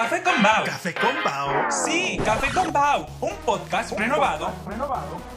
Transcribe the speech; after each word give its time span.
Café 0.00 0.22
con 0.22 0.42
Bao. 0.42 0.64
Café 0.64 0.94
con 0.94 1.14
Bao. 1.22 1.70
Sí, 1.70 2.18
Café 2.24 2.50
con 2.54 2.72
Bao, 2.72 3.06
un 3.20 3.36
podcast 3.44 3.92
renovado 3.98 4.50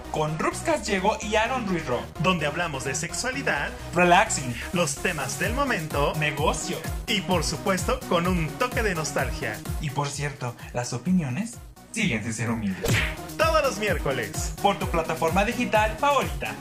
con 0.09 0.39
Rups 0.39 0.59
Callego 0.59 1.17
y 1.21 1.35
Aaron 1.35 1.67
Ruiz-Ro. 1.67 1.99
Donde 2.19 2.45
hablamos 2.45 2.85
de 2.85 2.95
sexualidad, 2.95 3.71
Relaxing, 3.93 4.55
los 4.71 4.95
temas 4.95 5.37
del 5.37 5.53
momento 5.53 6.13
negocio 6.15 6.77
y 7.07 7.19
por 7.19 7.43
supuesto 7.43 7.99
con 8.07 8.25
un 8.25 8.47
toque 8.57 8.83
de 8.83 8.95
nostalgia. 8.95 9.59
y 9.81 9.89
por 9.89 10.07
cierto, 10.07 10.55
las 10.71 10.93
opiniones 10.93 11.57
siguen 11.91 12.23
sin 12.23 12.33
ser 12.33 12.49
humildes. 12.49 12.89
Todos 13.37 13.61
los 13.63 13.79
miércoles. 13.79 14.53
Por 14.61 14.79
tu 14.79 14.87
plataforma 14.87 15.43
digital 15.43 15.97
favorita. 15.99 16.55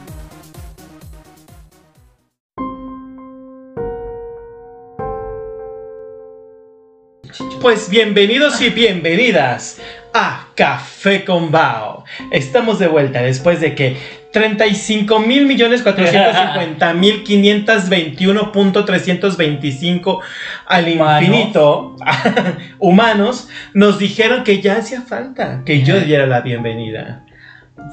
Pues 7.63 7.89
bienvenidos 7.89 8.61
y 8.61 8.69
bienvenidas 8.71 9.81
a 10.13 10.49
Café 10.57 11.25
con 11.25 11.53
Bao. 11.53 12.03
Estamos 12.33 12.81
de 12.81 12.89
vuelta 12.89 13.23
después 13.23 13.61
de 13.61 13.77
que 13.77 13.97
35 14.33 15.21
mil 15.21 15.47
millones 15.47 15.83
450 15.83 16.93
mil 16.95 17.23
521.325 17.23 20.19
al 20.67 20.89
Humanos. 20.89 21.23
infinito 21.23 21.97
humanos 22.81 23.49
nos 23.75 24.01
dijeron 24.01 24.43
que 24.43 24.61
ya 24.61 24.79
hacía 24.79 25.03
falta 25.03 25.63
que 25.65 25.85
yo 25.85 26.01
diera 26.01 26.27
la 26.27 26.41
bienvenida. 26.41 27.25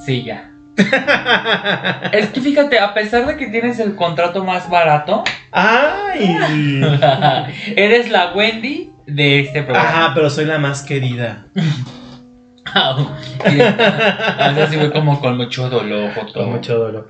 Sí, 0.03 0.23
ya. 0.23 0.49
Es 2.11 2.29
que 2.29 2.41
fíjate, 2.41 2.79
a 2.79 2.95
pesar 2.95 3.27
de 3.27 3.37
que 3.37 3.45
tienes 3.47 3.77
el 3.79 3.95
contrato 3.95 4.43
más 4.43 4.67
barato, 4.67 5.23
¡Ay! 5.51 6.25
eres 7.75 8.09
la 8.09 8.33
Wendy 8.33 8.93
de 9.09 9.39
este 9.41 9.63
programa. 9.63 9.89
Ajá, 9.89 10.11
pero 10.13 10.29
soy 10.29 10.45
la 10.45 10.57
más 10.57 10.81
querida. 10.83 11.47
Sí, 13.49 13.59
Así 13.61 14.77
fue 14.77 14.91
como 14.91 15.19
con 15.19 15.37
mucho 15.37 15.69
dolor. 15.69 16.13
Joto. 16.13 16.33
Con 16.33 16.51
mucho 16.51 16.77
dolor. 16.77 17.09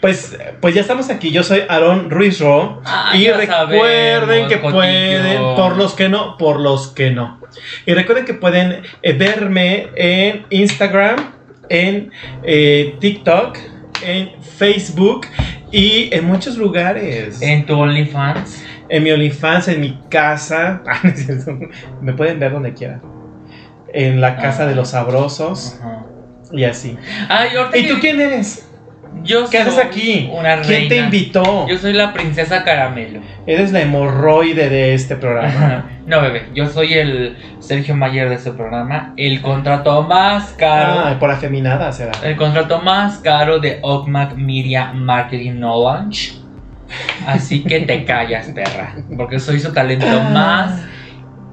Pues, 0.00 0.38
pues 0.60 0.74
ya 0.74 0.80
estamos 0.80 1.10
aquí. 1.10 1.30
Yo 1.30 1.42
soy 1.42 1.62
Aaron 1.68 2.10
Ruiz 2.10 2.40
Ro. 2.40 2.82
Ah, 2.84 3.12
y 3.14 3.28
recuerden 3.30 3.48
sabemos, 3.48 4.48
que 4.48 4.56
Jotillo. 4.56 4.72
pueden, 4.72 5.54
por 5.56 5.76
los 5.76 5.94
que 5.94 6.08
no, 6.08 6.36
por 6.36 6.60
los 6.60 6.88
que 6.88 7.10
no. 7.10 7.40
Y 7.84 7.94
recuerden 7.94 8.24
que 8.24 8.34
pueden 8.34 8.82
eh, 9.02 9.12
verme 9.12 9.88
en 9.94 10.46
Instagram, 10.50 11.16
en 11.68 12.10
eh, 12.42 12.96
TikTok, 12.98 13.58
en 14.02 14.42
Facebook 14.42 15.26
y 15.70 16.12
en 16.12 16.24
muchos 16.24 16.56
lugares. 16.56 17.40
En 17.42 17.66
tu 17.66 17.78
OnlyFans. 17.78 18.64
Mi 18.90 19.10
OnlyFans, 19.10 19.68
en 19.68 19.80
mi 19.80 19.98
casa. 20.08 20.82
Ah. 20.86 21.00
Me 22.00 22.12
pueden 22.12 22.38
ver 22.38 22.52
donde 22.52 22.72
quieran. 22.74 23.02
En 23.92 24.20
la 24.20 24.36
casa 24.36 24.66
de 24.66 24.74
los 24.74 24.88
sabrosos 24.90 25.78
Ajá. 25.80 26.04
y 26.52 26.64
así. 26.64 26.96
Ay, 27.28 27.48
¿Y 27.74 27.82
que- 27.82 27.88
tú 27.94 28.00
quién 28.00 28.20
eres? 28.20 28.62
Yo 29.22 29.48
¿Qué 29.48 29.58
haces 29.58 29.78
aquí? 29.78 30.28
Una 30.32 30.60
¿Quién 30.60 30.88
te 30.88 30.98
invitó? 30.98 31.66
Yo 31.66 31.78
soy 31.78 31.94
la 31.94 32.12
princesa 32.12 32.64
caramelo. 32.64 33.20
Eres 33.46 33.72
la 33.72 33.80
hemorroide 33.80 34.68
de 34.68 34.92
este 34.94 35.16
programa. 35.16 35.86
No, 36.06 36.20
bebé, 36.20 36.48
yo 36.54 36.66
soy 36.66 36.92
el 36.94 37.36
Sergio 37.58 37.96
Mayer 37.96 38.28
de 38.28 38.34
este 38.34 38.52
programa. 38.52 39.14
El 39.16 39.40
contrato 39.40 40.02
más 40.02 40.52
caro. 40.58 41.00
Ah, 41.06 41.16
por 41.18 41.30
afeminada 41.30 41.90
será. 41.92 42.12
El 42.22 42.36
contrato 42.36 42.80
más 42.82 43.18
caro 43.18 43.58
de 43.58 43.78
Ogmac 43.82 44.34
Media 44.36 44.92
Marketing 44.92 45.52
Knowledge. 45.54 46.34
Así 47.26 47.62
que 47.64 47.80
te 47.80 48.04
callas, 48.04 48.46
perra. 48.54 48.94
Porque 49.16 49.38
soy 49.38 49.60
su 49.60 49.72
talento 49.72 50.06
más. 50.32 50.80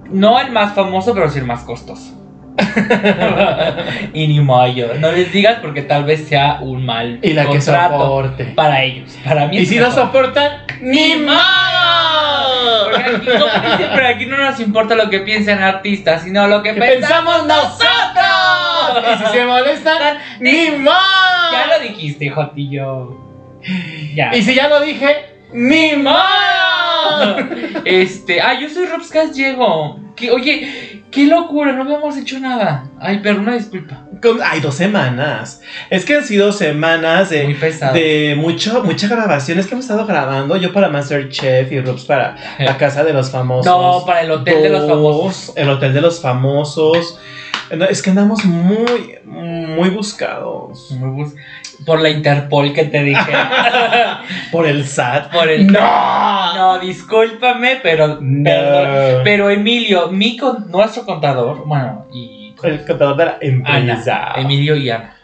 No 0.09 0.39
el 0.39 0.51
más 0.51 0.73
famoso, 0.73 1.13
pero 1.13 1.29
sí 1.29 1.39
el 1.39 1.45
más 1.45 1.61
costoso. 1.61 2.19
y 4.13 4.27
ni 4.27 4.39
mayor. 4.39 4.99
No 4.99 5.11
les 5.11 5.31
digas 5.31 5.57
porque 5.61 5.81
tal 5.81 6.03
vez 6.03 6.27
sea 6.27 6.59
un 6.61 6.85
mal 6.85 7.17
Y 7.23 7.33
la 7.33 7.43
que 7.43 7.49
contrato 7.49 7.99
soporte. 7.99 8.45
para 8.55 8.83
ellos. 8.83 9.17
Para 9.25 9.47
mí 9.47 9.57
Y 9.57 9.65
si 9.65 9.79
no 9.79 9.91
soportan, 9.91 10.51
¡ni 10.81 11.13
Porque 11.13 11.25
más! 11.25 13.15
aquí, 13.15 13.25
como 13.25 13.45
pero 13.95 14.07
aquí 14.07 14.25
no 14.27 14.37
nos 14.37 14.59
importa 14.59 14.93
lo 14.95 15.09
que 15.09 15.19
piensen 15.21 15.63
artistas, 15.63 16.21
sino 16.23 16.47
lo 16.47 16.61
que 16.61 16.73
¿Qué 16.75 16.79
pensamos 16.79 17.41
pensamos 17.41 17.47
nosotros. 17.47 19.19
Y 19.21 19.25
si 19.25 19.31
se 19.31 19.45
molestan, 19.45 20.17
¡ni 20.39 20.65
Ya 20.71 20.77
más! 20.77 21.67
lo 21.79 21.83
dijiste, 21.87 22.29
Jotillo. 22.29 23.17
Ya. 24.15 24.35
Y 24.35 24.41
si 24.43 24.53
ya 24.55 24.67
lo 24.67 24.81
dije, 24.81 25.15
¡ni 25.53 25.95
más! 25.95 27.37
Este, 27.85 28.39
ah, 28.41 28.57
yo 28.59 28.69
soy 28.69 28.85
Robs 28.85 29.11
Gallego. 29.11 29.99
Que, 30.15 30.31
oye, 30.31 31.03
qué 31.11 31.25
locura, 31.25 31.73
no 31.73 31.81
habíamos 31.83 32.15
hecho 32.17 32.39
nada. 32.39 32.85
Ay, 32.99 33.19
pero 33.21 33.39
una 33.39 33.55
disculpa. 33.55 34.05
Ay, 34.43 34.61
dos 34.61 34.75
semanas. 34.75 35.59
Es 35.89 36.05
que 36.05 36.15
han 36.15 36.23
sido 36.23 36.51
semanas 36.53 37.29
de, 37.29 37.43
Muy 37.45 37.53
de 37.93 38.35
mucho, 38.37 38.83
mucha 38.83 39.07
grabación. 39.07 39.59
Es 39.59 39.65
que 39.67 39.73
hemos 39.73 39.85
estado 39.85 40.05
grabando. 40.05 40.55
Yo 40.55 40.71
para 40.71 40.87
Masterchef 40.89 41.71
y 41.71 41.81
Rups 41.81 42.05
para 42.05 42.35
la 42.59 42.77
casa 42.77 43.03
de 43.03 43.11
los 43.11 43.31
famosos. 43.31 43.65
No, 43.65 44.03
para 44.05 44.21
el 44.21 44.31
hotel 44.31 44.61
de 44.63 44.69
los 44.69 44.87
famosos. 44.87 45.53
El 45.57 45.69
hotel 45.69 45.93
de 45.93 46.01
los 46.01 46.21
famosos. 46.21 47.19
Es 47.89 48.01
que 48.01 48.11
andamos 48.11 48.45
muy, 48.45 49.15
muy 49.25 49.89
buscados. 49.89 50.91
Muy 50.91 51.09
bus- 51.23 51.33
Por 51.85 52.01
la 52.01 52.09
Interpol 52.09 52.73
que 52.73 52.85
te 52.85 53.03
dije. 53.03 53.31
Por 54.51 54.65
el 54.67 54.85
SAT. 54.85 55.31
Por 55.31 55.49
el. 55.49 55.67
¡No! 55.67 56.53
No, 56.55 56.79
discúlpame, 56.79 57.79
pero. 57.83 58.19
No. 58.21 58.43
perdón. 58.43 59.21
Pero 59.23 59.49
Emilio, 59.49 60.07
mi 60.09 60.37
con- 60.37 60.69
nuestro 60.71 61.05
contador, 61.05 61.65
bueno, 61.65 62.05
y. 62.13 62.53
El 62.63 62.85
contador 62.85 63.17
de 63.17 63.25
la 63.25 63.37
Ana, 63.65 63.79
empresa. 63.79 64.33
Emilio 64.37 64.75
y 64.77 64.89
Ana. 64.89 65.15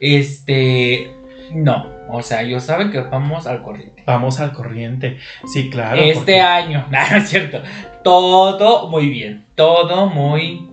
Este. 0.00 1.10
No. 1.52 1.94
O 2.08 2.22
sea, 2.22 2.42
ellos 2.42 2.62
saben 2.62 2.90
que 2.92 3.00
vamos 3.00 3.46
al 3.46 3.62
corriente. 3.62 4.02
Vamos 4.06 4.38
al 4.40 4.52
corriente. 4.52 5.18
Sí, 5.52 5.68
claro. 5.70 5.96
este 6.00 6.18
porque, 6.18 6.40
año. 6.40 6.86
No 6.90 7.16
es 7.16 7.28
cierto. 7.28 7.60
Todo 8.04 8.88
muy 8.88 9.08
bien. 9.10 9.44
Todo 9.56 10.06
muy. 10.06 10.70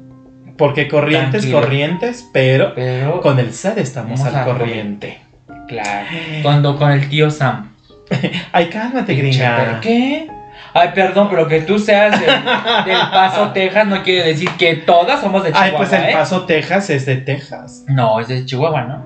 porque 0.58 0.88
corrientes, 0.88 1.42
Tranquilo. 1.42 1.60
corrientes, 1.62 2.30
pero 2.32 2.74
Pero. 2.76 3.20
con 3.22 3.40
el 3.40 3.52
SAT 3.52 3.80
estamos 3.80 4.22
al 4.22 4.46
corriente. 4.46 5.20
Claro. 5.68 6.08
Cuando 6.42 6.78
con 6.78 6.92
el 6.92 7.10
tío 7.10 7.30
Sam. 7.30 7.72
Ay, 8.52 8.68
cálmate, 8.68 9.14
¿Pero 9.16 9.28
gringa. 9.28 9.80
qué? 9.82 10.30
Ay, 10.74 10.90
perdón, 10.96 11.28
pero 11.30 11.48
que 11.48 11.62
tú 11.62 11.78
seas 11.78 12.20
del, 12.20 12.30
del 12.86 13.10
Paso, 13.12 13.52
Texas, 13.52 13.88
no 13.88 14.02
quiere 14.02 14.30
decir 14.30 14.50
que 14.58 14.76
todas 14.78 15.22
somos 15.22 15.44
de 15.44 15.52
Chihuahua. 15.52 15.72
Ay, 15.72 15.74
pues 15.78 15.94
el 15.94 16.04
¿eh? 16.04 16.14
Paso, 16.14 16.46
Texas 16.46 16.90
es 16.90 17.06
de 17.06 17.18
Texas. 17.18 17.84
No, 17.88 18.20
es 18.20 18.28
de 18.28 18.46
Chihuahua, 18.46 18.82
¿no? 18.82 19.06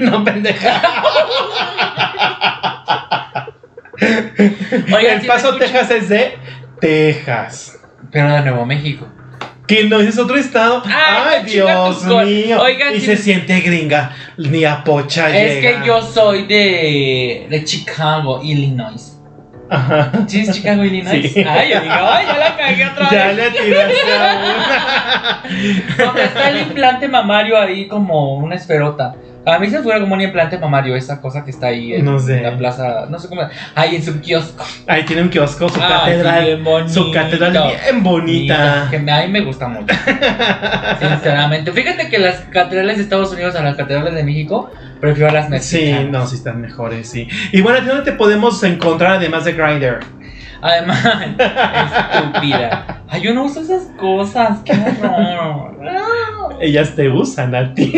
no, 0.00 0.24
pendeja. 0.24 0.82
Oigan, 4.94 5.14
el 5.14 5.20
si 5.22 5.26
Paso, 5.26 5.56
Texas 5.56 5.90
es 5.90 6.08
de 6.08 6.38
Texas. 6.80 7.78
Pero 8.10 8.32
de 8.32 8.42
Nuevo 8.42 8.66
México. 8.66 9.06
Que 9.66 9.84
no 9.84 10.00
es 10.00 10.16
otro 10.18 10.36
estado. 10.36 10.82
Ay, 10.86 11.38
Ay, 11.44 11.44
Dios 11.50 12.04
mío. 12.04 12.60
Oigan, 12.62 12.94
y 12.94 13.00
se 13.00 13.16
siente 13.16 13.60
gringa. 13.60 14.12
Ni 14.36 14.64
a 14.64 14.84
pocha 14.84 15.28
Es 15.36 15.56
llega. 15.62 15.80
que 15.82 15.86
yo 15.86 16.00
soy 16.02 16.46
de, 16.46 17.46
de 17.50 17.64
Chicago, 17.64 18.40
Illinois. 18.42 19.12
Ajá. 19.68 20.12
¿Sí 20.28 20.40
es 20.42 20.52
Chicago, 20.52 20.84
Illinois? 20.84 21.32
Sí. 21.32 21.42
Ay, 21.44 21.70
yo 21.72 21.80
digo, 21.80 21.94
ay, 21.94 22.26
ya 22.26 22.38
la 22.38 22.56
cagué 22.56 22.86
otra 22.86 23.10
Ya 23.10 23.26
vez. 23.26 23.36
le 23.36 23.50
tiraste 23.50 24.12
a 24.16 25.42
Donde 26.04 26.24
está 26.26 26.50
el 26.50 26.58
implante 26.60 27.08
mamario 27.08 27.60
ahí 27.60 27.88
como 27.88 28.34
una 28.36 28.54
esferota. 28.54 29.16
A 29.46 29.58
mí 29.60 29.68
se 29.70 29.80
fuera 29.80 30.00
como 30.00 30.14
un 30.14 30.20
implante 30.20 30.58
mamario, 30.58 30.96
esa 30.96 31.20
cosa 31.20 31.44
que 31.44 31.50
está 31.52 31.68
ahí 31.68 31.94
en 31.94 32.04
No 32.04 32.18
sé. 32.18 32.40
la 32.40 32.56
plaza, 32.58 33.06
no 33.08 33.18
sé 33.20 33.28
cómo. 33.28 33.42
Ahí 33.76 33.94
en 33.94 34.02
su 34.02 34.20
kiosco. 34.20 34.64
Ahí 34.88 35.04
tiene 35.04 35.22
un 35.22 35.28
kiosco, 35.28 35.68
su 35.68 35.78
catedral. 35.78 36.60
sí, 36.88 36.92
su 36.94 37.12
catedral 37.12 37.52
bien 37.52 38.02
bonita. 38.02 38.88
Que 38.90 38.98
me- 38.98 39.12
a 39.12 39.22
mí 39.22 39.28
me 39.28 39.42
gusta 39.42 39.68
mucho. 39.68 39.94
Sinceramente. 40.98 41.72
Fíjate 41.72 42.08
que 42.08 42.18
las 42.18 42.40
catedrales 42.50 42.96
de 42.96 43.04
Estados 43.04 43.32
Unidos 43.32 43.54
a 43.54 43.62
las 43.62 43.76
catedrales 43.76 44.14
de 44.14 44.24
México, 44.24 44.70
prefiero 45.00 45.30
las 45.32 45.46
Sí, 45.46 45.76
mexicanas. 45.76 46.10
no, 46.10 46.26
sí 46.26 46.36
están 46.36 46.60
mejores, 46.60 47.08
sí. 47.08 47.28
Y 47.52 47.60
bueno, 47.60 47.78
¿a 47.78 47.82
ti 47.82 47.86
¿dónde 47.88 48.02
te 48.02 48.12
podemos 48.12 48.62
encontrar 48.64 49.12
además 49.12 49.44
de 49.44 49.52
Grindr? 49.52 50.00
Además, 50.60 51.04
estúpida. 52.12 53.02
Ay, 53.08 53.20
yo 53.22 53.34
no 53.34 53.44
uso 53.44 53.60
esas 53.60 53.84
cosas. 53.96 54.58
Qué 54.64 54.72
horror. 54.72 55.76
Ellas 56.60 56.94
te 56.94 57.08
usan 57.08 57.54
a 57.54 57.74
ti. 57.74 57.92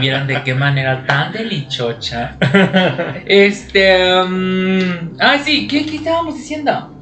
Vieron 0.00 0.26
de 0.26 0.42
qué 0.44 0.54
manera 0.54 1.04
tan 1.06 1.32
delichocha. 1.32 2.36
Este. 3.26 4.10
ah, 5.20 5.38
sí, 5.44 5.66
¿qué, 5.68 5.84
¿qué 5.86 5.96
estábamos 5.96 6.36
diciendo? 6.36 6.94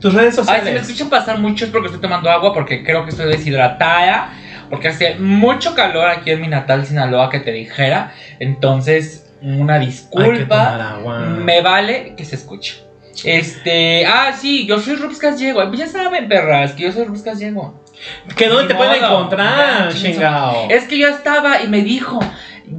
Tus 0.00 0.14
redes 0.14 0.38
Ay, 0.38 0.44
si 0.44 0.50
me 0.50 0.56
sociales. 0.58 0.82
escuchan 0.82 1.08
pasar 1.10 1.38
mucho 1.38 1.64
es 1.64 1.70
porque 1.70 1.86
estoy 1.86 2.00
tomando 2.00 2.30
agua, 2.30 2.52
porque 2.54 2.84
creo 2.84 3.04
que 3.04 3.10
estoy 3.10 3.26
deshidratada. 3.26 4.30
Porque 4.70 4.88
hace 4.88 5.14
mucho 5.18 5.74
calor 5.74 6.08
aquí 6.08 6.30
en 6.30 6.42
mi 6.42 6.48
natal 6.48 6.84
Sinaloa 6.84 7.30
que 7.30 7.40
te 7.40 7.52
dijera. 7.52 8.12
Entonces, 8.38 9.32
una 9.40 9.74
Hay 9.76 9.86
que 9.88 9.94
tomar 10.10 10.30
disculpa. 10.34 10.90
agua. 10.90 11.18
Me 11.20 11.62
vale 11.62 12.14
que 12.16 12.24
se 12.24 12.34
escuche. 12.36 12.76
Este, 13.24 14.04
ah, 14.06 14.32
sí, 14.38 14.66
yo 14.66 14.78
soy 14.78 14.96
Rubs 14.96 15.18
Gallego. 15.18 15.72
Ya 15.72 15.86
saben, 15.86 16.28
perras, 16.28 16.72
que 16.72 16.82
yo 16.84 16.92
soy 16.92 17.04
Rubs 17.04 17.24
Gallego. 17.24 17.82
¿Que 18.36 18.48
dónde 18.48 18.68
te 18.68 18.74
pueden 18.74 19.00
modo. 19.00 19.12
encontrar, 19.12 19.92
chingue 19.92 20.14
su 20.14 20.14
chingao? 20.14 20.66
Es 20.70 20.84
que 20.84 20.98
yo 20.98 21.08
estaba 21.08 21.62
y 21.62 21.68
me 21.68 21.82
dijo, 21.82 22.20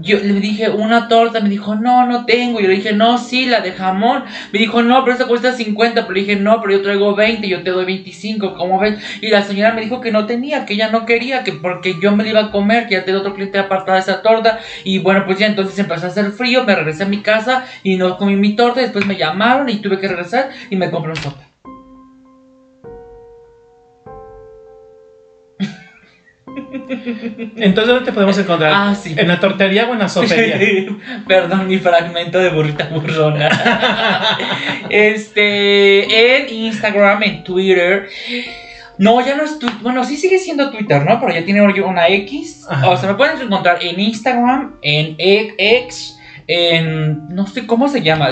yo 0.01 0.17
le 0.19 0.39
dije 0.39 0.69
una 0.69 1.07
torta, 1.07 1.39
me 1.39 1.49
dijo, 1.49 1.75
no, 1.75 2.05
no 2.05 2.25
tengo. 2.25 2.59
Yo 2.59 2.67
le 2.67 2.75
dije, 2.75 2.93
no, 2.93 3.17
sí, 3.17 3.45
la 3.45 3.61
de 3.61 3.71
jamón. 3.71 4.23
Me 4.51 4.59
dijo, 4.59 4.81
no, 4.81 5.03
pero 5.03 5.13
esta 5.13 5.27
cuesta 5.27 5.53
50. 5.53 6.01
Pero 6.01 6.13
le 6.13 6.19
dije, 6.21 6.35
no, 6.35 6.61
pero 6.61 6.77
yo 6.77 6.81
traigo 6.81 7.15
20, 7.15 7.47
yo 7.47 7.63
te 7.63 7.71
doy 7.71 7.85
25, 7.85 8.55
¿cómo 8.55 8.79
ves? 8.79 8.99
Y 9.21 9.29
la 9.29 9.41
señora 9.41 9.73
me 9.73 9.81
dijo 9.81 10.01
que 10.01 10.11
no 10.11 10.25
tenía, 10.25 10.65
que 10.65 10.75
ella 10.75 10.89
no 10.89 11.05
quería, 11.05 11.43
que 11.43 11.53
porque 11.53 11.95
yo 12.01 12.15
me 12.15 12.23
la 12.23 12.29
iba 12.29 12.39
a 12.41 12.51
comer, 12.51 12.87
que 12.87 12.95
ya 12.95 13.05
tenía 13.05 13.19
otro 13.19 13.33
cliente 13.33 13.59
apartado 13.59 13.95
de 13.95 14.01
esa 14.01 14.21
torta. 14.21 14.59
Y 14.83 14.99
bueno, 14.99 15.25
pues 15.25 15.39
ya 15.39 15.47
entonces 15.47 15.77
empezó 15.79 16.05
a 16.05 16.09
hacer 16.09 16.31
frío, 16.31 16.63
me 16.63 16.75
regresé 16.75 17.03
a 17.03 17.07
mi 17.07 17.21
casa 17.21 17.65
y 17.83 17.97
no 17.97 18.17
comí 18.17 18.35
mi 18.35 18.55
torta. 18.55 18.81
Después 18.81 19.05
me 19.05 19.17
llamaron 19.17 19.69
y 19.69 19.77
tuve 19.77 19.99
que 19.99 20.07
regresar 20.07 20.49
y 20.69 20.75
me 20.75 20.91
compré 20.91 21.11
un 21.11 21.17
sopa. 21.17 21.48
Entonces, 27.55 27.93
¿dónde 27.93 28.05
te 28.05 28.11
podemos 28.11 28.37
encontrar? 28.37 28.71
Ah, 28.73 28.95
sí. 28.95 29.15
¿En 29.17 29.27
la 29.27 29.39
tortería 29.39 29.87
o 29.87 29.93
en 29.93 29.99
la 29.99 30.09
sopería? 30.09 30.57
Perdón, 31.27 31.67
mi 31.67 31.77
fragmento 31.77 32.39
de 32.39 32.49
burrita 32.49 32.89
burrona. 32.89 33.49
este, 34.89 36.37
en 36.41 36.49
Instagram, 36.49 37.23
en 37.23 37.43
Twitter. 37.43 38.09
No, 38.97 39.25
ya 39.25 39.35
no 39.35 39.43
es 39.43 39.59
Twitter. 39.59 39.79
Bueno, 39.81 40.03
sí 40.03 40.17
sigue 40.17 40.39
siendo 40.39 40.71
Twitter, 40.71 41.05
¿no? 41.05 41.19
Pero 41.19 41.33
ya 41.33 41.45
tiene 41.45 41.61
una 41.61 42.07
X. 42.07 42.65
Ajá. 42.69 42.89
O 42.89 42.97
sea, 42.97 43.09
me 43.09 43.15
pueden 43.15 43.41
encontrar 43.41 43.79
en 43.81 43.99
Instagram, 43.99 44.75
en 44.81 45.15
X, 45.17 46.19
en. 46.47 47.27
No 47.29 47.47
sé 47.47 47.65
cómo 47.65 47.87
se 47.87 48.01
llama. 48.01 48.29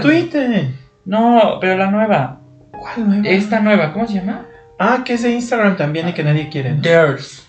Twitter. 0.00 0.68
No, 1.04 1.58
pero 1.60 1.76
la 1.76 1.90
nueva. 1.90 2.40
¿Cuál 2.70 3.08
nueva? 3.08 3.28
Esta 3.28 3.60
nueva, 3.60 3.92
¿cómo 3.92 4.06
se 4.06 4.14
llama? 4.14 4.46
Ah, 4.78 5.02
que 5.04 5.14
es 5.14 5.22
de 5.22 5.32
Instagram 5.32 5.76
también 5.76 6.08
y 6.08 6.12
que 6.12 6.22
nadie 6.22 6.48
quiere. 6.48 6.72
¿no? 6.72 6.82
Theirs. 6.82 7.47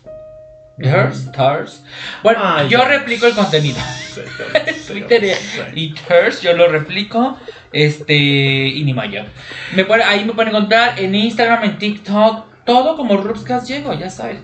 Theirs, 0.82 1.32
theirs. 1.32 1.84
Bueno, 2.24 2.40
Ah, 2.42 2.64
yo 2.64 2.80
ya. 2.80 2.86
replico 2.88 3.28
el 3.28 3.34
contenido. 3.34 3.78
Twitter 4.88 5.38
y 5.76 5.94
Thirst, 5.94 6.42
yo 6.44 6.54
lo 6.54 6.68
replico. 6.68 7.38
Este, 7.72 8.16
y 8.16 8.84
ni 8.84 8.94
maya. 8.94 9.28
Me 9.76 9.86
puede, 9.86 10.04
ahí 10.04 10.26
me 10.26 10.34
pueden 10.34 10.50
encontrar 10.56 10.98
en 11.00 11.14
Instagram, 11.14 11.64
en 11.66 11.78
TikTok, 11.78 12.64
todo 12.66 12.96
como 12.96 13.18
Rubscast 13.18 13.68
llego, 13.68 13.94
ya 13.94 14.10
sabes. 14.10 14.40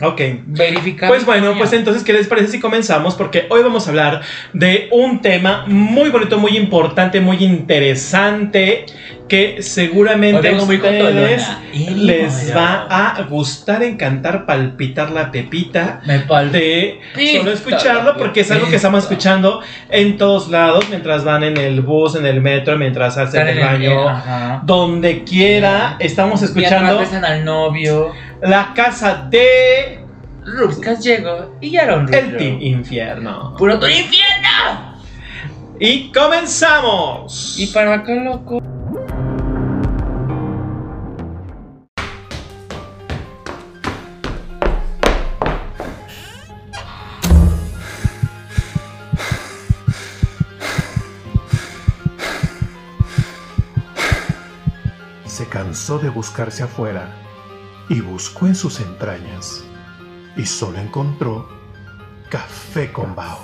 Ok. 0.00 0.20
Verificar. 0.46 1.08
Pues 1.08 1.24
bueno, 1.24 1.54
pues 1.56 1.72
entonces, 1.72 2.02
¿qué 2.02 2.12
les 2.12 2.26
parece 2.26 2.48
si 2.48 2.60
comenzamos? 2.60 3.14
Porque 3.14 3.46
hoy 3.50 3.62
vamos 3.62 3.86
a 3.86 3.90
hablar 3.90 4.22
de 4.52 4.88
un 4.90 5.20
tema 5.20 5.64
muy 5.66 6.10
bonito, 6.10 6.38
muy 6.38 6.56
importante, 6.56 7.20
muy 7.20 7.44
interesante, 7.44 8.86
que 9.28 9.62
seguramente 9.62 10.50
Hoy 10.50 10.54
a 10.54 10.62
ustedes 10.62 11.48
les 11.72 12.54
va 12.54 12.86
a 12.90 13.22
gustar, 13.22 13.82
encantar, 13.82 14.44
palpitar 14.44 15.10
la 15.10 15.30
pepita 15.30 16.00
de 16.50 17.00
solo 17.38 17.52
escucharlo 17.52 18.16
porque 18.16 18.40
es 18.40 18.50
algo 18.50 18.68
que 18.68 18.76
estamos 18.76 19.04
escuchando 19.04 19.62
en 19.88 20.16
todos 20.16 20.48
lados, 20.50 20.86
mientras 20.90 21.24
van 21.24 21.44
en 21.44 21.56
el 21.56 21.80
bus, 21.80 22.16
en 22.16 22.26
el 22.26 22.40
metro, 22.40 22.76
mientras 22.76 23.16
hacen 23.16 23.48
el 23.48 23.60
baño, 23.60 24.60
donde 24.64 25.24
quiera, 25.24 25.96
estamos 25.98 26.42
escuchando 26.42 27.00
al 27.24 27.44
novio. 27.44 28.12
La 28.42 28.74
casa 28.74 29.28
de 29.30 30.04
Rubscast 30.44 31.00
llegó 31.00 31.56
y 31.60 31.70
ya 31.70 31.82
era 31.82 31.96
un 31.96 32.12
el 32.12 32.36
Team 32.36 32.60
Infierno. 32.60 33.54
¡Puro 33.56 33.78
tu 33.78 33.86
infierno! 33.86 34.98
Y 35.78 36.10
comenzamos. 36.10 37.56
Y 37.56 37.68
para 37.68 37.94
acá, 37.94 38.12
loco. 38.14 38.60
Se 55.26 55.46
cansó 55.48 55.98
de 56.00 56.10
buscarse 56.10 56.64
afuera 56.64 57.08
y 57.88 58.00
buscó 58.00 58.46
en 58.46 58.54
sus 58.54 58.80
entrañas 58.80 59.64
y 60.36 60.46
solo 60.46 60.78
encontró 60.78 61.48
café 62.30 62.92
con 62.92 63.14
bao. 63.14 63.40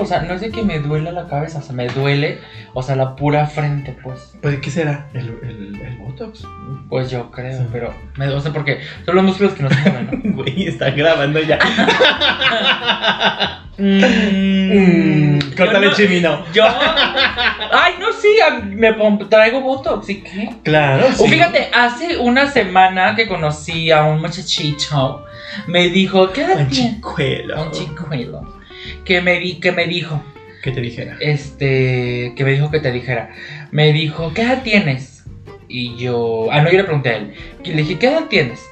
O 0.00 0.06
sea, 0.06 0.22
no 0.22 0.34
es 0.34 0.40
de 0.40 0.50
que 0.50 0.62
me 0.62 0.78
duele 0.78 1.12
la 1.12 1.26
cabeza, 1.28 1.58
o 1.58 1.62
sea, 1.62 1.74
me 1.74 1.88
duele, 1.88 2.38
o 2.74 2.82
sea, 2.82 2.96
la 2.96 3.16
pura 3.16 3.46
frente, 3.46 3.96
pues. 4.02 4.34
Pues, 4.40 4.58
¿qué 4.60 4.70
será? 4.70 5.08
¿El, 5.14 5.38
el, 5.42 5.80
el 5.84 5.96
Botox? 5.98 6.44
Pues 6.88 7.10
yo 7.10 7.30
creo, 7.30 7.58
Sí. 7.58 7.66
pero 7.72 7.92
me 8.16 8.28
o 8.28 8.40
sea, 8.40 8.52
porque 8.52 8.80
son 9.04 9.16
los 9.16 9.24
músculos 9.24 9.54
que 9.54 9.62
no 9.62 9.70
se 9.70 9.80
mueven, 9.80 10.10
¿no? 10.24 10.32
Güey, 10.36 10.68
está 10.68 10.90
grabando 10.90 11.40
ya. 11.40 11.58
Mm, 13.80 15.38
Córtale 15.56 15.84
yo 15.86 15.90
no- 15.90 15.96
chimino. 15.96 16.44
Yo. 16.52 16.64
Ay, 16.66 17.94
no, 18.00 18.12
sí, 18.12 18.28
me 18.64 18.92
traigo 19.30 19.60
botox, 19.60 20.08
¿y 20.10 20.20
qué? 20.22 20.50
Claro, 20.64 21.06
O 21.06 21.12
sí. 21.12 21.28
fíjate, 21.28 21.68
hace 21.72 22.18
una 22.18 22.50
semana 22.50 23.14
que 23.14 23.28
conocí 23.28 23.92
a 23.92 24.02
un 24.04 24.20
muchachito, 24.20 25.24
me 25.68 25.88
dijo, 25.90 26.32
¿qué 26.32 26.42
edad 26.42 26.58
Un 26.58 26.70
chicuelo. 26.70 27.62
Un 27.62 27.70
chicuelo. 27.70 28.57
Que 29.04 29.20
me, 29.20 29.38
di, 29.38 29.60
que 29.60 29.72
me 29.72 29.86
dijo, 29.86 30.22
¿Qué 30.62 30.72
te 30.72 30.80
dijera? 30.80 31.16
este, 31.20 32.32
que 32.36 32.44
me 32.44 32.52
dijo 32.52 32.70
que 32.70 32.80
te 32.80 32.92
dijera, 32.92 33.30
me 33.70 33.92
dijo, 33.92 34.32
¿qué 34.34 34.42
edad 34.42 34.62
tienes? 34.62 35.24
Y 35.68 35.96
yo, 35.96 36.48
ah, 36.50 36.62
no, 36.62 36.70
yo 36.70 36.78
le 36.78 36.84
pregunté 36.84 37.10
a 37.10 37.16
él, 37.16 37.34
y 37.62 37.70
le 37.70 37.82
dije, 37.82 37.98
¿qué 37.98 38.08
edad 38.08 38.24
tienes? 38.28 38.64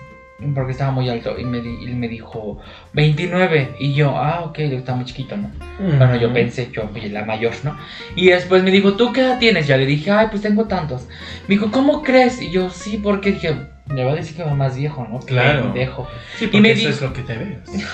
Porque 0.54 0.72
estaba 0.72 0.90
muy 0.90 1.08
alto, 1.08 1.38
y 1.38 1.44
me, 1.44 1.58
y 1.58 1.86
me 1.94 2.08
dijo, 2.08 2.58
29, 2.92 3.76
y 3.78 3.94
yo, 3.94 4.16
ah, 4.16 4.44
ok, 4.44 4.58
está 4.58 4.94
muy 4.94 5.04
chiquito, 5.04 5.36
¿no? 5.36 5.50
Bueno, 5.78 6.16
yo 6.16 6.32
pensé, 6.32 6.70
yo, 6.72 6.90
oye, 6.94 7.08
la 7.08 7.24
mayor, 7.24 7.52
¿no? 7.62 7.76
Y 8.16 8.26
después 8.28 8.62
me 8.62 8.70
dijo, 8.70 8.94
¿tú 8.94 9.12
qué 9.12 9.20
edad 9.20 9.38
tienes? 9.38 9.66
Ya 9.66 9.76
le 9.76 9.86
dije, 9.86 10.10
ay, 10.10 10.26
pues 10.30 10.42
tengo 10.42 10.66
tantos. 10.66 11.06
Me 11.48 11.54
dijo, 11.54 11.70
¿cómo 11.70 12.02
crees? 12.02 12.42
Y 12.42 12.50
yo, 12.50 12.68
sí, 12.70 12.98
porque 13.02 13.32
dije, 13.32 13.54
me 13.88 14.04
va 14.04 14.12
a 14.12 14.14
decir 14.16 14.36
que 14.36 14.42
va 14.42 14.54
más 14.54 14.76
viejo, 14.76 15.06
¿no? 15.10 15.20
Claro. 15.20 15.62
Pendejo. 15.64 16.08
Sí, 16.38 16.44
y 16.44 16.48
porque 16.48 16.60
me 16.60 16.70
eso 16.72 16.80
dijo- 16.80 16.90
es 16.90 17.02
lo 17.02 17.12
que 17.12 17.22
te 17.22 17.36
ves. 17.36 17.58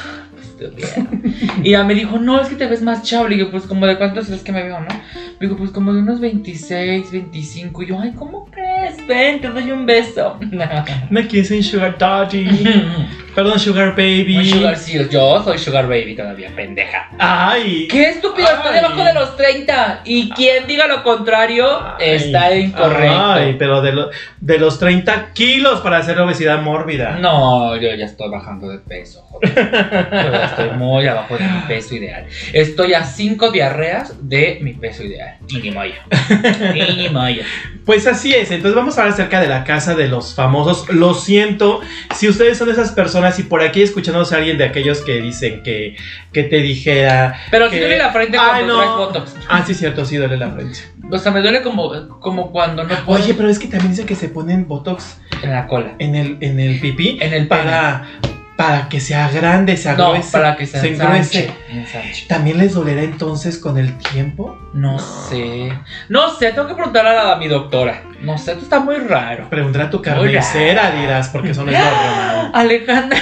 Estúpida. 0.43 0.89
y 1.63 1.71
ya 1.73 1.85
me 1.85 1.95
dijo, 1.95 2.19
no, 2.19 2.41
es 2.41 2.49
que 2.49 2.57
te 2.57 2.67
ves 2.67 2.83
más 2.83 3.03
chavo. 3.03 3.29
Le 3.29 3.37
dije, 3.37 3.49
pues, 3.51 3.65
como 3.65 3.87
de 3.87 3.97
cuántos 3.99 4.27
crees 4.27 4.43
que 4.43 4.53
me 4.53 4.63
veo, 4.63 4.81
no? 4.81 4.89
Me 4.89 5.47
dijo, 5.47 5.57
pues, 5.57 5.71
como 5.71 5.93
de 5.93 6.01
unos 6.01 6.21
26, 6.21 7.11
25. 7.13 7.83
Y 7.83 7.87
yo, 7.87 7.99
ay, 8.01 8.13
¿cómo 8.17 8.47
crees? 8.51 9.05
Ven, 9.07 9.41
te 9.41 9.49
doy 9.49 9.71
un 9.71 9.87
beso. 9.87 10.39
Me 11.11 11.23
dicen 11.23 11.63
Sugar 11.63 11.97
Daddy. 11.99 12.47
Perdón, 13.35 13.59
Sugar 13.59 13.93
Baby. 13.93 14.37
Un 14.37 14.45
sugar, 14.45 14.77
sí, 14.77 14.93
yo 15.11 15.43
soy 15.43 15.57
Sugar 15.59 15.87
Baby 15.89 16.15
todavía, 16.15 16.51
pendeja. 16.55 17.09
Ay. 17.19 17.89
¡Qué 17.91 18.11
estúpido! 18.11 18.47
Estoy 18.47 18.73
Ay. 18.75 18.81
debajo 18.83 19.03
de 19.05 19.15
los 19.15 19.37
30. 19.39 20.03
Y 20.05 20.29
quien 20.31 20.67
diga 20.67 20.87
lo 20.87 21.03
contrario 21.03 21.67
Ay. 21.99 22.11
está 22.11 22.55
incorrecto. 22.55 23.33
Ay, 23.33 23.57
pero 23.59 23.81
de, 23.81 23.93
lo- 23.93 24.11
de 24.41 24.59
los 24.59 24.79
30 24.79 25.31
kilos 25.33 25.81
para 25.83 25.99
hacer 25.99 26.19
obesidad 26.21 26.63
mórbida. 26.63 27.19
No, 27.19 27.77
yo 27.77 27.95
ya 27.95 28.05
estoy 28.07 28.31
bajando 28.31 28.69
de 28.69 28.79
peso, 28.79 29.23
joder. 29.23 29.53
Yo 29.55 30.33
ya 30.33 30.45
estoy 30.47 30.71
muy 30.79 31.07
abajo 31.07 31.37
de 31.37 31.45
mi 31.45 31.61
peso 31.69 31.95
ideal. 31.95 32.27
Estoy 32.53 32.95
a 32.95 33.05
5 33.05 33.51
diarreas 33.51 34.15
de 34.29 34.59
mi 34.63 34.73
peso 34.75 35.03
ideal. 35.03 35.37
Pues 37.85 38.07
así 38.07 38.33
es, 38.33 38.51
entonces 38.51 38.75
vamos 38.77 38.97
a 38.97 39.03
hablar 39.03 39.15
acerca 39.15 39.41
de 39.41 39.49
la 39.49 39.65
casa 39.65 39.95
de 39.95 40.07
los 40.09 40.35
famosos. 40.35 40.89
Lo 40.91 41.15
siento, 41.15 41.81
si 42.15 42.29
ustedes 42.29 42.57
son 42.59 42.71
esas 42.71 42.93
personas 42.93 43.39
y 43.39 43.43
por 43.43 43.61
aquí 43.63 43.83
escuchándose 43.83 44.35
a 44.35 44.39
alguien 44.39 44.57
de 44.59 44.65
aquellos 44.65 45.01
que 45.01 45.21
dicen 45.21 45.63
que, 45.63 45.97
que 46.33 46.45
te 46.45 46.57
dijera... 46.59 47.41
Pero 47.51 47.69
que- 47.69 47.81
duele 47.81 47.99
la 47.99 48.13
frente 48.13 48.39
Ay, 48.39 48.65
cuando 48.65 48.75
no. 48.75 48.79
traes 48.79 48.93
botox. 48.97 49.37
Ah, 49.49 49.65
sí, 49.67 49.75
cierto, 49.75 50.05
sí 50.05 50.17
duele 50.17 50.37
la 50.37 50.51
frente. 50.51 50.79
O 51.11 51.19
sea, 51.19 51.33
me 51.33 51.41
duele 51.41 51.63
como, 51.63 52.09
como 52.21 52.53
cuando 52.53 52.85
no 52.85 52.95
puedo. 53.05 53.21
Oye, 53.21 53.35
pero 53.35 53.49
es 53.49 53.59
que 53.59 53.67
también 53.67 53.91
dicen 53.91 54.07
que 54.07 54.15
se 54.15 54.29
ponen 54.29 54.69
botox 54.69 55.19
En 55.43 55.51
la 55.51 55.67
cola. 55.73 55.95
en 55.99 56.15
el, 56.15 56.37
en 56.41 56.61
el 56.61 56.79
pipí 56.81 57.19
En 57.21 57.33
el 57.33 57.49
para, 57.49 58.05
para 58.57 58.89
que 58.89 59.01
sea 59.01 59.29
grande, 59.31 59.77
se 59.77 59.93
No, 59.95 60.07
agruese. 60.09 60.31
para 60.33 60.57
que 60.57 60.67
se, 60.67 60.79
se 60.81 60.89
ensanche. 60.91 61.51
ensanche. 61.71 62.27
¿También 62.29 62.59
les 62.59 62.75
dolerá 62.75 63.03
entonces 63.03 63.59
con 63.59 63.79
el 63.79 63.97
tiempo? 63.99 64.59
No 64.75 64.99
sé. 64.99 65.73
No 66.09 66.29
sé, 66.37 66.53
tengo 66.53 66.69
que 66.69 66.75
preguntar 66.75 67.07
a, 67.07 67.13
la- 67.15 67.33
a 67.33 67.37
mi 67.37 67.49
doctora. 67.49 68.03
No 68.21 68.39
sé, 68.39 68.53
esto 68.53 68.63
está 68.65 68.79
muy 68.81 68.97
raro. 68.97 69.49
Preguntará 69.51 69.87
a 69.87 69.91
tu 69.91 70.01
carnicera, 70.03 70.91
dirás, 70.93 71.29
porque 71.31 71.51
eso 71.51 71.65
no 71.65 71.73
es 71.73 71.79
normal. 71.85 72.51
Alejandra. 72.55 73.19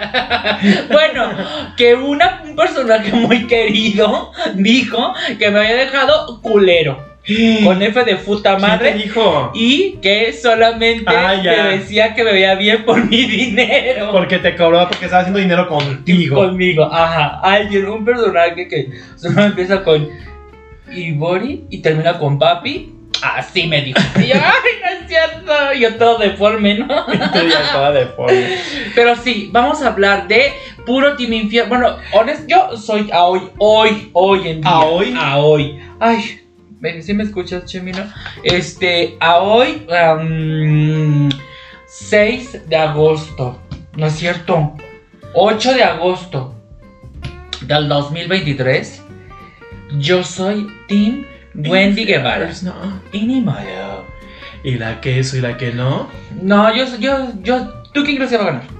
bueno, 0.90 1.30
que 1.76 1.94
una, 1.94 2.42
un 2.44 2.56
personaje 2.56 3.12
muy 3.12 3.46
querido 3.46 4.32
dijo 4.54 5.14
que 5.38 5.50
me 5.50 5.58
había 5.60 5.74
dejado 5.76 6.40
culero. 6.42 7.09
con 7.64 7.82
F 7.82 8.04
de 8.04 8.16
puta 8.16 8.56
¿Quién 8.56 8.60
te 8.62 8.66
madre. 8.68 8.94
dijo? 8.94 9.50
Y 9.54 9.92
que 10.02 10.32
solamente 10.32 11.04
Ah, 11.08 11.34
decía 11.70 12.14
que 12.14 12.24
me 12.24 12.32
veía 12.32 12.54
bien 12.54 12.84
por 12.84 13.04
mi 13.04 13.24
dinero. 13.24 14.10
Porque 14.12 14.38
te 14.38 14.56
cobraba 14.56 14.88
porque 14.88 15.04
estaba 15.06 15.20
haciendo 15.22 15.40
dinero 15.40 15.68
contigo. 15.68 16.36
Conmigo, 16.36 16.84
ajá. 16.84 17.40
Alguien, 17.42 17.86
un 17.86 18.04
personaje 18.04 18.66
que 18.68 18.90
solo 19.16 19.42
empieza 19.42 19.82
con 19.82 20.08
Ibori 20.92 21.64
y 21.70 21.78
termina 21.78 22.18
con 22.18 22.38
Papi. 22.38 22.94
Así 23.22 23.66
me 23.66 23.82
dijo. 23.82 23.98
Y 24.18 24.28
yo, 24.28 24.34
ay, 24.34 24.70
no 24.82 25.00
es 25.00 25.06
cierto. 25.08 25.52
Yo 25.78 25.94
todo 25.96 26.18
deforme, 26.18 26.74
¿no? 26.78 26.86
Ya 27.34 27.60
estaba 27.64 27.92
deforme. 27.92 28.56
Pero 28.94 29.14
sí, 29.16 29.50
vamos 29.52 29.82
a 29.82 29.88
hablar 29.88 30.26
de 30.26 30.52
puro 30.86 31.16
Team 31.16 31.34
Infierno. 31.34 31.68
Bueno, 31.68 31.96
honesto, 32.12 32.44
yo 32.48 32.76
soy 32.78 33.10
a 33.12 33.24
hoy, 33.24 33.42
hoy, 33.58 34.08
hoy 34.14 34.48
en 34.48 34.60
día. 34.62 34.70
¿A 34.70 34.80
hoy? 34.86 35.14
A 35.18 35.36
hoy. 35.38 35.78
Ay, 35.98 36.40
ven, 36.80 37.02
si 37.02 37.14
me 37.14 37.24
escuchas, 37.24 37.64
Chemino. 37.66 38.02
Este, 38.42 39.16
a 39.20 39.38
hoy, 39.38 39.86
am, 39.90 41.28
6 41.86 42.68
de 42.68 42.76
agosto. 42.76 43.60
¿No 43.96 44.06
es 44.06 44.14
cierto? 44.14 44.74
8 45.34 45.74
de 45.74 45.84
agosto 45.84 46.54
del 47.62 47.88
2023. 47.88 49.02
Yo 49.98 50.24
soy 50.24 50.66
Team 50.88 51.26
Wendy 51.54 52.04
Guevara. 52.04 52.50
No. 52.62 53.00
Y 53.12 53.26
ni 53.26 53.40
modo. 53.40 54.06
Y 54.62 54.76
la 54.76 55.00
que 55.00 55.18
eso 55.18 55.36
y 55.36 55.40
la 55.40 55.56
que 55.56 55.72
no. 55.72 56.08
No, 56.40 56.74
yo, 56.74 56.84
yo, 56.98 57.32
yo, 57.42 57.82
¿tú 57.92 58.04
quién 58.04 58.16
crees 58.16 58.30
que 58.30 58.36
va 58.36 58.42
a 58.44 58.46
ganar? 58.46 58.79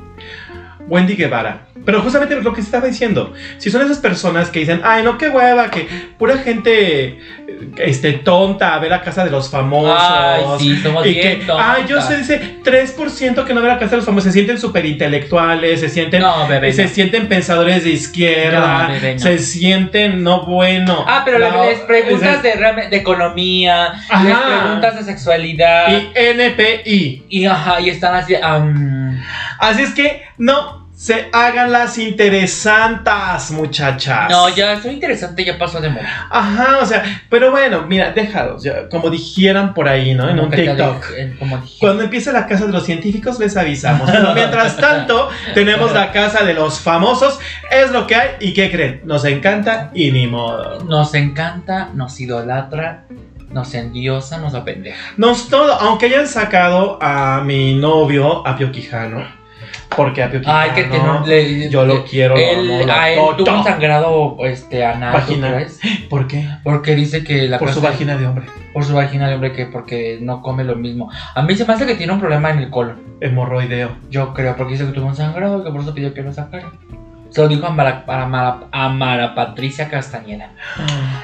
Wendy 0.89 1.15
Guevara. 1.15 1.67
Pero 1.85 2.03
justamente 2.03 2.37
lo 2.41 2.53
que 2.53 2.61
estaba 2.61 2.87
diciendo, 2.87 3.33
si 3.59 3.71
son 3.71 3.81
esas 3.83 3.99
personas 3.99 4.51
que 4.51 4.61
dicen, 4.61 4.83
ay, 4.85 5.03
no, 5.03 5.17
qué 5.17 5.31
hueva, 5.31 5.71
que 5.71 5.89
pura 6.19 6.37
gente 6.39 7.19
este, 7.79 8.13
tonta 8.13 8.75
a 8.75 8.79
ver 8.79 8.91
la 8.91 9.01
casa 9.01 9.25
de 9.25 9.31
los 9.31 9.51
famosos. 9.51 9.97
Ay, 9.99 10.43
sí, 10.59 10.77
somos 10.83 11.07
y 11.07 11.15
bien 11.15 11.41
que, 11.41 11.53
ay, 11.59 11.85
yo 11.89 12.01
sé, 12.03 12.19
dice 12.19 12.57
3% 12.63 13.45
que 13.45 13.55
no 13.55 13.63
ve 13.63 13.69
la 13.69 13.79
casa 13.79 13.93
de 13.93 13.97
los 13.99 14.05
famosos, 14.05 14.25
se 14.25 14.33
sienten 14.33 14.59
súper 14.59 14.85
intelectuales, 14.85 15.81
se 15.81 15.89
sienten, 15.89 16.21
No, 16.21 16.47
bebé. 16.47 16.71
se 16.73 16.83
no. 16.85 16.89
sienten 16.91 17.29
pensadores 17.29 17.85
de 17.85 17.91
izquierda, 17.91 18.83
No, 18.89 18.93
bebé, 18.93 19.19
se 19.19 19.39
sienten 19.39 20.23
no 20.23 20.45
bueno. 20.45 21.05
Ah, 21.09 21.23
pero 21.25 21.39
les 21.39 21.79
preguntas 21.81 22.43
de, 22.43 22.53
de 22.91 22.97
economía, 22.97 23.93
Ajá. 24.09 24.25
les 24.25 24.37
preguntas 24.37 24.97
de 24.97 25.05
sexualidad. 25.05 25.89
Y 25.89 26.11
NPI. 26.15 27.23
Y, 27.31 27.47
ajá, 27.47 27.81
y 27.81 27.89
están 27.91 28.15
así. 28.15 28.35
am, 28.35 29.10
Así 29.59 29.83
es 29.83 29.95
que 29.95 30.23
no 30.39 30.81
se 31.01 31.31
hagan 31.33 31.73
las 31.73 31.97
interesantas, 31.97 33.51
muchachas. 33.53 34.29
no, 34.29 34.51
ya 34.51 34.79
soy 34.83 34.93
interesante, 34.93 35.43
ya 35.47 35.57
pasó 35.57 35.81
de 35.81 35.89
moda. 35.89 36.07
Ajá, 36.29 36.79
o 36.83 36.85
sea, 36.85 37.23
pero 37.31 37.51
bueno, 37.51 37.87
mira, 37.87 38.11
déjalos, 38.13 38.63
ya, 38.63 38.87
como 38.91 39.09
dijeran 39.09 39.73
por 39.73 39.89
ahí, 39.89 40.13
¿no? 40.13 40.29
En 40.29 40.37
Como 40.37 40.49
un 40.49 40.55
TikTok. 40.55 41.07
como. 41.39 41.65
Cuando 41.79 42.03
empiece 42.03 42.31
la 42.33 42.47
casa 42.47 42.67
de 42.67 42.73
los 42.73 42.85
científicos 42.85 43.39
les 43.39 43.57
avisamos. 43.57 44.11
Pero 44.11 44.35
mientras 44.35 44.77
tanto, 44.77 45.31
tenemos 45.55 45.93
la 45.95 46.13
casa 46.13 46.45
de 46.45 46.53
los 46.53 46.81
famosos. 46.81 47.39
Es 47.71 47.91
lo 47.93 48.07
que 48.07 48.17
hay. 48.17 48.29
¿Y 48.41 48.53
qué 48.53 48.71
creen? 48.71 49.01
Nos 49.05 49.25
encanta 49.25 49.91
y 49.95 50.11
ni 50.13 50.27
modo. 50.27 50.85
Nos 50.85 51.15
encanta, 51.15 51.89
nos 51.95 52.21
idolatra, 52.21 53.05
nos 53.51 53.75
endiosa, 53.75 54.39
nos 54.39 54.55
apendeja. 54.55 54.97
Nos 55.17 55.49
todo, 55.49 55.73
aunque 55.75 56.07
hayan 56.07 56.27
sacado 56.27 56.99
a 57.01 57.43
mi 57.45 57.75
novio, 57.75 58.47
a 58.47 58.57
Pio 58.57 58.71
Quijano. 58.73 59.25
Porque 59.97 60.23
a 60.23 60.31
Pio 60.31 60.41
Quijano. 60.41 60.59
Ay, 60.59 60.71
que 60.71 60.85
tiene 60.85 61.11
un- 61.11 61.29
le- 61.29 61.69
yo 61.69 61.85
lo 61.85 62.05
quiero, 62.05 62.35
lo 62.37 62.41
Él, 62.41 62.87
lo 62.87 62.93
a 62.93 63.11
él 63.11 63.19
tuvo 63.37 63.51
un 63.59 63.65
sangrado 63.65 64.37
este, 64.45 64.85
anal, 64.85 65.13
¿tú 65.13 65.19
Vagina. 65.19 65.67
¿Por 66.09 66.27
qué? 66.29 66.49
Porque 66.63 66.95
dice 66.95 67.25
que 67.25 67.49
la 67.49 67.59
Por 67.59 67.73
su 67.73 67.81
vagina 67.81 68.17
de 68.17 68.27
hombre. 68.27 68.47
Por 68.73 68.85
su 68.85 68.95
vagina 68.95 69.29
de 69.29 69.35
hombre, 69.35 69.53
que 69.53 69.67
porque 69.67 70.19
no 70.23 70.43
come 70.43 70.63
lo 70.65 70.77
mismo. 70.77 71.11
A 71.35 71.43
mí 71.43 71.57
se 71.57 71.65
me 71.65 71.73
hace 71.75 71.87
que 71.87 71.97
tiene 71.97 72.13
un 72.13 72.21
problema 72.21 72.51
en 72.51 72.59
el 72.61 72.71
colon. 72.71 73.01
Hemorroideo. 73.21 73.91
Yo 74.11 74.33
creo, 74.33 74.55
porque 74.57 74.73
dice 74.75 74.87
que 74.87 74.93
tuvo 74.93 75.07
un 75.07 75.17
sangrado, 75.17 75.63
que 75.65 75.71
por 75.71 75.81
eso 75.81 75.93
pidió 75.93 76.15
que 76.15 76.23
lo 76.23 76.33
sacara. 76.33 76.71
Se 77.31 77.41
lo 77.43 77.49
dijo 77.49 77.67
a 77.67 77.71
Mara, 77.71 78.05
a 78.09 78.27
Mara- 78.27 78.61
a 78.73 78.89
Mara 78.89 79.35
Patricia 79.35 79.89
Castañeda 79.89 80.51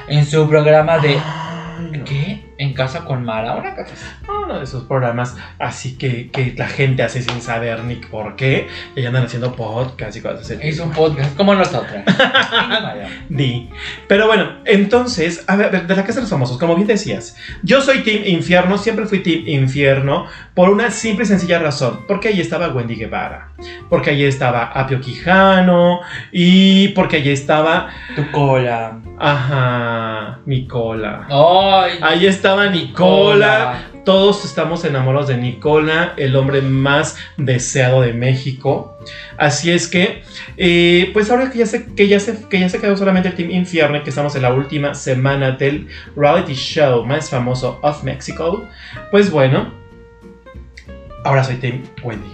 en 0.07 0.25
su 0.25 0.47
programa 0.47 0.99
de. 0.99 1.09
Ay, 1.09 1.56
no. 1.79 2.05
¿Qué? 2.05 2.43
En 2.57 2.73
casa 2.73 3.05
con 3.05 3.23
Mara. 3.23 3.55
Una 3.55 3.75
cosa 3.75 3.93
así. 3.93 4.05
Uno 4.27 4.57
de 4.57 4.63
esos 4.63 4.83
programas 4.83 5.35
así 5.59 5.97
que, 5.97 6.29
que 6.31 6.53
la 6.57 6.67
gente 6.67 7.03
hace 7.03 7.21
sin 7.21 7.41
saber 7.41 7.83
ni 7.83 7.95
por 7.95 8.35
qué. 8.35 8.67
Y 8.95 9.05
andan 9.05 9.25
haciendo 9.25 9.53
podcast 9.55 10.15
y 10.17 10.21
cosas 10.21 10.41
así. 10.41 10.57
Es 10.61 10.79
un 10.79 10.91
podcast 10.91 11.35
como 11.35 11.53
nosotras. 11.53 12.03
Di. 13.29 13.69
Pero 14.07 14.27
bueno, 14.27 14.57
entonces, 14.65 15.43
a 15.47 15.55
ver, 15.55 15.85
de 15.87 15.95
la 15.95 16.03
casa 16.03 16.15
de 16.15 16.21
los 16.21 16.29
famosos, 16.29 16.57
como 16.57 16.75
bien 16.75 16.87
decías, 16.87 17.37
yo 17.63 17.81
soy 17.81 17.99
Team 18.03 18.23
Infierno, 18.25 18.77
siempre 18.77 19.05
fui 19.05 19.19
Team 19.19 19.43
Infierno, 19.47 20.25
por 20.53 20.69
una 20.69 20.91
simple 20.91 21.23
y 21.25 21.27
sencilla 21.27 21.59
razón. 21.59 22.05
Porque 22.07 22.29
ahí 22.29 22.41
estaba 22.41 22.69
Wendy 22.69 22.95
Guevara, 22.95 23.51
porque 23.89 24.11
ahí 24.11 24.23
estaba 24.23 24.63
Apio 24.65 24.99
Quijano, 25.01 25.99
y 26.31 26.89
porque 26.89 27.17
ahí 27.17 27.29
estaba, 27.29 27.89
tu 28.15 28.29
cola. 28.31 28.99
ajá, 29.19 30.39
Nicola. 30.45 31.27
Ay, 31.29 31.99
Ahí 32.01 32.25
estaba 32.47 32.69
Nicola. 32.69 33.83
Todos 34.05 34.45
estamos 34.45 34.85
enamorados 34.85 35.27
de 35.27 35.35
Nicola, 35.37 36.13
el 36.15 36.37
hombre 36.37 36.61
más 36.61 37.17
deseado 37.35 38.01
de 38.01 38.13
México. 38.13 38.97
Así 39.37 39.69
es 39.69 39.89
que, 39.89 40.23
eh, 40.55 41.09
pues 41.11 41.29
ahora 41.29 41.51
que 41.51 41.57
ya, 41.59 41.65
se, 41.65 41.93
que, 41.93 42.07
ya 42.07 42.21
se, 42.21 42.47
que 42.47 42.57
ya 42.57 42.69
se 42.69 42.79
quedó 42.79 42.95
solamente 42.95 43.27
el 43.27 43.35
Team 43.35 43.51
Infierno 43.51 43.97
y 43.97 44.03
que 44.03 44.09
estamos 44.09 44.33
en 44.37 44.43
la 44.43 44.53
última 44.53 44.93
semana 44.93 45.51
del 45.51 45.89
reality 46.15 46.53
show 46.53 47.05
más 47.05 47.29
famoso 47.29 47.79
of 47.81 48.01
Mexico, 48.03 48.63
pues 49.11 49.29
bueno, 49.29 49.73
ahora 51.25 51.43
soy 51.43 51.55
Team 51.57 51.83
Wendy. 52.01 52.29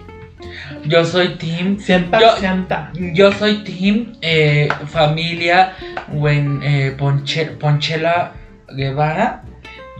Yo 0.85 1.03
soy 1.05 1.29
Team. 1.39 1.77
100%. 1.79 3.13
Yo 3.15 3.31
soy 3.31 3.63
Team 3.63 4.13
eh, 4.21 4.69
Familia 4.87 5.73
eh, 5.81 6.95
Ponche- 6.99 7.57
Ponchela 7.57 8.33
Guevara. 8.69 9.43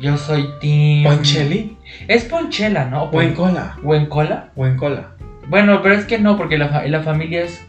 Yo 0.04 0.18
soy 0.18 0.50
Team. 0.60 1.04
Poncheli, 1.04 1.78
Es 2.08 2.26
Ponchela, 2.26 2.86
¿no? 2.86 3.06
Wencola, 3.06 3.78
Wencola. 3.84 4.50
Wencola. 4.56 5.12
Bueno, 5.48 5.82
pero 5.82 5.96
es 5.96 6.06
que 6.06 6.20
no, 6.20 6.38
porque 6.38 6.58
la, 6.58 6.84
la 6.88 7.02
familia 7.02 7.44
es. 7.44 7.66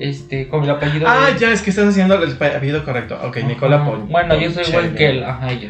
Este, 0.00 0.46
con 0.48 0.62
el 0.62 0.70
apellido. 0.70 1.06
Ah, 1.08 1.30
de- 1.32 1.38
ya 1.40 1.50
es 1.52 1.60
que 1.62 1.70
estás 1.70 1.88
haciendo 1.88 2.22
el 2.22 2.32
apellido 2.32 2.84
correcto. 2.84 3.18
Ok, 3.24 3.38
Nicola 3.44 3.76
Ajá. 3.76 3.84
Pon. 3.86 4.08
Bueno, 4.08 4.38
yo 4.40 4.50
soy. 4.50 4.64
Wenkel. 4.74 5.24
Ajá, 5.24 5.52
yo. 5.52 5.68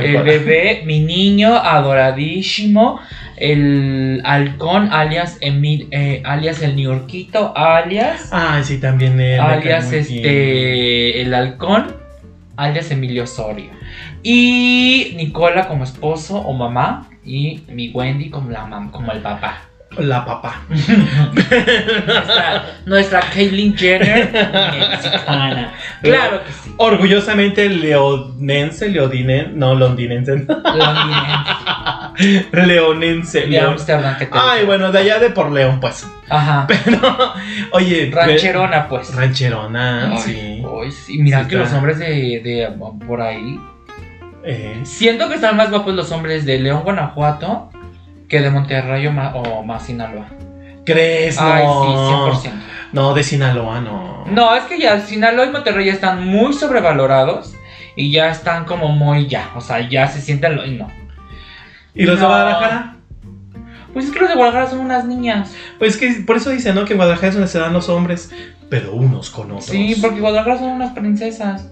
El 0.00 0.22
bebé, 0.24 0.82
mi 0.86 0.98
niño 1.00 1.54
adoradísimo, 1.56 3.00
el 3.36 4.20
halcón, 4.24 4.88
alias 4.92 5.38
Emil, 5.40 5.86
eh, 5.92 6.20
alias 6.24 6.62
el 6.62 6.74
Niurquito, 6.74 7.56
alias, 7.56 8.28
Ah, 8.32 8.60
sí, 8.64 8.78
también 8.78 9.20
él. 9.20 9.38
alias 9.38 9.92
este, 9.92 10.14
bien. 10.20 11.26
el 11.28 11.34
halcón, 11.34 11.94
alias 12.56 12.90
Emilio 12.90 13.24
Osorio. 13.24 13.70
Y 14.22 15.12
Nicola 15.16 15.68
como 15.68 15.84
esposo 15.84 16.38
o 16.38 16.52
mamá, 16.52 17.08
y 17.24 17.62
mi 17.68 17.90
Wendy 17.90 18.30
como 18.30 18.50
la 18.50 18.66
mam- 18.66 18.90
como 18.90 19.12
el 19.12 19.20
papá. 19.20 19.68
La 19.98 20.24
papá. 20.24 20.62
Nuestra, 20.68 22.64
nuestra 22.86 23.20
Caitlyn 23.20 23.76
Jenner 23.76 24.30
mexicana. 24.32 25.72
Claro 26.02 26.44
que 26.44 26.52
sí. 26.52 26.72
Orgullosamente 26.76 27.68
leonense, 27.68 28.88
leodinense, 28.88 29.52
no, 29.54 29.74
londinense, 29.74 30.44
Londinense. 30.46 32.66
leonense. 32.66 33.40
De 33.46 33.60
Amsterdam 33.60 34.16
que 34.18 34.26
te 34.26 34.38
Ay, 34.38 34.64
bueno, 34.64 34.90
de 34.92 34.98
allá 34.98 35.18
de 35.18 35.30
por 35.30 35.50
León, 35.52 35.80
pues. 35.80 36.06
Ajá. 36.28 36.66
No, 36.90 37.32
oye. 37.72 38.10
Rancherona, 38.12 38.88
pues. 38.88 39.14
Rancherona, 39.14 40.10
Ay, 40.12 40.18
sí. 40.18 40.62
ay, 40.82 40.92
sí, 40.92 41.18
mira 41.18 41.42
Sí, 41.44 41.50
que 41.50 41.56
los 41.56 41.72
hombres 41.72 41.98
de, 41.98 42.06
de 42.06 42.68
por 43.06 43.20
ahí. 43.20 43.58
Eh, 44.46 44.80
Siento 44.84 45.28
que 45.28 45.36
están 45.36 45.56
más 45.56 45.70
guapos 45.70 45.94
los 45.94 46.12
hombres 46.12 46.44
de 46.44 46.58
León, 46.58 46.82
Guanajuato 46.82 47.70
que 48.28 48.40
de 48.40 48.50
Monterrey 48.50 49.06
o, 49.06 49.12
Ma- 49.12 49.34
o 49.34 49.62
más 49.62 49.84
Sinaloa. 49.86 50.26
¿Crees? 50.86 51.38
Ay, 51.38 51.64
No. 51.64 52.34
sí, 52.34 52.48
100%. 52.48 52.52
No, 52.92 53.14
de 53.14 53.22
Sinaloa, 53.22 53.80
no. 53.80 54.24
No, 54.26 54.54
es 54.54 54.64
que 54.64 54.78
ya 54.78 55.00
Sinaloa 55.00 55.46
y 55.46 55.50
Monterrey 55.50 55.86
ya 55.86 55.92
están 55.92 56.26
muy 56.26 56.52
sobrevalorados 56.52 57.54
y 57.96 58.10
ya 58.12 58.30
están 58.30 58.64
como 58.64 58.88
muy 58.90 59.26
ya. 59.26 59.50
O 59.56 59.60
sea, 59.60 59.88
ya 59.88 60.06
se 60.08 60.20
sienten. 60.20 60.56
lo- 60.56 60.64
y 60.66 60.76
no. 60.76 60.88
¿Y 61.94 62.04
los 62.04 62.18
de. 62.20 62.26
Guadalajara? 62.26 62.96
Pues 63.92 64.06
es 64.06 64.10
que 64.12 64.18
los 64.20 64.28
de 64.28 64.34
Guadalajara 64.34 64.70
son 64.70 64.80
unas 64.80 65.04
niñas. 65.04 65.54
Pues 65.78 65.96
que 65.96 66.10
por 66.26 66.36
eso 66.36 66.50
dicen, 66.50 66.74
¿no? 66.74 66.84
Que 66.84 66.94
en 66.94 66.98
Guadalajara 66.98 67.28
es 67.28 67.34
donde 67.34 67.48
se 67.48 67.58
dan 67.60 67.72
los 67.72 67.88
hombres, 67.88 68.32
pero 68.68 68.92
unos 68.94 69.30
con 69.30 69.46
otros. 69.52 69.66
Sí, 69.66 69.96
porque 70.02 70.20
Guadalajara 70.20 70.58
son 70.58 70.70
unas 70.70 70.92
princesas. 70.92 71.70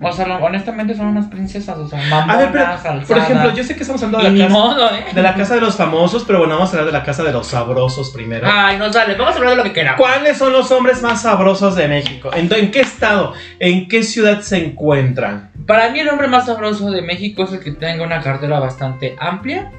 O 0.00 0.12
sea, 0.12 0.26
lo- 0.26 0.36
honestamente 0.44 0.94
son 0.94 1.06
unas 1.06 1.26
princesas, 1.26 1.76
o 1.78 1.88
sea, 1.88 1.98
A 2.00 2.08
mamonas, 2.10 2.38
ver, 2.38 2.52
pero, 2.52 2.66
alzadas. 2.66 3.04
por 3.06 3.18
ejemplo, 3.18 3.54
yo 3.54 3.64
sé 3.64 3.74
que 3.74 3.82
estamos 3.82 4.02
hablando 4.02 4.28
de 4.30 4.36
la, 4.38 4.46
casa, 4.46 4.58
modo, 4.58 4.90
¿eh? 4.94 5.04
de 5.14 5.22
la 5.22 5.34
casa 5.34 5.54
de 5.54 5.60
los 5.60 5.76
famosos, 5.76 6.24
pero 6.24 6.40
bueno, 6.40 6.54
vamos 6.54 6.70
a 6.70 6.72
hablar 6.72 6.86
de 6.86 6.92
la 6.98 7.04
casa 7.04 7.22
de 7.22 7.32
los 7.32 7.46
sabrosos 7.46 8.10
primero. 8.10 8.46
Ay, 8.50 8.76
no 8.78 8.92
sale, 8.92 9.14
vamos 9.14 9.34
a 9.34 9.38
hablar 9.38 9.50
de 9.52 9.56
lo 9.56 9.62
que 9.64 9.72
queramos. 9.72 10.00
¿Cuáles 10.00 10.36
son 10.38 10.52
los 10.52 10.70
hombres 10.70 11.02
más 11.02 11.22
sabrosos 11.22 11.74
de 11.76 11.88
México? 11.88 12.30
¿En, 12.34 12.52
en 12.52 12.70
qué 12.70 12.80
estado? 12.80 13.32
¿En 13.58 13.88
qué 13.88 14.02
ciudad 14.02 14.40
se 14.40 14.64
encuentran? 14.64 15.50
Para 15.66 15.90
mí 15.90 16.00
el 16.00 16.08
hombre 16.08 16.28
más 16.28 16.46
sabroso 16.46 16.90
de 16.90 17.00
México 17.02 17.44
es 17.44 17.52
el 17.52 17.60
que 17.60 17.72
tenga 17.72 18.04
una 18.04 18.20
cartera 18.20 18.60
bastante 18.60 19.16
amplia 19.18 19.70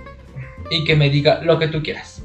y 0.71 0.83
que 0.83 0.95
me 0.95 1.09
diga 1.11 1.41
lo 1.43 1.59
que 1.59 1.67
tú 1.67 1.83
quieras. 1.83 2.23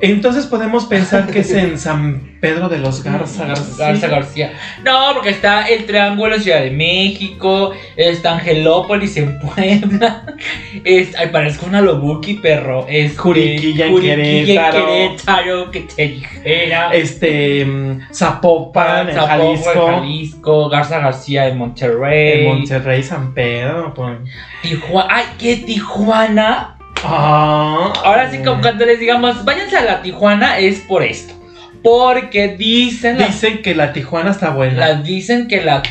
Entonces 0.00 0.46
podemos 0.46 0.84
pensar 0.84 1.26
que 1.26 1.40
es 1.40 1.50
en 1.52 1.78
San 1.86 2.36
Pedro 2.40 2.68
de 2.68 2.78
los 2.78 3.02
Garza 3.02 3.46
García. 3.46 3.86
Garza 3.86 4.08
García. 4.08 4.52
No, 4.84 5.14
porque 5.14 5.30
está 5.30 5.66
el 5.68 5.86
Triángulo 5.86 6.34
en 6.34 6.42
Ciudad 6.42 6.60
de 6.60 6.70
México, 6.70 7.72
está 7.96 8.34
Angelópolis 8.34 9.16
en 9.16 9.38
Puebla, 9.38 10.26
es, 10.84 11.16
ay, 11.16 11.28
parezco 11.28 11.66
una 11.66 11.80
lobuki, 11.80 12.34
perro. 12.34 12.86
Es 12.88 13.18
Juriquilla 13.18 13.86
en 13.86 14.00
Querétaro. 14.00 14.86
Querétaro, 14.86 15.70
que 15.70 15.80
te 15.80 16.08
dijera. 16.08 16.90
Este, 16.92 17.64
mm, 17.64 18.12
Zapopan, 18.12 19.08
en 19.08 19.14
Zapopan, 19.14 19.38
Jalisco. 19.38 19.86
Jalisco, 19.86 20.68
Garza 20.68 20.98
García 20.98 21.48
en 21.48 21.56
Monterrey. 21.58 22.40
En 22.40 22.54
Monterrey, 22.58 23.02
San 23.02 23.32
Pedro. 23.32 23.94
pues. 23.94 24.18
Tijuana. 24.62 25.08
Ay, 25.10 25.24
que 25.38 25.56
Tijuana. 25.56 26.75
Ah, 27.04 27.92
Ahora 28.04 28.30
sí, 28.30 28.38
como 28.44 28.60
cuando 28.60 28.84
les 28.86 28.98
digamos, 28.98 29.44
váyanse 29.44 29.76
a 29.76 29.84
la 29.84 30.02
Tijuana, 30.02 30.58
es 30.58 30.80
por 30.80 31.02
esto. 31.02 31.34
Porque 31.82 32.48
dicen, 32.56 33.18
Dicen 33.18 33.62
que 33.62 33.74
la 33.74 33.92
Tijuana 33.92 34.30
está 34.30 34.50
buena. 34.50 34.94
dicen 34.94 35.46
que 35.46 35.60
la, 35.62 35.82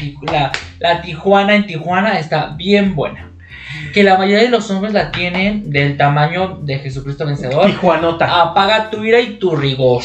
la 0.79 1.01
Tijuana 1.01 1.55
en 1.55 1.67
Tijuana 1.67 2.19
está 2.19 2.47
bien 2.57 2.95
buena. 2.95 3.31
Que 3.93 4.03
la 4.03 4.17
mayoría 4.17 4.43
de 4.43 4.50
los 4.50 4.69
hombres 4.71 4.91
la 4.93 5.12
tienen 5.12 5.69
del 5.69 5.95
tamaño 5.95 6.59
de 6.63 6.79
Jesucristo 6.79 7.25
vencedor. 7.25 7.67
Tijuanota. 7.67 8.41
Apaga 8.41 8.89
tu 8.89 9.05
ira 9.05 9.21
y 9.21 9.38
tu 9.38 9.55
rigor. 9.55 10.03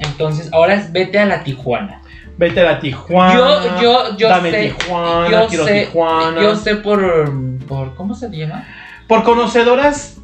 Entonces, 0.00 0.48
ahora 0.52 0.74
es 0.74 0.90
vete 0.92 1.20
a 1.20 1.26
la 1.26 1.44
Tijuana. 1.44 2.00
Vete 2.36 2.60
a 2.60 2.64
la 2.64 2.80
Tijuana. 2.80 3.34
Yo- 3.34 3.80
yo- 3.80 4.16
yo 4.16 4.28
Dame 4.28 4.50
sé- 4.50 4.74
Tijuana, 4.76 5.30
yo 5.30 5.46
quiero 5.48 5.64
sé, 5.66 5.80
Tijuana. 5.86 6.42
yo 6.42 6.56
sé 6.56 6.74
por, 6.76 7.32
por. 7.68 7.94
¿Cómo 7.94 8.14
se 8.14 8.28
llama? 8.30 8.64
Por 9.06 9.22
conocedoras 9.22 10.17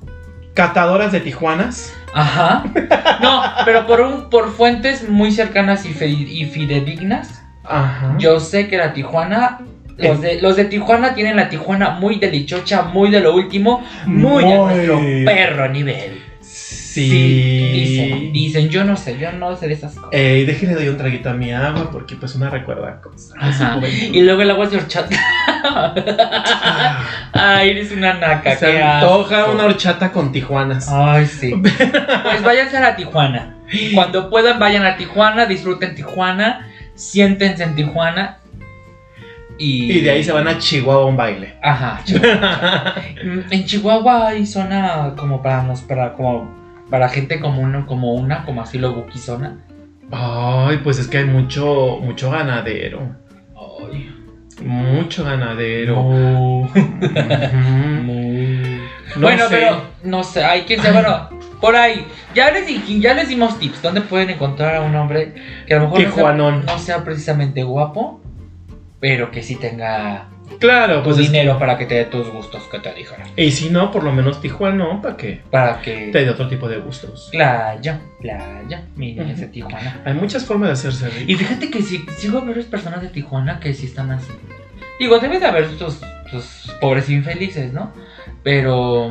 catadoras 0.54 1.12
de 1.12 1.20
Tijuanas. 1.20 1.92
Ajá. 2.14 2.64
No, 3.20 3.42
pero 3.64 3.86
por, 3.86 4.00
un, 4.00 4.30
por 4.30 4.52
fuentes 4.54 5.08
muy 5.08 5.32
cercanas 5.32 5.84
y, 5.84 5.92
fe- 5.92 6.08
y 6.08 6.44
fidedignas. 6.46 7.42
Ajá. 7.64 8.14
Yo 8.18 8.40
sé 8.40 8.68
que 8.68 8.76
la 8.78 8.92
Tijuana. 8.92 9.60
Los 9.96 10.20
de, 10.20 10.40
los 10.42 10.56
de 10.56 10.64
Tijuana 10.64 11.14
tienen 11.14 11.36
la 11.36 11.48
Tijuana 11.48 11.90
muy 11.90 12.18
delichocha, 12.18 12.82
muy 12.82 13.10
de 13.10 13.20
lo 13.20 13.32
último, 13.34 13.80
muy, 14.06 14.42
a 14.42 14.46
Muy. 14.46 14.56
nuestro 14.56 15.00
perro 15.24 15.68
nivel. 15.68 16.20
Sí. 16.40 17.70
Dicen, 17.72 18.32
dicen, 18.32 18.68
yo 18.70 18.84
no 18.84 18.96
sé, 18.96 19.18
yo 19.18 19.32
no 19.32 19.56
sé 19.56 19.66
de 19.68 19.74
esas 19.74 19.94
cosas. 19.94 20.10
Eh, 20.12 20.44
déjenle 20.46 20.74
doy 20.76 20.88
un 20.88 20.96
traguito 20.96 21.30
a 21.30 21.34
mi 21.34 21.52
agua 21.52 21.90
porque 21.92 22.14
pues 22.16 22.34
una 22.36 22.50
recuerda 22.50 23.00
cosas. 23.00 23.34
Y 24.12 24.20
luego 24.22 24.42
el 24.42 24.50
agua 24.50 24.66
de 24.68 24.76
horchata. 24.78 25.16
Ay, 27.32 27.70
eres 27.70 27.92
una 27.92 28.14
naca. 28.14 28.56
Se 28.56 28.82
antoja 28.82 29.42
asco. 29.42 29.52
una 29.52 29.64
horchata 29.64 30.12
con 30.12 30.32
Tijuanas. 30.32 30.88
Ay, 30.90 31.26
sí. 31.26 31.54
Pues 31.62 32.42
váyanse 32.42 32.76
a 32.76 32.80
la 32.80 32.96
Tijuana. 32.96 33.56
Cuando 33.94 34.30
puedan, 34.30 34.58
vayan 34.58 34.84
a 34.84 34.96
Tijuana, 34.96 35.46
disfruten 35.46 35.94
Tijuana, 35.94 36.68
siéntense 36.94 37.62
en 37.62 37.74
Tijuana. 37.74 38.38
Y, 39.58 39.92
Y 39.92 40.00
de 40.00 40.10
ahí 40.10 40.24
se 40.24 40.32
van 40.32 40.48
a 40.48 40.58
Chihuahua 40.58 41.04
a 41.04 41.06
un 41.06 41.16
baile. 41.16 41.54
Ajá, 41.62 42.00
Chihuahua. 42.04 42.94
En 43.50 43.64
Chihuahua 43.64 44.28
hay 44.28 44.46
zona 44.46 45.14
como 45.16 45.42
para 45.42 45.62
nos, 45.62 45.82
para 45.82 46.12
como 46.12 46.64
para 46.90 47.08
gente 47.08 47.40
como 47.40 47.62
una, 47.62 47.86
como 47.86 48.14
una, 48.14 48.44
como 48.44 48.62
así 48.62 48.78
lo 48.78 48.92
Buki 48.92 49.18
zona. 49.18 49.64
Ay, 50.10 50.78
pues 50.84 50.98
es 50.98 51.08
que 51.08 51.18
hay 51.18 51.24
mucho, 51.24 51.98
mucho 52.00 52.30
ganadero. 52.30 53.16
Ay, 53.56 54.14
Mucho 54.62 55.24
ganadero. 55.24 56.02
mu. 56.02 56.68
No 59.16 59.22
bueno, 59.22 59.48
sé. 59.48 59.56
pero 59.56 59.82
no 60.02 60.24
sé, 60.24 60.44
hay 60.44 60.62
quien 60.62 60.80
se, 60.80 60.90
bueno, 60.90 61.28
por 61.60 61.76
ahí. 61.76 62.06
Ya 62.34 62.50
les 62.50 62.66
ya 63.00 63.14
les 63.14 63.28
dimos 63.28 63.58
tips. 63.58 63.82
¿Dónde 63.82 64.00
pueden 64.00 64.30
encontrar 64.30 64.76
a 64.76 64.80
un 64.80 64.94
hombre 64.96 65.34
que 65.66 65.74
a 65.74 65.78
lo 65.78 65.88
mejor 65.88 66.02
no 66.02 66.14
sea, 66.14 66.32
no 66.32 66.78
sea 66.78 67.04
precisamente 67.04 67.62
guapo, 67.62 68.20
pero 69.00 69.30
que 69.30 69.42
sí 69.42 69.56
tenga 69.56 70.28
Claro, 70.58 71.02
pues 71.02 71.18
es- 71.18 71.26
dinero 71.30 71.58
para 71.58 71.76
que 71.78 71.86
te 71.86 71.94
dé 71.94 72.04
tus 72.04 72.28
gustos 72.30 72.62
que 72.64 72.78
te 72.78 72.92
dijeron? 72.94 73.26
Y 73.36 73.50
si 73.50 73.70
no, 73.70 73.90
por 73.90 74.02
lo 74.04 74.12
menos 74.12 74.40
Tijuana, 74.40 74.76
¿no? 74.76 75.02
Para 75.02 75.16
que 75.16 75.42
Para 75.50 75.80
que 75.82 76.08
te 76.12 76.24
dé 76.24 76.30
otro 76.30 76.48
tipo 76.48 76.68
de 76.68 76.78
gustos. 76.78 77.28
playa, 77.32 78.00
playa, 78.20 78.82
miren 78.96 79.30
ese 79.30 79.46
Tijuana. 79.48 80.02
Hay 80.04 80.14
muchas 80.14 80.44
formas 80.44 80.68
de 80.68 80.72
hacerse 80.74 81.08
rico. 81.10 81.32
Y 81.32 81.34
fíjate 81.36 81.70
que 81.70 81.82
sí, 81.82 82.04
sigo 82.18 82.38
a 82.38 82.44
varias 82.44 82.66
personas 82.66 83.02
de 83.02 83.08
Tijuana 83.08 83.58
que 83.60 83.74
sí 83.74 83.86
están 83.86 84.10
así. 84.10 84.30
Digo, 84.98 85.18
debe 85.18 85.40
de 85.40 85.46
haber 85.46 85.68
sus, 85.76 86.00
sus 86.30 86.72
pobres 86.80 87.08
infelices, 87.10 87.72
¿no? 87.72 87.92
Pero. 88.42 89.10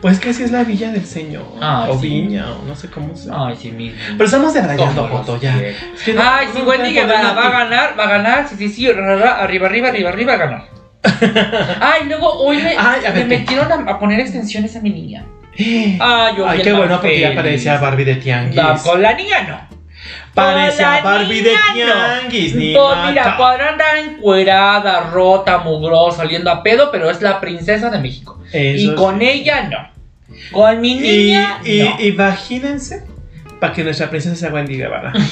Pues 0.00 0.18
que 0.20 0.30
así 0.30 0.42
es 0.42 0.50
la 0.50 0.64
villa 0.64 0.90
del 0.90 1.04
señor. 1.04 1.46
Ay, 1.60 1.90
o 1.90 1.98
sí. 2.00 2.08
viña, 2.08 2.52
o 2.52 2.64
no 2.64 2.74
sé 2.74 2.88
cómo 2.88 3.14
se 3.16 3.30
Ay, 3.32 3.56
sí 3.56 3.70
mismo. 3.70 3.98
Pero 4.12 4.24
estamos 4.24 4.54
debrayando, 4.54 5.02
Cómo 5.02 5.18
Joto, 5.18 5.32
los 5.34 5.42
ya. 5.42 5.58
Es 5.60 6.02
que 6.04 6.14
no- 6.14 6.22
Ay, 6.24 6.46
sí, 6.52 6.58
no 6.60 6.68
Wendy 6.68 6.92
Guevara 6.92 7.32
va 7.32 7.46
a 7.46 7.50
ganar, 7.50 7.98
va 7.98 8.04
a 8.04 8.08
ganar, 8.08 8.48
sí, 8.48 8.54
sí, 8.56 8.68
sí, 8.68 8.86
arriba, 8.88 9.38
arriba, 9.42 9.68
arriba, 9.88 10.08
arriba, 10.08 10.32
a 10.34 10.36
ganar. 10.36 10.64
Ay, 11.80 12.04
luego 12.06 12.32
hoy 12.32 12.56
me, 12.58 12.74
Ay, 12.76 13.24
metieron 13.26 13.70
a, 13.70 13.90
a 13.92 13.98
poner 13.98 14.20
extensiones 14.20 14.74
a 14.76 14.80
mi 14.80 14.90
niña. 14.90 15.24
Ay, 15.58 16.34
yo 16.36 16.48
Ay, 16.48 16.62
qué 16.62 16.72
bueno, 16.72 16.96
porque 17.00 17.20
ya 17.20 17.34
parecía 17.34 17.78
Barbie 17.78 18.04
de 18.04 18.14
Tianguis. 18.16 18.56
No, 18.56 18.78
con 18.82 19.02
la 19.02 19.14
niña 19.14 19.42
no. 19.70 19.77
Parecía 20.34 21.00
Con 21.02 21.12
la 21.12 21.18
Barbie 21.18 21.40
de 21.42 21.52
no. 21.52 21.72
Tianguis, 21.74 22.54
ni 22.54 22.74
Pues 22.74 22.96
mira, 23.08 23.36
podrá 23.36 23.70
andar 23.70 23.96
encuerada, 23.98 25.10
rota, 25.10 25.58
mugrosa, 25.58 26.22
oliendo 26.22 26.50
a 26.50 26.62
pedo, 26.62 26.90
pero 26.90 27.10
es 27.10 27.20
la 27.20 27.40
princesa 27.40 27.90
de 27.90 27.98
México. 27.98 28.40
y 28.52 28.94
con 28.94 29.18
sí. 29.18 29.28
ella 29.28 29.68
no. 29.68 29.98
Con 30.52 30.80
mi 30.80 30.94
niña 30.94 31.60
y- 31.64 31.80
no. 31.82 32.00
imagínense 32.00 33.04
para 33.60 33.72
que 33.72 33.82
nuestra 33.82 34.08
princesa 34.08 34.36
sea 34.36 34.50
Wendy 34.50 34.76
Guevara. 34.76 35.12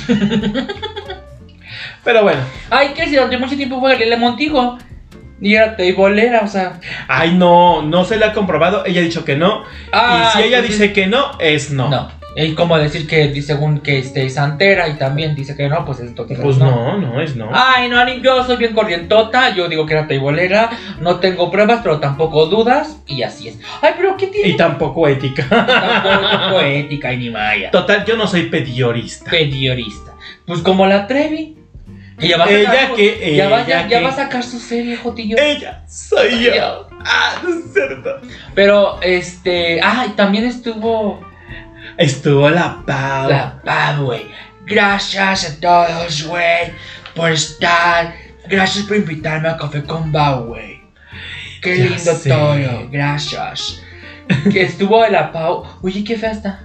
Pero 2.05 2.23
bueno, 2.23 2.41
Ay, 2.71 2.89
que 2.95 3.05
si 3.07 3.15
durante 3.17 3.37
mucho 3.37 3.57
tiempo 3.57 3.81
fue 3.81 3.93
Galilea 3.95 4.19
Montijo. 4.19 4.79
Y 5.39 5.55
era 5.55 5.77
teibolera, 5.77 6.41
o 6.45 6.49
sea. 6.49 6.81
ay 7.09 7.35
no, 7.35 7.83
no 7.83 8.05
se 8.07 8.17
le 8.17 8.25
ha 8.25 8.33
comprobado, 8.33 8.87
ella 8.87 9.03
ha 9.03 9.05
dicho 9.05 9.23
que 9.25 9.37
no. 9.37 9.65
y 9.93 10.33
si 10.33 10.43
ella 10.45 10.61
pues 10.61 10.71
dice 10.71 10.95
que 10.95 11.07
no, 11.09 11.39
es 11.39 11.71
no. 11.71 11.91
No. 11.91 12.11
Y 12.39 12.55
como 12.55 12.77
decir 12.77 13.07
que 13.07 13.41
según 13.41 13.79
que 13.81 13.99
esté 13.99 14.29
santera 14.29 14.89
y 14.89 14.95
también 14.99 15.35
dice 15.35 15.57
que 15.57 15.69
no, 15.71 15.87
pues 15.87 16.01
entonces 16.01 16.39
Pues 16.39 16.59
no, 16.59 16.99
no, 16.99 17.19
es 17.21 17.35
no. 17.35 17.49
Ay, 17.53 17.89
no, 17.89 18.05
ni- 18.05 18.21
yo 18.21 18.45
soy 18.45 18.57
bien 18.59 18.75
corrientota, 18.75 19.55
yo 19.55 19.69
digo 19.69 19.87
que 19.87 19.95
era 19.95 20.07
teibolera, 20.07 20.69
no 21.01 21.19
tengo 21.19 21.51
pruebas, 21.51 21.81
pero 21.83 21.99
tampoco 21.99 22.45
dudas, 22.47 22.99
y 23.07 23.23
así 23.23 23.49
es. 23.49 23.59
Ay, 23.81 23.93
pero 23.97 24.17
¿qué 24.19 24.27
tiene? 24.27 24.51
Y 24.51 24.57
tampoco 24.57 25.09
ética. 25.09 25.49
Tampoco 25.49 26.61
ética 26.65 27.13
y 27.13 27.17
ni 27.17 27.31
maya. 27.31 27.71
Total, 27.71 28.05
yo 28.05 28.17
no 28.17 28.27
soy 28.27 28.51
pediorista. 28.51 29.31
Periodista. 29.31 30.13
Pues 30.47 30.61
como 30.61 30.87
la 30.87 31.07
Trevi. 31.07 31.57
Ya 32.19 32.39
va 32.39 32.45
a 32.47 32.51
Ella 32.51 32.71
sacar, 32.71 32.89
su- 32.89 32.95
que, 32.97 33.37
ya 33.37 33.49
va, 33.49 33.57
ella 33.61 33.67
ya, 33.69 33.89
ya 33.89 33.99
que. 33.99 34.05
va 34.05 34.11
a 34.11 34.17
sacar 34.17 34.43
su 34.43 34.59
serie, 34.59 34.97
Jotillo. 34.97 35.37
Ella 35.39 35.85
soy 35.87 36.45
yo. 36.45 36.89
Ah, 37.05 37.35
no 37.43 37.49
es 37.51 37.73
cierto. 37.75 38.11
Pero, 38.55 38.99
este. 39.03 39.81
Ay, 39.83 40.11
también 40.17 40.45
estuvo 40.47 41.21
Estuvo 41.99 42.51
la 42.51 42.83
Pau. 42.87 43.31
la 43.31 43.61
Pau, 43.65 44.05
güey. 44.07 44.27
Gracias 44.67 45.51
a 45.51 45.61
todos, 45.61 46.25
güey, 46.27 46.73
por 47.15 47.31
estar. 47.31 48.15
Gracias 48.49 48.85
por 48.85 48.97
invitarme 48.97 49.49
a 49.49 49.57
Café 49.57 49.83
con 49.85 50.13
Bau, 50.13 50.47
güey. 50.47 50.83
Qué 51.63 51.79
Ya 51.79 51.85
lindo 51.85 52.15
sé. 52.15 52.29
todo, 52.31 52.89
gracias. 52.91 53.83
Que 54.53 54.63
estuvo 54.63 55.03
de 55.03 55.11
la 55.11 55.33
Pau. 55.33 55.65
Oye, 55.83 56.05
qué 56.05 56.17
fea 56.17 56.33
está. 56.33 56.61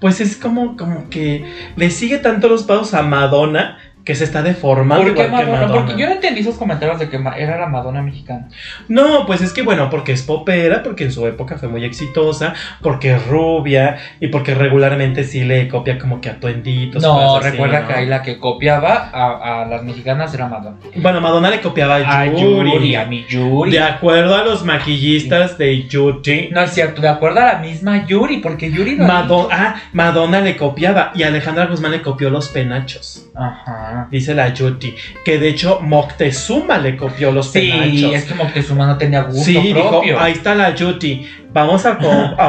Pues 0.00 0.20
es 0.20 0.36
como, 0.36 0.76
como 0.76 1.08
que 1.08 1.70
le 1.76 1.90
sigue 1.90 2.18
tanto 2.18 2.48
los 2.48 2.64
pasos 2.64 2.92
a 2.94 3.02
Madonna 3.02 3.78
que 4.04 4.14
se 4.14 4.24
está 4.24 4.42
deformando 4.42 5.04
¿Por 5.04 5.14
qué 5.14 5.24
igual 5.24 5.44
que 5.44 5.50
Madonna? 5.50 5.72
Porque 5.72 5.96
yo 5.96 6.06
no 6.06 6.12
entendí 6.12 6.40
esos 6.40 6.56
comentarios 6.56 6.98
de 6.98 7.08
que 7.08 7.20
era 7.36 7.58
la 7.58 7.66
Madonna 7.66 8.02
mexicana. 8.02 8.48
No, 8.88 9.26
pues 9.26 9.42
es 9.42 9.52
que 9.52 9.62
bueno, 9.62 9.90
porque 9.90 10.12
es 10.12 10.22
popera, 10.22 10.82
porque 10.82 11.04
en 11.04 11.12
su 11.12 11.26
época 11.26 11.58
fue 11.58 11.68
muy 11.68 11.84
exitosa, 11.84 12.54
porque 12.82 13.14
es 13.14 13.26
rubia 13.26 13.98
y 14.20 14.28
porque 14.28 14.54
regularmente 14.54 15.24
sí 15.24 15.44
le 15.44 15.68
copia 15.68 15.98
como 15.98 16.20
que 16.20 16.30
a 16.30 16.40
tuenditos. 16.40 17.02
No, 17.02 17.14
cosas 17.14 17.46
así, 17.46 17.50
recuerda 17.52 17.80
¿no? 17.80 17.88
que 17.88 17.94
ahí 17.94 18.06
la 18.06 18.22
que 18.22 18.38
copiaba 18.38 19.10
a, 19.12 19.62
a 19.62 19.66
las 19.66 19.82
mexicanas 19.82 20.32
era 20.32 20.48
Madonna. 20.48 20.78
Bueno, 20.96 21.20
Madonna 21.20 21.50
le 21.50 21.60
copiaba 21.60 21.96
a 21.96 22.20
A 22.20 22.26
Yuri. 22.26 22.72
Yuri, 22.72 22.94
a 22.94 23.04
mi 23.04 23.24
Yuri. 23.28 23.72
De 23.72 23.80
acuerdo 23.80 24.34
a 24.34 24.44
los 24.44 24.64
maquillistas 24.64 25.58
de 25.58 25.86
Yuri. 25.86 26.50
No 26.52 26.62
es 26.62 26.70
cierto, 26.72 27.02
de 27.02 27.08
acuerdo 27.08 27.40
a 27.40 27.44
la 27.44 27.58
misma 27.58 28.06
Yuri, 28.06 28.38
porque 28.38 28.70
Yuri 28.70 28.96
no 28.96 29.06
Madonna, 29.06 29.48
ah, 29.52 29.74
Madonna 29.92 30.40
le 30.40 30.56
copiaba 30.56 31.12
y 31.14 31.22
Alejandra 31.22 31.66
Guzmán 31.66 31.92
le 31.92 32.02
copió 32.02 32.30
los 32.30 32.48
penachos. 32.48 33.26
Ajá. 33.34 33.89
Ajá. 33.90 34.08
Dice 34.10 34.34
la 34.34 34.52
Yuti. 34.52 34.94
Que 35.24 35.38
de 35.38 35.48
hecho 35.48 35.80
Moctezuma 35.80 36.78
le 36.78 36.96
copió 36.96 37.32
los 37.32 37.50
Sí, 37.52 37.70
penachos. 37.70 38.14
es 38.14 38.24
que 38.24 38.34
Moctezuma 38.34 38.86
no 38.86 38.96
tenía 38.98 39.22
gusto 39.22 39.44
Sí, 39.44 39.54
dijo, 39.72 39.88
propio. 39.88 40.20
ahí 40.20 40.32
está 40.32 40.54
la 40.54 40.74
Yuti. 40.74 41.26
Vamos 41.52 41.84
a, 41.84 41.94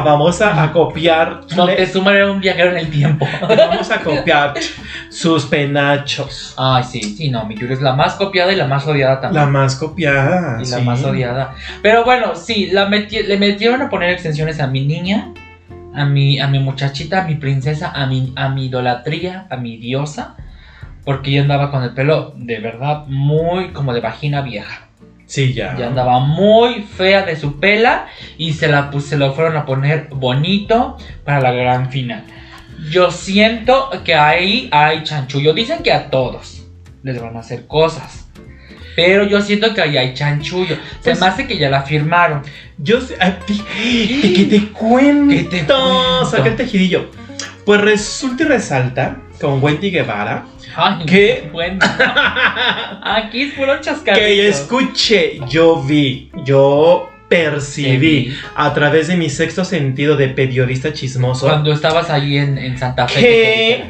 vamos 0.04 0.40
a, 0.40 0.62
a 0.62 0.70
copiar. 0.72 1.40
Moctezuma 1.56 2.12
era 2.14 2.30
un 2.30 2.40
viajero 2.40 2.70
en 2.70 2.76
el 2.78 2.88
tiempo. 2.90 3.26
Vamos 3.48 3.90
a 3.90 3.98
copiar 4.00 4.54
sus 5.10 5.44
penachos. 5.46 6.54
Ay, 6.56 6.84
sí, 6.84 7.02
sí, 7.02 7.28
no, 7.28 7.44
mi 7.44 7.56
Yuri 7.56 7.72
es 7.74 7.82
la 7.82 7.94
más 7.94 8.14
copiada 8.14 8.52
y 8.52 8.56
la 8.56 8.66
más 8.66 8.86
odiada 8.86 9.20
también. 9.20 9.44
La 9.44 9.50
más 9.50 9.74
copiada. 9.74 10.62
y 10.62 10.68
la 10.68 10.78
más 10.80 11.02
odiada. 11.02 11.54
Pero 11.82 12.04
bueno, 12.04 12.36
sí, 12.36 12.68
la 12.72 12.88
meti- 12.88 13.24
le 13.26 13.38
metieron 13.38 13.82
a 13.82 13.90
poner 13.90 14.10
extensiones 14.10 14.60
a 14.60 14.68
mi 14.68 14.84
niña, 14.86 15.32
a 15.94 16.04
mi, 16.04 16.38
a 16.38 16.46
mi 16.46 16.58
muchachita, 16.60 17.22
a 17.24 17.26
mi 17.26 17.34
princesa, 17.34 17.90
a 17.92 18.06
mi, 18.06 18.32
a 18.36 18.48
mi 18.50 18.66
idolatría, 18.66 19.46
a 19.50 19.56
mi 19.56 19.78
diosa. 19.78 20.36
Porque 21.04 21.30
ella 21.30 21.42
andaba 21.42 21.70
con 21.70 21.82
el 21.82 21.94
pelo 21.94 22.32
de 22.36 22.58
verdad 22.60 23.04
muy 23.06 23.70
como 23.72 23.92
de 23.92 24.00
vagina 24.00 24.40
vieja. 24.42 24.88
Sí, 25.26 25.52
ya. 25.54 25.76
Ya 25.78 25.86
andaba 25.86 26.20
muy 26.20 26.82
fea 26.82 27.22
de 27.22 27.36
su 27.36 27.58
pela 27.58 28.06
y 28.36 28.52
se 28.52 28.68
la 28.68 28.90
se 29.00 29.16
lo 29.16 29.32
fueron 29.32 29.56
a 29.56 29.64
poner 29.64 30.08
bonito 30.10 30.98
para 31.24 31.40
la 31.40 31.52
gran 31.52 31.90
final. 31.90 32.22
Yo 32.90 33.10
siento 33.10 33.90
que 34.04 34.14
ahí 34.14 34.68
hay 34.72 35.02
chanchullo. 35.04 35.54
Dicen 35.54 35.82
que 35.82 35.92
a 35.92 36.10
todos 36.10 36.64
les 37.02 37.20
van 37.20 37.36
a 37.36 37.40
hacer 37.40 37.66
cosas. 37.66 38.28
Pero 38.94 39.24
yo 39.24 39.40
siento 39.40 39.72
que 39.72 39.80
ahí 39.80 39.96
hay 39.96 40.12
chanchullo. 40.12 40.76
Se 41.00 41.10
Pues- 41.12 41.20
me 41.20 41.26
hace 41.26 41.46
que 41.46 41.56
ya 41.56 41.70
la 41.70 41.82
firmaron. 41.82 42.42
Yo 42.76 43.00
sé. 43.00 43.16
ay, 43.18 43.38
pi- 43.46 43.62
y 43.82 44.34
que 44.34 44.44
te 44.44 44.68
cuento. 44.72 45.32
¿Qué 45.34 45.44
te 45.44 45.56
cuento? 45.64 46.26
Saca 46.26 46.48
el 46.48 46.56
tejidillo. 46.56 47.10
Pues 47.64 47.80
resulta 47.80 48.42
y 48.42 48.46
resalta 48.46 49.21
con 49.42 49.62
Wendy 49.62 49.90
Guevara 49.90 50.44
Ay, 50.74 51.04
¿Qué? 51.06 51.50
bueno. 51.52 51.78
Aquí 53.02 53.42
es 53.42 53.52
puro 53.54 53.78
chascarrillo. 53.80 54.24
que 54.26 54.48
escuché, 54.48 55.40
yo 55.48 55.82
vi, 55.82 56.30
yo 56.44 57.10
percibí 57.28 58.34
a 58.56 58.72
través 58.72 59.08
de 59.08 59.16
mi 59.16 59.28
sexto 59.28 59.64
sentido 59.64 60.16
de 60.16 60.28
periodista 60.28 60.92
chismoso 60.92 61.46
Cuando 61.46 61.72
estabas 61.72 62.08
ahí 62.10 62.38
en, 62.38 62.56
en 62.58 62.78
Santa 62.78 63.08
Fe. 63.08 63.20
que 63.20 63.84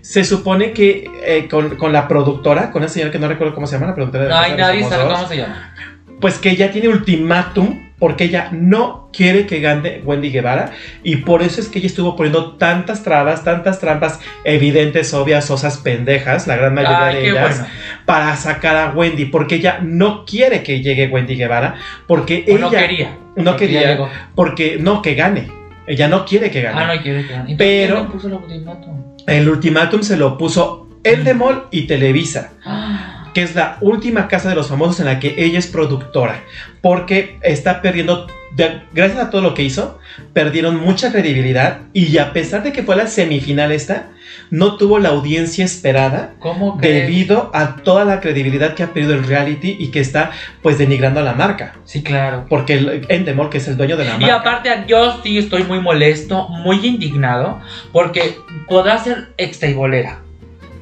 se 0.00 0.24
supone 0.24 0.72
que 0.72 1.08
eh, 1.24 1.46
con, 1.48 1.76
con 1.76 1.92
la 1.92 2.08
productora, 2.08 2.70
con 2.72 2.82
esa 2.82 2.94
señora 2.94 3.12
que 3.12 3.18
no 3.20 3.28
recuerdo 3.28 3.54
cómo 3.54 3.66
se 3.68 3.74
llama, 3.76 3.86
la 3.88 3.94
productora 3.94 4.24
de 4.24 4.30
los 4.30 4.58
nadie 4.58 4.82
sabe 4.82 4.96
Famosos, 4.96 5.14
cómo 5.18 5.28
se 5.28 5.36
llama. 5.36 5.74
pues 6.20 6.38
que 6.38 6.50
ella 6.50 6.72
tiene 6.72 6.88
ultimátum 6.88 7.81
porque 8.02 8.24
ella 8.24 8.48
no 8.50 9.08
quiere 9.12 9.46
que 9.46 9.60
gane 9.60 10.00
Wendy 10.04 10.32
Guevara 10.32 10.72
y 11.04 11.18
por 11.18 11.40
eso 11.40 11.60
es 11.60 11.68
que 11.68 11.78
ella 11.78 11.86
estuvo 11.86 12.16
poniendo 12.16 12.54
tantas 12.56 13.04
trabas, 13.04 13.44
tantas 13.44 13.78
trampas 13.78 14.18
evidentes, 14.42 15.14
obvias, 15.14 15.48
osas, 15.52 15.78
pendejas, 15.78 16.48
la 16.48 16.56
gran 16.56 16.74
mayoría 16.74 17.06
Ay, 17.06 17.14
de 17.14 17.30
ellas, 17.30 17.58
bueno. 17.60 17.72
para 18.04 18.34
sacar 18.34 18.74
a 18.76 18.90
Wendy, 18.90 19.26
porque 19.26 19.54
ella 19.54 19.78
no 19.82 20.24
quiere 20.24 20.64
que 20.64 20.80
llegue 20.82 21.06
Wendy 21.06 21.36
Guevara, 21.36 21.76
porque 22.08 22.44
O 22.48 22.50
ella 22.50 22.58
no 22.60 22.70
quería. 22.70 23.18
no 23.36 23.56
quería, 23.56 23.98
porque 24.34 24.78
no 24.80 25.00
que 25.00 25.14
gane, 25.14 25.46
ella 25.86 26.08
no 26.08 26.24
quiere 26.24 26.50
que 26.50 26.60
gane. 26.60 26.80
Ah, 26.82 26.92
no 26.96 27.00
quiere 27.00 27.24
que 27.24 27.32
Entonces, 27.34 27.56
Pero- 27.56 27.94
¿quién 27.94 28.06
le 28.08 28.12
puso 28.14 28.26
el 28.26 28.34
ultimátum? 28.34 29.02
El 29.28 29.48
ultimátum 29.48 30.02
se 30.02 30.16
lo 30.16 30.36
puso 30.36 30.88
Endemol 31.04 31.68
y 31.70 31.82
Televisa. 31.86 32.50
Ah, 32.64 33.11
que 33.34 33.42
es 33.42 33.54
la 33.54 33.78
última 33.80 34.28
casa 34.28 34.48
de 34.48 34.54
los 34.54 34.68
famosos 34.68 35.00
en 35.00 35.06
la 35.06 35.18
que 35.20 35.34
ella 35.38 35.58
es 35.58 35.66
productora, 35.66 36.42
porque 36.80 37.38
está 37.42 37.80
perdiendo, 37.82 38.26
de- 38.54 38.82
gracias 38.92 39.18
a 39.20 39.30
todo 39.30 39.40
lo 39.42 39.54
que 39.54 39.62
hizo, 39.62 39.98
perdieron 40.32 40.76
mucha 40.80 41.10
credibilidad 41.12 41.80
y 41.92 42.18
a 42.18 42.32
pesar 42.32 42.62
de 42.62 42.72
que 42.72 42.82
fue 42.82 42.96
la 42.96 43.06
semifinal 43.06 43.72
esta, 43.72 44.08
no 44.50 44.76
tuvo 44.76 44.98
la 44.98 45.10
audiencia 45.10 45.64
esperada 45.64 46.34
¿Cómo 46.38 46.78
debido 46.80 47.50
a 47.54 47.76
toda 47.76 48.04
la 48.04 48.20
credibilidad 48.20 48.74
que 48.74 48.82
ha 48.82 48.92
perdido 48.92 49.14
el 49.14 49.24
reality 49.24 49.76
y 49.78 49.88
que 49.90 50.00
está 50.00 50.30
pues 50.62 50.76
denigrando 50.78 51.20
a 51.20 51.22
la 51.22 51.32
marca, 51.34 51.74
Sí, 51.84 52.02
claro. 52.02 52.44
porque 52.48 52.74
el 52.74 53.06
Endemol, 53.08 53.48
que 53.50 53.58
es 53.58 53.68
el 53.68 53.76
dueño 53.76 53.96
de 53.96 54.04
la 54.04 54.16
Y 54.16 54.20
marca, 54.20 54.34
aparte, 54.36 54.70
yo 54.86 55.20
sí 55.22 55.38
estoy 55.38 55.64
muy 55.64 55.80
molesto, 55.80 56.48
muy 56.48 56.84
indignado, 56.86 57.60
porque 57.92 58.36
podrá 58.68 58.98
ser 58.98 59.28
extaibolera, 59.38 60.18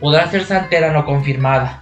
podrá 0.00 0.28
ser 0.30 0.44
santera 0.44 0.92
no 0.92 1.04
confirmada, 1.04 1.80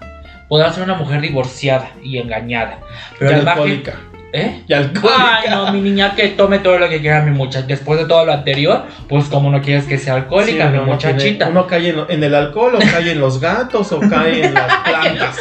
podrá 0.48 0.72
ser 0.72 0.84
una 0.84 0.94
mujer 0.94 1.20
divorciada 1.20 1.90
y 2.02 2.18
engañada. 2.18 2.78
Pero 3.18 3.30
y 3.30 3.34
la 3.34 3.40
imagen. 3.40 3.48
alcohólica, 3.62 3.92
¿Eh? 4.32 4.62
y 4.66 4.72
alcohólica. 4.72 5.38
Ay, 5.42 5.50
no, 5.50 5.72
mi 5.72 5.80
niña 5.80 6.14
que 6.14 6.28
tome 6.28 6.58
todo 6.58 6.78
lo 6.78 6.88
que 6.88 7.00
quiera 7.00 7.22
mi 7.22 7.30
muchacha. 7.30 7.66
Después 7.66 7.98
de 7.98 8.06
todo 8.06 8.24
lo 8.24 8.32
anterior, 8.32 8.84
pues 9.08 9.24
como 9.26 9.50
no 9.50 9.61
quieres 9.62 9.84
que 9.87 9.98
sea 9.98 10.14
alcohólica, 10.14 10.64
Sí, 10.66 10.72
mi 10.72 10.78
uno 10.78 10.87
muchachita. 10.92 11.22
tiene- 11.46 11.50
uno 11.50 11.66
cae 11.66 11.88
en, 11.90 12.04
en 12.08 12.24
el 12.24 12.34
alcohol, 12.34 12.74
o 12.76 12.78
cae 12.78 13.12
en 13.12 13.20
los 13.20 13.40
gatos, 13.40 13.92
o 13.92 14.00
cae 14.00 14.44
en 14.46 14.54
las 14.54 14.74
plantas. 14.84 15.37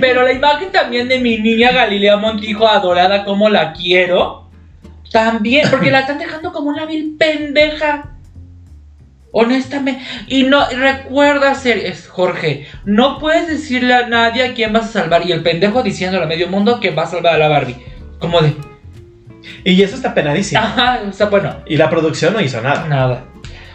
Pero 0.00 0.22
la 0.22 0.32
imagen 0.32 0.70
también 0.72 1.08
de 1.08 1.18
mi 1.18 1.38
niña 1.38 1.72
Galilea 1.72 2.16
Montijo, 2.16 2.66
adorada 2.68 3.24
como 3.24 3.48
la 3.48 3.72
quiero, 3.72 4.48
también, 5.10 5.68
porque 5.70 5.90
la 5.90 6.00
están 6.00 6.18
dejando 6.18 6.52
como 6.52 6.68
una 6.68 6.84
vil 6.86 7.16
pendeja. 7.18 8.10
Honestamente, 9.38 10.02
y 10.28 10.44
no, 10.44 10.66
recuerda 10.70 11.54
ser, 11.54 11.76
es 11.76 12.08
Jorge, 12.08 12.66
no 12.86 13.18
puedes 13.18 13.46
decirle 13.48 13.92
a 13.92 14.06
nadie 14.08 14.42
a 14.46 14.54
quién 14.54 14.72
vas 14.72 14.86
a 14.86 14.92
salvar. 15.00 15.26
Y 15.26 15.32
el 15.32 15.42
pendejo 15.42 15.82
diciéndole 15.82 16.24
a 16.24 16.26
medio 16.26 16.48
mundo 16.48 16.80
que 16.80 16.90
va 16.90 17.02
a 17.02 17.06
salvar 17.06 17.34
a 17.34 17.38
la 17.38 17.48
Barbie. 17.48 17.76
Como 18.18 18.40
de, 18.40 18.54
Y 19.62 19.82
eso 19.82 19.94
está 19.94 20.14
penadísimo. 20.14 20.62
ajá, 20.62 21.00
o 21.06 21.12
sea, 21.12 21.26
bueno, 21.26 21.54
Y 21.66 21.76
la 21.76 21.90
producción 21.90 22.32
no 22.32 22.40
hizo 22.40 22.62
nada. 22.62 22.86
Nada. 22.88 23.24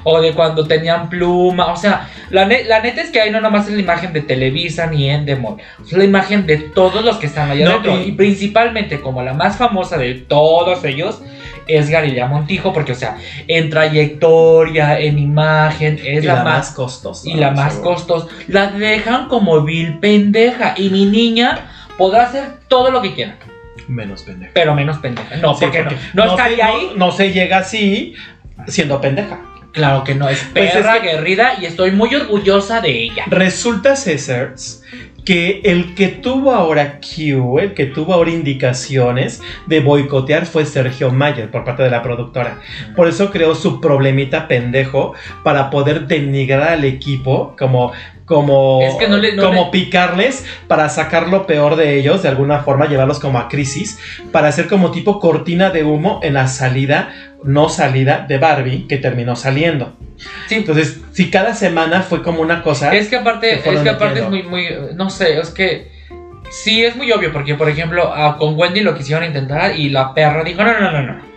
O 0.04 0.19
de 0.19 0.34
cuando 0.34 0.65
tenían 0.65 1.10
pluma. 1.10 1.67
O 1.71 1.78
sea, 1.78 2.10
la, 2.32 2.45
ne- 2.45 2.63
la 2.63 2.82
neta 2.82 3.02
es 3.02 3.12
que 3.12 3.21
ahí 3.21 3.30
no 3.30 3.39
nomás 3.39 3.67
es 3.67 3.76
la 3.76 3.82
imagen 3.82 4.13
de 4.13 4.21
Televisa 4.21 4.88
ni 4.88 5.08
Endemol. 5.12 5.58
Es 5.86 5.91
la 5.93 6.04
imagen 6.04 6.47
de 6.47 6.58
todos 6.58 7.06
los 7.06 7.17
que 7.17 7.28
están 7.28 7.52
allá 7.52 7.65
No, 7.84 8.00
y- 8.00 8.08
Y... 8.08 8.12
principalmente 8.13 9.00
como 9.00 9.21
la 9.21 9.34
más 9.36 9.58
famosa 9.58 10.00
de 10.00 10.15
todos 10.15 10.84
ellos 10.86 11.21
es 11.67 11.89
Galilea 11.89 12.28
Montijo. 12.28 12.74
Porque, 12.74 12.91
o 12.91 12.95
sea, 12.95 13.17
en 13.47 13.69
trayectoria, 13.69 15.00
en 15.00 15.17
imagen, 15.19 16.00
es 16.04 16.24
y 16.24 16.28
la, 16.28 16.36
la 16.36 16.43
más... 16.43 16.71
costosa. 16.71 17.30
y 17.30 17.36
la 17.36 17.52
más 17.52 17.76
costosa. 17.76 18.28
La 18.47 18.67
dejan 18.67 19.28
como 19.28 19.62
vil 19.63 20.00
pendeja. 20.00 20.74
Y 20.78 20.89
mi 20.89 21.06
niña 21.06 21.71
podrá 21.97 22.24
hacer 22.24 22.43
todo 22.67 22.91
lo 22.91 23.02
que 23.02 23.13
quiera. 23.13 23.38
Menos 23.88 24.24
pendeja. 24.24 24.52
Pero 24.54 24.74
menos 24.76 24.97
pendeja. 25.00 25.36
No, 25.38 25.54
Sí, 25.56 25.65
porque, 25.65 25.80
porque 25.84 25.95
no. 26.13 26.26
No, 26.26 26.36
se- 26.36 26.41
estaría 26.43 26.65
ahí. 26.67 26.91
No, 26.95 27.08
no 27.08 27.12
se 27.12 27.32
llega 27.32 27.58
así 27.60 28.15
siendo 28.67 29.02
pendeja. 29.02 29.39
Claro 29.71 30.03
que 30.03 30.15
no, 30.15 30.27
es 30.29 30.43
Pues 30.53 30.65
es 30.69 30.71
perra, 30.73 31.01
que- 31.01 31.07
guerrida 31.10 31.53
y 31.62 31.65
estoy 31.65 31.91
muy 31.91 32.13
orgullosa 32.13 32.81
de 32.81 33.03
ella. 33.03 33.23
Resulta, 33.27 33.95
César, 33.95 34.55
que 35.23 35.62
el 35.63 35.93
que 35.95 36.07
tuvo 36.07 36.51
ahora 36.51 36.99
Q, 36.99 37.60
el 37.60 37.73
que 37.73 37.86
tuvo 37.86 38.13
ahora 38.13 38.31
indicaciones 38.31 39.41
de 39.67 39.79
boicotear 39.79 40.45
fue 40.45 40.65
Sergio 40.65 41.12
Mayer 41.12 41.49
por 41.51 41.63
parte 41.63 41.84
de 41.84 41.89
la 41.91 42.01
productora. 42.01 42.60
Por 42.95 43.07
eso 43.07 43.31
creó 43.31 43.53
su 43.55 43.79
problemita 43.79 44.47
pendejo 44.47 45.13
para 45.43 45.69
poder 45.69 46.07
denigrar 46.07 46.69
al 46.69 46.84
equipo 46.84 47.55
como 47.57 47.91
como, 48.23 48.79
Es 48.84 48.95
que 48.95 49.10
no 49.10 49.17
le- 49.17 49.34
no 49.36 49.43
como 49.43 49.65
le- 49.65 49.71
picarles 49.71 50.45
para 50.69 50.88
sacar 50.88 51.27
lo 51.27 51.45
peor 51.45 51.75
de 51.75 51.99
ellos, 51.99 52.21
de 52.23 52.29
alguna 52.29 52.60
forma 52.60 52.86
llevarlos 52.88 53.19
como 53.19 53.38
a 53.39 53.49
crisis, 53.49 53.99
para 54.31 54.47
hacer 54.47 54.67
como 54.69 54.91
tipo 54.91 55.19
cortina 55.19 55.69
de 55.69 55.84
humo 55.84 56.21
en 56.23 56.36
la 56.36 56.47
salida, 56.47 57.10
no 57.43 57.69
salida 57.69 58.25
de 58.27 58.38
Barbie, 58.38 58.88
que 58.88 58.97
terminó 58.97 59.36
saliendo. 59.36 59.95
Sí, 60.47 60.56
Entonces, 60.56 61.01
si 61.12 61.32
cada 61.32 61.54
semana 61.56 62.01
fue 62.01 62.21
como 62.21 62.41
una 62.41 62.62
cosa... 62.62 62.93
es 62.95 63.08
que 63.10 63.15
aparte, 63.15 63.56
es 63.56 63.62
que 63.82 63.89
aparte 63.89 64.19
es 64.19 64.30
muy, 64.30 64.43
muy, 64.43 64.67
no 64.95 65.10
sé, 65.10 65.39
es 65.39 65.49
que 65.49 65.91
sí 66.51 66.84
es 66.84 66.95
muy 66.95 67.12
obvio 67.12 67.32
porque, 67.34 67.56
por 67.56 67.69
ejemplo, 67.69 68.13
a- 68.13 68.38
con 68.38 68.58
Wendy 68.58 68.82
lo 68.82 68.93
quisieron 68.95 69.23
intentar 69.23 69.75
y 69.75 69.89
la 69.89 70.13
perra 70.13 70.43
dijo, 70.43 70.63
no, 70.63 70.80
no, 70.80 70.91
no, 70.91 71.01
no. 71.01 71.32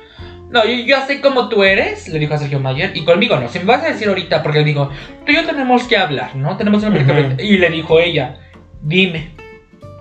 No, 0.51 0.65
yo, 0.67 0.85
yo 0.85 0.97
sé 1.07 1.21
cómo 1.21 1.49
tú 1.49 1.65
eres, 1.65 2.07
le 2.09 2.19
dijo 2.19 2.35
a 2.35 2.39
Sergio 2.39 2.61
Mayer, 2.61 2.93
y 2.95 3.05
conmigo 3.05 3.37
no. 3.41 3.49
Si 3.49 3.59
me 3.59 3.65
vas 3.65 3.83
a 3.83 3.89
decir 3.89 4.07
ahorita, 4.09 4.43
porque 4.43 4.59
le 4.61 4.65
digo, 4.67 4.91
tú 5.25 5.33
y 5.33 5.35
yo 5.37 5.45
tenemos 5.45 5.85
que 5.85 5.97
hablar, 5.97 6.37
¿no? 6.37 6.57
Tenemos 6.57 6.83
una 6.85 6.93
plática". 6.95 7.19
Ujú. 7.19 7.43
Y 7.43 7.57
le 7.59 7.71
dijo 7.71 7.99
ella, 7.99 8.37
dime, 8.83 9.31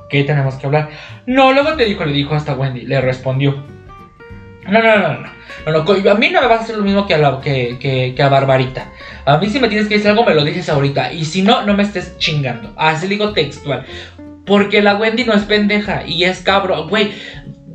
¿qué 0.09 0.23
tenemos 0.25 0.55
que 0.55 0.65
hablar? 0.67 0.89
No, 1.25 1.53
luego 1.53 1.73
te 1.73 1.85
dijo, 1.85 2.03
le 2.05 2.13
dijo 2.13 2.35
hasta 2.35 2.53
Wendy, 2.53 2.81
le 2.81 3.01
respondió. 3.01 3.63
No, 4.67 4.81
no, 4.81 4.97
no, 4.97 5.13
no. 5.13 5.19
no, 5.65 5.83
no, 5.83 6.11
a 6.11 6.15
mí 6.15 6.29
no 6.29 6.41
me 6.41 6.47
vas 6.47 6.59
a 6.61 6.63
hacer 6.63 6.77
lo 6.77 6.83
mismo 6.83 7.05
que 7.07 7.13
a, 7.15 7.17
la- 7.17 7.41
que, 7.41 7.77
que- 7.79 8.13
que 8.15 8.23
a 8.23 8.29
Barbarita. 8.29 8.87
A 9.25 9.37
mí 9.37 9.49
si 9.49 9.59
me 9.59 9.67
tienes 9.67 9.87
que 9.87 9.95
decir 9.95 10.09
algo, 10.09 10.25
me 10.25 10.33
lo 10.33 10.43
dices 10.43 10.69
ahorita. 10.69 11.11
Y 11.13 11.25
si 11.25 11.41
no, 11.41 11.63
no 11.65 11.73
me 11.73 11.83
estés 11.83 12.17
chingando. 12.17 12.73
Así 12.77 13.07
digo 13.07 13.33
textual. 13.33 13.85
Porque 14.45 14.81
la 14.81 14.95
Wendy 14.95 15.23
no 15.25 15.33
es 15.33 15.43
pendeja 15.43 16.03
y 16.05 16.23
es 16.25 16.39
cabro. 16.41 16.87
Güey, 16.87 17.13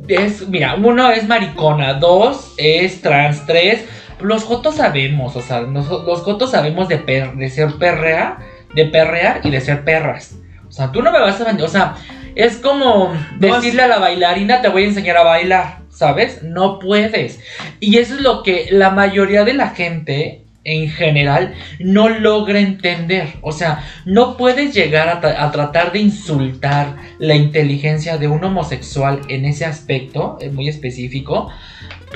es, 0.07 0.47
mira, 0.47 0.75
uno 0.75 1.11
es 1.11 1.27
maricona, 1.27 1.93
dos 1.95 2.53
es 2.57 3.01
trans, 3.01 3.45
tres. 3.45 3.85
Los 4.19 4.43
jotos 4.43 4.75
sabemos, 4.75 5.35
o 5.35 5.41
sea, 5.41 5.61
nos- 5.61 5.87
los 5.89 6.21
jotos 6.21 6.51
sabemos 6.51 6.87
de, 6.89 6.97
per- 6.97 7.33
de 7.35 7.49
ser 7.49 7.73
perrea, 7.79 8.37
de 8.75 8.85
perrear 8.85 9.41
y 9.43 9.49
de 9.49 9.61
ser 9.61 9.83
perras. 9.83 10.35
O 10.67 10.71
sea, 10.71 10.91
tú 10.91 11.01
no 11.01 11.11
me 11.11 11.19
vas 11.19 11.39
a 11.41 11.45
vender, 11.45 11.65
o 11.65 11.69
sea, 11.69 11.95
es 12.35 12.57
como 12.57 13.13
decirle 13.37 13.81
a 13.83 13.87
la 13.87 13.97
bailarina, 13.97 14.61
te 14.61 14.67
voy 14.69 14.83
a 14.83 14.87
enseñar 14.87 15.17
a 15.17 15.23
bailar, 15.23 15.78
¿sabes? 15.99 16.43
No 16.43 16.79
puedes. 16.79 17.41
Y 17.81 17.97
eso 17.97 18.15
es 18.15 18.21
lo 18.21 18.41
que 18.41 18.67
la 18.71 18.89
mayoría 18.89 19.43
de 19.43 19.53
la 19.53 19.71
gente 19.71 20.43
en 20.63 20.89
general 20.89 21.55
no 21.79 22.07
logra 22.07 22.59
entender. 22.59 23.33
O 23.41 23.51
sea, 23.51 23.83
no 24.05 24.37
puedes 24.37 24.73
llegar 24.73 25.09
a, 25.09 25.19
tra- 25.21 25.35
a 25.37 25.51
tratar 25.51 25.91
de 25.91 25.99
insultar 25.99 26.95
la 27.17 27.35
inteligencia 27.35 28.17
de 28.17 28.29
un 28.29 28.41
homosexual 28.45 29.21
en 29.27 29.43
ese 29.43 29.65
aspecto 29.65 30.37
eh, 30.39 30.49
muy 30.49 30.69
específico. 30.69 31.49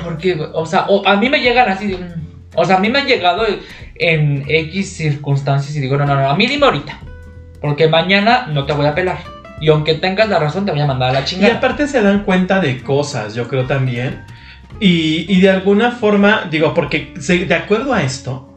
Porque, 0.01 0.37
o 0.53 0.65
sea, 0.65 0.85
o- 0.87 1.05
a 1.05 1.17
mí 1.17 1.27
me 1.29 1.39
llegan 1.41 1.67
así 1.69 1.87
mm, 1.87 2.55
O 2.55 2.63
sea, 2.63 2.77
a 2.77 2.79
mí 2.79 2.89
me 2.89 2.99
han 2.99 3.07
llegado 3.07 3.45
en 3.95 4.45
X 4.47 4.95
circunstancias 4.95 5.75
y 5.75 5.81
digo, 5.81 5.97
no, 5.97 6.05
no, 6.05 6.15
no, 6.15 6.29
a 6.29 6.35
mí 6.37 6.47
dime 6.47 6.65
ahorita. 6.67 6.99
Porque 7.59 7.87
mañana 7.89 8.47
no 8.47 8.65
te 8.65 8.71
voy 8.73 8.85
a 8.85 8.95
pelar. 8.95 9.32
Y 9.63 9.69
aunque 9.69 9.93
tengas 9.95 10.27
la 10.27 10.39
razón, 10.39 10.65
te 10.65 10.71
voy 10.71 10.81
a 10.81 10.85
mandar 10.85 11.11
a 11.11 11.13
la 11.13 11.21
Y 11.21 11.25
chingada. 11.25 11.55
aparte 11.55 11.87
se 11.87 12.01
dan 12.01 12.23
cuenta 12.23 12.59
de 12.59 12.81
cosas, 12.83 13.33
yo 13.33 13.47
creo 13.47 13.65
también. 13.65 14.21
Y, 14.79 15.25
y 15.33 15.39
de 15.39 15.49
alguna 15.51 15.91
forma, 15.91 16.47
digo, 16.51 16.73
porque 16.73 17.13
se- 17.19 17.45
de 17.45 17.55
acuerdo 17.55 17.93
a 17.93 18.03
esto, 18.03 18.49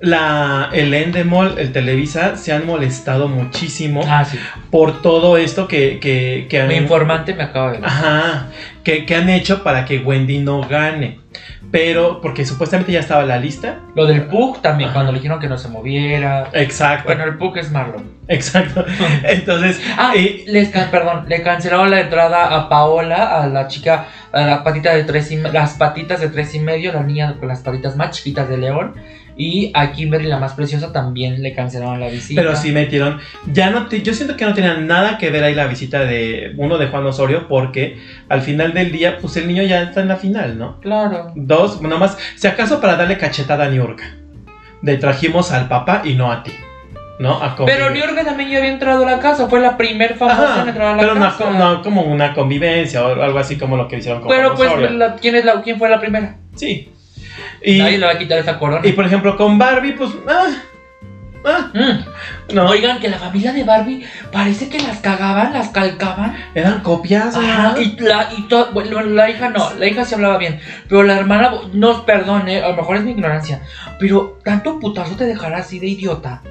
la, 0.00 0.70
el 0.72 0.94
Endemol, 0.94 1.56
el 1.58 1.72
Televisa, 1.72 2.36
se 2.36 2.52
han 2.52 2.64
molestado 2.66 3.28
muchísimo 3.28 4.00
Ah, 4.06 4.24
sí. 4.24 4.38
por 4.70 5.02
todo 5.02 5.36
esto 5.36 5.66
que, 5.68 5.98
que, 6.00 6.46
que 6.48 6.60
han 6.62 6.68
Mi 6.68 6.76
informante 6.76 7.34
me 7.34 7.42
acaba 7.42 7.72
de... 7.72 7.78
Ajá, 7.84 8.46
que, 8.84 9.04
que 9.04 9.16
han 9.16 9.28
hecho 9.28 9.62
para 9.62 9.84
que 9.84 9.98
Wendy 9.98 10.38
no 10.38 10.62
gane. 10.62 11.20
Pero, 11.70 12.20
porque 12.22 12.46
supuestamente 12.46 12.92
ya 12.92 13.00
estaba 13.00 13.24
la 13.24 13.38
lista. 13.38 13.80
Lo 13.94 14.06
del 14.06 14.22
Pug 14.22 14.62
también, 14.62 14.88
Ajá. 14.88 14.94
cuando 15.00 15.12
le 15.12 15.18
dijeron 15.18 15.40
que 15.40 15.48
no 15.48 15.58
se 15.58 15.68
moviera. 15.68 16.48
Exacto, 16.54 17.04
Bueno, 17.08 17.24
el 17.24 17.36
Pug 17.36 17.58
es 17.58 17.70
Marlon. 17.70 18.16
Exacto. 18.28 18.84
Entonces, 19.24 19.80
Ah, 19.96 20.12
eh, 20.16 20.44
les 20.46 20.68
can- 20.68 20.90
perdón, 20.90 21.24
le 21.28 21.42
cancelaron 21.42 21.90
la 21.90 22.00
entrada 22.00 22.54
a 22.54 22.68
Paola, 22.68 23.42
a 23.42 23.46
la 23.48 23.66
chica, 23.68 24.06
a 24.32 24.40
la 24.42 24.62
patita 24.62 24.94
de 24.94 25.04
tres 25.04 25.30
y 25.32 25.36
las 25.38 25.74
patitas 25.74 26.20
de 26.20 26.28
tres 26.28 26.54
y 26.54 26.60
medio, 26.60 26.92
la 26.92 27.02
niña 27.02 27.36
con 27.38 27.48
las 27.48 27.60
patitas 27.60 27.96
más 27.96 28.10
chiquitas 28.16 28.48
de 28.48 28.58
León. 28.58 28.94
Y 29.40 29.70
a 29.72 29.92
Kimberly, 29.92 30.26
la 30.26 30.38
más 30.38 30.54
preciosa, 30.54 30.92
también 30.92 31.40
le 31.44 31.54
cancelaron 31.54 32.00
la 32.00 32.08
visita. 32.08 32.42
pero 32.42 32.56
sí 32.56 32.72
metieron. 32.72 33.20
Ya 33.46 33.70
no 33.70 33.86
te- 33.86 34.02
yo 34.02 34.12
siento 34.12 34.36
que 34.36 34.44
no 34.44 34.52
tenía 34.52 34.74
nada 34.78 35.16
que 35.16 35.30
ver 35.30 35.44
ahí 35.44 35.54
la 35.54 35.68
visita 35.68 36.00
de 36.00 36.54
uno 36.56 36.76
de 36.76 36.88
Juan 36.88 37.06
Osorio, 37.06 37.46
porque 37.46 38.00
al 38.28 38.42
final 38.42 38.74
del 38.74 38.90
día, 38.90 39.18
pues 39.20 39.36
el 39.36 39.46
niño 39.46 39.62
ya 39.62 39.82
está 39.82 40.00
en 40.00 40.08
la 40.08 40.16
final, 40.16 40.58
¿no? 40.58 40.80
Claro. 40.80 41.30
Dos, 41.36 41.80
nada 41.80 41.98
más, 41.98 42.18
si 42.34 42.48
acaso 42.48 42.80
para 42.80 42.96
darle 42.96 43.16
cachetada 43.16 43.66
a 43.66 43.68
Niurka. 43.70 44.12
De 44.82 44.96
trajimos 44.96 45.52
al 45.52 45.68
papá 45.68 46.02
y 46.04 46.14
no 46.14 46.32
a 46.32 46.42
ti. 46.42 46.50
¿No? 47.18 47.42
A 47.42 47.56
Pero. 47.66 47.90
Niurka 47.90 48.24
también 48.24 48.50
ya 48.50 48.58
había 48.58 48.70
entrado 48.70 49.02
a 49.04 49.10
la 49.10 49.18
casa, 49.18 49.48
fue 49.48 49.60
la 49.60 49.76
primer 49.76 50.14
famosa 50.16 50.52
Ajá, 50.52 50.62
en 50.62 50.68
entrar 50.68 50.88
a 50.88 50.96
la 50.96 51.02
pero 51.02 51.14
no, 51.16 51.20
casa. 51.24 51.50
no 51.50 51.82
como 51.82 52.02
una 52.02 52.32
convivencia 52.32 53.04
o 53.04 53.20
algo 53.22 53.38
así 53.38 53.58
como 53.58 53.76
lo 53.76 53.88
que 53.88 53.96
hicieron 53.98 54.20
con 54.20 54.28
Pero 54.30 54.54
pues, 54.54 54.70
la- 54.92 55.16
¿quién, 55.16 55.34
es 55.34 55.44
la, 55.44 55.60
¿quién 55.62 55.78
fue 55.78 55.88
la 55.88 55.98
primera? 56.00 56.36
Sí. 56.54 56.92
Y, 57.62 57.78
Nadie 57.78 57.98
le 57.98 58.06
va 58.06 58.12
a 58.12 58.18
quitar 58.18 58.38
esa 58.38 58.58
corona. 58.58 58.86
y 58.86 58.92
por 58.92 59.04
ejemplo, 59.04 59.36
con 59.36 59.58
Barbie, 59.58 59.92
pues. 59.92 60.10
Ah, 60.28 60.46
ah, 61.44 61.70
Mm. 61.74 62.54
no. 62.54 62.66
Oigan, 62.68 63.00
que 63.00 63.08
la 63.08 63.18
familia 63.18 63.52
de 63.52 63.64
Barbie 63.64 64.04
parece 64.30 64.68
que 64.68 64.78
las 64.78 64.98
cagaban, 65.00 65.52
las 65.52 65.70
calcaban. 65.70 66.36
Eran 66.54 66.80
copias, 66.82 67.34
Ajá, 67.36 67.74
y 67.80 67.96
la, 68.00 68.28
y 68.36 68.42
to- 68.42 68.68
bueno, 68.72 69.00
la 69.02 69.28
hija 69.28 69.48
no, 69.48 69.72
la 69.74 69.86
hija 69.88 70.04
sí 70.04 70.14
hablaba 70.14 70.38
bien, 70.38 70.60
pero 70.88 71.02
la 71.02 71.16
hermana, 71.18 71.50
no, 71.72 72.04
perdón, 72.04 72.48
eh, 72.48 72.62
a 72.62 72.68
lo 72.68 72.76
mejor 72.76 72.96
es 72.96 73.02
mi 73.02 73.10
ignorancia, 73.12 73.62
pero 73.98 74.38
tanto 74.44 74.78
putazo 74.78 75.16
te 75.16 75.24
dejará 75.24 75.58
así 75.58 75.78
de 75.80 75.86
idiota. 75.88 76.42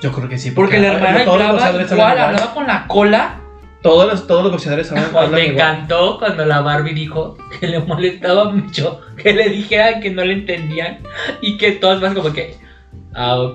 Yo 0.00 0.12
creo 0.12 0.28
que 0.28 0.38
sí. 0.38 0.50
Porque 0.52 0.78
la 0.78 0.94
hermana 0.94 1.24
todos 1.24 1.38
los 1.38 1.62
hablaba 1.62 1.82
igual, 1.82 2.00
hablan 2.00 2.24
hablaba 2.26 2.54
con 2.54 2.66
la 2.66 2.86
cola. 2.86 3.36
Todos 3.82 4.06
los, 4.10 4.26
todos 4.26 4.42
los 4.42 4.52
boxeadores 4.52 4.90
hablan, 4.90 5.06
hablan 5.06 5.32
me 5.32 5.46
igual. 5.46 5.52
encantó 5.54 6.18
cuando 6.18 6.44
la 6.44 6.60
Barbie 6.60 6.92
dijo 6.92 7.38
que 7.58 7.66
le 7.66 7.78
molestaba 7.80 8.50
mucho 8.50 9.00
que 9.16 9.32
le 9.32 9.48
dijeran 9.48 10.00
que 10.00 10.10
no 10.10 10.24
le 10.24 10.34
entendían 10.34 10.98
y 11.40 11.56
que 11.56 11.72
todos 11.72 12.00
más 12.00 12.14
como 12.14 12.32
que... 12.32 12.56
Ah. 13.14 13.52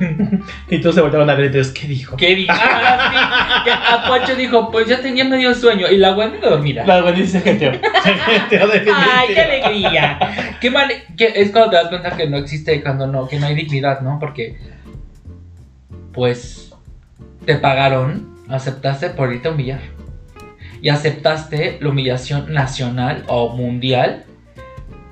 Y 0.68 0.80
todos 0.80 0.94
se 0.96 1.00
voltearon 1.00 1.30
a 1.30 1.34
ver 1.34 1.46
entonces, 1.46 1.72
¿qué 1.72 1.86
dijo? 1.86 2.16
¿Qué 2.16 2.34
dijo? 2.34 2.52
Ah, 2.54 3.62
sí, 3.64 3.70
a 3.70 4.06
Poncho 4.06 4.36
dijo, 4.36 4.70
pues 4.70 4.86
ya 4.86 5.00
tenía 5.00 5.24
medio 5.24 5.54
sueño 5.54 5.88
y 5.88 5.96
la 5.96 6.12
Wendy 6.14 6.38
dormida. 6.38 6.84
La 6.84 7.02
Wendy 7.02 7.26
se 7.26 7.40
genteó. 7.40 7.72
Se 8.02 8.14
genteó 8.14 8.68
¡Ay, 8.94 9.28
qué 9.34 9.40
alegría! 9.40 10.18
Qué 10.60 10.70
mal, 10.70 10.90
que 11.16 11.32
es 11.36 11.50
cuando 11.50 11.70
te 11.70 11.76
das 11.76 11.88
cuenta 11.88 12.16
que 12.16 12.28
no 12.28 12.36
existe, 12.36 12.82
cuando 12.82 13.06
no, 13.06 13.26
que 13.26 13.38
no 13.38 13.46
hay 13.46 13.54
dignidad, 13.54 14.00
¿no? 14.00 14.18
Porque, 14.20 14.58
pues, 16.18 16.72
te 17.46 17.54
pagaron, 17.54 18.28
aceptaste 18.48 19.10
por 19.10 19.32
irte 19.32 19.46
a 19.46 19.52
humillar. 19.52 19.78
Y 20.82 20.88
aceptaste 20.88 21.78
la 21.80 21.90
humillación 21.90 22.52
nacional 22.52 23.22
o 23.28 23.50
mundial 23.56 24.24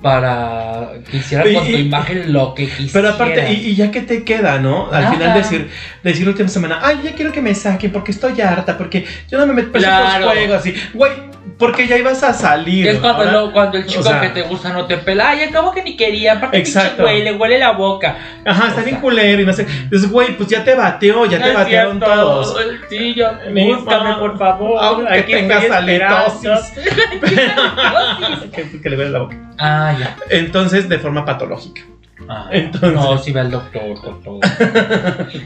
para 0.01 0.89
que 1.09 1.17
hicieran 1.17 1.53
con 1.53 1.63
tu 1.65 1.77
imagen 1.77 2.33
lo 2.33 2.53
que 2.53 2.65
quisieran. 2.65 2.91
Pero 2.91 3.09
aparte, 3.09 3.53
y, 3.53 3.69
y 3.69 3.75
ya 3.75 3.89
que 3.89 4.01
te 4.01 4.25
queda, 4.25 4.59
¿no? 4.59 4.91
Al 4.91 5.05
Ajá. 5.05 5.13
final 5.13 5.33
decir, 5.33 5.69
decir 6.03 6.25
la 6.25 6.31
última 6.31 6.49
semana, 6.49 6.79
ay, 6.83 6.99
ya 7.05 7.13
quiero 7.15 7.31
que 7.31 7.41
me 7.41 7.55
saquen 7.55 7.91
porque 7.93 8.11
estoy 8.11 8.39
harta, 8.41 8.77
porque 8.77 9.05
yo 9.31 9.37
no 9.37 9.47
me 9.47 9.53
meto 9.53 9.69
en 9.77 9.83
Claro. 9.83 10.25
esos 10.25 10.33
juegos 10.33 10.57
así. 10.57 10.75
Güey, 10.93 11.13
porque 11.57 11.87
ya 11.87 11.97
ibas 11.97 12.21
a 12.23 12.33
salir. 12.33 12.87
Es 12.87 12.99
cuando, 12.99 13.25
lo- 13.25 13.51
cuando 13.51 13.77
el 13.77 13.85
chico 13.85 14.01
o 14.01 14.03
sea- 14.03 14.21
que 14.21 14.29
te 14.29 14.41
gusta 14.43 14.73
no 14.73 14.85
te 14.85 14.97
pela. 14.97 15.29
Ay, 15.29 15.41
acabo 15.43 15.71
que 15.71 15.81
ni 15.83 15.95
quería. 15.95 16.33
Aparte, 16.33 16.57
Exacto. 16.57 17.03
huele, 17.03 17.31
huele 17.33 17.57
la 17.59 17.71
boca. 17.71 18.17
Ajá, 18.45 18.65
O 18.65 18.67
está 18.67 18.81
bien 18.83 18.97
culero 18.97 19.41
y 19.41 19.45
no 19.45 19.53
sé. 19.53 19.65
Dices, 19.89 20.09
güey, 20.11 20.35
pues 20.37 20.49
ya 20.49 20.63
te 20.63 20.75
bateó, 20.75 21.25
ya 21.25 21.39
No 21.39 21.45
te 21.45 21.53
batearon 21.53 21.97
cierto. 21.99 22.15
todos. 22.15 22.57
Sí, 22.89 23.13
yo. 23.15 23.27
Búscame, 23.53 24.15
por 24.15 24.37
favor. 24.37 24.77
Aunque 24.83 25.13
Aquí 25.13 25.31
tengas 25.33 25.69
halitosis. 25.71 26.73
que, 28.53 28.81
que 28.81 28.89
le 28.89 28.97
huele 28.97 29.09
la 29.11 29.19
boca. 29.19 29.35
Ah, 29.57 29.95
ya. 29.99 30.15
Entonces, 30.29 30.87
de 30.89 30.99
forma 30.99 31.25
patológica. 31.25 31.81
Ah, 32.27 32.47
Entonces- 32.51 32.93
No, 32.93 33.17
sí, 33.17 33.31
ve 33.31 33.39
al 33.41 33.51
doctor, 33.51 34.01
doctor. 34.01 34.39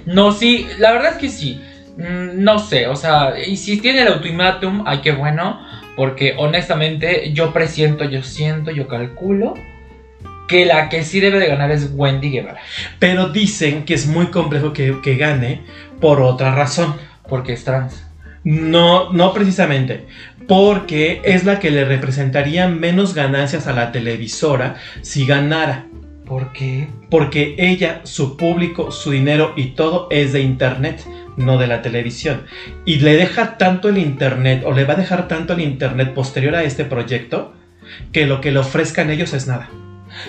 no, 0.05 0.31
sí, 0.31 0.67
la 0.79 0.91
verdad 0.93 1.11
es 1.13 1.17
que 1.17 1.29
sí. 1.29 1.61
Mm, 1.97 2.41
No 2.43 2.57
sé, 2.57 2.87
o 2.87 2.95
sea, 2.95 3.33
y 3.45 3.57
si 3.57 3.79
tiene 3.81 4.03
el 4.03 4.09
ultimátum, 4.13 4.83
ay, 4.87 4.99
qué 5.01 5.11
bueno. 5.11 5.59
Porque 6.01 6.33
honestamente, 6.35 7.31
yo 7.31 7.53
presiento, 7.53 8.05
yo 8.05 8.23
siento, 8.23 8.71
yo 8.71 8.87
calculo 8.87 9.53
que 10.47 10.65
la 10.65 10.89
que 10.89 11.03
sí 11.03 11.19
debe 11.19 11.37
de 11.37 11.45
ganar 11.45 11.69
es 11.69 11.91
Wendy 11.93 12.31
Guevara. 12.31 12.59
Pero 12.97 13.29
dicen 13.29 13.85
que 13.85 13.93
es 13.93 14.07
muy 14.07 14.31
complejo 14.31 14.73
que, 14.73 14.99
que 15.03 15.15
gane 15.15 15.61
por 15.99 16.19
otra 16.19 16.55
razón. 16.55 16.95
Porque 17.29 17.53
es 17.53 17.65
trans. 17.65 18.03
No, 18.43 19.13
no 19.13 19.31
precisamente. 19.31 20.07
Porque 20.47 21.21
es 21.23 21.45
la 21.45 21.59
que 21.59 21.69
le 21.69 21.85
representaría 21.85 22.67
menos 22.67 23.13
ganancias 23.13 23.67
a 23.67 23.73
la 23.73 23.91
televisora 23.91 24.77
si 25.03 25.27
ganara. 25.27 25.85
¿Por 26.25 26.51
qué? 26.51 26.87
Porque 27.11 27.53
ella, 27.59 28.01
su 28.05 28.37
público, 28.37 28.89
su 28.89 29.11
dinero 29.11 29.53
y 29.55 29.75
todo 29.75 30.07
es 30.09 30.33
de 30.33 30.41
internet, 30.41 31.05
no 31.37 31.57
de 31.57 31.67
la 31.67 31.81
televisión. 31.81 32.43
Y 32.85 32.99
le 32.99 33.15
deja 33.15 33.57
tanto 33.57 33.89
el 33.89 33.97
internet, 33.97 34.63
o 34.65 34.71
le 34.73 34.83
va 34.85 34.93
a 34.93 34.97
dejar 34.97 35.27
tanto 35.27 35.53
el 35.53 35.61
internet 35.61 36.13
posterior 36.13 36.55
a 36.55 36.63
este 36.63 36.85
proyecto, 36.85 37.53
que 38.11 38.25
lo 38.25 38.41
que 38.41 38.51
le 38.51 38.59
ofrezcan 38.59 39.09
ellos 39.09 39.33
es 39.33 39.47
nada. 39.47 39.69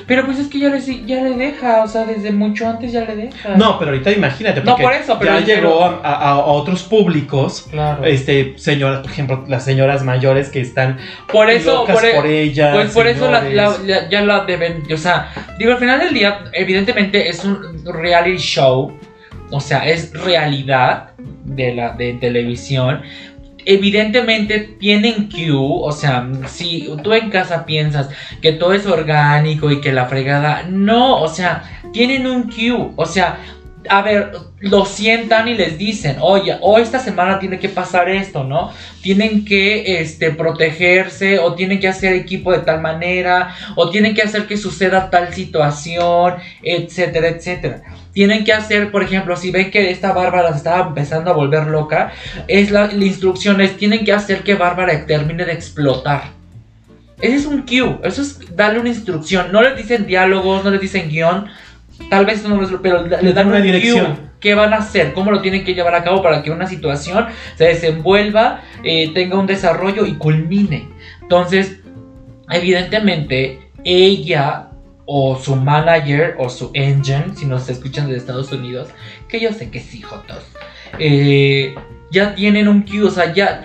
Pero 0.07 0.25
pues 0.25 0.39
es 0.39 0.47
que 0.47 0.61
ya 0.61 0.69
le, 0.69 0.81
ya 1.07 1.21
le 1.25 1.37
deja, 1.37 1.83
o 1.83 1.89
sea, 1.89 2.05
desde 2.05 2.31
mucho 2.31 2.69
antes 2.69 2.93
ya 2.93 3.01
le 3.05 3.17
deja. 3.17 3.57
No, 3.57 3.81
pero 3.81 3.91
ahorita 3.91 4.13
imagínate, 4.13 4.61
No, 4.61 4.67
porque 4.73 4.83
por 4.85 4.93
eso, 4.93 5.17
pero 5.19 5.33
ya 5.33 5.41
yo 5.41 5.47
llegó 5.57 5.83
a, 5.85 6.01
a- 6.05 6.31
a 6.31 6.37
otros 6.39 6.85
públicos. 6.85 7.67
Claro. 7.69 8.05
Este, 8.05 8.55
señoras, 8.59 9.01
por 9.01 9.11
ejemplo, 9.11 9.45
las 9.49 9.65
señoras 9.65 10.05
mayores 10.05 10.51
que 10.51 10.61
están 10.61 10.99
por 11.33 11.51
eso, 11.51 11.79
locas 11.81 11.97
por, 11.97 12.05
e- 12.05 12.15
por 12.15 12.27
ella. 12.29 12.73
Pues 12.75 12.93
por 12.93 13.09
eso 13.09 13.29
la- 13.29 13.43
la- 13.43 13.77
la- 13.85 14.09
ya 14.09 14.23
la 14.23 14.45
deben, 14.45 14.85
o 14.93 14.97
sea, 14.97 15.33
digo, 15.59 15.73
al 15.73 15.79
final 15.79 15.99
del 15.99 16.15
día, 16.15 16.45
evidentemente 16.53 17.29
es 17.29 17.45
un 17.45 17.85
reality 17.85 18.39
show, 18.39 18.97
o 19.53 19.61
sea, 19.61 19.87
es 19.87 20.13
realidad 20.13 21.11
de 21.45 21.75
la 21.75 21.93
de 21.93 22.15
televisión. 22.15 23.03
Evidentemente 23.65 24.59
tienen 24.81 25.29
Q, 25.29 25.57
o 25.57 25.93
sea, 25.93 26.29
si 26.49 26.89
tú 27.05 27.13
en 27.13 27.31
casa 27.31 27.65
piensas 27.65 28.09
que 28.41 28.53
todo 28.53 28.73
es 28.73 28.87
orgánico 28.87 29.71
y 29.71 29.81
que 29.81 29.93
la 29.93 30.07
fregada, 30.07 30.65
no, 30.69 31.21
o 31.21 31.29
sea, 31.29 31.63
tienen 31.93 32.27
un 32.27 32.51
Q, 32.51 32.95
o 32.97 33.07
sea, 33.07 33.39
a 33.89 34.03
ver, 34.03 34.33
lo 34.61 34.85
sientan 34.85 35.49
y 35.49 35.55
les 35.55 35.79
dicen, 35.79 36.17
oye, 36.21 36.57
o 36.61 36.79
esta 36.79 36.99
semana 36.99 37.39
tiene 37.39 37.59
que 37.59 37.69
pasar 37.69 38.09
esto, 38.09 38.45
¿no? 38.45 38.73
Tienen 39.03 39.45
que 39.45 40.01
este, 40.01 40.31
protegerse 40.31 41.39
o 41.39 41.55
tienen 41.55 41.81
que 41.81 41.89
hacer 41.89 42.13
equipo 42.15 42.53
de 42.53 42.59
tal 42.59 42.81
manera 42.81 43.55
o 43.77 43.91
tienen 43.91 44.15
que 44.15 44.23
hacer 44.23 44.47
que 44.47 44.57
suceda 44.57 45.11
tal 45.11 45.33
situación, 45.35 46.35
etcétera, 46.63 47.29
etcétera. 47.29 47.83
Tienen 48.13 48.45
que 48.45 48.53
hacer, 48.53 48.91
por 48.91 49.03
ejemplo, 49.03 49.37
si 49.37 49.51
ven 49.51 49.71
que 49.71 49.91
esta 49.91 50.13
Bárbara 50.13 50.51
se 50.51 50.59
estaba 50.59 50.89
empezando 50.89 51.31
a 51.31 51.35
volver 51.35 51.67
loca, 51.67 52.13
es 52.47 52.71
la, 52.71 52.87
la 52.87 53.05
instrucción 53.05 53.61
es, 53.61 53.77
tienen 53.77 54.05
que 54.05 54.13
hacer 54.13 54.43
que 54.43 54.55
Bárbara 54.55 55.07
termine 55.07 55.45
de 55.45 55.53
explotar. 55.53 56.43
Ese 57.23 57.37
es 57.37 57.47
un 57.47 57.63
cue, 57.63 57.99
eso 58.03 58.21
es 58.21 58.57
darle 58.57 58.81
una 58.81 58.89
instrucción. 58.89 59.53
No 59.53 59.63
les 59.63 59.77
dicen 59.77 60.07
diálogos, 60.07 60.65
no 60.65 60.71
les 60.71 60.81
dicen 60.81 61.09
guion, 61.09 61.47
tal 62.11 62.27
vez 62.27 62.45
no 62.45 62.61
les, 62.61 62.71
pero 62.83 63.07
le 63.07 63.23
Les 63.23 63.35
dan 63.35 63.47
una 63.49 63.57
un 63.57 63.63
cue. 63.63 63.73
dirección. 63.73 64.33
¿Qué 64.41 64.55
van 64.55 64.73
a 64.75 64.79
hacer? 64.79 65.13
¿Cómo 65.13 65.31
lo 65.31 65.41
tienen 65.41 65.65
que 65.65 65.75
llevar 65.75 65.95
a 65.95 66.03
cabo 66.03 66.21
para 66.23 66.43
que 66.43 66.51
una 66.51 66.67
situación 66.67 67.27
se 67.57 67.65
desenvuelva, 67.65 68.63
eh, 68.83 69.13
tenga 69.15 69.39
un 69.39 69.47
desarrollo 69.47 70.05
y 70.05 70.15
culmine? 70.15 70.89
Entonces, 71.21 71.79
evidentemente, 72.51 73.71
ella 73.85 74.69
o 75.05 75.39
su 75.39 75.57
manager 75.57 76.37
o 76.39 76.49
su 76.49 76.71
engine, 76.75 77.35
si 77.37 77.47
nos 77.47 77.69
escuchan 77.69 78.09
de 78.09 78.17
Estados 78.17 78.53
Unidos, 78.53 78.89
que 79.29 79.41
yo 79.41 79.53
sé 79.53 79.71
que 79.71 79.81
sí, 79.81 80.01
Jotos, 80.01 80.45
eh, 80.99 81.75
ya 82.11 82.35
tienen 82.35 82.69
un 82.69 82.85
queue, 82.85 83.07
o 83.07 83.11
sea, 83.11 83.33
ya, 83.33 83.65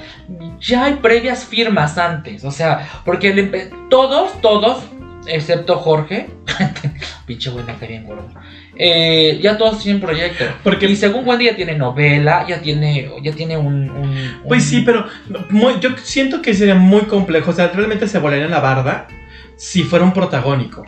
ya 0.60 0.86
hay 0.86 0.94
previas 0.96 1.46
firmas 1.46 1.98
antes, 1.98 2.44
o 2.44 2.52
sea, 2.52 2.88
porque 3.06 3.30
el 3.30 3.70
todos, 3.90 4.40
todos, 4.42 4.84
excepto 5.28 5.78
Jorge, 5.78 6.28
pinche 7.26 7.50
güey, 7.50 7.66
me 7.66 7.76
cae 7.76 7.88
bien 7.90 8.06
gordo, 8.06 8.28
eh, 8.76 9.40
ya 9.42 9.58
todos 9.58 9.82
tienen 9.84 10.02
proyecto. 10.02 10.46
Porque- 10.63 10.88
y 10.88 10.96
según 10.96 11.28
Wendy 11.28 11.46
ya 11.46 11.56
tiene 11.56 11.76
novela, 11.76 12.46
ya 12.48 12.62
tiene, 12.62 13.10
ya 13.24 13.32
tiene 13.34 13.58
un... 13.58 13.90
un- 13.90 14.42
Pues 14.48 14.63
sí, 14.63 14.82
pero 14.86 15.06
muy- 15.50 15.80
yo 15.80 15.90
siento 16.04 16.42
que 16.42 16.54
sería 16.54 16.76
muy 16.76 17.02
complejo. 17.04 17.52
O 17.52 17.54
sea, 17.54 17.68
realmente 17.68 18.08
se 18.08 18.20
volaría 18.20 18.48
la 18.48 18.60
barda 18.60 19.08
si 19.56 19.84
fuera 19.84 20.06
un 20.06 20.13
protagónico. 20.13 20.86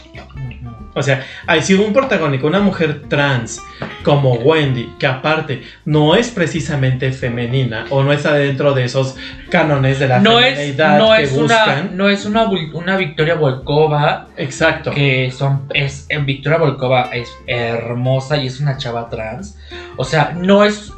O 0.93 1.03
sea, 1.03 1.23
hay 1.45 1.61
si 1.61 1.75
un 1.75 1.93
protagónico, 1.93 2.47
una 2.47 2.59
mujer 2.59 3.03
trans 3.07 3.61
como 4.03 4.33
Wendy, 4.33 4.93
que 4.97 5.05
aparte 5.07 5.61
no 5.85 6.15
es 6.15 6.31
precisamente 6.31 7.11
femenina 7.11 7.85
o 7.89 8.03
no 8.03 8.11
está 8.11 8.33
dentro 8.33 8.73
de 8.73 8.85
esos 8.85 9.15
cánones 9.49 9.99
de 9.99 10.07
la 10.07 10.19
no 10.19 10.39
es, 10.39 10.55
feminidad 10.57 10.97
no 10.97 11.15
que 11.15 11.23
es 11.23 11.35
buscan. 11.35 11.87
una, 11.87 11.95
no 11.95 12.09
es 12.09 12.25
una, 12.25 12.49
una 12.73 12.97
Victoria 12.97 13.35
Volkova 13.35 14.27
Exacto. 14.37 14.91
que 14.91 15.31
son 15.31 15.67
es 15.73 16.05
en 16.09 16.25
Victoria 16.25 16.57
Volkova 16.57 17.09
es 17.13 17.29
hermosa 17.45 18.37
y 18.37 18.47
es 18.47 18.59
una 18.59 18.77
chava 18.77 19.09
trans. 19.09 19.57
O 19.95 20.03
sea, 20.03 20.33
no 20.35 20.63
es 20.63 20.91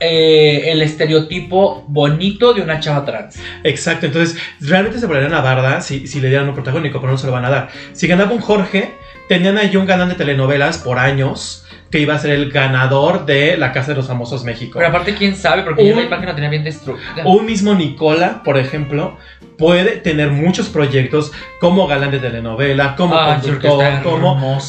eh, 0.00 0.70
el 0.70 0.82
estereotipo 0.82 1.84
bonito 1.88 2.54
de 2.54 2.62
una 2.62 2.80
chava 2.80 3.04
trans. 3.04 3.40
Exacto, 3.64 4.06
entonces 4.06 4.38
realmente 4.60 4.98
se 4.98 5.06
volarían 5.06 5.32
la 5.32 5.40
barda 5.40 5.80
si, 5.80 6.06
si 6.06 6.20
le 6.20 6.28
dieran 6.28 6.48
un 6.48 6.54
protagónico, 6.54 7.00
pero 7.00 7.12
no 7.12 7.18
se 7.18 7.26
lo 7.26 7.32
van 7.32 7.44
a 7.44 7.50
dar. 7.50 7.68
Si 7.92 8.06
ganaba 8.06 8.32
un 8.32 8.40
Jorge, 8.40 8.94
tenían 9.28 9.58
ahí 9.58 9.76
un 9.76 9.86
galán 9.86 10.08
de 10.08 10.14
telenovelas 10.14 10.78
por 10.78 10.98
años 10.98 11.64
que 11.90 12.00
iba 12.00 12.14
a 12.14 12.18
ser 12.18 12.32
el 12.32 12.50
ganador 12.50 13.24
de 13.24 13.56
La 13.56 13.72
Casa 13.72 13.92
de 13.92 13.96
los 13.96 14.06
Famosos 14.08 14.44
México. 14.44 14.74
Pero 14.78 14.88
aparte, 14.88 15.14
quién 15.14 15.34
sabe, 15.34 15.62
porque 15.62 15.84
ya 15.86 15.92
Un- 15.92 16.00
la 16.00 16.04
imagen 16.06 16.26
la 16.26 16.34
tenía 16.34 16.50
bien 16.50 16.64
destruida. 16.64 17.00
Un 17.24 17.46
mismo 17.46 17.74
Nicola, 17.74 18.42
por 18.44 18.58
ejemplo, 18.58 19.16
puede 19.56 19.96
tener 19.96 20.30
muchos 20.30 20.68
proyectos 20.68 21.32
como 21.60 21.86
galán 21.88 22.10
de 22.12 22.18
telenovela, 22.20 22.94
como 22.94 23.14
Ah, 23.16 23.38
conductor, 23.40 24.02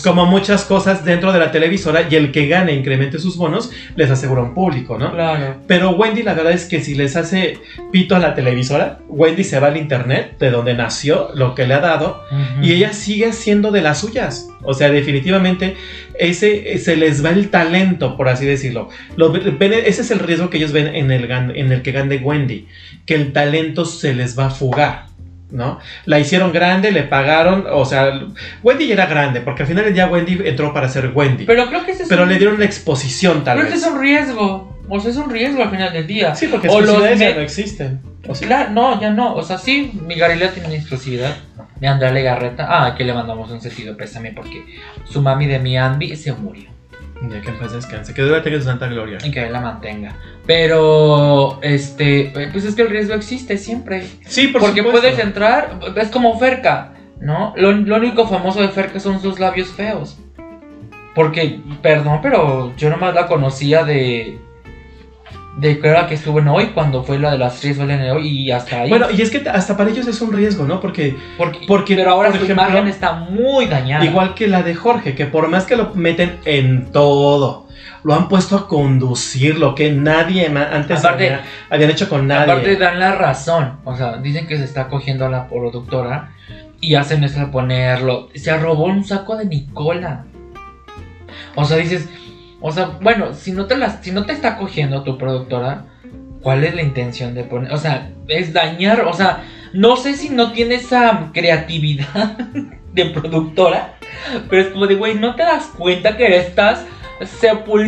como, 0.04 0.26
muchas 0.26 0.64
cosas 0.64 1.04
dentro 1.06 1.32
de 1.32 1.40
la 1.40 1.52
televisora 1.52 2.08
y 2.10 2.16
el 2.16 2.32
que 2.32 2.48
gane 2.48 2.74
incremente 2.74 3.20
sus 3.20 3.38
bonos 3.38 3.70
les 3.96 4.10
asegura 4.10 4.42
un 4.42 4.54
público, 4.56 4.98
¿no? 4.98 5.12
Claro. 5.12 5.58
Pero 5.68 5.92
Wendy, 5.92 6.24
la 6.24 6.34
verdad 6.34 6.54
es 6.54 6.66
que 6.66 6.82
si 6.82 6.96
les 6.96 7.16
hace 7.16 7.58
pito 7.92 8.16
a 8.16 8.20
la 8.20 8.34
televisora, 8.34 9.00
Wendy 9.10 9.44
se 9.44 9.60
va 9.60 9.68
al 9.68 9.78
internet, 9.78 10.38
de 10.40 10.50
donde 10.52 10.74
nació, 10.74 11.30
lo 11.36 11.54
que 11.54 11.68
le 11.68 11.74
ha 11.76 11.80
dado, 11.82 12.24
Ujú. 12.32 12.64
y 12.66 12.72
ella 12.74 12.94
sigue 12.94 13.32
siendo 13.34 13.72
de 13.72 13.82
las 13.82 14.00
suyas. 14.00 14.48
O 14.64 14.74
sea, 14.74 14.90
definitivamente 14.90 15.78
ese 16.18 16.78
se 16.80 16.96
les 17.10 17.24
va 17.26 17.30
el 17.32 17.50
talento, 17.50 18.16
por 18.16 18.30
así 18.30 18.46
decirlo. 18.46 18.90
Lo 19.16 19.36
ese 19.36 20.02
es 20.02 20.12
el 20.12 20.20
riesgo 20.20 20.50
que 20.50 20.58
ellos 20.58 20.72
ven 20.72 20.88
en 20.96 21.12
el, 21.12 21.30
en 21.32 21.72
el 21.72 21.82
que 21.82 21.92
gane 21.92 22.18
Wendy, 22.18 22.68
que 23.06 23.16
el 23.16 23.34
talento 23.34 23.86
se 23.86 24.14
les 24.14 24.38
va 24.38 24.46
a 24.48 24.50
fugar. 24.50 25.08
¿No? 25.52 25.80
La 26.06 26.20
hicieron 26.20 26.54
grande, 26.54 26.92
le 26.92 27.02
pagaron, 27.02 27.66
o 27.72 27.84
sea, 27.84 28.22
Wendy 28.62 28.86
ya 28.86 28.94
era 28.94 29.08
grande, 29.08 29.42
porque 29.42 29.64
al 29.64 29.68
final 29.68 29.84
del 29.84 29.96
día 29.96 30.06
Wendy 30.06 30.38
entró 30.46 30.72
para 30.76 30.88
ser 30.90 31.12
Wendy, 31.12 31.46
pero, 31.46 31.64
Pero 31.64 31.70
creo 31.72 31.86
que 31.88 31.92
ese 31.94 32.04
es 32.04 32.12
un, 32.12 32.30
le 32.30 32.38
dieron 32.38 32.60
la 32.60 32.66
exposición 32.66 33.44
tal 33.44 33.58
creo 33.58 33.68
que 33.68 33.74
vez. 33.74 33.82
es 33.84 33.90
un 33.92 34.00
riesgo. 34.00 34.78
O 34.92 35.00
sea, 35.00 35.10
es 35.10 35.18
un 35.18 35.30
riesgo 35.30 35.64
al 35.64 35.72
final 35.72 35.92
del 35.92 36.06
día. 36.06 36.36
Sí, 36.36 36.48
porque 36.48 36.68
O 36.68 36.82
los 36.82 36.90
exclusividades 36.90 37.20
ya 37.20 37.30
me- 37.30 37.36
no 37.36 37.42
existen. 37.42 38.00
O 38.28 38.36
sea, 38.36 38.48
Claro, 38.48 38.70
no, 38.72 39.02
ya 39.02 39.10
no. 39.10 39.34
O 39.36 39.42
sea, 39.44 39.58
sí, 39.58 39.92
mi 40.06 40.16
Galilea 40.16 40.52
tiene 40.52 40.68
una 40.68 40.78
exclusividad 40.78 41.36
de 41.80 41.88
Andrea 41.88 42.12
Legarreta. 42.12 42.68
Ah, 42.70 42.96
que 42.96 43.04
le 43.04 43.14
mandamos 43.14 43.50
un 43.52 43.60
sentido 43.62 43.96
pésame 43.98 44.32
porque 44.34 44.64
su 45.06 45.22
mami 45.22 45.48
de 45.48 45.58
mi 45.60 45.78
Andy 45.78 46.16
se 46.16 46.32
murió. 46.34 46.69
Ya 47.28 47.42
que 47.42 47.50
en 47.50 47.60
paz 47.60 47.74
descanse, 47.74 48.14
que 48.14 48.24
tenga 48.24 48.58
su 48.58 48.64
santa 48.64 48.88
gloria. 48.88 49.18
Y 49.24 49.32
que 49.32 49.46
él 49.46 49.52
la 49.54 49.62
mantenga. 49.62 50.16
Pero, 50.46 51.60
este, 51.62 52.32
pues 52.52 52.64
es 52.66 52.76
que 52.76 52.84
el 52.84 52.90
riesgo 52.90 53.16
existe 53.16 53.58
siempre. 53.58 54.06
Sí, 54.26 54.48
por 54.48 54.62
porque 54.62 54.82
supuesto. 54.82 55.02
puedes 55.02 55.20
entrar, 55.20 55.80
es 55.96 56.10
como 56.10 56.40
Ferca, 56.40 56.94
¿no? 57.20 57.54
Lo, 57.58 57.72
lo 57.72 57.98
único 57.98 58.28
famoso 58.28 58.62
de 58.62 58.70
Ferca 58.70 59.00
son 59.00 59.22
sus 59.22 59.40
labios 59.40 59.70
feos. 59.70 60.18
Porque, 61.16 61.60
perdón, 61.82 62.20
pero 62.22 62.74
yo 62.78 62.90
nomás 62.90 63.14
la 63.14 63.28
conocía 63.28 63.84
de. 63.84 64.40
De 65.60 65.80
que 65.80 65.96
que 66.08 66.14
estuvo 66.14 66.40
en 66.40 66.48
hoy, 66.48 66.68
cuando 66.68 67.04
fue 67.04 67.20
la 67.20 67.32
de 67.32 67.38
las 67.38 67.60
tres 67.60 67.76
suelen 67.76 68.00
en 68.02 68.12
hoy, 68.12 68.28
y 68.28 68.52
hasta 68.52 68.82
ahí. 68.82 68.90
Bueno, 68.90 69.08
y 69.12 69.22
es 69.22 69.30
que 69.30 69.48
hasta 69.50 69.76
para 69.76 69.90
ellos 69.90 70.08
es 70.08 70.22
un 70.22 70.32
riesgo, 70.32 70.66
¿no? 70.66 70.80
Porque 70.80 71.16
porque, 71.38 71.60
porque, 71.68 71.96
pero 71.96 72.12
ahora 72.12 72.30
por 72.30 72.38
su 72.38 72.44
ejemplo, 72.46 72.66
imagen 72.70 72.88
está 72.88 73.14
muy 73.14 73.66
dañada. 73.66 74.06
igual 74.06 74.34
que 74.36 74.48
la 74.48 74.64
de 74.64 74.74
Jorge, 74.76 75.16
que 75.16 75.26
por 75.26 75.48
más 75.50 75.66
que 75.66 75.76
lo 75.76 75.94
meten 75.96 76.38
en 76.46 76.92
todo, 76.92 77.68
lo 78.04 78.14
han 78.16 78.30
puesto 78.30 78.56
a 78.56 78.68
conducir, 78.70 79.58
lo 79.60 79.76
que 79.76 79.92
nadie 79.92 80.46
antes 80.48 81.00
Aparte- 81.00 81.26
había- 81.26 81.42
habían 81.70 81.90
hecho 81.92 82.08
con 82.08 82.26
nadie. 82.28 82.52
Aparte 82.54 82.76
dan 82.78 83.00
la 83.00 83.16
razón. 83.16 83.80
O 83.84 83.96
sea, 83.98 84.18
dicen 84.18 84.48
que 84.48 84.58
se 84.58 84.64
está 84.64 84.88
cogiendo 84.88 85.26
a 85.26 85.30
la 85.30 85.48
productora 85.50 86.32
y 86.80 86.96
hacen 86.96 87.24
eso 87.26 87.40
de 87.42 87.48
ponerlo. 87.48 88.30
Se 88.34 88.56
robó 88.58 88.86
un 88.86 89.04
saco 89.04 89.36
de 89.36 89.46
Nicola. 89.46 90.24
O 91.56 91.66
sea, 91.66 91.78
dices, 91.78 92.08
o 92.62 92.72
sea, 92.72 92.98
bueno, 93.02 93.34
si 93.34 93.52
no 93.52 93.66
te 93.66 93.78
las, 93.78 94.04
si 94.04 94.12
no 94.12 94.26
te 94.26 94.34
está 94.34 94.58
cogiendo 94.58 95.04
tu 95.04 95.18
productora, 95.18 95.86
¿cuál 96.42 96.64
es 96.64 96.76
la 96.76 96.82
intención 96.82 97.34
de 97.34 97.44
poner? 97.44 97.72
O 97.72 97.78
sea, 97.78 98.12
es 98.28 98.54
dañar, 98.54 99.02
o 99.02 99.14
sea, 99.14 99.44
no 99.74 99.96
sé 99.96 100.16
si 100.16 100.30
no 100.30 100.52
tiene 100.52 100.76
esa 100.76 101.30
creatividad 101.34 102.38
de 102.94 103.06
productora, 103.12 103.96
pero 104.50 104.62
es 104.62 104.68
como 104.70 104.88
de, 104.88 104.96
güey, 104.96 105.16
¿no 105.16 105.36
te 105.36 105.44
das 105.44 105.68
cuenta 105.78 106.18
que 106.18 106.38
estás 106.38 106.86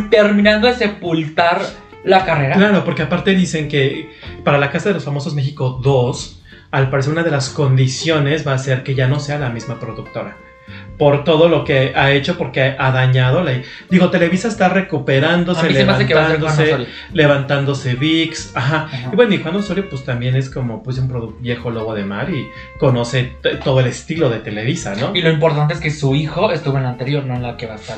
terminando 0.10 0.68
de 0.68 0.74
sepultar 0.76 1.62
la 2.04 2.26
carrera? 2.26 2.56
Claro, 2.56 2.84
porque 2.86 3.04
aparte 3.04 3.36
dicen 3.36 3.68
que 3.68 4.12
para 4.44 4.58
la 4.58 4.72
Casa 4.72 4.90
de 4.90 4.96
los 4.96 5.06
Famosos 5.06 5.36
México 5.36 5.80
2, 5.84 6.44
al 6.72 6.90
parecer 6.90 7.12
una 7.12 7.24
de 7.24 7.32
las 7.32 7.50
condiciones 7.50 8.48
va 8.48 8.54
a 8.54 8.58
ser 8.58 8.84
que 8.84 8.96
ya 8.96 9.08
no 9.08 9.20
sea 9.20 9.38
la 9.38 9.50
misma 9.50 9.80
productora. 9.80 10.38
Por 11.02 11.24
todo 11.24 11.50
lo 11.50 11.64
que 11.64 11.94
ha 11.96 12.12
hecho, 12.12 12.38
porque 12.38 12.76
ha 12.78 12.92
dañado 12.92 13.42
la... 13.42 13.60
Digo, 13.90 14.12
Televisa 14.12 14.48
está 14.48 14.70
recuperándose, 14.70 15.68
levantándose, 15.72 16.86
levantándose 17.12 17.96
VIX, 17.96 18.56
ajá. 18.56 18.84
Ajá. 18.84 19.10
Y 19.12 19.16
bueno, 19.16 19.34
y 19.34 19.40
Juan 19.40 19.56
Osorio 19.56 19.90
pues 19.90 20.06
también 20.06 20.36
es 20.36 20.52
como 20.52 20.84
pues 20.84 21.00
un 21.00 21.38
viejo 21.40 21.72
lobo 21.72 21.96
de 21.96 22.06
mar 22.06 22.30
y 22.30 22.46
conoce 22.78 23.34
todo 23.64 23.80
el 23.80 23.88
estilo 23.88 24.30
de 24.30 24.42
Televisa, 24.42 24.94
¿no? 24.94 25.16
Y 25.16 25.24
lo 25.24 25.32
importante 25.32 25.74
es 25.74 25.80
que 25.80 25.90
su 25.90 26.14
hijo 26.14 26.52
estuvo 26.52 26.78
en 26.78 26.84
la 26.84 26.90
anterior, 26.90 27.26
no 27.26 27.34
en 27.34 27.42
la 27.42 27.58
que 27.58 27.66
va 27.66 27.74
a 27.74 27.78
estar. 27.78 27.98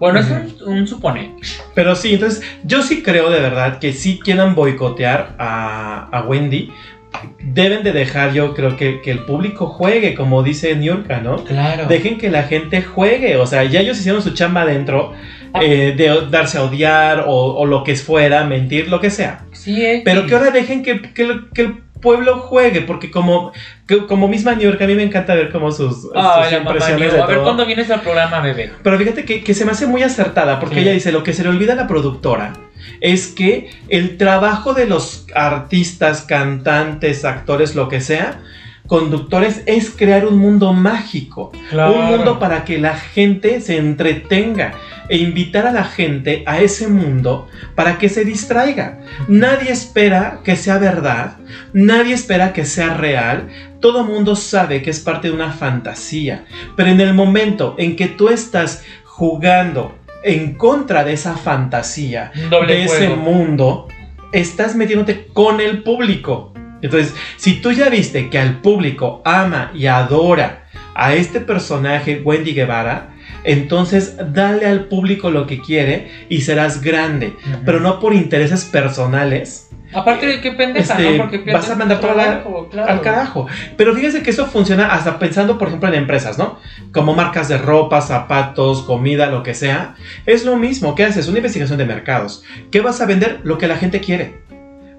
Bueno, 0.00 0.18
es 0.18 0.28
un, 0.28 0.72
un 0.72 0.88
supone. 0.88 1.36
Pero 1.76 1.94
sí, 1.94 2.14
entonces 2.14 2.42
yo 2.64 2.82
sí 2.82 3.04
creo 3.04 3.30
de 3.30 3.38
verdad 3.38 3.78
que 3.78 3.92
si 3.92 4.18
quieran 4.18 4.56
boicotear 4.56 5.36
a, 5.38 6.08
a 6.10 6.22
Wendy, 6.22 6.72
deben 7.42 7.82
de 7.82 7.92
dejar 7.92 8.32
yo 8.32 8.54
creo 8.54 8.76
que, 8.76 9.00
que 9.00 9.10
el 9.10 9.20
público 9.24 9.66
juegue, 9.66 10.14
como 10.14 10.42
dice 10.42 10.74
Niurka, 10.76 11.20
¿no? 11.20 11.44
Claro. 11.44 11.86
Dejen 11.86 12.18
que 12.18 12.30
la 12.30 12.44
gente 12.44 12.82
juegue, 12.82 13.36
o 13.36 13.46
sea, 13.46 13.64
ya 13.64 13.80
ellos 13.80 13.98
hicieron 13.98 14.22
su 14.22 14.34
chamba 14.34 14.62
adentro, 14.62 15.12
eh, 15.60 15.94
de 15.96 16.28
darse 16.30 16.58
a 16.58 16.62
odiar 16.62 17.24
o, 17.26 17.34
o 17.34 17.66
lo 17.66 17.82
que 17.84 17.96
fuera, 17.96 18.44
mentir, 18.44 18.88
lo 18.88 19.00
que 19.00 19.10
sea. 19.10 19.44
Sí, 19.52 19.84
eh, 19.84 20.02
Pero 20.04 20.26
que 20.26 20.34
ahora 20.34 20.50
dejen 20.50 20.82
que, 20.82 21.00
que 21.00 21.40
que 21.52 21.62
el 21.62 21.74
pueblo 22.00 22.38
juegue, 22.40 22.80
porque 22.82 23.10
como, 23.10 23.52
como 24.08 24.28
misma 24.28 24.54
Niurka, 24.54 24.84
a 24.84 24.86
mí 24.86 24.94
me 24.94 25.02
encanta 25.02 25.34
ver 25.34 25.50
como 25.52 25.70
sus, 25.72 26.08
Ay, 26.14 26.44
sus 26.50 26.58
impresiones 26.60 27.12
de 27.12 27.20
A 27.20 27.26
ver 27.26 27.36
todo. 27.36 27.44
cuándo 27.44 27.66
vienes 27.66 27.90
al 27.90 28.00
programa, 28.00 28.40
bebé. 28.40 28.70
Pero 28.82 28.98
fíjate 28.98 29.24
que, 29.24 29.42
que 29.44 29.54
se 29.54 29.64
me 29.64 29.72
hace 29.72 29.86
muy 29.86 30.02
acertada, 30.02 30.58
porque 30.60 30.76
Sí. 30.76 30.80
ella 30.82 30.92
dice, 30.92 31.12
lo 31.12 31.22
que 31.22 31.32
se 31.32 31.42
le 31.42 31.48
olvida 31.50 31.74
a 31.74 31.76
la 31.76 31.86
productora 31.86 32.52
es 33.00 33.28
que 33.28 33.70
el 33.88 34.16
trabajo 34.16 34.74
de 34.74 34.86
los 34.86 35.26
artistas, 35.34 36.22
cantantes, 36.22 37.24
actores, 37.24 37.74
lo 37.74 37.88
que 37.88 38.00
sea, 38.00 38.40
conductores, 38.90 39.62
es 39.66 39.88
crear 39.90 40.26
un 40.26 40.36
mundo 40.36 40.72
mágico. 40.72 41.52
Un 41.72 42.06
mundo 42.06 42.40
para 42.40 42.64
que 42.64 42.76
la 42.76 42.96
gente 42.96 43.60
se 43.60 43.76
entretenga 43.76 44.72
e 45.08 45.18
invitar 45.18 45.64
a 45.64 45.70
la 45.70 45.84
gente 45.84 46.42
a 46.44 46.60
ese 46.60 46.88
mundo 46.88 47.46
para 47.76 47.98
que 47.98 48.08
se 48.08 48.24
distraiga. 48.24 48.98
Nadie 49.28 49.70
espera 49.70 50.40
que 50.42 50.56
sea 50.56 50.78
verdad, 50.78 51.36
nadie 51.72 52.14
espera 52.14 52.52
que 52.52 52.64
sea 52.64 52.94
real, 52.94 53.46
todo 53.78 54.02
mundo 54.02 54.34
sabe 54.34 54.82
que 54.82 54.90
es 54.90 54.98
parte 54.98 55.28
de 55.28 55.34
una 55.34 55.52
fantasía, 55.52 56.44
pero 56.74 56.90
en 56.90 57.00
el 57.00 57.14
momento 57.14 57.76
en 57.78 57.94
que 57.94 58.08
tú 58.08 58.28
estás 58.28 58.82
jugando 59.04 59.94
en 60.24 60.54
contra 60.54 61.04
de 61.04 61.12
esa 61.12 61.36
fantasía, 61.36 62.32
doble 62.50 62.74
de 62.74 62.84
ese 62.86 63.08
mundo, 63.10 63.86
estás 64.32 64.74
metiéndote 64.74 65.28
con 65.32 65.60
el 65.60 65.84
público. 65.84 66.49
Entonces, 66.82 67.14
si 67.36 67.60
tú 67.60 67.72
ya 67.72 67.88
viste 67.88 68.30
que 68.30 68.38
al 68.38 68.60
público 68.60 69.22
ama 69.24 69.70
y 69.74 69.86
adora 69.86 70.64
a 70.94 71.14
este 71.14 71.40
personaje, 71.40 72.20
Wendy 72.24 72.52
Guevara, 72.54 73.08
Entonces, 73.42 74.16
dale 74.34 74.66
al 74.66 74.84
público 74.84 75.30
lo 75.30 75.46
que 75.46 75.60
quiere 75.62 76.26
y 76.28 76.42
serás 76.42 76.82
grande, 76.82 77.28
Ujú. 77.28 77.62
pero 77.64 77.80
no 77.80 77.98
por 77.98 78.12
intereses 78.12 78.66
personales. 78.66 79.70
Aparte 79.94 80.26
de 80.26 80.40
qué 80.42 80.52
pendeja, 80.52 80.92
Este, 80.94 81.16
¿no? 81.16 81.24
Porque 81.30 81.50
vas 81.50 81.70
a 81.70 81.74
mandar 81.74 82.00
todo 82.00 82.14
la- 82.14 82.42
claro. 82.70 82.90
Al 82.92 83.00
carajo. 83.00 83.46
Pero 83.78 83.94
fíjense 83.94 84.22
que 84.22 84.28
eso 84.30 84.46
funciona 84.46 84.92
hasta 84.92 85.18
pensando, 85.18 85.56
por 85.56 85.68
ejemplo, 85.68 85.88
en 85.88 85.94
empresas, 85.94 86.36
¿no? 86.36 86.58
Como 86.92 87.14
marcas 87.14 87.48
de 87.48 87.56
ropa, 87.56 88.02
zapatos, 88.02 88.82
comida, 88.82 89.30
lo 89.30 89.42
que 89.42 89.54
sea. 89.54 89.94
Es 90.26 90.44
lo 90.44 90.56
mismo. 90.56 90.94
¿Qué 90.94 91.04
haces? 91.04 91.26
Una 91.26 91.38
investigación 91.38 91.78
de 91.78 91.86
mercados. 91.86 92.44
¿Qué 92.70 92.82
vas 92.82 93.00
a 93.00 93.06
vender? 93.06 93.40
Lo 93.42 93.56
que 93.56 93.68
la 93.68 93.76
gente 93.76 94.00
quiere. 94.00 94.42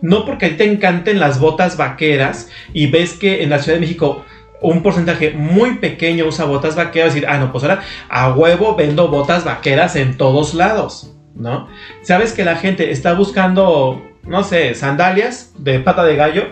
No 0.01 0.25
porque 0.25 0.47
a 0.47 0.49
ti 0.49 0.55
te 0.55 0.71
encanten 0.71 1.19
las 1.19 1.39
botas 1.39 1.77
vaqueras 1.77 2.49
y 2.73 2.87
ves 2.87 3.13
que 3.13 3.43
en 3.43 3.49
la 3.49 3.59
Ciudad 3.59 3.77
de 3.77 3.81
México 3.81 4.25
un 4.61 4.83
porcentaje 4.83 5.31
muy 5.31 5.75
pequeño 5.75 6.25
usa 6.27 6.45
botas 6.45 6.75
vaqueras 6.75 7.11
y 7.11 7.21
decir, 7.21 7.29
ah, 7.29 7.37
no, 7.37 7.51
pues 7.51 7.63
ahora 7.63 7.81
a 8.09 8.31
huevo 8.31 8.75
vendo 8.75 9.07
botas 9.09 9.43
vaqueras 9.43 9.95
en 9.95 10.17
todos 10.17 10.53
lados, 10.53 11.13
¿no? 11.35 11.67
Sabes 12.03 12.33
que 12.33 12.45
la 12.45 12.55
gente 12.55 12.91
está 12.91 13.13
buscando, 13.13 14.01
no 14.23 14.43
sé, 14.43 14.75
sandalias 14.75 15.51
de 15.57 15.79
pata 15.79 16.03
de 16.03 16.15
gallo, 16.15 16.43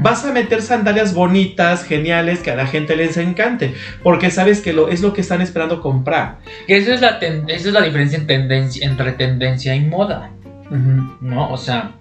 vas 0.00 0.24
a 0.24 0.32
meter 0.32 0.62
sandalias 0.62 1.14
bonitas, 1.14 1.84
geniales, 1.84 2.40
que 2.40 2.50
a 2.50 2.56
la 2.56 2.66
gente 2.66 2.96
les 2.96 3.16
encante, 3.16 3.74
porque 4.02 4.30
sabes 4.30 4.60
que 4.60 4.72
lo, 4.72 4.88
es 4.88 5.00
lo 5.00 5.12
que 5.12 5.22
están 5.22 5.40
esperando 5.40 5.80
comprar. 5.80 6.38
Esa 6.68 6.94
es 6.94 7.00
la, 7.00 7.18
esa 7.18 7.68
es 7.68 7.72
la 7.72 7.82
diferencia 7.82 8.18
en 8.18 8.26
tendencia, 8.26 8.86
entre 8.86 9.12
tendencia 9.12 9.74
y 9.74 9.80
moda, 9.80 10.30
¿no? 11.20 11.50
O 11.50 11.56
sea, 11.56 11.92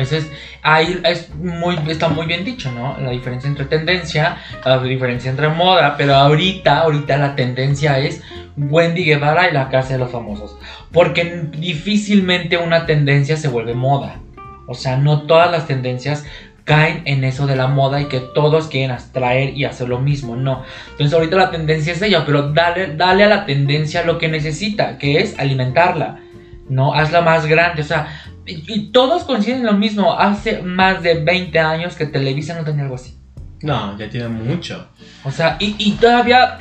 ese 0.00 0.18
es, 0.18 0.30
ahí 0.62 1.00
es 1.04 1.34
muy, 1.34 1.76
está 1.88 2.08
muy 2.08 2.26
bien 2.26 2.44
dicho, 2.44 2.70
¿no? 2.72 2.96
La 2.98 3.10
diferencia 3.10 3.48
entre 3.48 3.64
tendencia, 3.64 4.38
la 4.64 4.82
diferencia 4.82 5.30
entre 5.30 5.48
moda, 5.48 5.96
pero 5.96 6.14
ahorita, 6.14 6.80
ahorita 6.80 7.16
la 7.16 7.34
tendencia 7.36 7.98
es 7.98 8.22
Wendy 8.56 9.04
Guevara 9.04 9.48
y 9.48 9.52
la 9.52 9.68
casa 9.68 9.94
de 9.94 9.98
los 9.98 10.10
famosos. 10.10 10.56
Porque 10.92 11.48
difícilmente 11.58 12.56
una 12.56 12.86
tendencia 12.86 13.36
se 13.36 13.48
vuelve 13.48 13.74
moda. 13.74 14.20
O 14.66 14.74
sea, 14.74 14.96
no 14.96 15.22
todas 15.22 15.50
las 15.50 15.66
tendencias 15.66 16.24
caen 16.68 17.00
en 17.06 17.24
eso 17.24 17.46
de 17.46 17.56
la 17.56 17.66
moda 17.66 17.98
y 18.00 18.04
que 18.04 18.20
todos 18.20 18.68
quieren 18.68 18.90
atraer 18.90 19.56
y 19.56 19.64
hacer 19.64 19.88
lo 19.88 20.00
mismo, 20.00 20.36
no. 20.36 20.62
Entonces 20.90 21.14
ahorita 21.14 21.36
la 21.36 21.50
tendencia 21.50 21.94
es 21.94 22.02
ella, 22.02 22.24
pero 22.26 22.52
dale, 22.52 22.94
dale 22.94 23.24
a 23.24 23.28
la 23.28 23.46
tendencia 23.46 24.04
lo 24.04 24.18
que 24.18 24.28
necesita, 24.28 24.98
que 24.98 25.20
es 25.20 25.38
alimentarla, 25.38 26.20
¿no? 26.68 26.92
Hazla 26.92 27.22
más 27.22 27.46
grande, 27.46 27.80
o 27.80 27.84
sea, 27.86 28.08
y, 28.48 28.90
todos 28.92 29.24
coinciden 29.24 29.60
en 29.60 29.66
lo 29.66 29.74
mismo, 29.74 30.12
hace 30.18 30.62
más 30.62 31.02
de 31.02 31.22
20 31.22 31.58
años 31.58 31.94
que 31.96 32.06
Televisa 32.06 32.54
no 32.54 32.64
tenía 32.64 32.82
algo 32.82 32.94
así. 32.96 33.16
No, 33.62 33.98
ya 33.98 34.08
tiene 34.08 34.28
mucho. 34.28 34.88
O 35.24 35.30
sea, 35.30 35.56
y, 35.58 35.74
y 35.78 35.92
todavía 35.92 36.58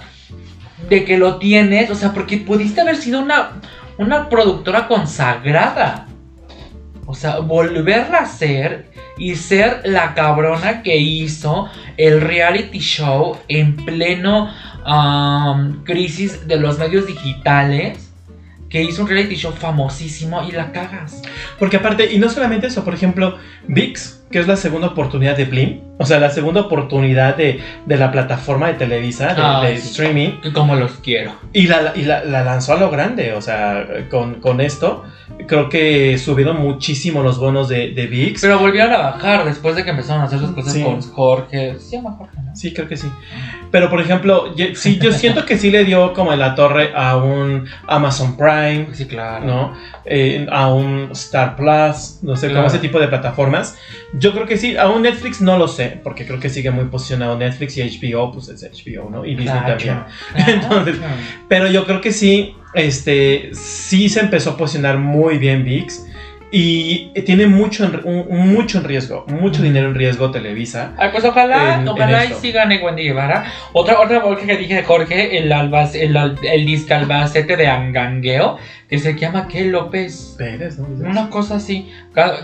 de 0.89 1.05
que 1.05 1.17
lo 1.17 1.37
tienes, 1.37 1.89
o 1.89 1.95
sea, 1.95 2.13
porque 2.13 2.37
pudiste 2.37 2.81
haber 2.81 2.97
sido 2.97 3.21
una, 3.21 3.61
una 3.97 4.29
productora 4.29 4.87
consagrada. 4.87 6.07
O 7.05 7.15
sea, 7.15 7.39
volverla 7.39 8.19
a 8.19 8.25
ser 8.25 8.91
y 9.17 9.35
ser 9.35 9.81
la 9.85 10.13
cabrona 10.13 10.83
que 10.83 10.97
hizo 10.97 11.69
el 11.95 12.21
reality 12.21 12.79
show 12.79 13.37
en 13.47 13.77
pleno 13.77 14.53
um, 14.85 15.83
crisis 15.83 16.47
de 16.47 16.57
los 16.57 16.77
medios 16.77 17.07
digitales. 17.07 18.06
Que 18.69 18.83
hizo 18.83 19.01
un 19.03 19.07
reality 19.07 19.35
show 19.35 19.53
famosísimo 19.53 20.43
y 20.43 20.51
la 20.51 20.71
cagas. 20.71 21.21
Porque 21.59 21.77
aparte, 21.77 22.13
y 22.13 22.19
no 22.19 22.29
solamente 22.29 22.67
eso, 22.67 22.83
por 22.83 22.93
ejemplo, 22.93 23.37
VIX, 23.67 24.23
que 24.31 24.39
es 24.39 24.47
la 24.47 24.55
segunda 24.57 24.87
oportunidad 24.87 25.37
de 25.37 25.45
Blim, 25.45 25.81
o 25.99 26.05
sea, 26.05 26.19
la 26.19 26.29
segunda 26.29 26.61
oportunidad 26.61 27.35
de, 27.37 27.59
de 27.85 27.97
la 27.97 28.11
plataforma 28.11 28.67
de 28.67 28.73
Televisa, 28.75 29.61
de, 29.61 29.77
sí. 29.77 29.87
streaming, 29.89 30.51
como 30.53 30.75
los 30.75 30.91
quiero. 30.93 31.33
y, 31.53 31.67
la, 31.67 31.93
y 31.95 32.03
la, 32.03 32.23
la 32.23 32.43
lanzó 32.43 32.73
a 32.73 32.77
lo 32.77 32.89
grande, 32.91 33.33
o 33.33 33.41
sea, 33.41 33.87
con, 34.09 34.35
con 34.35 34.59
esto, 34.61 35.03
creo 35.47 35.69
que 35.69 36.17
subieron 36.17 36.57
muchísimo 36.61 37.23
los 37.23 37.39
bonos 37.39 37.67
de, 37.69 37.91
de 37.91 38.07
VIX. 38.07 38.41
Pero 38.41 38.59
volvieron 38.59 38.93
a 38.93 38.97
bajar 38.97 39.45
después 39.45 39.75
de 39.75 39.83
que 39.83 39.91
empezaron 39.91 40.21
a 40.21 40.25
hacer 40.25 40.39
sus 40.39 40.51
cosas 40.51 40.73
Sí. 40.73 40.83
con 40.83 41.01
Jorge. 41.01 41.79
Se 41.79 41.95
llama 41.97 42.11
Jorge, 42.17 42.37
¿no? 42.43 42.55
Sí, 42.55 42.73
creo 42.73 42.87
que 42.87 42.97
sí. 42.97 43.07
Pero 43.71 43.89
por 43.89 43.99
ejemplo, 44.01 44.55
ye- 44.55 44.75
sí, 44.75 44.97
yo 45.01 45.11
siento 45.13 45.45
que 45.45 45.57
sí 45.57 45.71
le 45.71 45.83
dio 45.83 46.13
como 46.13 46.31
en 46.33 46.39
la 46.39 46.53
torre 46.55 46.91
a 46.95 47.17
un 47.17 47.65
Amazon 47.87 48.35
Prime, 48.37 48.87
Sí, 48.93 49.05
claro. 49.05 49.45
¿no? 49.45 49.73
Eh, 50.05 50.45
a 50.51 50.67
un 50.73 51.09
Star 51.11 51.55
Plus, 51.55 52.19
no 52.23 52.35
sé, 52.35 52.47
como 52.47 52.59
Claro. 52.61 52.67
ese 52.67 52.79
tipo 52.79 52.99
de 52.99 53.07
plataformas. 53.07 53.77
Yo 54.13 54.33
creo 54.33 54.45
que 54.45 54.57
sí, 54.57 54.77
a 54.77 54.87
un 54.87 55.01
Netflix 55.01 55.41
no 55.41 55.57
lo 55.57 55.67
sé, 55.67 55.99
porque 56.03 56.25
creo 56.25 56.39
que 56.39 56.49
sigue 56.49 56.71
muy 56.71 56.85
posicionado 56.85 57.37
Netflix 57.37 57.77
y 57.77 57.81
HBO, 57.83 58.31
pues 58.31 58.47
es 58.49 58.63
HBO, 58.63 59.09
¿no? 59.09 59.25
Y 59.25 59.35
Disney 59.35 59.47
Claro. 59.59 59.67
también. 59.77 59.97
Claro. 60.33 60.51
Entonces, 60.53 60.95
Pero 61.49 61.67
yo 61.69 61.85
creo 61.85 61.99
que 62.01 62.11
sí, 62.13 62.55
este, 62.73 63.49
sí 63.53 64.07
se 64.09 64.21
empezó 64.21 64.51
a 64.51 64.57
posicionar 64.57 64.97
muy 64.97 65.37
bien 65.37 65.63
VIX. 65.63 66.05
Y 66.49 67.09
tiene 67.25 67.45
mucho 67.45 67.83
en, 67.83 68.25
mucho 68.29 68.77
en 68.77 68.85
riesgo, 68.85 69.25
mucho 69.27 69.61
dinero 69.61 69.89
en 69.89 69.95
riesgo 69.95 70.31
Televisa. 70.31 70.93
Ah, 70.97 71.09
pues 71.11 71.25
ojalá, 71.25 71.81
en- 71.81 71.87
ojalá 71.89 72.23
en 72.23 72.31
y 72.31 72.35
sí 72.35 72.53
gane 72.53 72.81
Wendy 72.81 73.03
Guevara. 73.03 73.51
Otra, 73.73 73.99
otra 73.99 74.19
bolsa 74.19 74.45
que 74.45 74.55
dije 74.55 74.75
de 74.75 74.83
Jorge, 74.83 75.37
el, 75.39 75.51
albas, 75.51 75.93
el, 75.93 76.15
el 76.15 76.85
albacete 76.89 77.57
de 77.57 77.67
Angangueo, 77.67 78.55
que 78.89 78.97
se 78.97 79.13
llama 79.19 79.49
¿qué? 79.49 79.65
López. 79.65 80.35
Pérez, 80.37 80.79
¿no? 80.79 80.87
Una 81.09 81.29
cosa 81.29 81.55
así. 81.57 81.89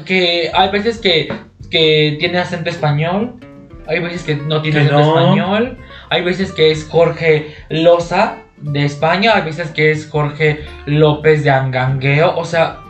Que 0.06 0.52
hay 0.54 0.70
veces 0.70 0.98
que, 0.98 1.30
que 1.74 2.18
tiene 2.20 2.38
acento 2.38 2.70
español. 2.70 3.34
Hay 3.88 4.00
veces 4.00 4.22
que 4.22 4.36
no 4.36 4.62
tiene 4.62 4.82
acento 4.82 5.00
no. 5.00 5.20
español. 5.20 5.78
Hay 6.12 6.24
veces 6.24 6.52
que 6.52 6.70
es 6.70 6.88
Jorge 6.88 7.56
Loza 7.70 8.44
de 8.58 8.86
España. 8.86 9.32
Hay 9.36 9.42
veces 9.42 9.72
que 9.72 9.90
es 9.90 10.08
Jorge 10.08 10.64
López 10.86 11.44
de 11.44 11.50
Angangueo. 11.50 12.38
O 12.38 12.46
sea, 12.46 12.83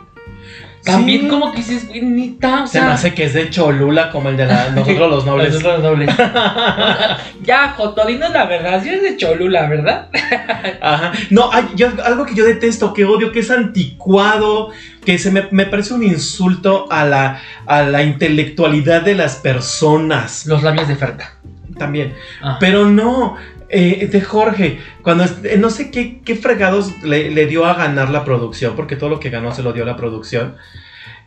también 0.84 1.22
Sí. 1.22 1.28
como 1.28 1.50
que 1.50 1.58
dices, 1.58 1.88
"Güey, 1.88 2.02
ni 2.02 2.28
tan, 2.32 2.64
o 2.64 2.66
Se 2.66 2.80
me 2.80 2.88
hace 2.88 3.14
que 3.14 3.24
es 3.24 3.34
de 3.34 3.48
Cholula 3.50 4.10
como 4.10 4.28
el 4.28 4.36
de 4.36 4.46
la, 4.46 4.70
nosotros 4.70 5.10
los 5.10 5.24
nobles. 5.26 5.48
Nosotros 5.54 5.80
los 5.80 5.82
nobles. 5.82 6.14
ya, 7.42 7.74
Joto, 7.76 8.06
dinos 8.06 8.30
la 8.32 8.44
verdad. 8.46 8.82
Si 8.82 8.88
eres 8.88 9.02
de 9.02 9.16
Cholula, 9.16 9.66
¿verdad? 9.68 10.08
Ajá. 10.82 11.12
No, 11.30 11.50
hay, 11.52 11.64
yo- 11.74 11.88
algo 12.04 12.26
que 12.26 12.34
yo 12.34 12.44
detesto, 12.44 12.92
que 12.92 13.04
odio, 13.04 13.32
que 13.32 13.40
es 13.40 13.50
anticuado, 13.50 14.70
que 15.04 15.18
se 15.18 15.30
me, 15.30 15.48
me 15.50 15.66
parece 15.66 15.94
un 15.94 16.02
insulto 16.02 16.86
a 16.90 17.04
la, 17.04 17.40
a 17.66 17.82
la 17.82 18.02
intelectualidad 18.02 19.02
de 19.02 19.14
las 19.14 19.36
personas. 19.36 20.46
Los 20.46 20.62
labios 20.62 20.88
de 20.88 20.96
Ferca. 20.96 21.34
También. 21.78 22.14
Ah. 22.42 22.56
Pero 22.60 22.84
no, 22.86 23.36
eh, 23.68 24.08
de 24.10 24.20
Jorge, 24.20 24.78
cuando 25.02 25.24
eh, 25.24 25.56
no 25.58 25.70
sé 25.70 25.90
qué, 25.90 26.20
qué 26.24 26.36
fregados 26.36 27.02
le, 27.02 27.30
le 27.30 27.46
dio 27.46 27.64
a 27.66 27.74
ganar 27.74 28.10
la 28.10 28.24
producción, 28.24 28.74
porque 28.76 28.96
todo 28.96 29.10
lo 29.10 29.20
que 29.20 29.30
ganó 29.30 29.54
se 29.54 29.62
lo 29.62 29.72
dio 29.72 29.84
la 29.84 29.96
producción, 29.96 30.56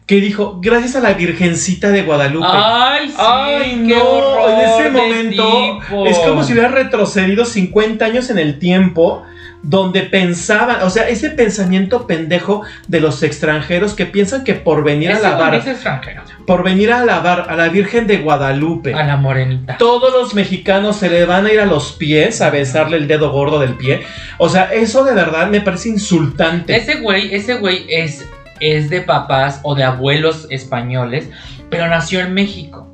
que 0.07 0.21
dijo, 0.21 0.59
gracias 0.61 0.95
a 0.95 1.01
la 1.01 1.13
Virgencita 1.13 1.89
de 1.89 2.03
Guadalupe. 2.03 2.47
Ay, 2.49 3.09
sí, 3.09 3.15
Ay, 3.19 3.83
qué 3.87 3.95
no, 3.95 4.03
horror 4.09 4.51
en 4.51 4.69
ese 4.69 4.89
momento 4.89 5.79
tipo. 5.81 6.05
es 6.05 6.17
como 6.19 6.43
si 6.43 6.53
hubiera 6.53 6.69
retrocedido 6.69 7.43
50 7.43 8.05
años 8.05 8.29
en 8.29 8.39
el 8.39 8.57
tiempo 8.57 9.25
donde 9.69 10.03
pensaban, 10.03 10.81
o 10.83 10.89
sea, 10.89 11.09
ese 11.09 11.29
pensamiento 11.29 12.07
pendejo 12.07 12.61
de 12.87 13.01
los 13.01 13.21
extranjeros 13.21 13.93
que 13.95 14.05
piensan 14.05 14.45
que 14.45 14.53
por 14.53 14.81
venir 14.81 15.11
a 15.11 15.17
alabar, 15.17 15.55
es 15.55 15.67
extranjero. 15.67 16.21
por 16.45 16.63
venir 16.63 16.89
a 16.93 17.01
alabar 17.01 17.47
a 17.49 17.55
la 17.57 17.67
Virgen 17.67 18.07
de 18.07 18.19
Guadalupe, 18.19 18.93
A 18.93 19.03
la 19.03 19.17
morenita. 19.17 19.77
todos 19.77 20.13
los 20.13 20.33
mexicanos 20.33 20.95
se 20.95 21.09
le 21.09 21.25
van 21.25 21.47
a 21.47 21.51
ir 21.51 21.59
a 21.59 21.65
los 21.65 21.91
pies 21.91 22.41
a 22.41 22.49
besarle 22.49 22.95
el 22.95 23.09
dedo 23.09 23.29
gordo 23.31 23.59
del 23.59 23.75
pie. 23.75 24.03
O 24.37 24.47
sea, 24.47 24.73
eso 24.73 25.03
de 25.03 25.13
verdad 25.13 25.47
me 25.49 25.59
parece 25.59 25.89
insultante. 25.89 26.73
Ese 26.73 27.01
güey, 27.01 27.35
ese 27.35 27.55
güey 27.55 27.85
es, 27.89 28.25
es 28.61 28.89
de 28.89 29.01
papás 29.01 29.59
o 29.63 29.75
de 29.75 29.83
abuelos 29.83 30.47
españoles, 30.49 31.29
pero 31.69 31.87
nació 31.89 32.21
en 32.21 32.33
México. 32.33 32.87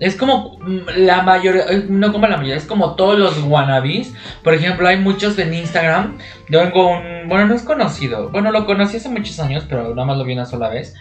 Es 0.00 0.16
como 0.16 0.58
mm, 0.60 0.78
la 0.96 1.22
mayoría, 1.22 1.64
eh, 1.70 1.84
no 1.88 2.10
como 2.12 2.26
la 2.26 2.36
mayoría, 2.38 2.56
es 2.56 2.64
como 2.64 2.94
todos 2.96 3.18
los 3.18 3.38
wannabes. 3.44 4.12
Por 4.42 4.54
ejemplo, 4.54 4.88
hay 4.88 4.96
muchos 4.98 5.38
en 5.38 5.52
Instagram. 5.54 6.18
Yo 6.48 6.62
tengo 6.62 6.88
un, 6.90 7.28
bueno, 7.28 7.46
no 7.46 7.54
es 7.54 7.62
conocido. 7.62 8.30
Bueno, 8.30 8.50
lo 8.50 8.66
conocí 8.66 8.96
hace 8.96 9.08
muchos 9.10 9.38
años, 9.40 9.64
pero 9.68 9.90
nada 9.94 10.06
más 10.06 10.16
lo 10.18 10.24
vi 10.24 10.32
una 10.32 10.46
sola 10.46 10.68
vez. 10.70 10.94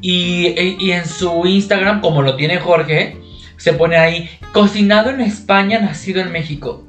Y, 0.00 0.48
y- 0.48 0.76
y 0.78 0.92
en 0.92 1.06
su 1.06 1.46
Instagram, 1.46 2.00
como 2.00 2.22
lo 2.22 2.36
tiene 2.36 2.58
Jorge, 2.58 3.16
se 3.56 3.72
pone 3.72 3.96
ahí, 3.96 4.28
cocinado 4.52 5.10
en 5.10 5.20
España, 5.20 5.78
nacido 5.80 6.20
en 6.20 6.32
México. 6.32 6.84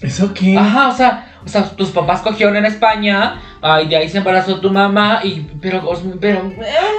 ¿Eso 0.00 0.34
qué? 0.34 0.56
Ajá, 0.56 0.88
o 0.88 0.94
sea, 0.96 1.34
o 1.44 1.48
sea, 1.48 1.64
tus 1.70 1.90
papás 1.90 2.20
cogieron 2.20 2.56
en 2.56 2.64
España, 2.66 3.40
ah, 3.64 3.82
y 3.82 3.88
de 3.88 3.96
ahí 3.96 4.08
se 4.08 4.18
embarazó 4.18 4.60
tu 4.60 4.70
mamá, 4.70 5.20
y 5.24 5.40
pero, 5.60 5.90
pero 6.20 6.52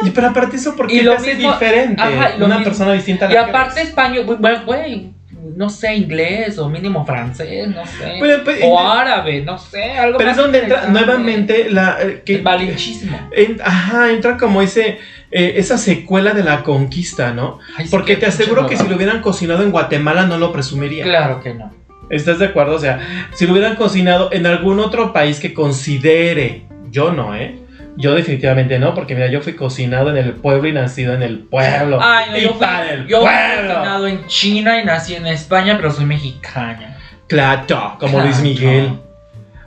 Y 0.03 0.09
pero 0.09 0.27
aparte 0.27 0.57
eso 0.57 0.75
porque 0.75 0.95
Y 0.95 0.97
te 0.97 1.03
lo 1.03 1.13
hace 1.13 1.35
mismo- 1.35 1.53
diferente. 1.53 2.01
Ajá, 2.01 2.31
y 2.35 2.39
lo 2.39 2.45
una 2.47 2.55
mismo- 2.57 2.69
persona 2.71 2.93
distinta 2.93 3.25
a 3.25 3.29
la 3.29 3.33
y 3.33 3.37
aparte 3.37 3.81
español, 3.83 4.25
bueno, 4.39 4.61
güey, 4.65 5.13
no 5.55 5.69
sé, 5.69 5.95
inglés 5.95 6.57
o 6.57 6.67
mínimo 6.67 7.05
francés, 7.05 7.67
no 7.69 7.85
sé, 7.85 8.17
Pero, 8.19 8.43
pues, 8.43 8.59
o 8.63 8.79
en- 8.81 8.87
árabe, 8.87 9.41
no 9.43 9.57
sé, 9.59 9.91
algo 9.91 10.17
pero 10.17 10.31
es 10.31 10.37
donde 10.37 10.59
entra 10.63 10.87
nuevamente 10.87 11.69
la 11.69 11.97
eh, 12.01 12.23
que 12.25 12.35
el 12.37 12.41
malinchismo. 12.43 13.29
en- 13.31 13.61
ajá, 13.63 14.09
entra 14.11 14.37
como 14.37 14.61
ese 14.61 14.97
eh, 15.31 15.55
esa 15.57 15.77
secuela 15.77 16.33
de 16.33 16.43
la 16.43 16.63
conquista, 16.63 17.31
¿no? 17.33 17.59
Ay, 17.77 17.87
Porque 17.91 18.15
te 18.15 18.25
aseguro 18.25 18.67
que 18.67 18.77
si 18.77 18.87
lo 18.87 18.95
hubieran 18.95 19.21
cocinado 19.21 19.63
en 19.63 19.71
Guatemala 19.71 20.25
no 20.25 20.37
lo 20.37 20.51
presumiría. 20.53 21.03
Claro 21.03 21.41
que 21.41 21.53
no. 21.53 21.73
¿Estás 22.09 22.39
de 22.39 22.45
acuerdo? 22.45 22.75
O 22.75 22.79
sea, 22.79 22.99
si 23.33 23.45
lo 23.45 23.53
hubieran 23.53 23.75
cocinado 23.75 24.29
en 24.31 24.45
algún 24.45 24.79
otro 24.79 25.13
país 25.13 25.39
que 25.39 25.53
considere, 25.53 26.65
yo 26.91 27.11
no, 27.11 27.35
¿eh? 27.35 27.59
Yo 27.97 28.13
definitivamente 28.13 28.77
no, 28.77 28.93
porque 28.93 29.15
mira, 29.15 29.27
yo 29.27 29.41
fui 29.41 29.53
cocinado 29.53 30.09
en 30.09 30.17
el 30.17 30.33
pueblo 30.33 30.67
y 30.67 30.73
nacido 30.73 31.13
en 31.13 31.23
el 31.23 31.39
pueblo. 31.39 31.99
Ay, 32.01 32.25
no, 32.31 32.37
y 32.37 32.41
yo 32.41 32.49
fui, 32.49 32.59
para 32.59 32.91
el 32.93 33.07
yo 33.07 33.19
fui 33.19 33.27
nacido 33.27 34.07
en 34.07 34.27
China 34.27 34.81
y 34.81 34.85
nací 34.85 35.15
en 35.15 35.27
España, 35.27 35.75
pero 35.77 35.91
soy 35.91 36.05
mexicana. 36.05 36.97
Claro, 37.27 37.95
como 37.99 38.19
Luis 38.19 38.35
Claro. 38.35 38.49
Miguel. 38.49 38.99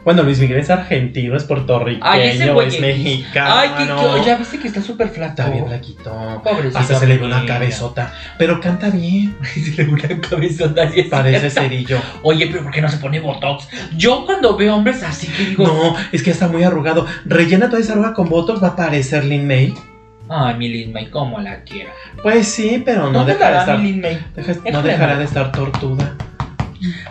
Bueno, 0.09 0.23
Luis 0.23 0.39
Miguel 0.39 0.57
es 0.57 0.71
argentino, 0.71 1.37
es 1.37 1.45
puertorriqueño, 1.45 2.01
Ay, 2.11 2.29
ese 2.31 2.51
güey 2.51 2.69
es 2.69 2.75
es- 2.77 2.81
mexicano. 2.81 3.55
Ay, 3.55 3.69
que, 3.77 3.85
que- 4.21 4.27
ya 4.27 4.37
viste 4.39 4.59
que 4.59 4.69
está 4.69 4.81
súper 4.81 5.11
flaco. 5.11 5.33
Está 5.43 5.51
bien 5.51 5.67
flaquito. 5.67 6.41
Pobrecito. 6.43 6.79
Hasta 6.79 6.99
se 6.99 7.07
le 7.07 7.19
ve 7.19 7.27
una 7.27 7.45
cabezota. 7.45 8.15
Pero 8.39 8.59
canta 8.59 8.89
bien. 8.89 9.37
Se 9.55 9.73
le 9.73 9.85
ve 9.85 9.93
una 9.93 10.21
cabezota 10.23 10.85
así. 10.85 11.03
Parece 11.03 11.51
cerillo. 11.51 11.99
Oye, 12.23 12.47
pero 12.51 12.63
¿por 12.63 12.73
qué 12.73 12.81
no 12.81 12.89
se 12.89 12.97
pone 12.97 13.21
botox? 13.21 13.69
Yo 13.99 14.25
cuando 14.25 14.57
veo 14.57 14.77
hombres 14.77 15.03
así 15.03 15.27
que 15.27 15.45
digo. 15.45 15.67
No, 15.67 15.95
es 16.11 16.23
que 16.23 16.31
está 16.31 16.49
muy 16.49 16.63
arrugado. 16.63 17.05
Rellena 17.27 17.69
toda 17.69 17.83
esa 17.83 17.93
arruga 17.93 18.15
con 18.15 18.31
botox, 18.31 18.63
va 18.63 18.69
a 18.69 18.77
parecer 18.77 19.27
Lin 19.27 19.47
May. 19.47 19.75
Ay, 20.31 20.55
mi 20.57 20.69
Lin 20.69 20.91
May, 20.91 21.11
cómo 21.11 21.39
la 21.39 21.65
quiero. 21.65 21.91
Pues 22.23 22.49
sí, 22.49 22.83
pero 22.83 23.11
no 23.13 23.19
¿Dónde 23.19 23.35
dejará 23.35 23.57
de 23.57 23.59
estar. 23.61 23.79
Lin 23.79 24.01
May? 24.01 24.19
deja- 24.35 24.53
Es 24.53 24.73
no 24.73 24.81
dejará 24.83 25.19
de 25.19 25.25
estar 25.25 25.53
tortuda. 25.53 26.15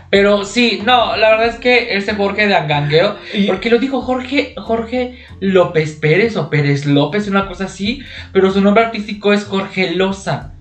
Pero 0.10 0.46
sí, 0.46 0.82
no, 0.86 1.16
la 1.16 1.30
verdad 1.32 1.48
es 1.48 1.60
que 1.60 1.96
ese 1.96 2.16
Jorge 2.16 2.48
de 2.48 2.56
Angangueo, 2.56 3.18
porque 3.48 3.70
lo 3.70 3.80
dijo 3.80 4.02
Jorge, 4.02 4.54
Jorge 4.58 5.26
López 5.40 5.94
Pérez 5.96 6.36
o 6.38 6.50
Pérez 6.50 6.86
López, 6.86 7.28
una 7.28 7.48
cosa 7.48 7.66
así, 7.66 8.02
pero 8.32 8.52
su 8.52 8.62
nombre 8.62 8.84
artístico 8.84 9.34
es 9.34 9.46
Jorge 9.46 9.92
Loza. 9.92 10.57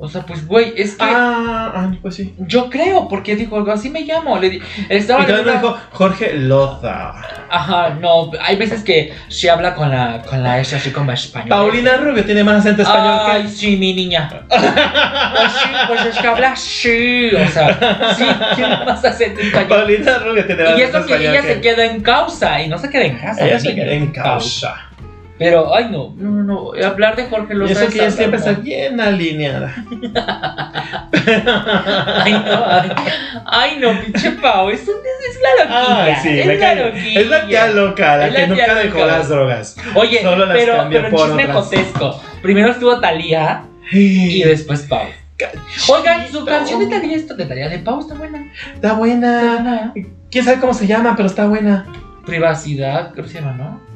O 0.00 0.08
sea, 0.08 0.22
pues 0.22 0.46
güey, 0.46 0.74
es 0.76 0.92
que 0.94 1.04
Ah, 1.04 1.72
ah, 1.74 1.92
pues 2.00 2.14
sí. 2.14 2.32
yo 2.38 2.70
creo, 2.70 3.08
porque 3.08 3.34
dijo, 3.34 3.58
así 3.68 3.90
me 3.90 4.02
llamo. 4.02 4.38
Le 4.38 4.50
di- 4.50 4.62
estaba 4.88 5.24
Y 5.24 5.26
también 5.26 5.46
me 5.46 5.52
dijo 5.54 5.76
Jorge 5.90 6.34
Loza. 6.34 7.14
Ajá, 7.50 7.90
no, 8.00 8.30
hay 8.40 8.54
veces 8.56 8.84
que 8.84 9.12
se 9.28 9.50
habla 9.50 9.74
con 9.74 9.90
la, 9.90 10.22
con 10.22 10.40
la 10.42 10.60
S 10.60 10.76
así 10.76 10.90
como 10.92 11.10
español. 11.10 11.48
Paulina 11.48 11.96
Rubio 11.96 12.24
tiene 12.24 12.44
más 12.44 12.60
acento 12.60 12.82
español 12.82 13.20
Ay, 13.26 13.42
que 13.42 13.48
sí, 13.48 13.76
mi 13.76 13.92
niña. 13.92 14.28
Pues 14.48 15.52
sí, 15.52 15.68
pues 15.88 16.04
es 16.06 16.18
que 16.18 16.26
habla 16.28 16.52
así. 16.52 17.30
O 17.34 17.48
sea, 17.48 18.14
sí, 18.16 18.24
tiene 18.54 18.76
más 18.84 19.04
acento 19.04 19.40
español. 19.40 19.68
Paulina 19.68 20.18
Rubio 20.18 20.46
tiene 20.46 20.62
más 20.62 20.78
Y 20.78 20.82
acento 20.82 20.98
eso 20.98 21.06
que 21.08 21.12
español 21.14 21.34
ella 21.34 21.42
que 21.42 21.54
se 21.54 21.60
queda 21.60 21.84
en 21.86 22.00
causa 22.02 22.62
y 22.62 22.68
no 22.68 22.78
se 22.78 22.88
queda 22.88 23.02
en 23.04 23.18
casa. 23.18 23.44
Ella 23.44 23.58
se 23.58 23.68
niña. 23.70 23.82
queda 23.84 23.92
en 23.94 24.06
causa. 24.12 24.87
Pero, 25.38 25.72
ay, 25.74 25.88
no, 25.90 26.14
no, 26.16 26.30
no, 26.30 26.42
no. 26.74 26.86
Hablar 26.86 27.14
de 27.16 27.26
Jorge 27.26 27.54
Y 27.54 27.56
Loza 27.56 27.72
eso 27.72 27.82
es 27.84 27.88
que 27.94 27.98
ella 28.00 28.10
siempre 28.10 28.38
está 28.40 28.52
bien 28.52 29.00
alineada. 29.00 29.72
Ay, 32.24 32.32
no, 32.32 32.64
ay, 32.66 32.90
ay, 33.46 33.78
no, 33.80 34.00
pinche 34.00 34.30
Pau, 34.32 34.70
es, 34.70 34.86
un- 34.88 34.94
es, 34.96 35.38
la 35.42 35.64
loquilla. 35.64 36.22
Sí, 36.22 36.38
es 36.40 36.46
la 36.46 36.74
que- 36.74 36.82
loquilla. 36.84 37.20
es 37.20 37.26
la 37.28 37.46
tía 37.46 37.66
loca, 37.68 38.16
la 38.16 38.26
Es 38.28 38.34
que 38.34 38.40
la 38.42 38.46
nunca 38.48 38.74
dejó 38.74 38.98
loca. 39.00 39.06
las 39.18 39.28
drogas. 39.28 39.76
Oye, 39.94 40.22
Solo 40.22 40.46
las 40.46 40.56
pero, 40.56 41.10
por 41.10 41.26
chisme 41.28 41.46
jotesco. 41.52 42.22
Primero 42.42 42.70
estuvo 42.70 42.98
Talía 43.00 43.64
y 43.92 44.42
después 44.42 44.82
Pau. 44.82 45.06
Oigan, 45.88 46.26
su 46.28 46.44
canción 46.44 46.80
de 46.80 46.86
Talía, 46.86 47.16
esto 47.16 47.34
de 47.34 47.44
Talía 47.46 47.68
de 47.68 47.78
Pau 47.78 48.00
está 48.00 48.14
buena. 48.14 48.50
Está 48.74 48.92
buena. 48.94 49.92
Quién 50.30 50.44
sabe 50.44 50.58
cómo 50.60 50.74
se 50.74 50.86
llama, 50.86 51.14
pero 51.16 51.26
está 51.28 51.46
buena. 51.46 51.86
Privacidad, 52.26 53.12
creo 53.12 53.24
que 53.24 53.30
se 53.30 53.40
llama, 53.40 53.52
¿no? 53.52 53.87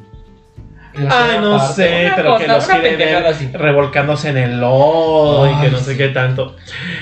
Ay, 0.97 1.39
no 1.41 1.55
aparte. 1.55 1.73
sé, 1.73 2.05
Una 2.07 2.15
pero 2.15 2.37
que 2.37 2.45
cosa, 2.45 2.55
los 2.55 2.65
una 2.67 2.79
quiere 2.81 2.95
ver 2.97 3.25
así. 3.25 3.49
revolcándose 3.53 4.29
en 4.29 4.37
el 4.37 4.59
lodo 4.61 5.51
y 5.51 5.55
que 5.61 5.69
no 5.69 5.77
sé 5.79 5.91
sí. 5.91 5.97
qué 5.97 6.09
tanto. 6.09 6.55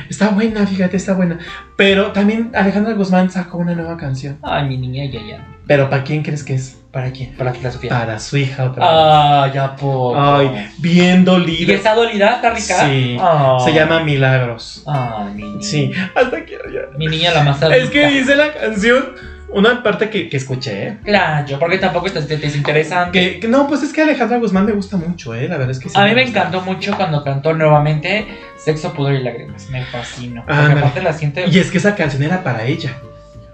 Está 0.09 0.29
buena, 0.29 0.65
fíjate, 0.65 0.97
está 0.97 1.13
buena. 1.13 1.39
Pero 1.75 2.11
también 2.11 2.51
Alejandra 2.53 2.93
Guzmán 2.93 3.29
sacó 3.29 3.57
una 3.57 3.73
nueva 3.75 3.97
canción. 3.97 4.37
Ay, 4.41 4.67
mi 4.67 4.77
niña, 4.77 5.05
ya, 5.11 5.19
ya. 5.27 5.47
¿Pero 5.67 5.89
para 5.89 6.03
quién 6.03 6.21
crees 6.23 6.43
que 6.43 6.55
es? 6.55 6.77
¿Para 6.91 7.11
quién? 7.11 7.33
Para 7.37 7.53
la 7.63 7.71
Sofía. 7.71 7.89
Para 7.89 8.19
su 8.19 8.35
hija 8.35 8.65
otra 8.65 8.83
vez. 8.83 8.93
Ah, 8.93 9.51
ya 9.53 9.75
poco. 9.77 10.19
Ay, 10.19 10.69
bien 10.79 11.21
¿Y 11.21 11.23
dolida. 11.23 11.73
esa 11.73 11.95
dolida 11.95 12.35
está 12.35 12.49
rica? 12.49 12.85
Sí. 12.85 13.17
Ah. 13.21 13.57
Se 13.63 13.71
llama 13.73 14.03
Milagros. 14.03 14.83
Ay, 14.85 15.33
mi 15.35 15.43
niña. 15.43 15.61
Sí, 15.61 15.91
hasta 16.13 16.43
quiero 16.43 16.69
llorar. 16.69 16.97
Mi 16.97 17.07
niña 17.07 17.31
la 17.31 17.43
más 17.43 17.61
Es 17.61 17.89
que 17.89 18.07
dice 18.07 18.35
la 18.35 18.51
canción, 18.51 19.13
una 19.53 19.83
parte 19.83 20.09
que, 20.09 20.29
que 20.29 20.37
escuché, 20.37 20.87
¿eh? 20.87 20.97
Claro, 21.03 21.59
porque 21.59 21.77
tampoco 21.77 22.07
es, 22.07 22.15
es 22.15 22.55
interesante. 22.55 23.19
Que, 23.19 23.39
que 23.39 23.47
no, 23.47 23.67
pues 23.67 23.83
es 23.83 23.91
que 23.93 24.01
Alejandra 24.01 24.37
Guzmán 24.37 24.65
me 24.65 24.71
gusta 24.71 24.97
mucho, 24.97 25.33
¿eh? 25.35 25.47
La 25.47 25.57
verdad 25.57 25.71
es 25.71 25.79
que 25.79 25.89
sí. 25.89 25.95
A 25.97 26.05
mí 26.05 26.13
me 26.15 26.23
encantó 26.23 26.61
mucho 26.61 26.95
cuando 26.95 27.23
cantó 27.23 27.53
nuevamente 27.53 28.25
Sexo, 28.57 28.93
Pudor 28.93 29.13
y 29.13 29.23
Lágrimas. 29.23 29.69
Me 29.69 29.83
fascinó. 29.85 30.43
Porque 30.45 30.59
Ándale. 30.59 30.79
aparte 30.79 31.01
la 31.01 31.13
siente. 31.13 31.45
Y 31.47 31.59
es 31.59 31.69
que 31.71 31.77
esa 31.79 31.95
canción 31.95 32.23
era 32.23 32.43
para 32.43 32.65
ella. 32.65 32.95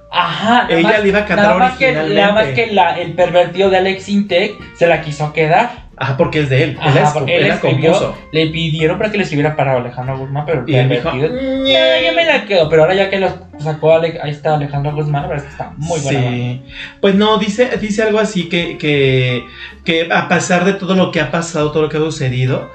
Ajá, 0.09 0.67
Ella 0.69 0.81
más- 0.89 1.01
le 1.03 1.09
iba 1.09 1.19
a 1.19 1.25
cantar 1.25 1.45
nada 1.47 1.57
más 1.59 1.77
que, 1.77 1.85
originalmente. 1.87 2.21
nada 2.21 2.33
más 2.33 2.45
que 2.53 2.67
la- 2.67 2.97
el 2.99 3.13
pervertido 3.13 3.69
de 3.69 3.77
Alex 3.77 4.07
Intec 4.09 4.53
se 4.75 4.87
la 4.87 5.01
quiso 5.01 5.33
quedar. 5.33 5.87
Ah, 5.99 6.15
porque 6.15 6.41
es 6.41 6.49
de 6.49 6.63
él. 6.63 6.69
él 6.71 6.77
Ajá, 6.79 6.99
la, 7.01 7.13
porque 7.13 7.35
él 7.37 7.41
él 7.41 7.47
la 7.49 7.55
escribió, 7.55 7.91
compuso. 7.91 8.17
le 8.31 8.47
pidieron 8.47 8.97
para 8.99 9.09
que 9.11 9.17
le 9.17 9.23
escribiera 9.23 9.55
para 9.55 9.73
Alejandro 9.77 10.17
Guzmán, 10.19 10.45
pero 10.45 10.61
el 10.61 10.69
Y 10.69 10.75
él 10.75 10.89
dijo, 10.89 11.09
pervertido. 11.11 11.65
Ya, 11.65 11.99
ya 12.01 12.11
me 12.13 12.23
la 12.23 12.45
quedo, 12.45 12.69
pero 12.69 12.83
ahora 12.83 12.93
ya 12.93 13.09
que 13.09 13.17
lo 13.19 13.46
sacó 13.59 13.93
Ale- 13.93 14.19
ahí 14.21 14.31
está 14.31 14.55
Alejandro 14.55 14.93
Guzmán, 14.93 15.23
la 15.23 15.27
verdad 15.29 15.45
es 15.45 15.55
que 15.55 15.63
está 15.63 15.73
muy 15.77 15.99
buena. 15.99 16.19
Sí. 16.29 16.61
Pues 17.01 17.15
no, 17.15 17.37
dice, 17.37 17.77
dice 17.81 18.03
algo 18.03 18.19
así 18.19 18.49
que, 18.49 18.77
que, 18.77 19.43
que 19.83 20.07
a 20.11 20.27
pesar 20.27 20.65
de 20.65 20.73
todo 20.73 20.95
lo 20.95 21.11
que 21.11 21.21
ha 21.21 21.31
pasado, 21.31 21.71
todo 21.71 21.83
lo 21.83 21.89
que 21.89 21.97
ha 21.97 21.99
sucedido, 22.01 22.69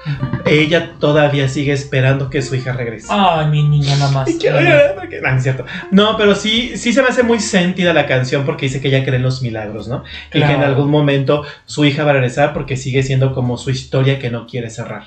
ella 0.45 0.93
todavía 0.99 1.49
sigue 1.49 1.73
esperando 1.73 2.31
que 2.31 2.43
su 2.43 2.55
hija 2.57 2.73
regrese. 2.73 3.09
Ay, 3.11 3.47
mi 3.49 3.63
niña 3.63 3.97
nada 3.97 4.11
más. 4.11 4.29
Quiero 4.41 4.61
llorar 4.61 4.95
porque- 4.99 5.21
No, 5.21 5.31
no 5.31 5.37
es 5.37 5.43
cierto. 5.43 5.65
No, 5.91 6.17
pero 6.17 6.35
sí, 6.35 6.77
sí 6.77 6.93
se 6.93 7.03
me 7.03 7.09
hace 7.09 7.23
muy 7.23 7.41
sentida 7.41 7.93
la 7.93 8.07
canción 8.07 8.45
porque 8.45 8.67
dice 8.67 8.81
que 8.81 8.89
ella 8.89 9.05
cree 9.05 9.17
en 9.17 9.23
los 9.23 9.43
milagros, 9.43 9.89
¿no? 9.89 10.05
Y 10.33 10.39
que 10.41 10.53
en 10.53 10.63
algún 10.63 10.91
momento 10.91 11.45
su 11.67 11.85
hija 11.85 12.05
va 12.05 12.11
a 12.11 12.15
regresar 12.15 12.53
porque 12.53 12.77
sigue 12.77 13.03
siendo 13.03 13.35
como 13.35 13.57
su 13.57 13.71
historia 13.71 14.19
que 14.19 14.31
no 14.31 14.47
quiere 14.47 14.71
cerrar. 14.71 15.05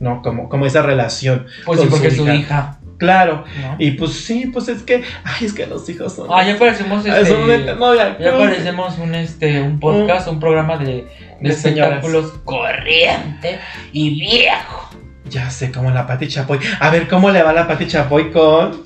¿No? 0.00 0.20
Como, 0.20 0.48
como 0.48 0.66
esa 0.66 0.82
relación. 0.82 1.46
Pues 1.64 1.78
sí, 1.80 1.86
porque 1.88 2.08
es 2.08 2.16
su 2.16 2.24
hija. 2.40 2.78
Claro. 3.02 3.44
¿no? 3.60 3.76
Y 3.78 3.92
pues 3.92 4.12
sí, 4.12 4.46
pues 4.52 4.68
es 4.68 4.82
que. 4.82 5.02
Ay, 5.24 5.46
es 5.46 5.52
que 5.52 5.66
los 5.66 5.88
hijos 5.88 6.14
son. 6.14 6.28
Ah, 6.30 6.42
ya 6.44 6.58
parecemos 6.58 7.04
Ah, 7.06 7.18
este. 7.20 7.32
son 7.32 7.42
una 7.42 7.74
novia. 7.74 8.16
Ya 8.20 8.36
parecemos 8.38 8.98
un 8.98 9.14
este 9.14 9.60
un 9.60 9.78
podcast, 9.80 10.28
un 10.28 10.38
programa 10.40 10.76
de, 10.78 10.84
de, 10.86 11.06
De 11.40 11.52
señoras. 11.52 11.94
espectáculos 12.04 12.32
corriente 12.44 13.58
y 13.92 14.10
viejo. 14.20 14.90
Ya 15.28 15.50
sé, 15.50 15.72
como 15.72 15.90
la 15.90 16.06
Pati 16.06 16.28
Chapoy. 16.28 16.58
A 16.80 16.90
ver 16.90 17.08
cómo 17.08 17.30
le 17.30 17.42
va 17.42 17.52
la 17.52 17.66
Pati 17.66 17.86
Chapoy 17.86 18.30
con 18.30 18.82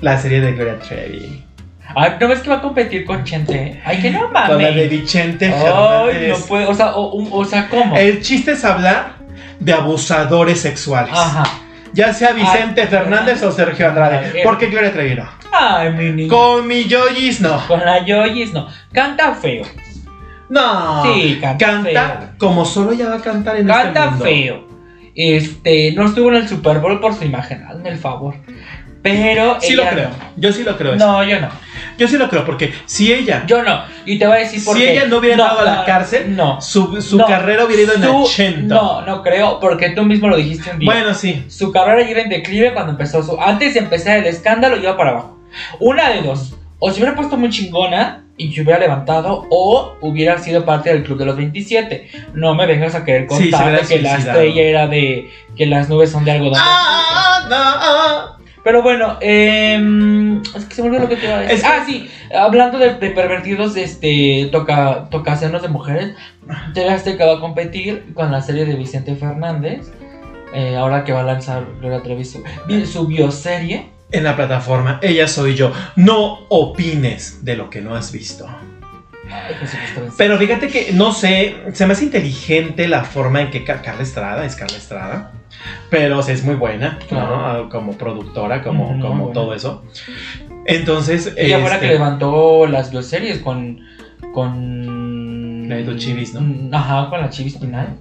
la 0.00 0.18
serie 0.18 0.40
de 0.40 0.52
Gloria 0.52 0.78
Trevi. 0.78 1.44
Ay, 1.94 2.12
¿no 2.20 2.28
ves 2.28 2.40
que 2.40 2.50
va 2.50 2.56
a 2.56 2.60
competir 2.60 3.04
con 3.06 3.24
Chente? 3.24 3.80
Ay, 3.84 3.98
que 4.00 4.10
no 4.10 4.24
Con 4.24 4.32
la 4.34 4.48
de 4.48 4.70
mames. 4.70 4.90
Vicente 4.90 5.46
Ay, 5.54 6.28
no 6.28 6.36
puede, 6.46 6.66
o 6.66 6.74
sea, 6.74 6.94
o, 6.94 7.12
un- 7.14 7.28
o 7.32 7.44
sea, 7.46 7.66
¿cómo? 7.68 7.96
El 7.96 8.20
chiste 8.20 8.52
es 8.52 8.64
hablar 8.64 9.14
de 9.58 9.72
abusadores 9.72 10.60
sexuales. 10.60 11.10
Ajá. 11.14 11.44
Ya 11.92 12.12
sea 12.12 12.32
Vicente 12.32 12.82
Ay, 12.82 12.86
Fernández 12.88 13.42
o 13.42 13.50
Sergio 13.52 13.88
Andrade. 13.88 14.42
¿Por 14.42 14.58
qué 14.58 14.66
Gloria 14.66 14.92
Trevi 14.92 15.14
no? 15.14 15.28
Ay, 15.52 15.92
mi 15.92 16.10
niña. 16.10 16.28
Con 16.28 16.66
mi 16.66 16.84
Yoyis 16.84 17.40
no. 17.40 17.66
Con 17.66 17.80
la 17.80 18.04
Yoyis, 18.04 18.52
no. 18.52 18.68
Canta 18.92 19.34
feo. 19.34 19.64
No. 20.48 21.02
Sí, 21.04 21.38
canta, 21.40 21.66
Canta 21.66 22.34
como 22.38 22.64
solo 22.64 22.92
ella 22.92 23.08
va 23.10 23.16
a 23.16 23.20
cantar 23.20 23.56
en 23.56 23.68
este 23.68 23.82
Canta 23.82 24.10
mundo. 24.10 24.24
feo. 24.24 24.68
Este, 25.14 25.92
no 25.92 26.06
estuvo 26.06 26.28
en 26.30 26.36
el 26.36 26.48
Super 26.48 26.78
Bowl 26.78 27.00
por 27.00 27.12
su 27.14 27.24
imagen, 27.24 27.64
hazme 27.68 27.88
el 27.90 27.98
favor. 27.98 28.34
Pero 29.12 29.58
Sí 29.60 29.72
ella 29.74 29.84
lo 29.84 29.90
creo. 29.90 30.10
Yo 30.36 30.52
sí 30.52 30.62
lo 30.64 30.76
creo. 30.76 30.94
eso. 30.94 31.06
No, 31.06 31.24
yo 31.24 31.40
no. 31.40 31.48
Yo 31.96 32.06
sí 32.06 32.16
lo 32.16 32.28
creo 32.28 32.44
porque 32.44 32.72
si 32.86 33.12
ella, 33.12 33.42
Yo 33.46 33.62
no. 33.62 33.82
Y 34.06 34.18
te 34.18 34.26
voy 34.26 34.36
a 34.36 34.40
decir 34.40 34.64
por 34.64 34.76
si 34.76 34.82
qué. 34.84 34.92
ella 34.92 35.06
no 35.06 35.18
hubiera 35.18 35.34
entrado 35.34 35.60
a 35.60 35.64
la 35.64 35.84
cárcel, 35.84 36.36
no. 36.36 36.60
su, 36.60 37.00
su 37.02 37.16
No. 37.18 37.26
carrera 37.26 37.64
hubiera 37.64 37.82
ido 37.82 37.94
en 37.94 38.02
Su- 38.02 38.16
80. 38.24 38.74
No, 38.74 39.02
no 39.02 39.22
creo, 39.22 39.58
porque 39.60 39.90
tú 39.90 40.04
mismo 40.04 40.28
lo 40.28 40.36
dijiste 40.36 40.70
un 40.70 40.78
día. 40.78 40.90
Bueno, 40.92 41.12
sí. 41.14 41.44
Su 41.48 41.72
carrera 41.72 42.08
iba 42.08 42.20
en 42.20 42.28
declive 42.28 42.72
cuando 42.72 42.92
empezó 42.92 43.22
su. 43.22 43.40
Antes 43.40 43.74
de 43.74 43.80
empezar 43.80 44.16
el 44.18 44.26
escándalo, 44.26 44.76
iba 44.76 44.96
para 44.96 45.10
abajo. 45.10 45.38
Una 45.80 46.10
de 46.10 46.22
dos. 46.22 46.54
O 46.78 46.90
se 46.92 46.98
hubiera 47.00 47.16
puesto 47.16 47.36
muy 47.36 47.50
chingona 47.50 48.24
y 48.36 48.52
se 48.54 48.62
hubiera 48.62 48.78
levantado, 48.78 49.46
o 49.50 49.94
hubiera 50.00 50.38
sido 50.38 50.64
parte 50.64 50.90
del 50.90 51.02
club 51.02 51.18
de 51.18 51.24
los 51.24 51.36
27. 51.36 52.08
No 52.34 52.54
me 52.54 52.66
vengas 52.66 52.94
a 52.94 53.04
querer 53.04 53.26
contar 53.26 53.80
que 53.84 54.00
la 54.00 54.14
estrella 54.16 54.62
era 54.62 54.86
de. 54.86 55.28
que 55.56 55.66
las 55.66 55.88
nubes 55.88 56.12
son 56.12 56.24
de 56.24 56.30
algodón. 56.30 56.60
Ah, 56.62 57.46
no, 57.50 57.56
ah. 57.58 58.37
Pero 58.68 58.82
bueno, 58.82 59.16
em, 59.22 60.42
es 60.42 60.66
que 60.66 60.74
se 60.74 60.82
me 60.82 60.88
olvidó 60.88 61.04
lo 61.04 61.08
que 61.08 61.16
te 61.16 61.24
iba 61.24 61.36
a 61.36 61.40
decir. 61.40 61.54
Es 61.56 61.62
que- 61.62 61.66
Ah, 61.66 61.84
sí, 61.86 62.10
hablando 62.38 62.76
de, 62.78 62.96
de 62.96 63.10
pervertidos, 63.12 63.74
este, 63.78 64.50
toca, 64.52 65.08
toca 65.10 65.32
hacernos 65.32 65.62
de 65.62 65.68
mujeres. 65.68 66.14
TV 66.74 66.90
Azteca 66.90 67.24
va 67.24 67.38
a 67.38 67.40
competir 67.40 68.12
con 68.12 68.30
la 68.30 68.42
serie 68.42 68.66
de 68.66 68.74
Vicente 68.74 69.16
Fernández. 69.16 69.86
eh, 70.52 70.76
ahora 70.76 71.04
que 71.04 71.12
va 71.12 71.20
a 71.20 71.24
lanzar 71.24 71.64
Gloria 71.80 72.02
Trevi 72.02 72.26
su, 72.26 72.42
su 72.90 73.06
bioserie. 73.06 73.86
En 74.12 74.24
la 74.24 74.36
plataforma, 74.36 74.98
ella 75.02 75.28
soy 75.28 75.54
yo. 75.54 75.72
No 75.96 76.40
opines 76.50 77.44
de 77.46 77.56
lo 77.56 77.70
que 77.70 77.80
no 77.80 77.94
has 77.94 78.12
visto. 78.12 78.46
Jesucristo 79.60 79.94
bendito. 80.00 80.14
Pero 80.18 80.36
fíjate 80.38 80.68
que, 80.68 80.92
no 80.92 81.12
sé, 81.12 81.54
se 81.72 81.86
me 81.86 81.92
hace 81.94 82.04
inteligente 82.04 82.86
la 82.88 83.04
forma 83.04 83.40
en 83.40 83.50
que 83.50 83.64
Car- 83.64 83.80
Carla 83.82 84.02
Estrada, 84.02 84.44
es 84.44 84.56
Carla 84.56 84.76
Estrada, 84.76 85.32
pero 85.90 86.18
o 86.18 86.22
sea, 86.22 86.34
es 86.34 86.44
muy 86.44 86.54
buena, 86.54 86.98
¿no? 87.00 87.06
Claro. 87.06 87.68
Como 87.70 87.92
productora, 87.92 88.62
como, 88.62 88.88
como 89.00 89.24
bueno. 89.26 89.32
todo 89.32 89.54
eso. 89.54 89.84
Entonces. 90.66 91.32
Ella 91.36 91.58
fue 91.60 91.68
la 91.70 91.74
este, 91.76 91.86
que 91.88 91.92
levantó 91.94 92.66
las 92.66 92.90
bioseries 92.90 93.38
con. 93.38 93.80
con. 94.34 95.68
La 95.68 95.76
de 95.76 95.96
chivis, 95.96 96.32
¿no? 96.34 96.40
Mm, 96.40 96.74
Ajá, 96.74 97.10
con 97.10 97.20
la 97.20 97.28
chivis 97.30 97.58
final. 97.58 97.96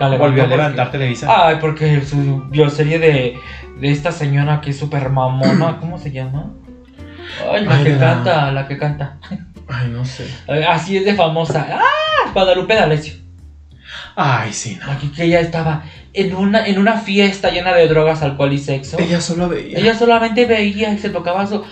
La 0.00 0.08
Volvió 0.16 0.24
a 0.44 0.46
porque- 0.46 0.56
levantar 0.56 0.90
Televisa. 0.90 1.26
Ay, 1.46 1.56
porque 1.60 2.00
su 2.02 2.44
bioserie 2.48 2.98
de, 2.98 3.36
de 3.78 3.90
esta 3.90 4.10
señora 4.10 4.60
que 4.62 4.70
es 4.70 4.78
súper 4.78 5.10
mamona, 5.10 5.76
¿cómo 5.80 5.98
se 5.98 6.10
llama? 6.10 6.50
Ay, 7.52 7.64
la 7.66 7.76
Ay, 7.76 7.84
que 7.84 7.90
la- 7.90 7.98
canta, 7.98 8.52
la 8.52 8.66
que 8.66 8.78
canta. 8.78 9.18
Ay, 9.68 9.88
no 9.90 10.04
sé. 10.04 10.26
Así 10.68 10.96
es 10.96 11.04
de 11.04 11.14
famosa. 11.14 11.66
¡Ah! 11.70 12.30
Guadalupe 12.32 12.74
D'Alessio. 12.74 13.14
Ay, 14.16 14.52
sí, 14.52 14.78
no. 14.84 14.90
Aquí 14.92 15.08
que 15.08 15.24
ella 15.24 15.40
estaba 15.40 15.82
en 16.14 16.34
una, 16.34 16.66
en 16.66 16.78
una 16.78 16.98
fiesta 16.98 17.50
llena 17.50 17.74
de 17.74 17.88
drogas, 17.88 18.22
alcohol 18.22 18.52
y 18.52 18.58
sexo. 18.58 18.98
Ella 18.98 19.20
solo 19.20 19.48
veía. 19.48 19.78
Ella 19.78 19.94
solamente 19.94 20.46
veía 20.46 20.92
y 20.92 20.98
se 20.98 21.10
tocaba 21.10 21.46
su 21.46 21.62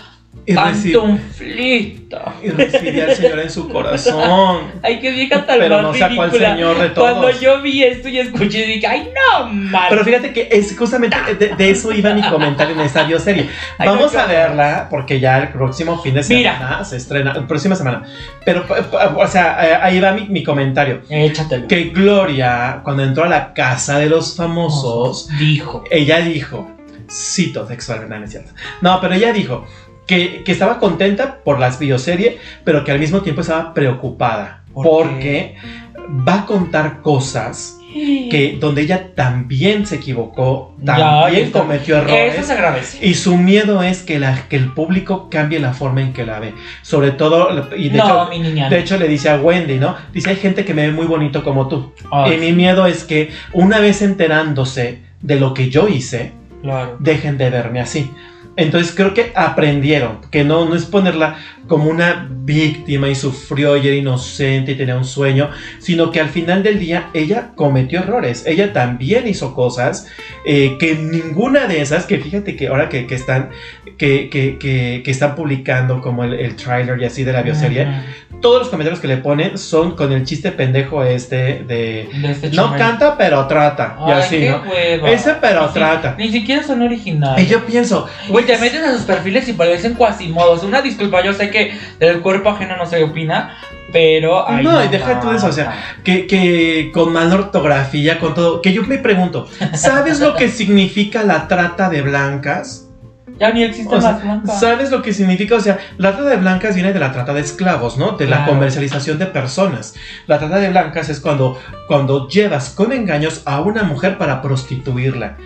y, 0.46 0.54
pantuflita. 0.54 2.34
y 2.42 3.00
al 3.00 3.14
Señor 3.14 3.40
en 3.40 3.50
su 3.50 3.68
corazón. 3.68 4.72
Ay, 4.82 4.98
qué 5.00 5.10
vieja 5.10 5.44
tan 5.44 5.58
Pero 5.58 5.82
no 5.82 5.92
cuál 5.92 6.30
ridícula. 6.30 6.54
señor 6.54 6.78
de 6.78 6.88
todos. 6.90 7.10
Cuando 7.10 7.40
yo 7.40 7.60
vi 7.62 7.84
esto 7.84 8.08
y 8.08 8.18
escuché, 8.18 8.64
dije, 8.64 8.86
ay, 8.86 9.10
no, 9.14 9.48
mal. 9.48 9.86
Pero 9.90 10.04
fíjate 10.04 10.32
que 10.32 10.48
es 10.50 10.76
justamente 10.76 11.16
de, 11.38 11.54
de 11.54 11.70
eso 11.70 11.92
iba 11.92 12.14
mi 12.14 12.22
comentario 12.22 12.74
en 12.74 12.80
esta 12.80 13.04
bioserie. 13.04 13.48
Ay, 13.78 13.88
no, 13.88 13.96
Vamos 13.96 14.14
a 14.16 14.26
verla 14.26 14.86
porque 14.90 15.20
ya 15.20 15.38
el 15.38 15.48
próximo 15.50 16.00
fin 16.02 16.14
de 16.14 16.22
Mira. 16.28 16.56
semana 16.56 16.84
se 16.84 16.96
estrena. 16.96 17.46
Próxima 17.46 17.76
semana. 17.76 18.04
Pero, 18.44 18.64
o 19.16 19.26
sea, 19.26 19.68
eh, 19.68 19.78
ahí 19.82 20.00
va 20.00 20.12
mi, 20.12 20.26
mi 20.28 20.42
comentario. 20.42 21.02
Échatelo. 21.10 21.68
Que 21.68 21.84
Gloria, 21.90 22.80
cuando 22.82 23.02
entró 23.02 23.24
a 23.24 23.28
la 23.28 23.52
casa 23.52 23.98
de 23.98 24.08
los 24.08 24.36
famosos, 24.36 25.28
Dijo. 25.38 25.84
ella 25.90 26.20
dijo, 26.20 26.70
cito 27.10 27.64
textualmente, 27.64 28.18
no 28.18 28.24
es 28.24 28.30
cierto. 28.30 28.52
No, 28.80 29.00
pero 29.00 29.14
ella 29.14 29.32
dijo 29.32 29.66
que, 30.10 30.42
que 30.44 30.50
estaba 30.52 30.78
contenta 30.80 31.36
por 31.44 31.60
las 31.60 31.78
bioserie, 31.78 32.38
pero 32.64 32.82
que 32.84 32.90
al 32.90 32.98
mismo 32.98 33.20
tiempo 33.20 33.42
estaba 33.42 33.72
preocupada. 33.72 34.64
¿Por 34.74 34.84
porque 34.84 35.54
va 36.28 36.40
a 36.40 36.46
contar 36.46 37.00
cosas 37.00 37.76
que 37.92 38.56
donde 38.60 38.82
ella 38.82 39.14
también 39.16 39.84
se 39.86 39.96
equivocó, 39.96 40.76
Ya, 40.80 40.96
también 40.96 41.44
esto- 41.46 41.60
cometió 41.60 41.96
errores. 41.98 42.34
Eso 42.34 42.46
se 42.46 42.52
agradece. 42.52 43.04
Y 43.06 43.14
su 43.14 43.36
miedo 43.36 43.82
es 43.82 44.02
que, 44.02 44.18
la, 44.20 44.48
que 44.48 44.56
el 44.56 44.72
público 44.72 45.28
cambie 45.30 45.58
la 45.58 45.72
forma 45.72 46.00
en 46.00 46.12
que 46.12 46.24
la 46.24 46.38
ve. 46.40 46.54
Sobre 46.82 47.10
todo, 47.12 47.48
y 47.76 47.88
de, 47.88 47.98
no, 47.98 48.04
hecho, 48.04 48.26
mi 48.30 48.38
niña. 48.38 48.68
de 48.68 48.78
hecho 48.78 48.96
le 48.96 49.08
dice 49.08 49.28
a 49.30 49.36
Wendy, 49.38 49.78
¿no? 49.78 49.96
Dice, 50.12 50.30
hay 50.30 50.36
gente 50.36 50.64
que 50.64 50.72
me 50.74 50.86
ve 50.86 50.92
muy 50.92 51.06
bonito 51.06 51.42
como 51.42 51.66
tú. 51.68 51.92
Y 52.32 52.36
mi 52.36 52.52
miedo 52.52 52.86
es 52.86 53.02
que 53.04 53.30
una 53.52 53.78
vez 53.80 54.02
enterándose 54.02 55.00
de 55.20 55.40
lo 55.40 55.52
que 55.54 55.68
yo 55.68 55.88
hice, 55.88 56.32
claro. 56.62 56.96
dejen 57.00 57.38
de 57.38 57.50
verme 57.50 57.80
así. 57.80 58.10
Entonces 58.56 58.92
creo 58.94 59.14
que 59.14 59.32
aprendieron, 59.34 60.20
que 60.30 60.44
no, 60.44 60.64
no 60.66 60.74
es 60.74 60.84
ponerla 60.84 61.38
como 61.70 61.88
una 61.88 62.28
víctima 62.28 63.08
y 63.08 63.14
sufrió 63.14 63.76
y 63.76 63.86
era 63.86 63.94
inocente 63.94 64.72
y 64.72 64.74
tenía 64.74 64.96
un 64.96 65.04
sueño, 65.04 65.50
sino 65.78 66.10
que 66.10 66.18
al 66.20 66.28
final 66.28 66.64
del 66.64 66.80
día 66.80 67.10
ella 67.14 67.50
cometió 67.54 68.00
errores, 68.00 68.42
ella 68.44 68.72
también 68.72 69.28
hizo 69.28 69.54
cosas 69.54 70.08
eh, 70.44 70.76
que 70.80 70.96
ninguna 70.96 71.68
de 71.68 71.80
esas, 71.80 72.06
que 72.06 72.18
fíjate 72.18 72.56
que 72.56 72.66
ahora 72.66 72.88
que, 72.88 73.06
que 73.06 73.14
están, 73.14 73.50
que, 73.96 74.28
que, 74.28 74.58
que- 74.58 75.10
están 75.10 75.36
publicando 75.36 76.00
como 76.00 76.24
el, 76.24 76.34
el 76.34 76.56
tráiler 76.56 77.00
y 77.00 77.04
así 77.04 77.22
de 77.22 77.32
la 77.32 77.42
bioserie, 77.42 77.86
todos 78.40 78.58
los 78.60 78.68
comentarios 78.68 79.00
que 79.00 79.06
le 79.08 79.18
ponen 79.18 79.58
son 79.58 79.94
con 79.94 80.10
el 80.12 80.24
chiste 80.24 80.50
pendejo 80.50 81.04
este 81.04 81.62
de... 81.64 82.08
De 82.20 82.30
este 82.30 82.50
No 82.50 82.74
canta, 82.76 83.16
pero 83.18 83.46
trata. 83.46 83.96
y 84.08 84.10
así, 84.12 84.48
¿no? 84.48 84.62
hueva. 84.68 85.10
Ese 85.10 85.34
pero 85.40 85.68
trata. 85.68 86.14
Ni 86.18 86.30
siquiera 86.32 86.62
son 86.62 86.80
originales. 86.82 87.44
Y 87.44 87.48
yo 87.48 87.64
pienso, 87.66 88.08
Güey, 88.28 88.46
te 88.46 88.56
metes 88.58 88.82
a 88.82 88.92
sus 88.94 89.02
perfiles 89.02 89.46
y 89.48 89.52
parecen 89.52 89.92
cuasimodos. 89.94 90.64
Una 90.64 90.80
disculpa, 90.80 91.22
yo 91.22 91.32
sé 91.34 91.50
que 91.50 91.59
del 91.98 92.20
cuerpo 92.20 92.50
ajeno 92.50 92.76
no 92.76 92.86
se 92.86 93.02
opina, 93.02 93.56
pero. 93.92 94.48
ay, 94.48 94.64
No, 94.64 94.84
y 94.84 94.88
deja 94.88 95.20
tú 95.20 95.30
de 95.30 95.36
eso, 95.36 95.46
o 95.48 95.52
sea, 95.52 95.96
que, 96.04 96.26
que 96.26 96.90
con 96.92 97.12
mala 97.12 97.34
ortografía, 97.34 98.18
con 98.18 98.34
todo, 98.34 98.60
que 98.62 98.72
yo 98.72 98.82
me 98.84 98.98
pregunto, 98.98 99.48
¿sabes 99.74 100.20
lo 100.20 100.34
que 100.36 100.48
significa 100.60 101.22
la 101.22 101.48
trata 101.48 101.88
de 101.90 102.02
blancas? 102.02 102.86
Ya 103.38 103.50
ni 103.52 103.62
existen 103.64 103.96
O 103.96 104.00
sea, 104.02 104.12
las 104.12 104.22
blancas. 104.22 104.60
¿Sabes 104.60 104.90
lo 104.90 105.00
que 105.00 105.14
significa? 105.14 105.54
O 105.54 105.60
sea, 105.60 105.78
la 105.96 106.12
trata 106.14 106.28
de 106.28 106.36
blancas 106.36 106.74
viene 106.74 106.92
de 106.92 106.98
la 107.00 107.10
trata 107.10 107.32
de 107.32 107.40
esclavos, 107.40 107.96
¿no? 107.96 108.12
De 108.12 108.26
la 108.26 108.36
Claro. 108.44 108.52
comercialización 108.52 109.18
de 109.18 109.24
personas. 109.26 109.94
La 110.26 110.38
trata 110.38 110.58
de 110.58 110.68
blancas 110.68 111.08
es 111.08 111.20
cuando, 111.20 111.58
cuando 111.88 112.28
llevas 112.28 112.68
con 112.68 112.92
engaños 112.92 113.40
a 113.46 113.60
una 113.62 113.82
mujer 113.84 114.18
para 114.18 114.42
prostituirla. 114.42 115.36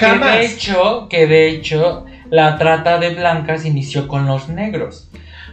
Que 0.00 0.04
de 0.06 0.10
Jamás. 0.12 0.36
hecho, 0.40 1.06
que 1.08 1.28
de 1.28 1.48
hecho, 1.50 2.06
la 2.30 2.58
trata 2.58 2.98
de 2.98 3.14
blancas 3.14 3.64
inició 3.66 4.08
con 4.08 4.26
los 4.26 4.48
negros. 4.48 5.08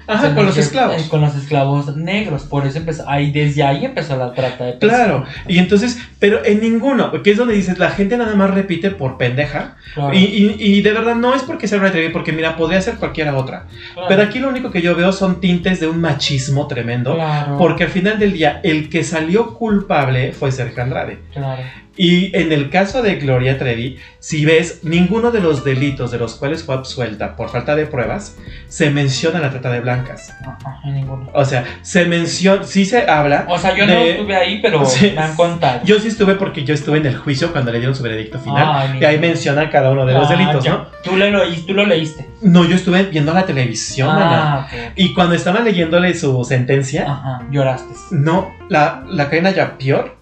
Ajá, 0.10 0.34
con 0.36 0.45
los 0.45 0.57
esclavos. 0.57 1.01
eh, 1.01 1.10
Con 1.10 1.22
los 1.22 1.36
esclavos 1.36 1.95
negros. 1.95 2.43
Por 2.43 2.66
eso 2.66 2.78
empezó. 2.80 3.07
Ahí, 3.10 3.32
desde 3.32 3.64
ahí 3.64 3.86
empezó 3.86 4.18
la 4.18 4.34
trata 4.34 4.66
de 4.66 4.78
Claro, 4.78 5.24
personas. 5.24 5.45
y 5.47 5.57
entonces, 5.60 5.97
pero 6.20 6.43
en 6.43 6.60
ninguno, 6.62 7.12
que 7.24 7.32
es 7.32 7.38
donde 7.38 7.53
dices, 7.53 7.78
la 7.80 7.89
gente 7.91 8.18
nada 8.18 8.36
más 8.36 8.49
repite 8.51 8.91
por 8.91 9.18
pendeja, 9.18 9.76
Claro, 9.93 10.14
y, 10.14 10.18
y- 10.20 10.55
y 10.60 10.82
de 10.82 10.91
verdad 10.93 11.16
no 11.16 11.34
es 11.34 11.43
porque 11.43 11.68
sea 11.68 11.78
una 11.80 11.88
atrevido, 11.89 12.12
porque 12.12 12.32
mira, 12.32 12.55
podría 12.55 12.82
ser 12.82 12.95
cualquiera 12.95 13.36
otra. 13.36 13.66
claro, 13.93 14.07
Pero 14.10 14.24
aquí 14.24 14.39
lo 14.39 14.49
único 14.49 14.72
que 14.72 14.82
yo 14.82 14.95
veo 14.95 15.12
son 15.12 15.39
tintes 15.39 15.80
de 15.80 15.88
un 15.88 15.99
machismo 16.01 16.68
tremendo. 16.68 17.14
Claro, 17.16 17.57
Porque 17.57 17.84
al 17.84 17.89
final 17.89 18.20
del 18.20 18.34
día, 18.34 18.60
el 18.64 18.89
que 18.89 19.03
salió 19.03 19.53
culpable 19.55 20.32
fue 20.34 20.51
Sergio 20.51 20.84
Andrade. 20.84 21.20
claro. 21.34 21.62
Y 22.02 22.32
en 22.38 22.54
el 22.54 22.70
caso 22.70 23.02
de 23.02 23.16
Gloria 23.18 23.58
Trevi, 23.58 23.97
si 24.20 24.45
ves, 24.45 24.80
ninguno 24.84 25.32
de 25.32 25.41
los 25.41 25.66
delitos 25.66 26.12
de 26.12 26.18
los 26.18 26.36
cuales 26.36 26.64
fue 26.64 26.76
absuelta 26.76 27.36
por 27.36 27.50
falta 27.50 27.76
de 27.76 27.88
pruebas, 27.88 28.38
se 28.70 28.89
menciona 28.89 29.39
la 29.41 29.50
trata 29.50 29.70
de 29.70 29.82
blancas. 29.82 30.34
Ah, 30.45 30.80
en 30.86 30.93
ninguno. 30.95 31.30
O 31.34 31.43
sea, 31.43 31.66
se 31.82 32.06
menciona, 32.06 32.64
sí 32.64 32.86
se 32.86 33.06
habla. 33.10 33.45
O 33.50 33.58
sea, 33.58 33.76
yo 33.76 33.86
no 33.86 33.91
de- 33.91 34.12
estuve 34.12 34.34
ahí, 34.34 34.62
pero 34.62 34.86
Sí. 34.86 35.12
me 35.14 35.22
han 35.22 35.36
contado. 35.36 35.82
Yo 35.84 36.00
sí 36.00 36.08
estuve 36.08 36.36
porque 36.36 36.64
yo 36.64 36.74
estuve 36.74 37.00
en 37.00 37.06
el 37.06 37.18
juicio 37.18 37.52
cuando 37.52 37.70
le 37.74 37.80
dieron 37.80 37.93
su 37.95 38.02
veredicto 38.04 38.39
final. 38.39 38.66
Ay, 38.93 39.00
y 39.02 39.04
ahí 39.04 39.18
mira. 39.18 39.28
mencionan 39.28 39.70
cada 39.70 39.91
uno 39.91 40.06
de 40.06 40.14
los 40.14 40.26
Ah, 40.32 40.36
delitos, 40.38 40.64
ya. 40.64 40.72
¿no? 40.72 40.88
Tú, 41.04 41.18
le 41.18 41.30
lo, 41.32 41.41
tú 41.68 41.74
lo 41.74 41.86
leíste. 41.86 42.29
No, 42.42 42.66
yo 42.66 42.76
estuve 42.76 43.04
viendo 43.04 43.34
la 43.34 43.46
televisión, 43.46 44.10
Ana. 44.10 44.54
Ah, 44.54 44.68
ok. 44.68 44.94
Y 44.96 45.14
cuando 45.14 45.36
estaban 45.36 45.66
leyéndole 45.66 46.14
su 46.14 46.44
sentencia, 46.44 47.06
Ajá, 47.12 47.46
lloraste. 47.52 47.94
no, 48.12 48.54
la, 48.70 49.04
la 49.08 49.30
Karina 49.30 49.52
Yapior 49.52 50.18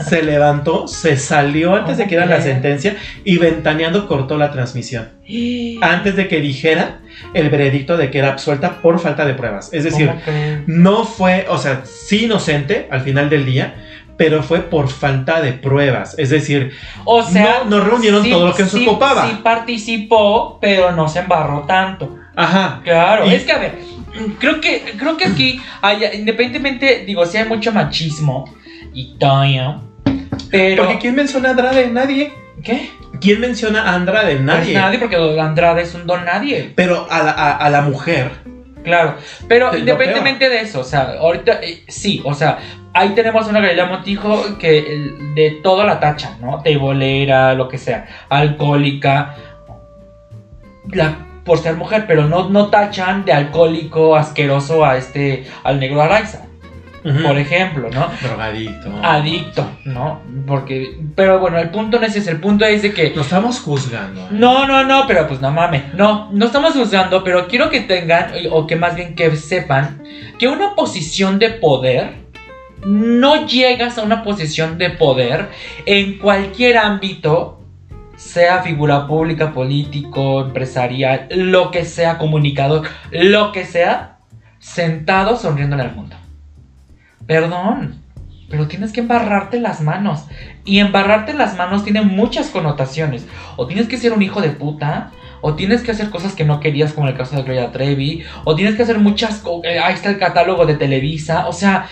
se 0.00 0.22
levantó, 0.22 0.88
se 0.88 1.16
salió 1.16 1.76
antes 1.76 1.96
de 1.96 2.04
que 2.04 2.10
diera 2.10 2.26
la 2.26 2.40
sentencia 2.40 2.96
y 3.24 3.38
ventaneando 3.38 4.08
cortó 4.08 4.36
la 4.36 4.50
transmisión. 4.50 5.08
Antes 5.82 6.16
de 6.16 6.28
que 6.28 6.40
dijera 6.40 6.98
el 7.34 7.50
veredicto 7.50 7.96
de 7.96 8.10
que 8.10 8.18
era 8.18 8.30
absuelta 8.30 8.80
por 8.82 8.98
falta 8.98 9.24
de 9.24 9.34
pruebas. 9.34 9.72
Es 9.72 9.84
decir, 9.84 10.10
no 10.66 11.04
fue, 11.04 11.46
o 11.48 11.58
sea, 11.58 11.82
sí 11.84 12.24
inocente 12.24 12.88
al 12.90 13.02
final 13.02 13.30
del 13.30 13.44
día, 13.46 13.74
pero 14.16 14.42
fue 14.42 14.60
por 14.60 14.88
falta 14.88 15.40
de 15.40 15.52
pruebas. 15.52 16.14
Es 16.18 16.30
decir, 16.30 16.72
O 17.04 17.22
sea, 17.22 17.62
no- 17.64 17.78
no 17.78 17.84
reunieron 17.84 18.28
todo 18.28 18.46
lo 18.48 18.54
que 18.54 18.64
se 18.64 18.78
sí, 18.78 18.86
ocupaba. 18.86 19.28
Sí 19.28 19.38
participó, 19.42 20.58
pero 20.60 20.92
no 20.92 21.08
se 21.08 21.20
embarró 21.20 21.62
tanto. 21.62 22.18
ajá, 22.36 22.80
Claro, 22.84 23.26
Y- 23.26 23.34
es 23.34 23.44
que 23.44 23.52
a 23.52 23.58
ver, 23.58 23.74
creo 24.38 24.60
que 24.60 24.94
creo 24.98 25.16
que 25.16 25.24
aquí 25.26 25.60
hay, 25.80 26.00
independientemente, 26.14 27.04
digo, 27.06 27.24
sí 27.26 27.38
hay 27.38 27.48
mucho 27.48 27.72
machismo 27.72 28.44
y 28.94 29.16
todo, 29.18 29.82
pero 30.50 30.84
porque 30.84 30.98
¿quién 30.98 31.14
menciona 31.14 31.48
a 31.48 31.52
Andrade? 31.52 31.88
Nadie. 31.88 32.32
¿qué? 32.62 32.90
¿Quién 33.20 33.40
menciona 33.40 33.82
a 33.90 33.94
Andrade? 33.94 34.38
Nadie. 34.40 34.72
Pues 34.72 34.74
nadie, 34.74 34.98
porque 34.98 35.16
Andrade 35.40 35.82
es 35.82 35.94
un 35.94 36.06
don 36.06 36.24
nadie. 36.24 36.72
Pero 36.74 37.06
a 37.10 37.22
la, 37.22 37.30
a- 37.32 37.56
a 37.56 37.70
la 37.70 37.82
mujer, 37.82 38.30
Claro, 38.84 39.14
pero 39.46 39.76
independientemente 39.76 40.48
de 40.48 40.60
eso, 40.60 40.80
o 40.80 40.84
sea, 40.84 41.14
ahorita 41.20 41.60
eh, 41.62 41.84
sí, 41.86 42.20
o 42.24 42.34
sea, 42.34 42.58
ahí 42.94 43.10
tenemos 43.10 43.46
una 43.48 43.60
Galilea 43.60 43.86
Montijo 43.86 44.58
que 44.58 45.12
de 45.34 45.60
todo 45.62 45.84
la 45.84 46.00
tacha, 46.00 46.36
¿no? 46.40 46.60
Tebolera, 46.62 47.54
lo 47.54 47.68
que 47.68 47.78
sea, 47.78 48.06
alcohólica, 48.28 49.34
la, 50.90 51.16
por 51.44 51.58
ser 51.58 51.76
mujer, 51.76 52.04
pero 52.06 52.28
no, 52.28 52.48
no 52.48 52.68
tachan 52.68 53.24
de 53.24 53.32
alcohólico 53.32 54.16
asqueroso 54.16 54.84
a 54.84 54.96
este, 54.96 55.46
al 55.64 55.80
negro 55.80 56.02
Araiza, 56.02 56.46
por 57.02 57.36
ejemplo, 57.36 57.90
¿no? 57.90 58.08
drogadicto. 58.22 58.92
Adicto, 59.02 59.68
¿no? 59.84 60.20
Porque, 60.46 61.00
pero 61.16 61.40
bueno, 61.40 61.58
el 61.58 61.70
punto 61.70 61.98
no 61.98 62.06
es 62.06 62.14
ese, 62.14 62.30
el 62.30 62.40
punto 62.40 62.64
es 62.64 62.82
de 62.82 62.92
que 62.92 63.10
Nos 63.10 63.26
estamos 63.26 63.60
juzgando. 63.60 64.20
¿eh? 64.20 64.28
no, 64.30 64.68
no, 64.68 64.84
no, 64.84 65.06
pero 65.08 65.26
pues 65.26 65.40
no 65.40 65.50
mames. 65.50 65.94
No, 65.94 66.30
no 66.30 66.46
estamos 66.46 66.74
juzgando, 66.74 67.24
pero 67.24 67.48
quiero 67.48 67.70
que 67.70 67.80
tengan, 67.80 68.32
o 68.52 68.66
que 68.68 68.76
más 68.76 68.94
bien 68.94 69.16
que 69.16 69.34
sepan, 69.34 70.04
que 70.38 70.46
una 70.46 70.76
posición 70.76 71.40
de 71.40 71.50
poder, 71.50 72.21
no 72.84 73.46
llegas 73.46 73.98
a 73.98 74.02
una 74.02 74.22
posición 74.22 74.78
de 74.78 74.90
poder 74.90 75.50
en 75.86 76.18
cualquier 76.18 76.78
ámbito, 76.78 77.60
sea 78.16 78.62
figura 78.62 79.06
pública, 79.06 79.52
político, 79.52 80.42
empresarial, 80.42 81.28
lo 81.30 81.70
que 81.70 81.84
sea, 81.84 82.18
comunicador, 82.18 82.88
lo 83.10 83.52
que 83.52 83.64
sea, 83.64 84.18
sentado 84.58 85.36
sonriendo 85.36 85.76
en 85.76 85.82
el 85.82 85.92
mundo. 85.92 86.16
Perdón, 87.26 88.02
pero 88.52 88.68
tienes 88.68 88.92
que 88.92 89.00
embarrarte 89.00 89.58
las 89.58 89.80
manos. 89.80 90.26
Y 90.64 90.78
embarrarte 90.78 91.32
las 91.32 91.56
manos 91.56 91.84
tiene 91.84 92.02
muchas 92.02 92.50
connotaciones. 92.50 93.26
O 93.56 93.66
tienes 93.66 93.88
que 93.88 93.96
ser 93.96 94.12
un 94.12 94.22
hijo 94.22 94.40
de 94.42 94.50
puta, 94.50 95.10
o 95.40 95.54
tienes 95.54 95.82
que 95.82 95.90
hacer 95.90 96.10
cosas 96.10 96.34
que 96.34 96.44
no 96.44 96.60
querías, 96.60 96.92
como 96.92 97.06
en 97.06 97.12
el 97.12 97.18
caso 97.18 97.34
de 97.34 97.42
Gloria 97.42 97.72
Trevi, 97.72 98.24
o 98.44 98.54
tienes 98.54 98.76
que 98.76 98.82
hacer 98.82 98.98
muchas 98.98 99.38
cosas. 99.38 99.72
Ahí 99.82 99.94
está 99.94 100.10
el 100.10 100.18
catálogo 100.18 100.66
de 100.66 100.74
Televisa. 100.74 101.48
O 101.48 101.52
sea, 101.52 101.88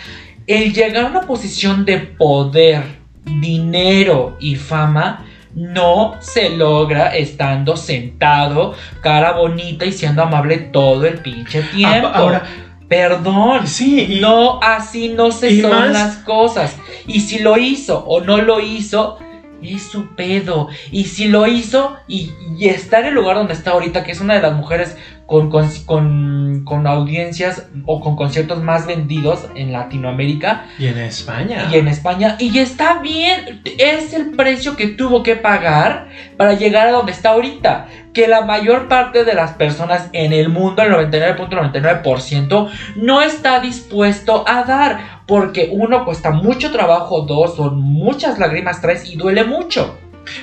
el 0.52 0.72
llegar 0.72 1.04
a 1.06 1.08
una 1.08 1.20
posición 1.22 1.84
de 1.84 1.98
poder, 1.98 2.82
dinero 3.24 4.36
y 4.40 4.56
fama 4.56 5.24
no 5.54 6.14
se 6.20 6.50
logra 6.50 7.16
estando 7.16 7.76
sentado, 7.76 8.74
cara 9.02 9.32
bonita 9.32 9.84
y 9.84 9.92
siendo 9.92 10.22
amable 10.22 10.58
todo 10.58 11.06
el 11.06 11.18
pinche 11.18 11.62
tiempo. 11.62 12.08
Ah, 12.08 12.18
ahora- 12.18 12.42
Perdón. 12.88 13.66
Sí, 13.68 14.00
y- 14.16 14.20
No, 14.20 14.58
así 14.60 15.10
no 15.10 15.30
se 15.30 15.60
son 15.60 15.70
más- 15.70 15.92
las 15.92 16.16
cosas. 16.18 16.76
Y 17.06 17.20
si 17.20 17.38
lo 17.38 17.56
hizo 17.56 18.04
o 18.04 18.20
no 18.20 18.38
lo 18.38 18.58
hizo, 18.60 19.16
es 19.62 19.82
su 19.82 20.14
pedo. 20.16 20.68
Y 20.90 21.04
si 21.04 21.28
lo 21.28 21.46
hizo 21.46 21.96
y, 22.08 22.30
y 22.58 22.68
está 22.68 22.98
en 23.00 23.06
el 23.06 23.14
lugar 23.14 23.36
donde 23.36 23.52
está 23.54 23.72
ahorita, 23.72 24.02
que 24.02 24.10
es 24.12 24.20
una 24.20 24.34
de 24.34 24.42
las 24.42 24.54
mujeres 24.54 24.96
con, 25.30 25.48
con, 25.48 26.64
con- 26.64 26.86
audiencias 26.88 27.68
o 27.86 28.00
con 28.00 28.16
conciertos 28.16 28.60
más 28.64 28.84
vendidos 28.84 29.46
en 29.54 29.70
Latinoamérica 29.72 30.66
Y 30.76 30.88
en 30.88 30.98
España. 30.98 31.68
y 31.70 31.76
en 31.76 31.86
España, 31.86 32.34
y 32.40 32.58
está 32.58 32.98
bien, 33.00 33.62
es 33.78 34.12
el 34.12 34.32
precio 34.32 34.74
que 34.76 34.88
tuvo 34.88 35.22
que 35.22 35.36
pagar 35.36 36.08
para 36.36 36.54
llegar 36.54 36.88
a 36.88 36.90
donde 36.90 37.12
está 37.12 37.30
ahorita. 37.30 37.86
Que 38.12 38.26
la 38.26 38.40
mayor 38.44 38.88
parte 38.88 39.22
de 39.24 39.34
las 39.34 39.52
personas 39.52 40.08
en 40.12 40.32
el 40.32 40.48
mundo, 40.48 40.82
el 40.82 40.90
99.99%, 40.92 42.68
no 42.96 43.22
está 43.22 43.60
dispuesto 43.60 44.44
a 44.48 44.64
dar. 44.64 45.20
Porque 45.28 45.68
uno 45.72 46.04
cuesta 46.04 46.32
mucho 46.32 46.72
trabajo, 46.72 47.20
dos 47.20 47.54
son 47.54 47.80
muchas 47.80 48.40
lágrimas, 48.40 48.80
tres 48.82 49.08
y 49.08 49.14
duele 49.16 49.44
mucho. 49.44 49.96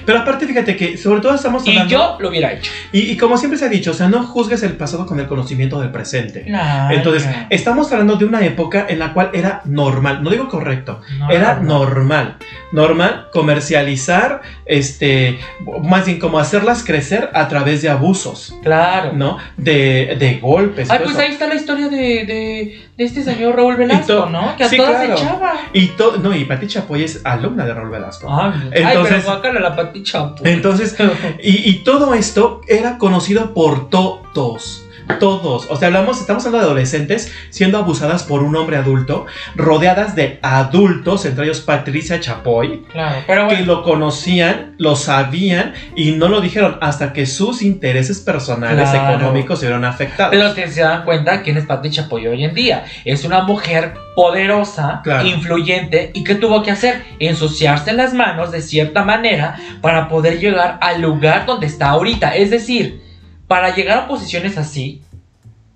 Pero 0.06 0.20
aparte, 0.20 0.46
fíjate 0.48 0.76
que 0.76 0.98
sobre 0.98 1.22
todo 1.22 1.36
estamos 1.36 1.66
Y 1.66 1.72
hablando. 1.72 1.92
yo 1.92 2.18
lo 2.20 2.30
hubiera 2.30 2.52
hecho. 2.54 2.72
Y, 2.92 3.12
y 3.12 3.18
como 3.18 3.38
siempre 3.38 3.58
se 3.60 3.66
ha 3.66 3.70
dicho, 3.70 3.92
o 3.92 3.94
sea, 3.94 4.08
no 4.10 4.24
juzgues 4.24 4.64
el 4.64 4.74
pasado 4.74 5.06
con 5.06 5.20
el 5.20 5.28
conocimiento 5.28 5.80
del 5.80 5.92
presente. 5.92 6.46
Entonces, 6.92 7.28
estamos 7.50 7.92
hablando 7.92 8.16
de 8.16 8.26
una 8.26 8.46
época 8.46 8.86
en 8.90 9.00
la 9.00 9.14
cual 9.14 9.30
era 9.34 9.62
normal, 9.66 10.24
no 10.24 10.30
digo 10.30 10.48
correcto, 10.50 11.02
No, 11.20 11.30
era 11.30 11.56
no, 11.56 11.62
no. 11.62 11.80
normal, 11.86 12.38
normal 12.72 13.28
comercializar, 13.34 14.42
este, 14.66 15.40
más 15.84 16.06
bien 16.06 16.20
como 16.20 16.40
hacerlas 16.40 16.84
crecer 16.84 17.30
a 17.34 17.48
través 17.48 17.82
de 17.82 17.90
abusos, 17.90 18.56
Claro. 18.64 19.14
¿no? 19.14 19.38
De, 19.58 20.16
de 20.20 20.40
golpes. 20.42 20.90
Ay, 20.90 21.00
pues 21.04 21.12
eso. 21.12 21.22
ahí 21.22 21.32
está 21.32 21.48
la 21.48 21.56
historia 21.56 21.88
de, 21.90 21.98
de, 22.26 22.87
de 22.98 23.04
este 23.04 23.24
señor 23.24 23.56
Raúl 23.56 23.76
to- 23.76 23.80
Velasco, 23.80 24.26
¿no? 24.32 24.56
Que 24.58 24.64
a 24.64 24.70
sí, 24.70 24.78
todas 24.78 25.06
claro. 25.06 25.14
echaba. 25.14 25.54
Y 25.74 25.88
todo, 25.90 26.18
no, 26.18 26.36
y 26.36 26.46
Pati 26.46 26.66
Chapoy 26.68 27.04
es 27.04 27.22
alumna 27.24 27.64
de 27.66 27.74
Raúl 27.74 27.92
Velasco. 27.92 28.28
Ay, 28.30 28.70
Entonces- 28.72 29.26
ay, 29.28 29.38
pero 29.42 29.60
la 29.60 29.76
Pati 29.76 30.02
Chapoy. 30.04 30.50
Entonces, 30.52 30.96
y, 31.42 31.70
y 31.70 31.74
todo 31.84 32.14
esto 32.16 32.62
era 32.68 32.98
conocido 32.98 33.54
por 33.54 33.90
todos. 33.90 34.84
Todos, 35.20 35.68
o 35.70 35.76
sea, 35.78 35.88
hablamos, 35.88 36.20
estamos 36.20 36.46
hablando 36.46 36.68
de 36.68 36.72
adolescentes 36.72 37.32
siendo 37.50 37.78
abusadas 37.78 38.24
por 38.24 38.44
un 38.44 38.56
hombre 38.56 38.78
adulto, 38.78 39.26
rodeadas 39.56 40.16
de 40.16 40.38
adultos, 40.44 41.26
entre 41.26 41.46
ellos 41.46 41.62
Patricia 41.62 42.20
Chapoy, 42.20 42.84
claro, 42.92 43.24
pero 43.26 43.48
que 43.48 43.56
bueno, 43.56 43.74
lo 43.74 43.84
conocían, 43.84 44.76
lo 44.78 44.96
sabían 44.96 45.74
y 45.96 46.12
no 46.12 46.28
lo 46.28 46.42
dijeron 46.42 46.78
hasta 46.82 47.14
que 47.14 47.26
sus 47.26 47.62
intereses 47.62 48.20
personales 48.20 48.90
Claro. 48.90 49.16
económicos 49.16 49.60
se 49.60 49.66
vieron 49.66 49.86
afectados. 49.86 50.32
pero 50.36 50.54
que 50.54 50.68
se 50.68 50.82
dan 50.82 51.04
cuenta 51.04 51.42
quién 51.42 51.58
es 51.58 51.66
Pati 51.66 51.90
Chapoy 51.90 52.28
hoy 52.28 52.44
en 52.44 52.54
día. 52.54 52.86
Es 53.06 53.24
una 53.26 53.44
mujer 53.44 53.94
poderosa, 54.16 55.02
Claro. 55.04 55.28
influyente 55.28 56.12
y 56.14 56.24
que 56.24 56.36
tuvo 56.36 56.62
que 56.64 56.72
hacer 56.72 57.04
ensuciarse 57.20 57.94
las 57.94 58.14
manos 58.14 58.52
de 58.52 58.62
cierta 58.62 59.04
manera 59.04 59.56
para 59.82 60.10
poder 60.10 60.40
llegar 60.40 60.78
al 60.82 61.02
lugar 61.02 61.46
donde 61.46 61.66
está 61.68 61.90
ahorita. 61.90 62.36
Es 62.36 62.50
decir, 62.52 63.07
para 63.48 63.76
llegar 63.76 63.98
a 64.00 64.08
posiciones 64.08 64.58
así, 64.58 65.02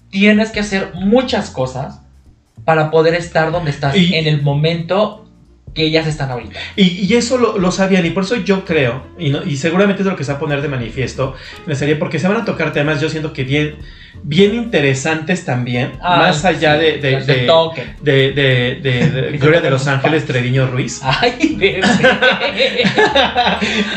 tienes 0.10 0.52
que 0.52 0.60
hacer 0.60 0.92
muchas 0.94 1.50
cosas 1.50 2.02
para 2.66 2.92
poder 2.92 3.14
estar 3.16 3.52
donde 3.52 3.72
estás 3.72 3.96
Y- 3.98 4.14
en 4.16 4.28
el 4.28 4.42
momento 4.42 5.26
que 5.74 5.86
ellas 5.86 6.06
están 6.06 6.30
ahorita. 6.32 6.60
Y, 6.76 6.84
y 7.06 7.14
eso 7.16 7.38
lo, 7.38 7.58
lo 7.58 7.72
sabían, 7.72 8.06
y 8.06 8.10
por 8.10 8.24
eso 8.24 8.36
yo 8.36 8.66
creo, 8.66 9.04
y, 9.18 9.30
no- 9.30 9.44
y 9.44 9.56
seguramente 9.56 10.02
es 10.02 10.08
lo 10.08 10.18
que 10.18 10.26
se 10.26 10.32
va 10.34 10.38
a 10.38 10.40
poner 10.40 10.62
de 10.62 10.68
manifiesto 10.68 11.34
en 11.64 11.70
la 11.70 11.76
serie, 11.76 11.96
porque 11.96 12.20
se 12.20 12.28
van 12.28 12.42
a 12.42 12.46
tocar 12.46 12.74
temas, 12.74 13.00
yo 13.00 13.10
siento 13.10 13.32
que 13.32 13.46
bien, 13.46 13.78
bien 14.24 14.54
interesantes 14.54 15.46
también, 15.46 15.94
Ah, 16.02 16.18
más 16.18 16.44
allá 16.46 16.78
sí, 16.78 16.86
de, 16.86 16.98
de, 18.04 18.32
de, 18.82 19.32
Gloria 19.40 19.62
de 19.62 19.70
los 19.72 19.88
Ángeles 19.88 20.26
Treviño 20.26 20.68
Ruiz. 20.68 21.02
Ay, 21.04 21.56
bebé. 21.58 21.82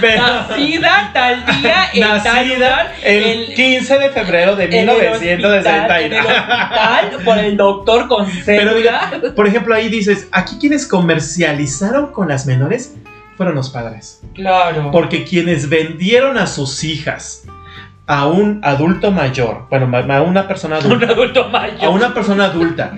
Pero- 0.01 0.23
Nacida 0.23 1.11
tal 1.13 1.45
día 1.47 1.91
en 1.93 2.01
tal 2.01 2.17
Nacida 2.25 2.43
lugar, 2.55 2.95
el, 3.03 3.25
el- 3.25 3.55
15 3.55 3.99
de 3.99 4.11
febrero 4.11 4.57
de 4.57 4.65
en 4.65 4.73
el 4.73 4.89
hospital, 4.91 5.21
1960. 5.21 6.01
en 6.01 6.13
el 6.13 6.19
hospital 6.21 7.11
por 7.25 7.39
el 7.39 7.57
doctor 7.57 8.09
con 8.09 8.27
Pero 8.47 8.75
mira, 8.75 9.21
por 9.35 9.47
ejemplo, 9.47 9.75
ahí 9.75 9.89
dices, 9.89 10.29
aquí 10.33 10.57
quienes 10.59 10.87
comercializaron 10.87 12.13
con 12.13 12.29
las 12.29 12.47
menores 12.47 12.95
fueron 13.37 13.55
los 13.57 13.71
padres. 13.71 14.21
Claro. 14.35 14.91
Porque 14.91 15.25
quienes 15.25 15.69
vendieron 15.69 16.39
a 16.39 16.47
sus 16.47 16.85
hijas 16.85 17.45
a 18.07 18.27
un 18.27 18.61
adulto 18.63 19.11
mayor, 19.11 19.67
bueno, 19.71 19.89
a 19.97 20.23
una 20.23 20.47
persona 20.47 20.79
un 20.85 20.85
adulta, 20.85 21.07
adulto 21.13 21.49
mayor. 21.49 21.85
a 21.85 21.89
una 21.91 22.13
persona 22.13 22.45
adulta, 22.47 22.93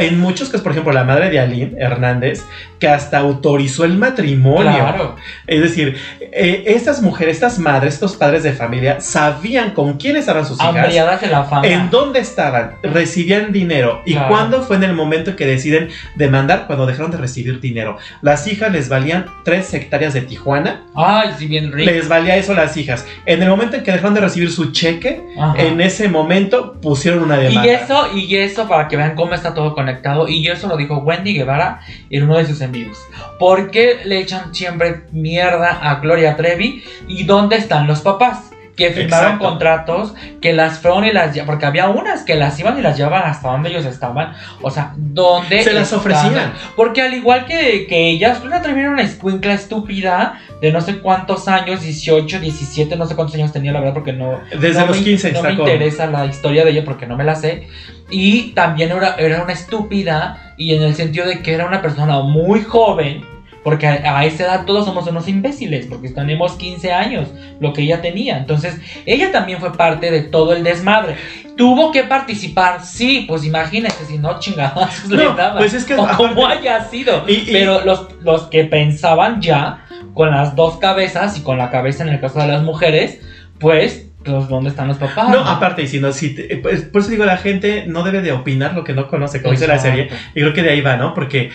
en 0.00 0.18
muchos 0.20 0.48
casos, 0.48 0.62
por 0.62 0.72
ejemplo, 0.72 0.92
la 0.92 1.04
madre 1.04 1.30
de 1.30 1.40
Aline 1.40 1.72
Hernández, 1.78 2.42
que 2.78 2.88
hasta 2.88 3.18
autorizó 3.18 3.84
el 3.84 3.96
matrimonio. 3.98 4.72
Claro. 4.72 5.16
Es 5.46 5.60
decir, 5.62 5.96
eh, 6.20 6.64
estas 6.66 7.02
mujeres, 7.02 7.36
estas 7.36 7.58
madres, 7.58 7.94
estos 7.94 8.16
padres 8.16 8.42
de 8.42 8.52
familia, 8.52 9.00
sabían 9.00 9.72
con 9.72 9.94
quiénes 9.98 10.26
eran 10.28 10.44
sus 10.46 10.58
hijas. 10.60 10.92
De 11.20 11.26
la 11.28 11.44
fama. 11.44 11.66
¿En 11.66 11.90
dónde 11.90 12.20
estaban? 12.20 12.72
Recibían 12.82 13.52
dinero. 13.52 14.02
¿Y 14.04 14.12
Claro. 14.12 14.28
cuándo 14.28 14.62
fue 14.62 14.76
en 14.76 14.84
el 14.84 14.94
momento 14.94 15.36
que 15.36 15.46
deciden 15.46 15.88
demandar? 16.16 16.66
Cuando 16.66 16.86
dejaron 16.86 17.10
de 17.10 17.18
recibir 17.18 17.60
dinero. 17.60 17.98
Las 18.22 18.46
hijas 18.46 18.72
les 18.72 18.88
valían 18.88 19.26
3 19.44 19.74
hectáreas 19.74 20.14
de 20.14 20.22
Tijuana. 20.22 20.82
Ay, 20.94 21.30
sí, 21.38 21.46
bien 21.46 21.72
rico. 21.72 21.90
Les 21.90 22.08
valía 22.08 22.36
eso 22.36 22.52
a 22.52 22.56
las 22.56 22.76
hijas. 22.76 23.06
En 23.26 23.42
el 23.42 23.48
momento 23.48 23.76
en 23.76 23.82
que 23.82 23.92
dejaron 23.92 24.14
de 24.14 24.20
recibir 24.20 24.50
su 24.50 24.72
cheque, 24.72 25.22
Ajá. 25.38 25.54
en 25.60 25.80
ese 25.80 26.08
momento 26.08 26.74
pusieron 26.80 27.22
una 27.22 27.36
demanda. 27.36 27.66
Y 27.66 27.70
eso, 27.70 28.16
y 28.16 28.36
eso, 28.36 28.68
para 28.68 28.88
que 28.88 28.96
vean 28.96 29.14
cómo 29.14 29.34
está 29.34 29.54
todo 29.54 29.74
conectado, 29.82 30.28
y 30.28 30.46
eso 30.48 30.68
lo 30.68 30.76
dijo 30.76 30.98
Wendy 30.98 31.34
Guevara 31.34 31.80
en 32.08 32.24
uno 32.24 32.38
de 32.38 32.46
sus 32.46 32.60
en 32.60 32.72
vivos. 32.72 32.98
¿Por 33.38 33.70
qué 33.70 34.00
le 34.04 34.20
echan 34.20 34.54
siempre 34.54 35.02
mierda 35.10 35.78
a 35.82 35.96
Gloria 35.96 36.36
Trevi? 36.36 36.84
¿Y 37.08 37.24
dónde 37.24 37.56
están 37.56 37.86
los 37.86 38.00
papás? 38.00 38.51
Que 38.76 38.90
firmaron 38.90 39.32
Exacto. 39.32 39.48
contratos, 39.48 40.14
que 40.40 40.54
las 40.54 40.78
fueron 40.78 41.04
y 41.04 41.12
las 41.12 41.36
porque 41.40 41.66
había 41.66 41.88
unas 41.90 42.22
que 42.22 42.36
las 42.36 42.58
iban 42.58 42.78
y 42.78 42.82
las 42.82 42.96
llevaban 42.96 43.24
hasta 43.30 43.48
donde 43.50 43.68
ellos 43.68 43.84
estaban. 43.84 44.32
O 44.62 44.70
sea, 44.70 44.92
¿dónde 44.96 45.62
Se 45.62 45.74
las 45.74 45.92
estaban? 45.92 46.00
ofrecían. 46.16 46.52
Porque 46.74 47.02
al 47.02 47.12
igual 47.12 47.44
que, 47.44 47.86
que 47.86 48.08
ellas, 48.08 48.40
Gloria 48.40 48.62
Trevi 48.62 48.80
era 48.80 48.90
una 48.90 49.02
escuincla 49.02 49.52
estúpida 49.52 50.40
de 50.62 50.72
no 50.72 50.80
sé 50.80 51.00
cuántos 51.00 51.48
años, 51.48 51.82
18, 51.82 52.40
17, 52.40 52.96
no 52.96 53.04
sé 53.06 53.14
cuántos 53.14 53.34
años 53.36 53.52
tenía, 53.52 53.72
la 53.72 53.80
verdad, 53.80 53.94
porque 53.94 54.14
no, 54.14 54.40
Desde 54.58 54.80
no 54.80 54.86
los 54.86 54.96
me- 54.98 55.04
15 55.04 55.32
no 55.32 55.42
me 55.42 55.54
con- 55.54 55.68
interesa 55.68 56.06
la 56.06 56.24
historia 56.24 56.64
de 56.64 56.70
ella 56.70 56.84
porque 56.84 57.06
no 57.06 57.16
me 57.16 57.24
la 57.24 57.34
sé. 57.34 57.68
Y 58.10 58.52
también 58.52 58.90
era, 58.90 59.16
era 59.16 59.42
una 59.42 59.52
estúpida 59.52 60.54
y 60.56 60.74
en 60.74 60.82
el 60.82 60.94
sentido 60.94 61.26
de 61.26 61.42
que 61.42 61.52
era 61.52 61.66
una 61.66 61.82
persona 61.82 62.20
muy 62.20 62.62
joven. 62.62 63.22
Porque 63.64 63.86
a, 63.86 64.18
a 64.18 64.24
esa 64.24 64.44
edad 64.44 64.64
todos 64.66 64.84
somos 64.86 65.06
unos 65.06 65.28
imbéciles, 65.28 65.86
porque 65.86 66.08
tenemos 66.08 66.52
15 66.56 66.92
años, 66.92 67.28
lo 67.60 67.72
que 67.72 67.82
ella 67.82 68.00
tenía. 68.02 68.38
Entonces, 68.38 68.80
ella 69.06 69.30
también 69.30 69.60
fue 69.60 69.72
parte 69.72 70.10
de 70.10 70.22
todo 70.22 70.52
el 70.52 70.64
desmadre. 70.64 71.16
Tuvo 71.56 71.92
que 71.92 72.02
participar, 72.02 72.84
sí, 72.84 73.24
pues 73.28 73.44
imagínense, 73.44 74.04
si 74.06 74.18
no 74.18 74.40
chingadas 74.40 75.08
le 75.08 75.24
No, 75.24 75.34
daban. 75.34 75.58
pues 75.58 75.74
es 75.74 75.84
que 75.84 75.94
o 75.94 76.08
como 76.16 76.46
haya 76.46 76.82
sido. 76.86 77.24
Y- 77.28 77.34
y- 77.34 77.48
Pero 77.52 77.84
los, 77.84 78.08
los 78.22 78.42
que 78.48 78.64
pensaban 78.64 79.40
ya, 79.40 79.84
con 80.14 80.30
las 80.32 80.56
dos 80.56 80.78
cabezas 80.78 81.38
y 81.38 81.42
con 81.42 81.56
la 81.58 81.70
cabeza 81.70 82.02
en 82.02 82.08
el 82.10 82.20
caso 82.20 82.40
de 82.40 82.48
las 82.48 82.62
mujeres, 82.62 83.20
pues, 83.60 84.06
pues 84.24 84.48
¿dónde 84.48 84.70
están 84.70 84.88
los 84.88 84.98
papás? 84.98 85.28
No, 85.30 85.40
aparte 85.40 85.82
diciendo, 85.82 86.12
si 86.12 86.34
te- 86.34 86.56
pues, 86.56 86.82
por 86.82 87.00
eso 87.02 87.10
digo, 87.10 87.24
la 87.24 87.36
gente 87.36 87.84
no 87.86 88.02
debe 88.02 88.22
de 88.22 88.32
opinar 88.32 88.74
lo 88.74 88.82
que 88.84 88.92
no 88.92 89.08
conoce, 89.08 89.40
como 89.40 89.52
dice 89.52 89.66
la 89.68 89.78
serie. 89.78 90.08
Y 90.34 90.40
creo 90.40 90.52
que 90.52 90.62
de 90.62 90.70
ahí 90.70 90.80
va, 90.80 90.96
¿no? 90.96 91.14
Porque, 91.14 91.50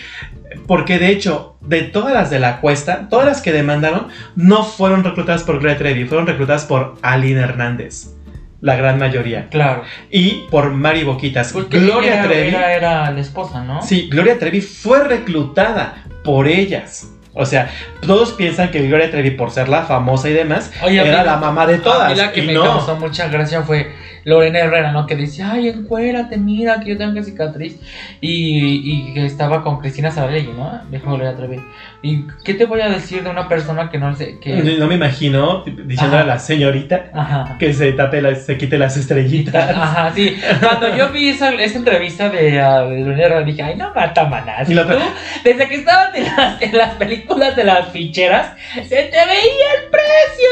porque 0.66 0.98
de 0.98 1.08
hecho, 1.08 1.56
de 1.60 1.82
todas 1.82 2.12
las 2.12 2.30
de 2.30 2.38
la 2.38 2.60
cuesta, 2.60 3.08
todas 3.08 3.26
las 3.26 3.42
que 3.42 3.52
demandaron, 3.52 4.08
no 4.36 4.64
fueron 4.64 5.04
reclutadas 5.04 5.42
por 5.42 5.58
Gloria 5.58 5.78
Trevi, 5.78 6.04
fueron 6.04 6.26
reclutadas 6.26 6.64
por 6.64 6.96
Aline 7.02 7.40
Hernández. 7.40 8.14
La 8.60 8.74
gran 8.74 8.98
mayoría. 8.98 9.48
Claro. 9.50 9.84
Y 10.10 10.46
por 10.50 10.72
Mari 10.72 11.04
Boquitas. 11.04 11.52
Porque 11.52 11.78
Gloria 11.78 12.14
era, 12.14 12.24
Trevi. 12.24 12.48
era, 12.48 12.74
era 12.74 13.10
la 13.10 13.20
esposa, 13.20 13.62
¿no? 13.62 13.82
Sí, 13.82 14.08
Gloria 14.10 14.36
Trevi 14.38 14.60
fue 14.60 15.04
reclutada 15.04 16.04
por 16.24 16.48
ellas. 16.48 17.08
O 17.34 17.46
sea, 17.46 17.70
todos 18.04 18.32
piensan 18.32 18.70
que 18.70 18.86
Gloria 18.86 19.10
Trevi, 19.10 19.30
por 19.32 19.50
ser 19.50 19.68
la 19.68 19.82
famosa 19.84 20.28
y 20.28 20.32
demás, 20.32 20.72
Oye, 20.82 21.00
a 21.00 21.04
era 21.06 21.24
la 21.24 21.36
mamá 21.36 21.66
de 21.66 21.76
A 21.76 21.82
todas. 21.82 22.10
mí 22.10 22.16
la 22.18 22.32
que 22.32 22.40
y 22.42 22.46
me 22.46 22.54
no. 22.54 22.62
causó 22.64 22.96
mucha 22.96 23.28
gracia 23.28 23.62
fue 23.62 23.92
Lorena 24.24 24.58
Herrera, 24.58 24.92
¿no? 24.92 25.06
Que 25.06 25.14
decía, 25.16 25.52
ay, 25.52 25.68
encuérate, 25.68 26.36
mira, 26.36 26.80
que 26.80 26.90
yo 26.90 26.98
tengo 26.98 27.14
que 27.14 27.22
cicatriz. 27.22 27.78
Y, 28.20 28.82
y 29.10 29.14
que 29.14 29.24
estaba 29.26 29.62
con 29.62 29.78
Cristina 29.78 30.10
Saralegui, 30.10 30.52
¿no? 30.52 30.80
Dijo 30.90 31.06
Gloria 31.10 31.36
Trevi. 31.36 31.60
¿Y 32.00 32.28
qué 32.44 32.54
te 32.54 32.64
voy 32.64 32.80
a 32.80 32.88
decir 32.88 33.24
de 33.24 33.30
una 33.30 33.48
persona 33.48 33.90
que 33.90 33.98
no 33.98 34.14
sé 34.14 34.38
que 34.38 34.54
No 34.78 34.86
me 34.86 34.94
imagino 34.94 35.64
diciendo 35.66 36.16
a 36.16 36.22
la 36.22 36.38
señorita 36.38 37.06
Ajá. 37.12 37.56
que 37.58 37.72
se 37.74 37.90
tape 37.92 38.22
las- 38.22 38.46
se 38.46 38.56
quite 38.56 38.78
las 38.78 38.96
estrellitas. 38.96 39.76
Ajá, 39.76 40.12
sí. 40.14 40.38
Cuando 40.60 40.94
yo 40.96 41.08
vi 41.10 41.30
esa, 41.30 41.52
esa 41.54 41.76
entrevista 41.78 42.28
de, 42.30 42.62
uh, 42.62 42.88
de 42.88 43.44
dije, 43.44 43.62
ay, 43.64 43.74
no 43.76 43.92
mata 43.92 44.24
manas. 44.26 44.70
Y 44.70 44.78
otra- 44.78 44.96
desde 45.42 45.68
que 45.68 45.74
estabas 45.74 46.14
en 46.14 46.24
las, 46.24 46.62
en 46.62 46.78
las 46.78 46.94
películas 46.94 47.56
de 47.56 47.64
las 47.64 47.88
ficheras, 47.88 48.52
se 48.74 48.80
te 49.02 49.16
veía 49.26 49.68
el 49.82 49.90
precio, 49.90 50.50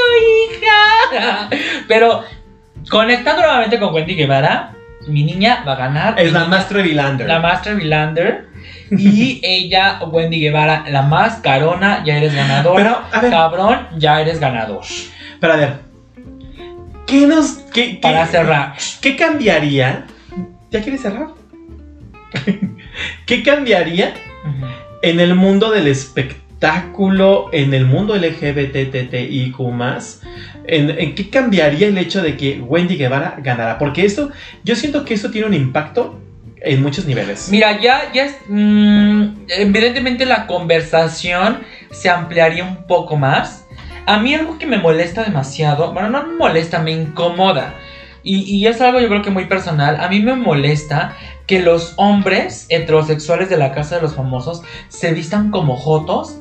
hija. 0.51 1.49
Pero 1.88 2.24
conectando 2.90 3.42
nuevamente 3.42 3.78
con 3.78 3.94
Wendy 3.94 4.14
Guevara, 4.16 4.72
mi 5.07 5.22
niña 5.22 5.62
va 5.66 5.74
a 5.74 5.76
ganar. 5.76 6.14
Es 6.18 6.32
la 6.32 6.40
niña- 6.40 6.51
Master 6.51 6.82
Villander. 6.82 7.28
La 7.28 7.38
Master 7.38 7.76
Villander. 7.76 8.47
Y 8.91 9.41
ella, 9.43 10.01
Wendy 10.05 10.41
Guevara, 10.41 10.84
la 10.91 11.03
más 11.03 11.37
carona, 11.37 12.05
ya 12.05 12.16
eres 12.18 12.34
ganador. 12.34 12.76
Pero, 12.76 13.01
a 13.12 13.20
ver, 13.20 13.30
Cabrón, 13.30 13.87
ya 13.99 14.20
eres 14.20 14.39
ganador. 14.41 14.82
pero 15.41 15.53
a 15.53 15.57
ver. 15.57 15.72
¿Qué 17.07 17.26
nos. 17.26 17.53
Qué, 17.72 17.93
qué- 17.93 17.99
Para 18.01 18.26
cerrar. 18.26 18.74
¿Qué 19.01 19.16
cambiaría? 19.16 20.07
¿Ya 20.70 20.82
quieres 20.82 21.03
cerrar? 21.03 21.28
¿Qué 23.26 23.43
cambiaría 23.43 24.14
en 25.03 25.20
el 25.20 25.34
mundo 25.34 25.70
del 25.70 25.87
espectáculo, 25.87 27.49
en 27.53 27.74
el 27.74 27.84
mundo 27.87 28.16
LGBTTIQ+, 28.16 29.55
en, 30.68 30.91
en 30.91 31.14
qué 31.14 31.30
cambiaría 31.30 31.89
el 31.89 31.99
hecho 31.99 32.22
de 32.22 32.37
que 32.37 32.61
Wendy 32.61 32.97
Guevara 32.97 33.37
ganara? 33.43 33.78
Porque 33.78 34.05
esto, 34.05 34.30
yo 34.64 34.74
siento 34.76 35.05
que 35.05 35.14
eso 35.14 35.30
tiene 35.30 35.47
un 35.47 35.55
impacto 35.55 36.18
en 36.61 36.83
muchos 36.83 37.07
niveles. 37.07 37.49
Mira, 37.51 37.81
ya, 37.81 38.13
ya 38.13 38.29
mm, 38.49 39.47
evidentemente 39.49 40.27
la 40.27 40.47
conversación 40.47 41.61
se 41.91 42.09
ampliaría 42.09 42.65
un 42.65 42.87
poco 42.87 43.17
más. 43.17 43.67
A 44.07 44.19
mí 44.19 44.35
algo 44.35 44.59
que 44.59 44.67
me 44.67 44.79
molesta 44.79 45.25
demasiado, 45.25 45.93
bueno, 45.93 46.11
no 46.11 46.27
me 46.27 46.35
molesta, 46.35 46.79
me 46.79 46.93
incomoda. 46.93 47.75
Y, 48.23 48.41
y 48.43 48.67
es 48.67 48.81
algo 48.81 49.01
yo 49.01 49.09
creo 49.09 49.23
que 49.23 49.31
muy 49.31 49.47
personal. 49.47 50.01
A 50.01 50.09
mí 50.09 50.21
me 50.21 50.35
molesta 50.35 51.17
que 51.47 51.61
los 51.61 51.95
hombres 51.97 52.67
heterosexuales 52.69 53.49
de 53.49 53.57
la 53.57 53.73
casa 53.73 53.97
de 53.97 54.03
los 54.03 54.15
famosos 54.15 54.63
se 54.89 55.13
vistan 55.13 55.51
como 55.51 55.77
jotos 55.77 56.39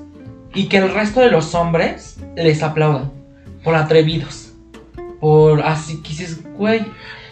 y 0.53 0.68
que 0.68 0.78
el 0.78 0.91
resto 0.91 1.20
de 1.20 1.30
los 1.30 1.53
hombres 1.53 2.18
les 2.36 2.63
aplaudan 2.63 3.11
por 3.63 3.76
atrevidos. 3.76 4.53
Por 5.20 5.61
así 5.61 6.01
que 6.01 6.09
dices, 6.09 6.43
güey, 6.53 6.86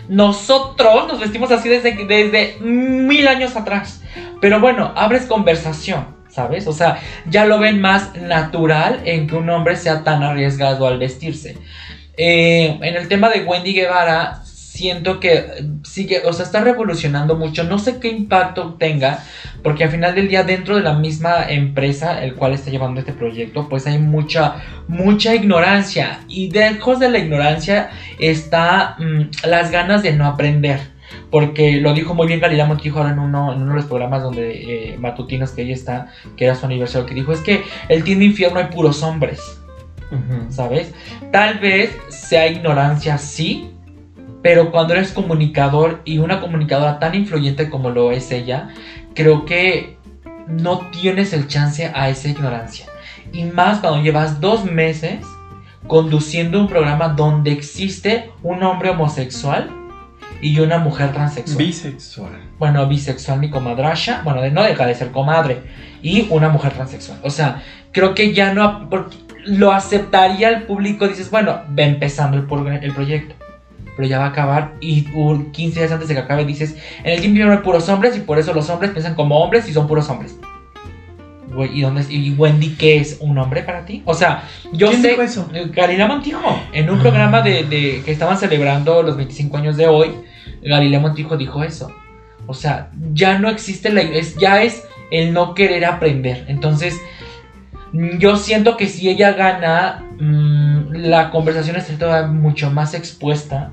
nosotros 0.07 1.07
nos 1.07 1.19
vestimos 1.19 1.51
así 1.51 1.69
desde, 1.69 2.05
desde 2.05 2.57
mil 2.59 3.27
años 3.27 3.55
atrás. 3.55 4.01
Pero 4.41 4.59
bueno, 4.59 4.91
abres 4.95 5.25
conversación, 5.25 6.05
¿sabes? 6.29 6.67
O 6.67 6.73
sea, 6.73 6.99
ya 7.25 7.45
lo 7.45 7.59
ven 7.59 7.81
más 7.81 8.15
natural 8.15 9.01
en 9.05 9.27
que 9.27 9.35
un 9.35 9.49
hombre 9.49 9.75
sea 9.75 10.03
tan 10.03 10.23
arriesgado 10.23 10.87
al 10.87 10.99
vestirse. 10.99 11.57
Eh, 12.17 12.77
en 12.81 12.95
el 12.95 13.07
tema 13.07 13.29
de 13.29 13.43
Wendy 13.43 13.73
Guevara, 13.73 14.42
siento 14.83 15.21
que 15.21 15.63
sigue, 15.83 16.23
o 16.25 16.33
sea, 16.33 16.43
está 16.43 16.59
revolucionando 16.59 17.37
mucho. 17.37 17.63
No 17.63 17.79
sé 17.79 18.01
qué 18.01 18.09
impacto 18.09 18.73
tenga, 18.73 19.23
porque 19.63 19.85
al 19.85 19.91
final 19.91 20.13
del 20.13 20.27
día, 20.27 20.43
dentro 20.43 20.75
de 20.75 20.81
la 20.81 20.93
misma 20.93 21.45
empresa, 21.47 22.21
el 22.21 22.35
cual 22.35 22.51
está 22.51 22.69
llevando 22.69 22.99
este 22.99 23.13
proyecto, 23.13 23.69
pues 23.69 23.87
hay 23.87 23.97
mucha, 23.97 24.55
mucha 24.89 25.33
ignorancia. 25.35 26.19
Y 26.27 26.51
lejos 26.51 26.99
de 26.99 27.09
la 27.09 27.19
ignorancia 27.19 27.91
está 28.19 28.97
mm, 28.99 29.47
las 29.47 29.71
ganas 29.71 30.03
de 30.03 30.11
no 30.11 30.25
aprender. 30.25 30.81
Porque 31.31 31.79
lo 31.79 31.93
dijo 31.93 32.13
muy 32.13 32.27
bien 32.27 32.41
Galilea 32.41 32.65
Montijo 32.65 32.97
ahora 32.99 33.13
en 33.13 33.19
uno, 33.19 33.53
en 33.53 33.61
uno 33.61 33.71
de 33.71 33.77
los 33.77 33.85
programas 33.85 34.21
donde 34.21 34.51
eh, 34.51 34.97
matutinos 34.97 35.51
que 35.51 35.61
ella 35.61 35.75
está, 35.75 36.07
que 36.35 36.43
era 36.43 36.55
su 36.55 36.65
aniversario, 36.65 37.05
que 37.05 37.15
dijo, 37.15 37.31
es 37.31 37.39
que 37.39 37.63
el 37.87 38.03
Team 38.03 38.21
Infierno 38.21 38.59
hay 38.59 38.65
puros 38.65 39.01
hombres. 39.01 39.39
¿sabes? 40.49 40.93
Tal 41.31 41.57
vez 41.57 41.97
sea 42.09 42.47
ignorancia, 42.47 43.17
sí, 43.17 43.72
pero 44.43 44.71
cuando 44.71 44.93
eres 44.93 45.13
comunicador 45.13 46.01
y 46.03 46.19
una 46.19 46.41
comunicadora 46.41 46.99
tan 46.99 47.15
influyente 47.15 47.69
como 47.69 47.89
lo 47.89 48.11
es 48.11 48.29
ella, 48.29 48.67
creo 49.15 49.45
que 49.45 49.97
no 50.47 50.79
tienes 50.91 51.31
el 51.31 51.47
chance 51.47 51.89
a 51.95 52.09
esa 52.09 52.27
ignorancia. 52.27 52.85
Y 53.31 53.45
más 53.45 53.79
cuando 53.79 54.03
llevas 54.03 54.41
dos 54.41 54.65
meses 54.65 55.25
conduciendo 55.87 56.59
un 56.59 56.67
programa 56.67 57.09
donde 57.09 57.51
existe 57.53 58.31
un 58.43 58.61
hombre 58.63 58.89
homosexual 58.89 59.71
y 60.41 60.59
una 60.59 60.77
mujer 60.77 61.13
transexual 61.13 61.65
Bisexual. 61.65 62.33
bueno, 62.59 62.85
bisexual 62.85 63.39
mi 63.39 63.49
comadrasha, 63.49 64.21
bueno, 64.25 64.41
no 64.49 64.63
deja 64.63 64.85
de 64.85 64.93
ser 64.93 65.11
comadre, 65.11 65.61
y 66.01 66.27
una 66.29 66.49
mujer 66.49 66.73
transexual. 66.73 67.19
O 67.23 67.29
sea, 67.29 67.63
creo 67.93 68.13
que 68.13 68.33
ya 68.33 68.53
no, 68.53 68.89
porque 68.89 69.15
lo 69.45 69.71
aceptaría 69.71 70.49
el 70.49 70.63
público, 70.63 71.07
dices, 71.07 71.31
bueno, 71.31 71.61
va 71.77 71.83
empezando 71.83 72.37
el, 72.37 72.83
el 72.83 72.93
proyecto, 72.93 73.35
pero 73.95 74.07
ya 74.07 74.19
va 74.19 74.25
a 74.25 74.29
acabar, 74.29 74.73
y 74.81 75.07
un 75.13 75.51
15 75.51 75.79
días 75.79 75.91
antes 75.91 76.07
de 76.07 76.15
que 76.15 76.21
acabe 76.21 76.45
dices, 76.45 76.75
en 77.03 77.11
el 77.13 77.19
Team 77.19 77.31
Infierno 77.31 77.53
hay 77.53 77.59
puros 77.59 77.87
hombres, 77.89 78.15
y 78.17 78.21
por 78.21 78.39
eso 78.39 78.53
los 78.53 78.69
hombres 78.69 78.91
piensan 78.91 79.15
como 79.15 79.37
hombres 79.39 79.67
y 79.69 79.73
son 79.73 79.87
puros 79.87 80.09
hombres. 80.09 80.35
Güey, 81.53 81.77
¿Y, 81.77 81.81
dónde, 81.81 82.01
es- 82.01 82.09
¿Y 82.09 82.31
Wendy 82.31 82.69
qué 82.75 82.97
es 82.97 83.17
un 83.19 83.37
hombre 83.37 83.61
para 83.61 83.85
ti? 83.85 84.01
O 84.05 84.13
sea, 84.15 84.43
yo 84.71 84.89
¿Quién 84.89 85.01
sé... 85.03 85.09
dijo 85.09 85.21
eso? 85.21 85.49
Galilea 85.71 86.07
Montijo, 86.07 86.59
en 86.73 86.89
un 86.89 86.97
Ah. 86.99 87.01
programa 87.03 87.41
de, 87.43 87.63
de- 87.65 88.01
que 88.03 88.11
estaban 88.11 88.37
celebrando 88.39 89.03
los 89.03 89.15
25 89.17 89.57
años 89.57 89.77
de 89.77 89.85
hoy, 89.87 90.09
Galilea 90.63 90.99
Montijo 90.99 91.37
dijo 91.37 91.63
eso. 91.63 91.91
O 92.47 92.53
sea, 92.55 92.89
ya 93.13 93.37
no 93.37 93.49
existe 93.49 93.91
la 93.91 94.01
es, 94.01 94.35
ya 94.37 94.63
es 94.63 94.83
el 95.11 95.31
no 95.31 95.53
querer 95.53 95.85
aprender. 95.85 96.45
Entonces, 96.47 96.99
yo 98.17 98.35
siento 98.37 98.75
que 98.75 98.87
si 98.87 99.07
ella 99.09 99.33
gana, 99.33 100.03
mm, 100.19 100.93
la 100.93 101.29
conversación 101.29 101.77
todavía 101.99 102.27
mucho 102.31 102.71
más 102.71 102.95
expuesta. 102.95 103.71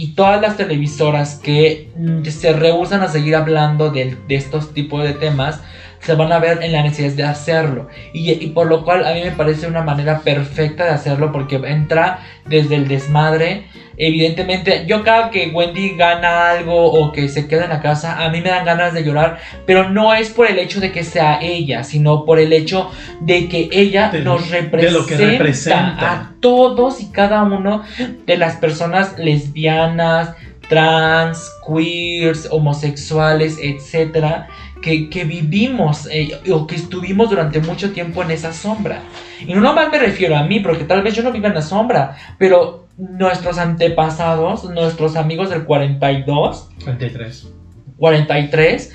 Y 0.00 0.14
todas 0.14 0.40
las 0.40 0.56
televisoras 0.56 1.34
que 1.34 1.90
se 2.30 2.54
rehusan 2.54 3.02
a 3.02 3.08
seguir 3.08 3.36
hablando 3.36 3.90
de, 3.90 4.16
de 4.26 4.34
estos 4.34 4.72
tipos 4.72 5.04
de 5.04 5.12
temas 5.12 5.60
se 6.00 6.14
van 6.14 6.32
a 6.32 6.38
ver 6.38 6.60
en 6.62 6.72
la 6.72 6.82
necesidad 6.82 7.12
de 7.14 7.22
hacerlo. 7.24 7.88
Y, 8.12 8.30
y 8.32 8.46
por 8.48 8.66
lo 8.66 8.84
cual 8.84 9.04
a 9.06 9.12
mí 9.12 9.20
me 9.22 9.30
parece 9.32 9.66
una 9.66 9.82
manera 9.82 10.20
perfecta 10.20 10.84
de 10.84 10.90
hacerlo 10.90 11.30
porque 11.32 11.56
entra 11.56 12.20
desde 12.46 12.76
el 12.76 12.88
desmadre. 12.88 13.66
Evidentemente, 13.98 14.84
yo 14.86 15.04
cada 15.04 15.28
que 15.28 15.48
Wendy 15.48 15.90
gana 15.90 16.50
algo 16.52 16.90
o 16.90 17.12
que 17.12 17.28
se 17.28 17.46
queda 17.46 17.64
en 17.64 17.70
la 17.70 17.82
casa, 17.82 18.24
a 18.24 18.30
mí 18.30 18.40
me 18.40 18.48
dan 18.48 18.64
ganas 18.64 18.94
de 18.94 19.04
llorar, 19.04 19.38
pero 19.66 19.90
no 19.90 20.14
es 20.14 20.30
por 20.30 20.46
el 20.50 20.58
hecho 20.58 20.80
de 20.80 20.90
que 20.90 21.04
sea 21.04 21.38
ella, 21.42 21.84
sino 21.84 22.24
por 22.24 22.38
el 22.38 22.54
hecho 22.54 22.90
de 23.20 23.46
que 23.48 23.68
ella 23.70 24.08
De- 24.08 24.22
nos 24.22 24.50
de 24.50 24.60
representa, 24.62 24.98
lo 24.98 25.06
que 25.06 25.16
representa. 25.18 26.10
a 26.12 26.32
todos 26.40 27.02
y 27.02 27.10
cada 27.10 27.42
uno 27.42 27.82
de 28.24 28.36
las 28.38 28.56
personas 28.56 29.18
lesbianas, 29.18 30.30
trans, 30.70 31.50
queers, 31.66 32.48
homosexuales, 32.50 33.58
etcétera, 33.60 34.48
que, 34.82 35.08
que 35.08 35.24
vivimos 35.24 36.08
eh, 36.10 36.40
o 36.52 36.66
que 36.66 36.76
estuvimos 36.76 37.30
durante 37.30 37.60
mucho 37.60 37.92
tiempo 37.92 38.22
en 38.22 38.30
esa 38.30 38.52
sombra. 38.52 39.02
Y 39.46 39.54
no 39.54 39.60
nomás 39.60 39.90
me 39.90 39.98
refiero 39.98 40.36
a 40.36 40.42
mí, 40.44 40.60
porque 40.60 40.84
tal 40.84 41.02
vez 41.02 41.14
yo 41.14 41.22
no 41.22 41.32
viva 41.32 41.48
en 41.48 41.54
la 41.54 41.62
sombra, 41.62 42.16
pero 42.38 42.86
nuestros 42.96 43.58
antepasados, 43.58 44.64
nuestros 44.64 45.16
amigos 45.16 45.50
del 45.50 45.64
42, 45.64 46.70
43. 46.84 47.48
43, 47.96 48.92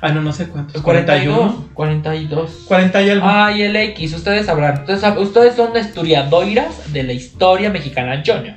Ah, 0.00 0.10
no, 0.10 0.20
no 0.20 0.32
sé 0.32 0.48
cuántos. 0.48 0.82
42, 0.82 1.54
41. 1.74 1.74
42. 1.74 2.64
40 2.66 3.02
y 3.02 3.10
algo. 3.10 3.26
Ay, 3.28 3.62
el 3.62 3.76
X, 3.76 4.14
ustedes 4.14 4.46
sabrán. 4.46 4.80
Ustedes, 4.80 5.02
ustedes 5.18 5.54
son 5.54 5.76
historiadoras 5.76 6.92
de 6.92 7.02
la 7.04 7.12
historia 7.12 7.70
mexicana, 7.70 8.22
Junior. 8.24 8.56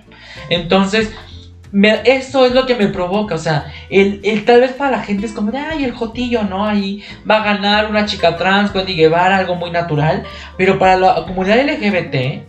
Entonces, 0.49 1.11
eso 2.03 2.45
es 2.45 2.53
lo 2.53 2.65
que 2.65 2.75
me 2.75 2.87
provoca. 2.87 3.35
O 3.35 3.37
sea, 3.37 3.71
el, 3.89 4.19
el- 4.23 4.45
tal 4.45 4.61
vez 4.61 4.71
para 4.71 4.91
la 4.91 5.03
gente 5.03 5.25
es 5.25 5.31
como 5.31 5.51
de, 5.51 5.57
ay, 5.59 5.83
el 5.83 5.91
Jotillo, 5.93 6.43
¿no? 6.43 6.65
Ahí 6.65 7.03
va 7.29 7.41
a 7.41 7.45
ganar 7.45 7.89
una 7.89 8.05
chica 8.05 8.37
trans, 8.37 8.73
Wendy 8.75 8.95
Guevara, 8.95 9.37
algo 9.37 9.55
muy 9.55 9.71
natural. 9.71 10.23
Pero 10.57 10.77
para 10.79 10.97
la 10.97 11.15
comunidad 11.25 11.63
LGBT, 11.65 12.43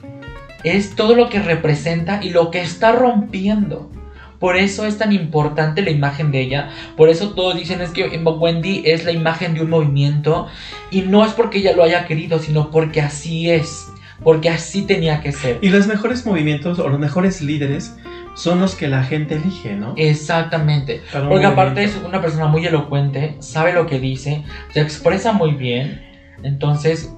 es 0.64 0.94
todo 0.94 1.14
lo 1.14 1.28
que 1.28 1.40
representa 1.40 2.20
y 2.22 2.30
lo 2.30 2.50
que 2.50 2.60
está 2.60 2.92
rompiendo. 2.92 3.90
Por 4.38 4.56
eso 4.56 4.86
es 4.86 4.98
tan 4.98 5.12
importante 5.12 5.82
la 5.82 5.90
imagen 5.90 6.32
de 6.32 6.40
ella. 6.40 6.70
Por 6.96 7.08
eso 7.08 7.30
todos 7.30 7.54
dicen 7.54 7.80
es 7.80 7.90
que 7.90 8.04
Wendy 8.08 8.82
es 8.84 9.04
la 9.04 9.12
imagen 9.12 9.54
de 9.54 9.62
un 9.62 9.70
movimiento. 9.70 10.48
Y 10.90 11.02
no 11.02 11.24
es 11.24 11.32
porque 11.32 11.58
ella 11.58 11.76
lo 11.76 11.84
haya 11.84 12.06
querido, 12.06 12.40
sino 12.40 12.70
porque 12.72 13.00
así 13.00 13.50
es. 13.50 13.88
Porque 14.24 14.48
así 14.50 14.82
tenía 14.82 15.20
que 15.20 15.30
ser. 15.30 15.58
Y 15.62 15.68
los 15.68 15.86
mejores 15.86 16.26
movimientos 16.26 16.80
o 16.80 16.88
los 16.88 16.98
mejores 16.98 17.40
líderes 17.40 17.94
son 18.34 18.60
los 18.60 18.74
que 18.74 18.88
la 18.88 19.02
gente 19.02 19.36
elige, 19.36 19.74
¿no? 19.74 19.94
Exactamente. 19.96 21.02
Un 21.14 21.28
Porque 21.28 21.46
aparte 21.46 21.84
es 21.84 21.96
una 21.96 22.20
persona 22.20 22.46
muy 22.46 22.66
elocuente, 22.66 23.36
sabe 23.40 23.72
lo 23.72 23.86
que 23.86 23.98
dice, 23.98 24.44
se 24.72 24.80
expresa 24.80 25.32
muy 25.32 25.52
bien. 25.52 26.02
Entonces, 26.42 27.12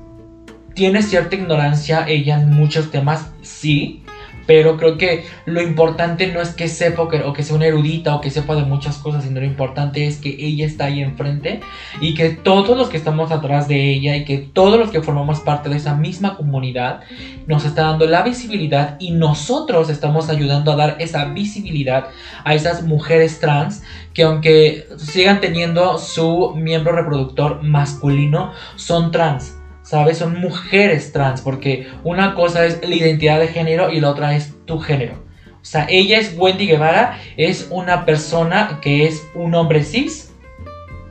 tiene 0.74 1.02
cierta 1.02 1.36
ignorancia 1.36 2.06
ella 2.08 2.40
en 2.40 2.50
muchos 2.50 2.90
temas, 2.90 3.32
sí. 3.42 4.03
Pero 4.46 4.76
creo 4.76 4.98
que 4.98 5.26
lo 5.46 5.62
importante 5.62 6.26
no 6.26 6.40
es 6.40 6.50
que 6.50 6.68
sepa 6.68 7.02
o 7.02 7.08
que, 7.08 7.42
sea 7.42 7.56
una 7.56 7.66
erudita 7.66 8.14
o 8.14 8.20
que 8.20 8.30
sepa 8.30 8.54
de 8.54 8.64
muchas 8.64 8.98
cosas, 8.98 9.24
sino 9.24 9.40
lo 9.40 9.46
importante 9.46 10.06
es 10.06 10.18
que 10.18 10.36
ella 10.38 10.66
está 10.66 10.86
ahí 10.86 11.00
enfrente 11.00 11.60
y 12.00 12.14
que 12.14 12.30
todos 12.30 12.76
los 12.76 12.88
que 12.88 12.96
estamos 12.96 13.32
atrás 13.32 13.68
de 13.68 13.90
ella 13.90 14.16
y 14.16 14.24
que 14.24 14.38
todos 14.38 14.78
los 14.78 14.90
que 14.90 15.02
formamos 15.02 15.40
parte 15.40 15.68
de 15.68 15.76
esa 15.76 15.94
misma 15.94 16.36
comunidad 16.36 17.00
nos 17.46 17.64
está 17.64 17.82
dando 17.82 18.06
la 18.06 18.22
visibilidad 18.22 18.96
y 18.98 19.12
nosotros 19.12 19.88
estamos 19.90 20.28
ayudando 20.28 20.72
a 20.72 20.76
dar 20.76 20.96
esa 20.98 21.24
visibilidad 21.26 22.08
a 22.44 22.54
esas 22.54 22.82
mujeres 22.82 23.40
trans 23.40 23.82
que 24.12 24.22
aunque 24.22 24.86
sigan 24.96 25.40
teniendo 25.40 25.98
su 25.98 26.54
miembro 26.54 26.92
reproductor 26.92 27.62
masculino, 27.62 28.52
son 28.76 29.10
trans. 29.10 29.56
¿Sabes? 29.84 30.18
Son 30.18 30.40
mujeres 30.40 31.12
trans, 31.12 31.42
porque 31.42 31.86
una 32.02 32.34
cosa 32.34 32.64
es 32.64 32.80
la 32.82 32.94
identidad 32.94 33.38
de 33.38 33.48
género 33.48 33.92
y 33.92 34.00
la 34.00 34.10
otra 34.10 34.34
es 34.34 34.54
tu 34.64 34.80
género. 34.80 35.22
O 35.64 35.66
sea, 35.66 35.86
ella 35.88 36.18
es 36.18 36.34
Wendy 36.36 36.66
Guevara, 36.66 37.18
es 37.36 37.68
una 37.70 38.04
persona 38.04 38.80
que 38.82 39.06
es 39.06 39.26
un 39.34 39.54
hombre 39.54 39.84
cis, 39.84 40.34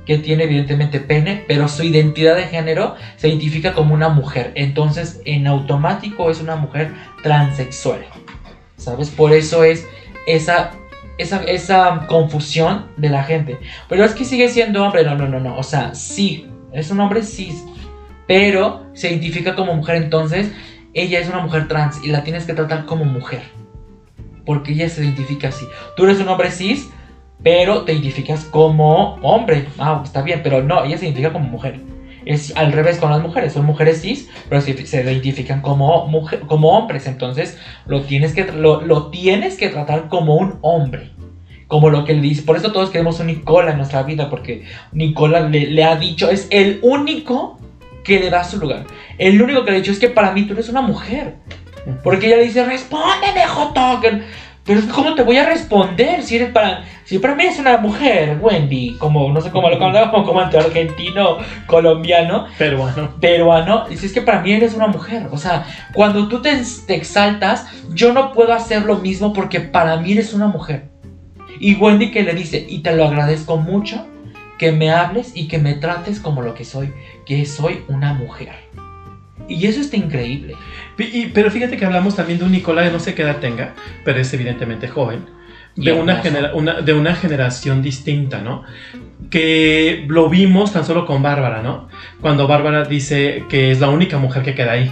que 0.05 0.17
tiene 0.17 0.43
evidentemente 0.43 0.99
pene, 0.99 1.43
pero 1.47 1.67
su 1.67 1.83
identidad 1.83 2.35
de 2.35 2.43
género 2.43 2.95
se 3.15 3.29
identifica 3.29 3.73
como 3.73 3.93
una 3.93 4.09
mujer. 4.09 4.51
Entonces, 4.55 5.21
en 5.25 5.47
automático 5.47 6.29
es 6.29 6.41
una 6.41 6.55
mujer 6.55 6.93
transexual. 7.21 8.05
¿Sabes? 8.77 9.09
Por 9.09 9.33
eso 9.33 9.63
es 9.63 9.87
esa, 10.27 10.71
esa, 11.17 11.43
esa 11.43 12.05
confusión 12.07 12.87
de 12.97 13.09
la 13.09 13.23
gente. 13.23 13.59
Pero 13.87 14.03
es 14.03 14.13
que 14.13 14.25
sigue 14.25 14.49
siendo 14.49 14.83
hombre. 14.83 15.03
No, 15.03 15.15
no, 15.15 15.27
no, 15.27 15.39
no. 15.39 15.57
O 15.57 15.63
sea, 15.63 15.95
sí, 15.95 16.47
es 16.73 16.91
un 16.91 16.99
hombre 16.99 17.23
cis, 17.23 17.63
pero 18.27 18.85
se 18.93 19.09
identifica 19.09 19.55
como 19.55 19.73
mujer. 19.75 19.97
Entonces, 19.97 20.51
ella 20.93 21.19
es 21.19 21.27
una 21.27 21.39
mujer 21.39 21.67
trans 21.67 22.03
y 22.03 22.09
la 22.09 22.23
tienes 22.23 22.45
que 22.45 22.53
tratar 22.53 22.85
como 22.85 23.05
mujer. 23.05 23.41
Porque 24.45 24.73
ella 24.73 24.89
se 24.89 25.03
identifica 25.03 25.49
así. 25.49 25.65
Tú 25.95 26.03
eres 26.05 26.19
un 26.19 26.27
hombre 26.27 26.51
cis, 26.51 26.89
pero 27.41 27.83
te 27.83 27.93
identificas 27.93 28.45
como 28.45 29.15
hombre. 29.21 29.65
Ah, 29.77 30.01
está 30.03 30.21
bien, 30.21 30.41
pero 30.43 30.61
no, 30.61 30.83
ella 30.83 30.97
se 30.97 31.05
identifica 31.05 31.33
como 31.33 31.47
mujer. 31.47 31.79
Es 32.25 32.55
al 32.55 32.71
revés 32.71 32.99
con 32.99 33.11
las 33.11 33.21
mujeres, 33.21 33.51
son 33.51 33.65
mujeres 33.65 34.01
cis, 34.01 34.29
pero 34.47 34.61
se, 34.61 34.85
se 34.85 35.03
identifican 35.03 35.61
como, 35.61 36.07
mujer, 36.07 36.41
como 36.41 36.69
hombres. 36.69 37.07
Entonces 37.07 37.57
lo 37.85 38.03
tienes, 38.03 38.33
que, 38.33 38.45
lo, 38.45 38.81
lo 38.81 39.09
tienes 39.09 39.57
que 39.57 39.69
tratar 39.69 40.09
como 40.09 40.35
un 40.35 40.59
hombre. 40.61 41.11
Como 41.67 41.89
lo 41.89 42.05
que 42.05 42.13
le 42.13 42.21
dice. 42.21 42.43
Por 42.43 42.55
eso 42.55 42.71
todos 42.71 42.91
queremos 42.91 43.19
un 43.19 43.27
Nicola 43.27 43.71
en 43.71 43.77
nuestra 43.77 44.03
vida, 44.03 44.29
porque 44.29 44.65
Nicola 44.91 45.49
le, 45.49 45.67
le 45.71 45.83
ha 45.83 45.95
dicho, 45.95 46.29
es 46.29 46.47
el 46.51 46.79
único 46.83 47.57
que 48.03 48.19
le 48.19 48.29
da 48.29 48.43
su 48.43 48.59
lugar. 48.59 48.85
El 49.17 49.41
único 49.41 49.63
que 49.63 49.71
le 49.71 49.77
ha 49.77 49.79
dicho 49.79 49.91
es 49.91 49.99
que 49.99 50.09
para 50.09 50.31
mí 50.31 50.43
tú 50.43 50.53
eres 50.53 50.69
una 50.69 50.81
mujer. 50.81 51.35
Porque 52.03 52.27
ella 52.27 52.37
le 52.37 52.45
dice, 52.45 52.63
respóndeme, 52.65 53.41
que- 54.01 54.21
Pero 54.65 54.79
es 54.79 54.85
¿cómo 54.85 55.13
te 55.15 55.23
voy 55.23 55.37
a 55.37 55.45
responder 55.45 56.23
si 56.23 56.37
eres 56.37 56.51
para... 56.51 56.85
Si 57.03 57.19
para 57.19 57.35
mí 57.35 57.43
es 57.43 57.59
una 57.59 57.77
mujer, 57.77 58.37
Wendy, 58.39 58.95
como, 58.97 59.29
no 59.29 59.41
sé 59.41 59.51
cómo 59.51 59.69
lo 59.69 59.77
como, 59.77 60.23
como 60.23 60.41
entre 60.41 60.59
argentino, 60.61 61.37
colombiano, 61.67 62.47
Pero 62.57 62.77
bueno. 62.77 63.13
peruano, 63.19 63.85
dices 63.89 64.13
que 64.13 64.21
para 64.21 64.39
mí 64.39 64.53
eres 64.53 64.73
una 64.73 64.87
mujer. 64.87 65.27
O 65.31 65.37
sea, 65.37 65.65
cuando 65.93 66.29
tú 66.29 66.41
te, 66.41 66.57
te 66.87 66.95
exaltas, 66.95 67.65
yo 67.89 68.13
no 68.13 68.31
puedo 68.31 68.53
hacer 68.53 68.83
lo 68.83 68.95
mismo 68.99 69.33
porque 69.33 69.59
para 69.59 69.97
mí 69.97 70.13
eres 70.13 70.33
una 70.33 70.47
mujer. 70.47 70.85
Y 71.59 71.75
Wendy 71.75 72.11
que 72.11 72.23
le 72.23 72.33
dice, 72.33 72.65
y 72.67 72.79
te 72.79 72.95
lo 72.95 73.03
agradezco 73.03 73.57
mucho, 73.57 74.05
que 74.57 74.71
me 74.71 74.91
hables 74.91 75.33
y 75.35 75.49
que 75.49 75.57
me 75.57 75.73
trates 75.73 76.21
como 76.21 76.41
lo 76.41 76.53
que 76.53 76.63
soy, 76.63 76.93
que 77.25 77.45
soy 77.45 77.81
una 77.87 78.13
mujer. 78.13 78.53
Y 79.47 79.65
eso 79.67 79.81
está 79.81 79.97
increíble. 79.97 80.55
Y- 80.97 81.27
pero 81.27 81.51
fíjate 81.51 81.75
que 81.77 81.85
hablamos 81.85 82.15
también 82.15 82.39
de 82.39 82.45
un 82.45 82.51
Nicolás, 82.51 82.91
no 82.91 82.99
sé 82.99 83.13
qué 83.13 83.23
edad 83.23 83.37
tenga, 83.37 83.73
pero 84.05 84.19
es 84.19 84.33
evidentemente 84.33 84.87
joven. 84.87 85.25
De 85.75 85.91
una, 85.91 86.13
hermoso. 86.19 86.29
genera- 86.29 86.53
una- 86.53 86.81
de 86.81 86.93
una 86.93 87.15
generación 87.15 87.81
distinta, 87.81 88.39
¿no? 88.41 88.63
Que 89.31 90.05
lo 90.07 90.29
vimos 90.29 90.71
tan 90.71 90.85
solo 90.85 91.05
con 91.05 91.23
Bárbara, 91.23 91.61
¿no? 91.63 91.87
Cuando 92.21 92.47
Bárbara 92.47 92.83
dice 92.85 93.43
que 93.49 93.71
es 93.71 93.79
la 93.79 93.89
única 93.89 94.17
mujer 94.19 94.43
que 94.43 94.53
queda 94.53 94.73
ahí. 94.73 94.91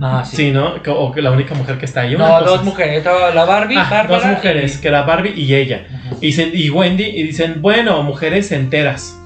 Ah, 0.00 0.24
Sí, 0.24 0.50
¿no? 0.50 0.82
Que- 0.82 0.90
O 0.90 1.14
la 1.16 1.30
única 1.30 1.54
mujer 1.54 1.78
que 1.78 1.84
está 1.86 2.02
ahí. 2.02 2.14
Una 2.14 2.28
No, 2.28 2.38
cosa 2.40 2.50
dos 2.50 2.64
mujeres. 2.64 3.04
La 3.04 3.44
Barbie, 3.44 3.76
Ah, 3.78 3.86
Bárbara 3.90 4.22
dos 4.22 4.36
mujeres, 4.36 4.76
y- 4.76 4.80
que 4.82 4.88
era 4.88 5.02
Barbie 5.02 5.32
y 5.34 5.54
ella. 5.54 5.86
Y, 6.20 6.26
dicen- 6.26 6.50
y 6.52 6.68
Wendy, 6.68 7.04
y 7.04 7.22
dicen, 7.22 7.62
bueno, 7.62 8.02
mujeres 8.02 8.50
enteras. 8.52 9.18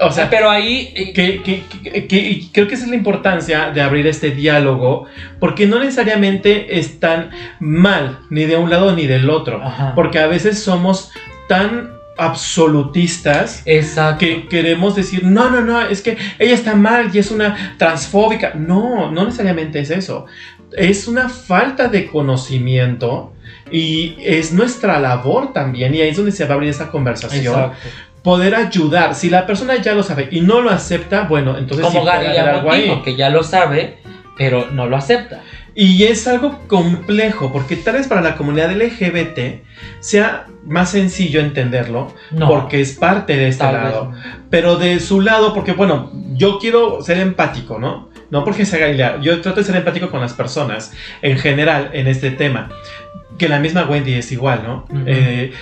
O 0.00 0.10
sea, 0.10 0.28
pero 0.28 0.50
ahí... 0.50 0.92
eh, 0.96 1.12
que, 1.12 1.42
que- 1.42 1.62
que- 1.82 2.06
que- 2.08 2.16
y 2.20 2.48
creo 2.52 2.66
que 2.66 2.74
esa 2.74 2.84
es 2.84 2.90
la 2.90 2.96
importancia 2.96 3.70
de 3.70 3.80
abrir 3.80 4.06
este 4.08 4.30
diálogo, 4.32 5.06
porque 5.38 5.66
no 5.66 5.78
necesariamente 5.78 6.78
están 6.80 7.30
mal, 7.60 8.18
ni 8.28 8.44
de 8.44 8.56
un 8.56 8.70
lado 8.70 8.94
ni 8.96 9.06
del 9.06 9.30
otro, 9.30 9.62
Ajá. 9.62 9.92
porque 9.94 10.18
a 10.18 10.26
veces 10.26 10.58
somos 10.62 11.12
tan 11.48 11.90
absolutistas 12.16 13.62
Exacto. 13.66 14.18
que 14.20 14.48
queremos 14.48 14.94
decir, 14.96 15.24
no, 15.24 15.50
no, 15.50 15.60
no, 15.60 15.80
es 15.82 16.00
que 16.02 16.16
ella 16.38 16.54
está 16.54 16.74
mal 16.74 17.10
y 17.12 17.18
es 17.18 17.30
una 17.30 17.76
transfóbica. 17.78 18.52
No, 18.54 19.10
no 19.10 19.24
necesariamente 19.24 19.80
es 19.80 19.90
eso. 19.90 20.26
Es 20.76 21.06
una 21.08 21.28
falta 21.28 21.88
de 21.88 22.06
conocimiento 22.06 23.32
y 23.70 24.16
es 24.20 24.52
nuestra 24.52 24.98
labor 25.00 25.52
también, 25.52 25.94
y 25.94 26.00
ahí 26.00 26.08
es 26.10 26.16
donde 26.16 26.32
se 26.32 26.44
va 26.44 26.52
a 26.52 26.54
abrir 26.54 26.70
esa 26.70 26.90
conversación 26.90 27.54
Exacto. 27.54 27.88
Poder 28.24 28.56
ayudar. 28.56 29.14
Si 29.14 29.30
la 29.30 29.46
persona 29.46 29.76
ya 29.80 29.94
lo 29.94 30.02
sabe 30.02 30.28
y 30.32 30.40
no 30.40 30.60
lo 30.62 30.70
acepta, 30.70 31.24
bueno, 31.28 31.56
entonces 31.58 31.86
sí 31.86 31.92
Como 31.96 32.08
algo 32.10 32.72
ahí. 32.72 32.86
Montijo, 32.88 33.02
que 33.04 33.14
ya 33.16 33.28
lo 33.28 33.44
sabe, 33.44 33.98
pero 34.36 34.70
no 34.72 34.86
lo 34.86 34.96
acepta. 34.96 35.42
Y 35.76 36.04
es 36.04 36.26
algo 36.26 36.60
complejo, 36.66 37.52
porque 37.52 37.76
tal 37.76 37.94
vez 37.94 38.06
para 38.08 38.20
la 38.22 38.36
comunidad 38.36 38.72
LGBT 38.72 39.62
sea 40.00 40.46
más 40.64 40.90
sencillo 40.90 41.40
entenderlo, 41.40 42.14
No. 42.30 42.48
porque 42.48 42.80
es 42.80 42.92
parte 42.94 43.36
de 43.36 43.48
este 43.48 43.64
lado. 43.64 44.10
vez. 44.10 44.20
Pero 44.50 44.76
de 44.76 45.00
su 45.00 45.20
lado, 45.20 45.52
porque 45.52 45.72
bueno, 45.72 46.10
yo 46.32 46.58
quiero 46.58 47.02
ser 47.02 47.18
empático, 47.18 47.78
¿no? 47.78 48.08
No 48.30 48.42
porque 48.44 48.64
sea 48.64 48.78
Galilea, 48.78 49.20
yo 49.20 49.40
trato 49.42 49.60
de 49.60 49.66
ser 49.66 49.76
empático 49.76 50.10
con 50.10 50.20
las 50.20 50.32
personas 50.32 50.92
en 51.22 51.38
general 51.38 51.90
en 51.92 52.06
este 52.06 52.30
tema. 52.30 52.70
Que 53.36 53.48
la 53.48 53.58
misma 53.58 53.84
Wendy 53.84 54.14
es 54.14 54.30
igual, 54.32 54.62
¿no? 54.64 54.86
Eh, 55.06 55.52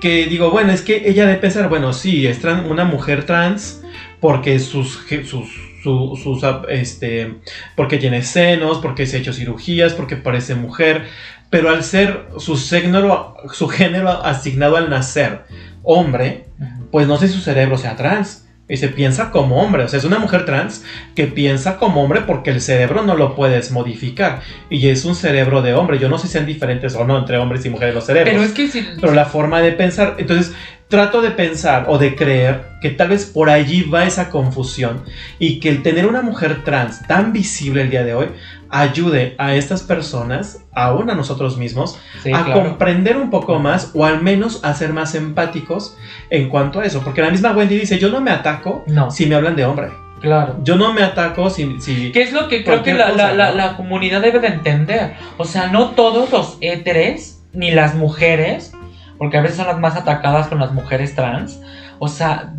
que 0.00 0.26
digo, 0.26 0.50
bueno, 0.50 0.72
es 0.72 0.82
que 0.82 1.08
ella 1.08 1.26
debe 1.26 1.38
pensar, 1.38 1.68
bueno, 1.68 1.92
sí, 1.92 2.26
es 2.26 2.42
una 2.44 2.84
mujer 2.84 3.24
trans 3.24 3.82
porque 4.20 4.58
sus, 4.58 5.00
sus, 5.24 5.48
su- 5.82 6.20
sus, 6.22 6.44
ah, 6.44 6.62
este, 6.68 7.34
porque 7.76 7.98
tiene 7.98 8.22
senos, 8.22 8.78
porque 8.78 9.06
se 9.06 9.16
ha 9.16 9.20
hecho 9.20 9.32
cirugías, 9.32 9.94
porque 9.94 10.16
parece 10.16 10.54
mujer, 10.54 11.04
pero 11.50 11.70
al 11.70 11.82
ser 11.84 12.26
su 12.38 12.56
género, 12.56 13.36
su 13.52 13.68
género 13.68 14.10
asignado 14.24 14.76
al 14.76 14.90
nacer 14.90 15.42
hombre, 15.82 16.46
pues 16.90 17.06
no 17.06 17.16
sé 17.16 17.28
si 17.28 17.34
su 17.34 17.40
cerebro 17.40 17.78
sea 17.78 17.96
trans. 17.96 18.45
Y 18.68 18.78
se 18.78 18.88
piensa 18.88 19.30
como 19.30 19.62
hombre, 19.62 19.84
o 19.84 19.88
sea, 19.88 19.98
es 19.98 20.04
una 20.04 20.18
mujer 20.18 20.44
trans 20.44 20.84
que 21.14 21.28
piensa 21.28 21.76
como 21.76 22.02
hombre 22.02 22.22
porque 22.22 22.50
el 22.50 22.60
cerebro 22.60 23.02
no 23.04 23.14
lo 23.14 23.36
puedes 23.36 23.70
modificar. 23.70 24.40
Y 24.70 24.88
es 24.88 25.04
un 25.04 25.14
cerebro 25.14 25.62
de 25.62 25.74
hombre. 25.74 26.00
Yo 26.00 26.08
no 26.08 26.18
sé 26.18 26.26
si 26.26 26.32
sean 26.32 26.46
diferentes 26.46 26.96
o 26.96 27.04
no 27.04 27.16
entre 27.16 27.38
hombres 27.38 27.64
y 27.64 27.70
mujeres 27.70 27.94
los 27.94 28.06
cerebros 28.06 28.32
Pero 28.32 28.44
es 28.44 28.52
que 28.52 28.68
si... 28.68 28.84
pero 29.00 29.12
la 29.12 29.26
forma 29.26 29.60
de 29.60 29.70
pensar. 29.70 30.16
Entonces, 30.18 30.52
trato 30.88 31.20
de 31.20 31.30
pensar 31.30 31.86
o 31.88 31.98
de 31.98 32.14
creer 32.14 32.62
que 32.80 32.90
tal 32.90 33.08
vez 33.08 33.26
por 33.26 33.50
allí 33.50 33.82
va 33.82 34.04
esa 34.04 34.30
confusión 34.30 35.02
y 35.38 35.58
que 35.58 35.68
el 35.68 35.82
tener 35.82 36.06
una 36.06 36.22
mujer 36.22 36.62
trans 36.64 37.06
tan 37.06 37.32
visible 37.32 37.82
el 37.82 37.90
día 37.90 38.04
de 38.04 38.14
hoy 38.14 38.28
ayude 38.70 39.34
a 39.38 39.54
estas 39.54 39.82
personas, 39.82 40.64
aún 40.74 41.08
a 41.10 41.14
nosotros 41.14 41.56
mismos, 41.58 41.98
Sí, 42.22 42.32
a 42.32 42.44
claro. 42.44 42.62
comprender 42.62 43.16
un 43.16 43.30
poco 43.30 43.58
más 43.58 43.90
o 43.94 44.04
al 44.04 44.22
menos 44.22 44.64
a 44.64 44.74
ser 44.74 44.92
más 44.92 45.14
empáticos 45.14 45.96
en 46.30 46.48
cuanto 46.48 46.80
a 46.80 46.84
eso. 46.84 47.00
Porque 47.02 47.22
la 47.22 47.30
misma 47.30 47.52
Wendy 47.52 47.78
dice, 47.78 47.98
yo 47.98 48.08
no 48.10 48.20
me 48.20 48.30
ataco 48.30 48.82
No, 48.86 49.10
si 49.10 49.26
me 49.26 49.34
hablan 49.34 49.56
de 49.56 49.64
hombre. 49.64 49.88
claro. 50.20 50.56
Yo 50.64 50.76
no 50.76 50.92
me 50.92 51.02
ataco 51.02 51.50
si... 51.50 51.80
si 51.80 52.10
¿Qué 52.12 52.22
es 52.22 52.32
lo 52.32 52.48
que 52.48 52.64
creo 52.64 52.82
que 52.82 52.94
la, 52.94 53.10
cosa, 53.10 53.32
la- 53.34 53.52
la- 53.52 53.76
comunidad 53.76 54.20
debe 54.22 54.40
de 54.40 54.48
entender? 54.48 55.14
O 55.36 55.44
sea, 55.44 55.68
no 55.68 55.90
todos 55.90 56.30
los 56.32 56.58
héteres, 56.60 57.42
ni 57.52 57.70
las 57.70 57.94
mujeres, 57.94 58.72
porque 59.18 59.38
a 59.38 59.40
veces 59.42 59.56
son 59.56 59.66
las 59.66 59.78
más 59.78 59.96
atacadas 59.96 60.48
con 60.48 60.58
las 60.58 60.72
mujeres 60.72 61.14
trans, 61.14 61.60
o 61.98 62.08
sea, 62.08 62.52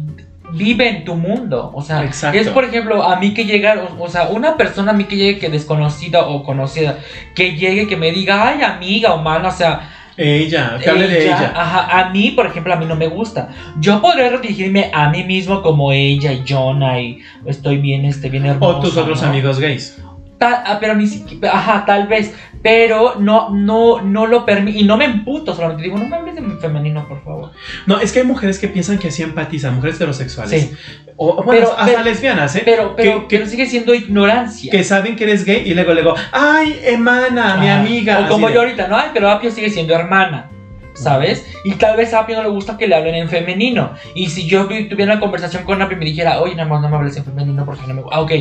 vive 0.51 0.89
en 0.89 1.05
tu 1.05 1.15
mundo. 1.15 1.71
O 1.73 1.81
sea, 1.81 2.03
Exacto. 2.03 2.37
es 2.39 2.49
por 2.49 2.63
ejemplo, 2.65 3.03
a 3.03 3.19
mí 3.19 3.33
que 3.33 3.45
llega, 3.45 3.83
o, 3.83 4.03
o 4.03 4.09
sea, 4.09 4.29
una 4.29 4.57
persona 4.57 4.91
a 4.91 4.95
mí 4.95 5.05
que 5.05 5.15
llegue 5.15 5.39
que 5.39 5.49
desconocida 5.49 6.27
o 6.27 6.43
conocida, 6.43 6.99
que 7.35 7.55
llegue, 7.55 7.87
que 7.87 7.97
me 7.97 8.11
diga, 8.11 8.47
ay, 8.47 8.63
amiga 8.63 9.13
o 9.13 9.21
mano, 9.21 9.49
o 9.49 9.51
sea, 9.51 9.89
ella, 10.17 10.79
que 10.83 10.89
hable 10.89 11.07
de 11.07 11.25
ella. 11.25 11.53
Ajá, 11.55 11.99
a 11.99 12.09
mí, 12.09 12.31
por 12.31 12.47
ejemplo, 12.47 12.73
a 12.73 12.75
mí 12.75 12.85
no 12.85 12.95
me 12.95 13.07
gusta. 13.07 13.49
Yo 13.79 14.01
podré 14.01 14.31
dirigirme 14.31 14.89
a 14.91 15.09
mí 15.09 15.23
mismo 15.23 15.61
como 15.61 15.91
ella 15.91 16.33
y 16.33 16.43
Jonah 16.47 16.99
y 16.99 17.19
estoy 17.45 17.77
bien, 17.77 18.03
este, 18.03 18.27
bien 18.29 18.47
hermosa. 18.47 18.79
O 18.79 18.81
tus 18.81 18.97
otros 18.97 19.21
¿no? 19.21 19.29
amigos 19.29 19.59
gays. 19.59 20.01
Ah, 20.39 20.77
pero 20.79 20.93
ni 20.95 21.07
siquiera, 21.07 21.51
ajá, 21.57 21.83
tal 21.85 22.07
vez, 22.07 22.33
pero 22.61 23.15
no, 23.19 23.49
no, 23.49 24.01
no 24.01 24.27
lo 24.27 24.45
permite, 24.45 24.77
y 24.79 24.83
no 24.83 24.95
me 24.97 25.05
emputo, 25.05 25.55
solamente 25.55 25.83
digo, 25.83 25.97
no 25.97 26.07
me 26.07 26.15
hables 26.15 26.35
de 26.35 26.41
femenino, 26.61 27.07
por 27.07 27.23
favor. 27.23 27.51
No, 27.87 27.99
es 27.99 28.11
que 28.11 28.19
hay 28.19 28.25
mujeres 28.25 28.59
que 28.59 28.67
piensan 28.67 28.99
que 28.99 29.07
así 29.07 29.23
empatizan, 29.23 29.73
mujeres 29.75 29.95
heterosexuales. 29.95 30.61
Sí. 30.61 30.75
O, 31.15 31.41
bueno, 31.43 31.61
Pero- 31.61 31.71
hasta 31.71 31.85
pero- 31.85 32.03
lesbianas, 32.03 32.55
¿eh? 32.55 32.61
Pero, 32.65 32.95
pero, 32.95 33.27
que, 33.27 33.47
sigue 33.47 33.65
siendo 33.65 33.95
ignorancia. 33.95 34.71
que 34.71 34.83
saben 34.83 35.15
que 35.15 35.23
eres 35.23 35.43
gay 35.43 35.63
y 35.65 35.73
luego 35.73 35.93
luego, 35.93 36.13
ay, 36.31 36.79
hermana, 36.83 37.57
mi 37.57 37.67
Ah, 37.67 37.79
amiga. 37.79 38.19
O 38.19 38.27
como 38.29 38.49
yo 38.51 38.59
ahorita, 38.59 38.87
no, 38.87 38.95
ay, 38.95 39.09
pero 39.13 39.29
Apio 39.31 39.49
sigue 39.49 39.71
siendo 39.71 39.95
hermana. 39.95 40.49
¿Sabes? 40.97 41.45
Y 41.63 41.73
tal 41.75 41.95
vez 41.95 42.13
a 42.13 42.19
Apio 42.19 42.35
no 42.37 42.43
le 42.43 42.49
gusta 42.49 42.77
que 42.77 42.87
le 42.87 42.95
hablen 42.95 43.15
en 43.15 43.29
femenino. 43.29 43.91
Y 44.15 44.27
si 44.29 44.47
yo 44.47 44.67
vi- 44.67 44.89
tuviera 44.89 45.11
una 45.13 45.21
conversación 45.21 45.63
con 45.63 45.81
Apio 45.81 45.95
y 45.95 45.99
me 45.99 46.05
dijera, 46.05 46.41
oye, 46.41 46.55
nada 46.55 46.79
no 46.79 46.89
me 46.89 46.95
hables 46.95 47.15
en 47.17 47.23
femenino 47.25 47.65
porque 47.65 47.81
no 47.87 47.93
me 47.93 48.01
gusta. 48.01 48.17
Ah, 48.17 48.21
ok. 48.21 48.31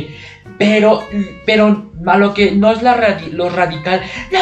Pero, 0.57 1.03
pero 1.45 1.91
a 2.07 2.17
lo 2.17 2.33
que 2.33 2.51
no 2.51 2.71
es 2.71 2.81
la 2.81 3.17
lo 3.31 3.49
radical. 3.49 4.01
No, 4.31 4.39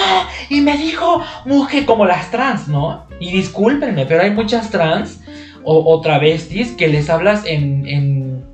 y 0.49 0.61
me 0.61 0.77
dijo 0.77 1.21
mujer 1.45 1.85
como 1.85 2.05
las 2.05 2.31
trans, 2.31 2.67
¿no? 2.69 3.05
Y 3.19 3.31
discúlpenme, 3.31 4.05
pero 4.05 4.23
hay 4.23 4.31
muchas 4.31 4.69
trans 4.69 5.19
o, 5.63 5.93
o 5.93 6.01
travestis 6.01 6.71
que 6.71 6.87
les 6.87 7.09
hablas 7.09 7.45
en, 7.45 7.85
en, 7.87 8.45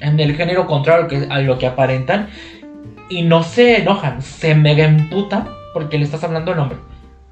en 0.00 0.20
el 0.20 0.34
género 0.36 0.66
contrario 0.66 1.26
a 1.30 1.38
lo 1.40 1.58
que 1.58 1.66
aparentan 1.66 2.28
y 3.08 3.22
no 3.22 3.42
se 3.42 3.78
enojan, 3.78 4.20
se 4.22 4.54
mega 4.54 4.84
emputan 4.84 5.48
porque 5.72 5.98
le 5.98 6.04
estás 6.04 6.24
hablando 6.24 6.52
en 6.52 6.58
hombre. 6.58 6.78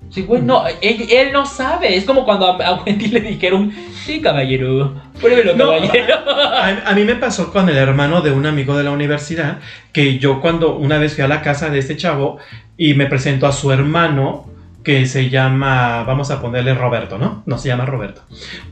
Sí, 0.08 0.22
güey, 0.22 0.42
no, 0.42 0.64
él, 0.66 1.06
él 1.08 1.30
no 1.32 1.46
sabe. 1.46 1.96
Es 1.96 2.04
como 2.04 2.24
cuando 2.24 2.46
a, 2.50 2.56
a 2.66 2.82
Wendy 2.82 3.06
le 3.08 3.20
dijeron, 3.20 3.72
sí, 4.04 4.20
caballero, 4.20 4.94
pruébelo, 5.20 5.54
No. 5.54 5.66
caballero. 5.66 6.14
A, 6.28 6.68
a 6.90 6.94
mí 6.94 7.04
me 7.04 7.14
pasó 7.14 7.52
con 7.52 7.68
el 7.68 7.76
hermano 7.76 8.20
de 8.20 8.32
un 8.32 8.44
amigo 8.46 8.76
de 8.76 8.82
la 8.82 8.90
universidad, 8.90 9.58
que 9.92 10.18
yo 10.18 10.40
cuando 10.40 10.74
una 10.76 10.98
vez 10.98 11.14
fui 11.14 11.22
a 11.22 11.28
la 11.28 11.42
casa 11.42 11.70
de 11.70 11.78
este 11.78 11.96
chavo 11.96 12.38
y 12.76 12.94
me 12.94 13.06
presentó 13.06 13.46
a 13.46 13.52
su 13.52 13.70
hermano, 13.70 14.46
que 14.82 15.04
se 15.04 15.28
llama, 15.28 16.04
vamos 16.04 16.30
a 16.30 16.40
ponerle 16.40 16.72
Roberto, 16.72 17.18
¿no? 17.18 17.42
No 17.44 17.58
se 17.58 17.68
llama 17.68 17.84
Roberto, 17.84 18.22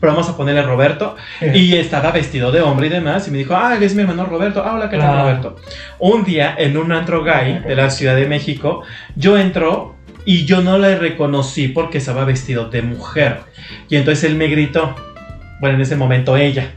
pero 0.01 0.15
vamos 0.15 0.27
a 0.31 0.37
ponerle 0.39 0.63
Roberto, 0.63 1.15
y 1.55 1.77
estaba 1.77 2.11
vestido 2.13 2.51
de 2.51 2.63
hombre 2.63 2.87
y 2.87 2.91
demás, 2.91 3.29
y 3.29 3.31
me 3.31 3.37
dijo, 3.39 3.55
ah, 3.55 3.75
él 3.77 3.83
es 3.83 3.95
mi 3.95 4.01
hermano 4.01 4.25
Roberto, 4.25 4.63
ah, 4.65 4.75
hola, 4.75 4.89
¿qué 4.89 4.97
tal. 4.97 5.21
Roberto? 5.21 5.57
Un 5.99 6.25
día 6.25 6.55
en 6.57 6.79
un 6.79 6.91
antro 6.93 7.23
gay 7.23 7.59
de 7.59 7.77
la 7.77 7.91
Ciudad 7.91 8.17
de 8.17 8.27
México, 8.27 8.83
yo 9.17 9.37
entro 9.37 9.97
y 10.29 10.45
yo 10.45 10.61
no 10.61 10.77
le 10.77 10.95
reconocí 10.95 11.69
porque 11.69 11.97
estaba 11.97 12.27
vestido 12.27 12.69
de 12.69 12.83
mujer, 12.83 13.39
y 13.89 13.97
entonces 13.97 14.25
él 14.25 14.37
me 14.37 14.49
gritó, 14.49 14.95
bueno, 15.59 15.77
en 15.77 15.81
ese 15.81 15.97
momento 15.97 16.37
ella. 16.37 16.75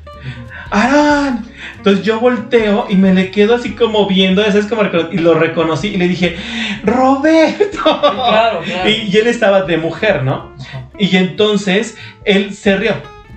¡Arán! 0.69 1.45
Entonces 1.75 2.05
yo 2.05 2.21
volteo 2.21 2.85
y 2.89 2.95
me 2.95 3.13
le 3.13 3.29
quedo 3.29 3.55
así 3.55 3.71
como 3.71 4.07
viendo, 4.07 4.41
¿sabes? 4.45 4.67
Como 4.67 4.83
y 5.11 5.17
lo 5.17 5.33
reconocí 5.33 5.89
y 5.89 5.97
le 5.97 6.07
dije, 6.07 6.37
¡Roberto! 6.85 7.81
Claro, 7.83 8.61
claro. 8.61 8.89
Y, 8.89 9.09
y 9.11 9.17
él 9.17 9.27
estaba 9.27 9.63
de 9.63 9.75
mujer, 9.75 10.23
¿no? 10.23 10.55
Y 10.97 11.17
entonces 11.17 11.97
él 12.23 12.53
se 12.53 12.77
rió. 12.77 12.93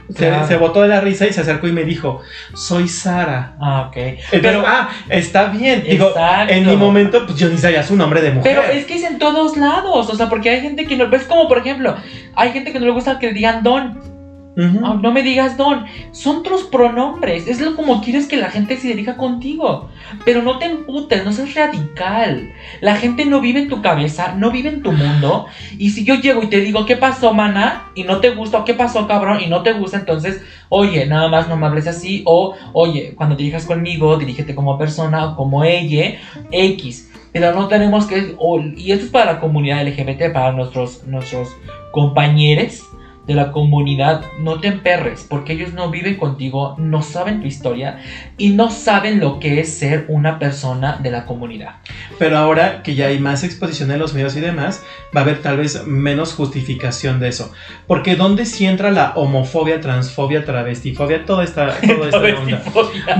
Se, 0.08 0.28
Claro. 0.28 0.46
se 0.46 0.56
botó 0.56 0.82
de 0.82 0.88
la 0.88 1.00
risa 1.00 1.26
y 1.26 1.32
se 1.32 1.40
acercó 1.40 1.66
y 1.66 1.72
me 1.72 1.84
dijo, 1.84 2.20
soy 2.54 2.88
Sara. 2.88 3.54
Ah, 3.60 3.86
ok. 3.88 3.96
Entonces, 3.96 4.40
Pero, 4.42 4.62
ah, 4.66 4.90
está 5.08 5.46
bien. 5.46 5.82
Digo, 5.82 6.08
Exacto. 6.10 6.52
en 6.52 6.66
mi 6.66 6.76
momento, 6.76 7.24
pues 7.26 7.38
yo 7.38 7.48
ni 7.48 7.56
sabía 7.58 7.82
su 7.82 7.96
nombre 7.96 8.20
de 8.20 8.30
mujer. 8.32 8.54
pero 8.60 8.70
es 8.72 8.84
que 8.84 8.96
es 8.96 9.02
en 9.04 9.18
todos 9.18 9.56
lados. 9.56 10.10
O 10.10 10.14
sea, 10.14 10.28
porque 10.28 10.50
hay 10.50 10.60
gente 10.60 10.86
que 10.86 10.96
no. 10.96 11.04
Es 11.14 11.24
como, 11.24 11.48
por 11.48 11.58
ejemplo, 11.58 11.96
hay 12.34 12.52
gente 12.52 12.72
que 12.72 12.80
no 12.80 12.86
le 12.86 12.92
gusta 12.92 13.18
que 13.18 13.28
le 13.28 13.32
digan 13.32 13.62
don. 13.62 14.13
Ah, 14.56 14.96
no 15.02 15.10
me 15.10 15.22
digas 15.22 15.56
don. 15.56 15.84
Son 16.12 16.36
otros 16.36 16.62
pronombres. 16.64 17.48
Es 17.48 17.60
lo 17.60 17.74
como 17.74 18.00
quieres 18.00 18.26
que 18.28 18.36
la 18.36 18.50
gente 18.50 18.76
se 18.76 18.86
dirija 18.88 19.16
contigo. 19.16 19.88
Pero 20.24 20.42
no 20.42 20.58
te 20.58 20.66
emputes, 20.66 21.24
no 21.24 21.32
seas 21.32 21.54
radical. 21.54 22.52
La 22.80 22.94
gente 22.94 23.24
no 23.24 23.40
vive 23.40 23.60
en 23.60 23.68
tu 23.68 23.82
cabeza, 23.82 24.32
no 24.36 24.50
vive 24.52 24.68
en 24.68 24.82
tu 24.82 24.92
mundo. 24.92 25.46
Y 25.76 25.90
si 25.90 26.04
yo 26.04 26.14
llego 26.14 26.42
y 26.42 26.46
te 26.48 26.60
digo, 26.60 26.86
¿qué 26.86 26.96
pasó, 26.96 27.34
mana? 27.34 27.90
Y 27.96 28.04
no 28.04 28.20
te 28.20 28.30
gusta, 28.30 28.62
¿qué 28.64 28.74
pasó, 28.74 29.06
cabrón? 29.08 29.40
Y 29.40 29.48
no 29.48 29.62
te 29.62 29.72
gusta, 29.72 29.96
entonces, 29.98 30.40
oye, 30.68 31.04
nada 31.06 31.28
más 31.28 31.48
no 31.48 31.56
me 31.56 31.66
hables 31.66 31.88
así. 31.88 32.22
O, 32.24 32.54
oye, 32.72 33.14
cuando 33.16 33.34
dirijas 33.34 33.66
conmigo, 33.66 34.16
dirígete 34.18 34.54
como 34.54 34.78
persona 34.78 35.24
o 35.26 35.36
como 35.36 35.64
ella, 35.64 36.14
X. 36.52 37.10
Pero 37.32 37.52
no 37.52 37.66
tenemos 37.66 38.06
que. 38.06 38.36
o- 38.38 38.60
y 38.60 38.92
esto 38.92 39.06
es 39.06 39.10
para 39.10 39.32
la 39.32 39.40
comunidad 39.40 39.80
LGBT, 39.80 40.30
para 40.32 40.52
nuestros, 40.52 41.02
nuestros 41.08 41.48
compañeros 41.90 42.84
de 43.26 43.34
la 43.34 43.52
comunidad, 43.52 44.22
no 44.40 44.60
te 44.60 44.68
emperres, 44.68 45.26
porque 45.28 45.54
ellos 45.54 45.72
no 45.72 45.90
viven 45.90 46.16
contigo, 46.16 46.74
no 46.78 47.02
saben 47.02 47.40
tu 47.40 47.46
historia 47.46 48.00
y 48.36 48.50
no 48.50 48.70
saben 48.70 49.20
lo 49.20 49.38
que 49.40 49.60
es 49.60 49.78
ser 49.78 50.06
una 50.08 50.38
persona 50.38 50.98
de 51.02 51.10
la 51.10 51.24
comunidad. 51.24 51.76
Pero 52.18 52.36
ahora 52.36 52.82
que 52.82 52.94
ya 52.94 53.06
hay 53.06 53.18
más 53.18 53.44
exposición 53.44 53.90
en 53.90 53.98
los 53.98 54.14
medios 54.14 54.36
y 54.36 54.40
demás, 54.40 54.82
va 55.14 55.20
a 55.20 55.24
haber 55.24 55.42
tal 55.42 55.56
vez 55.56 55.86
menos 55.86 56.34
justificación 56.34 57.20
de 57.20 57.28
eso. 57.28 57.52
Porque 57.86 58.16
¿dónde 58.16 58.46
sí 58.46 58.66
entra 58.66 58.90
la 58.90 59.12
homofobia, 59.14 59.80
transfobia, 59.80 60.44
travestifobia, 60.44 61.24
toda 61.24 61.44
esta, 61.44 61.78
toda 61.80 62.06
esta 62.06 62.40
onda? 62.40 62.62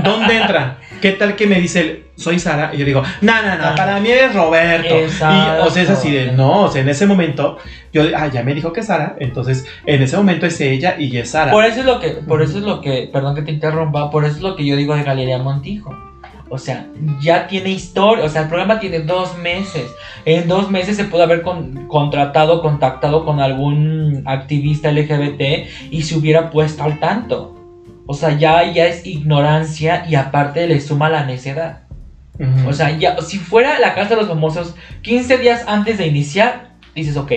¿Dónde 0.03 0.37
entra? 0.37 0.77
¿Qué 1.01 1.11
tal 1.11 1.35
que 1.35 1.47
me 1.47 1.59
dice 1.59 1.81
el, 1.81 2.04
soy 2.15 2.39
Sara? 2.39 2.71
Y 2.73 2.77
yo 2.77 2.85
digo, 2.85 3.03
no, 3.21 3.41
no, 3.41 3.57
no, 3.57 3.75
para 3.75 3.99
mí 3.99 4.09
eres 4.09 4.33
Roberto. 4.33 4.95
Exacto. 4.95 5.63
Y, 5.63 5.67
o 5.67 5.69
sea, 5.69 5.83
es 5.83 5.89
así 5.89 6.11
de, 6.11 6.31
no, 6.31 6.63
o 6.63 6.71
sea, 6.71 6.81
en 6.81 6.89
ese 6.89 7.05
momento, 7.05 7.57
yo, 7.93 8.03
ah, 8.15 8.27
ya 8.27 8.43
me 8.43 8.53
dijo 8.53 8.71
que 8.73 8.79
es 8.81 8.87
Sara, 8.87 9.15
entonces 9.19 9.65
en 9.85 10.01
ese 10.01 10.15
momento 10.17 10.45
es 10.45 10.59
ella 10.61 10.95
y 10.97 11.15
es 11.17 11.31
Sara. 11.31 11.51
Por 11.51 11.65
eso 11.65 11.79
es 11.81 11.85
lo 11.85 11.99
que, 11.99 12.09
por 12.09 12.41
eso 12.41 12.57
es 12.57 12.63
lo 12.63 12.81
que, 12.81 13.09
perdón 13.11 13.35
que 13.35 13.41
te 13.41 13.51
interrumpa, 13.51 14.09
por 14.09 14.25
eso 14.25 14.37
es 14.37 14.41
lo 14.41 14.55
que 14.55 14.65
yo 14.65 14.75
digo 14.75 14.95
de 14.95 15.03
Galería 15.03 15.37
Montijo. 15.37 15.93
O 16.47 16.59
sea, 16.59 16.85
ya 17.19 17.47
tiene 17.47 17.71
historia, 17.71 18.23
o 18.23 18.29
sea, 18.29 18.43
el 18.43 18.47
programa 18.47 18.79
tiene 18.79 18.99
dos 18.99 19.35
meses. 19.39 19.85
En 20.25 20.47
dos 20.47 20.69
meses 20.69 20.95
se 20.95 21.05
pudo 21.05 21.23
haber 21.23 21.41
con- 21.41 21.87
contratado, 21.87 22.61
contactado 22.61 23.25
con 23.25 23.39
algún 23.39 24.21
activista 24.27 24.91
LGBT 24.91 25.67
y 25.89 26.03
se 26.03 26.15
hubiera 26.15 26.51
puesto 26.51 26.83
al 26.83 26.99
tanto. 26.99 27.55
O 28.05 28.13
sea, 28.13 28.37
ya, 28.37 28.71
ya 28.71 28.85
es 28.85 29.07
ignorancia 29.07 30.05
y 30.07 30.13
aparte 30.13 30.67
le 30.67 30.79
suma 30.81 31.09
la 31.09 31.25
necedad. 31.25 31.84
O 32.67 32.73
sea, 32.73 32.97
ya, 32.97 33.19
si 33.21 33.37
fuera 33.37 33.79
la 33.79 33.93
casa 33.95 34.09
de 34.09 34.15
los 34.17 34.27
famosos 34.27 34.75
15 35.01 35.37
días 35.37 35.63
antes 35.67 35.97
de 35.97 36.07
iniciar, 36.07 36.71
dices, 36.93 37.15
ok, 37.17 37.31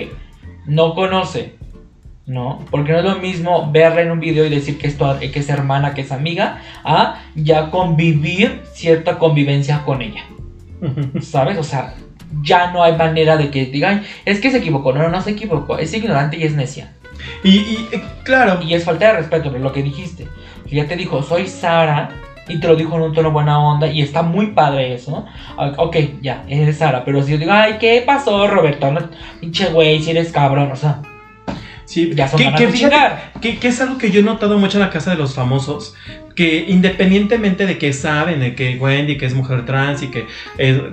no 0.65 0.93
conoce, 0.93 1.55
¿no? 2.25 2.65
Porque 2.69 2.91
no 2.91 2.99
es 2.99 3.05
lo 3.05 3.15
mismo 3.19 3.71
verla 3.71 4.01
en 4.01 4.11
un 4.11 4.19
video 4.19 4.45
y 4.45 4.49
decir 4.49 4.77
que 4.77 4.87
es, 4.87 4.97
tu- 4.97 5.19
que 5.19 5.39
es 5.39 5.49
hermana, 5.49 5.93
que 5.93 6.01
es 6.01 6.11
amiga, 6.11 6.61
a 6.83 7.21
ya 7.35 7.71
convivir 7.71 8.61
cierta 8.73 9.17
convivencia 9.17 9.83
con 9.85 10.01
ella, 10.01 10.23
¿sabes? 11.21 11.57
O 11.57 11.63
sea, 11.63 11.95
ya 12.43 12.71
no 12.71 12.83
hay 12.83 12.95
manera 12.95 13.37
de 13.37 13.49
que 13.49 13.65
digan, 13.65 14.03
es 14.25 14.39
que 14.39 14.51
se 14.51 14.57
equivocó, 14.57 14.93
no, 14.93 15.01
no, 15.03 15.09
no 15.09 15.21
se 15.21 15.31
equivocó, 15.31 15.77
es 15.77 15.93
ignorante 15.93 16.37
y 16.37 16.43
es 16.43 16.53
necia. 16.55 16.93
y, 17.43 17.49
y, 17.57 17.87
eh, 17.91 18.03
claro, 18.23 18.61
Y 18.61 18.73
es 18.73 18.83
falta 18.83 19.07
de 19.07 19.13
respeto, 19.13 19.49
pero 19.51 19.63
lo 19.63 19.71
que 19.73 19.81
dijiste, 19.83 20.27
que 20.67 20.75
ya 20.75 20.87
te 20.87 20.95
dijo, 20.95 21.23
soy 21.23 21.47
Sara, 21.47 22.09
y 22.49 22.59
te 22.59 22.67
lo 22.67 22.75
dijo 22.75 22.95
en 22.95 23.03
un 23.03 23.13
tono 23.13 23.31
buena 23.31 23.59
onda, 23.59 23.87
y 23.87 24.01
está 24.01 24.23
muy 24.23 24.47
padre 24.47 24.93
eso. 24.93 25.25
Ah, 25.57 25.71
Ok, 25.77 25.95
ya, 26.21 26.43
eres 26.47 26.77
Sara, 26.77 27.05
pero 27.05 27.23
si 27.23 27.31
yo 27.31 27.37
digo, 27.37 27.51
ay, 27.53 27.77
¿qué 27.79 28.03
pasó, 28.05 28.47
Roberto? 28.47 28.91
No, 28.91 29.09
pinche 29.39 29.69
güey, 29.69 30.01
si 30.01 30.11
eres 30.11 30.31
cabrón, 30.31 30.71
o 30.71 30.75
sea, 30.75 31.01
sí, 31.85 32.11
ya 32.13 32.27
son 32.27 32.39
que, 32.39 32.51
que 32.55 32.67
fíjate 32.67 32.95
que, 33.39 33.59
que 33.59 33.67
es 33.67 33.79
algo 33.79 33.97
que 33.97 34.11
yo 34.11 34.19
he 34.19 34.23
notado 34.23 34.57
mucho 34.57 34.77
en 34.77 34.83
la 34.83 34.89
casa 34.89 35.11
de 35.11 35.17
los 35.17 35.35
famosos, 35.35 35.95
que 36.39 36.63
independientemente 36.69 37.65
de 37.65 37.77
que 37.77 37.91
saben 37.91 38.39
de 38.39 38.55
que 38.55 38.77
Wendy 38.77 39.17
que 39.17 39.25
es 39.25 39.35
mujer 39.35 39.65
trans 39.65 40.03
y 40.03 40.07
que 40.07 40.25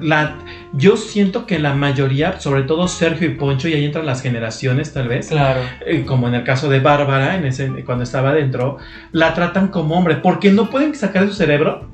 la 0.02 0.38
yo 0.72 0.96
siento 0.96 1.46
que 1.46 1.60
la 1.60 1.72
mayoría, 1.72 2.40
sobre 2.40 2.64
todo 2.64 2.88
Sergio 2.88 3.28
y 3.28 3.34
Poncho, 3.34 3.68
y 3.68 3.74
ahí 3.74 3.84
entran 3.84 4.06
las 4.06 4.22
generaciones 4.22 4.92
tal 4.92 5.06
vez, 5.06 5.28
Claro, 5.28 5.60
eh, 5.86 6.02
como 6.04 6.26
en 6.26 6.34
el 6.34 6.42
caso 6.42 6.68
de 6.68 6.80
Bárbara, 6.80 7.36
en 7.36 7.46
ese, 7.46 7.68
cuando 7.84 8.02
estaba 8.02 8.30
adentro, 8.30 8.78
la 9.12 9.34
tratan 9.34 9.68
como 9.68 9.96
hombre, 9.96 10.16
porque 10.16 10.50
no 10.50 10.68
pueden 10.68 10.92
sacar 10.96 11.22
de 11.22 11.28
su 11.28 11.34
cerebro 11.34 11.88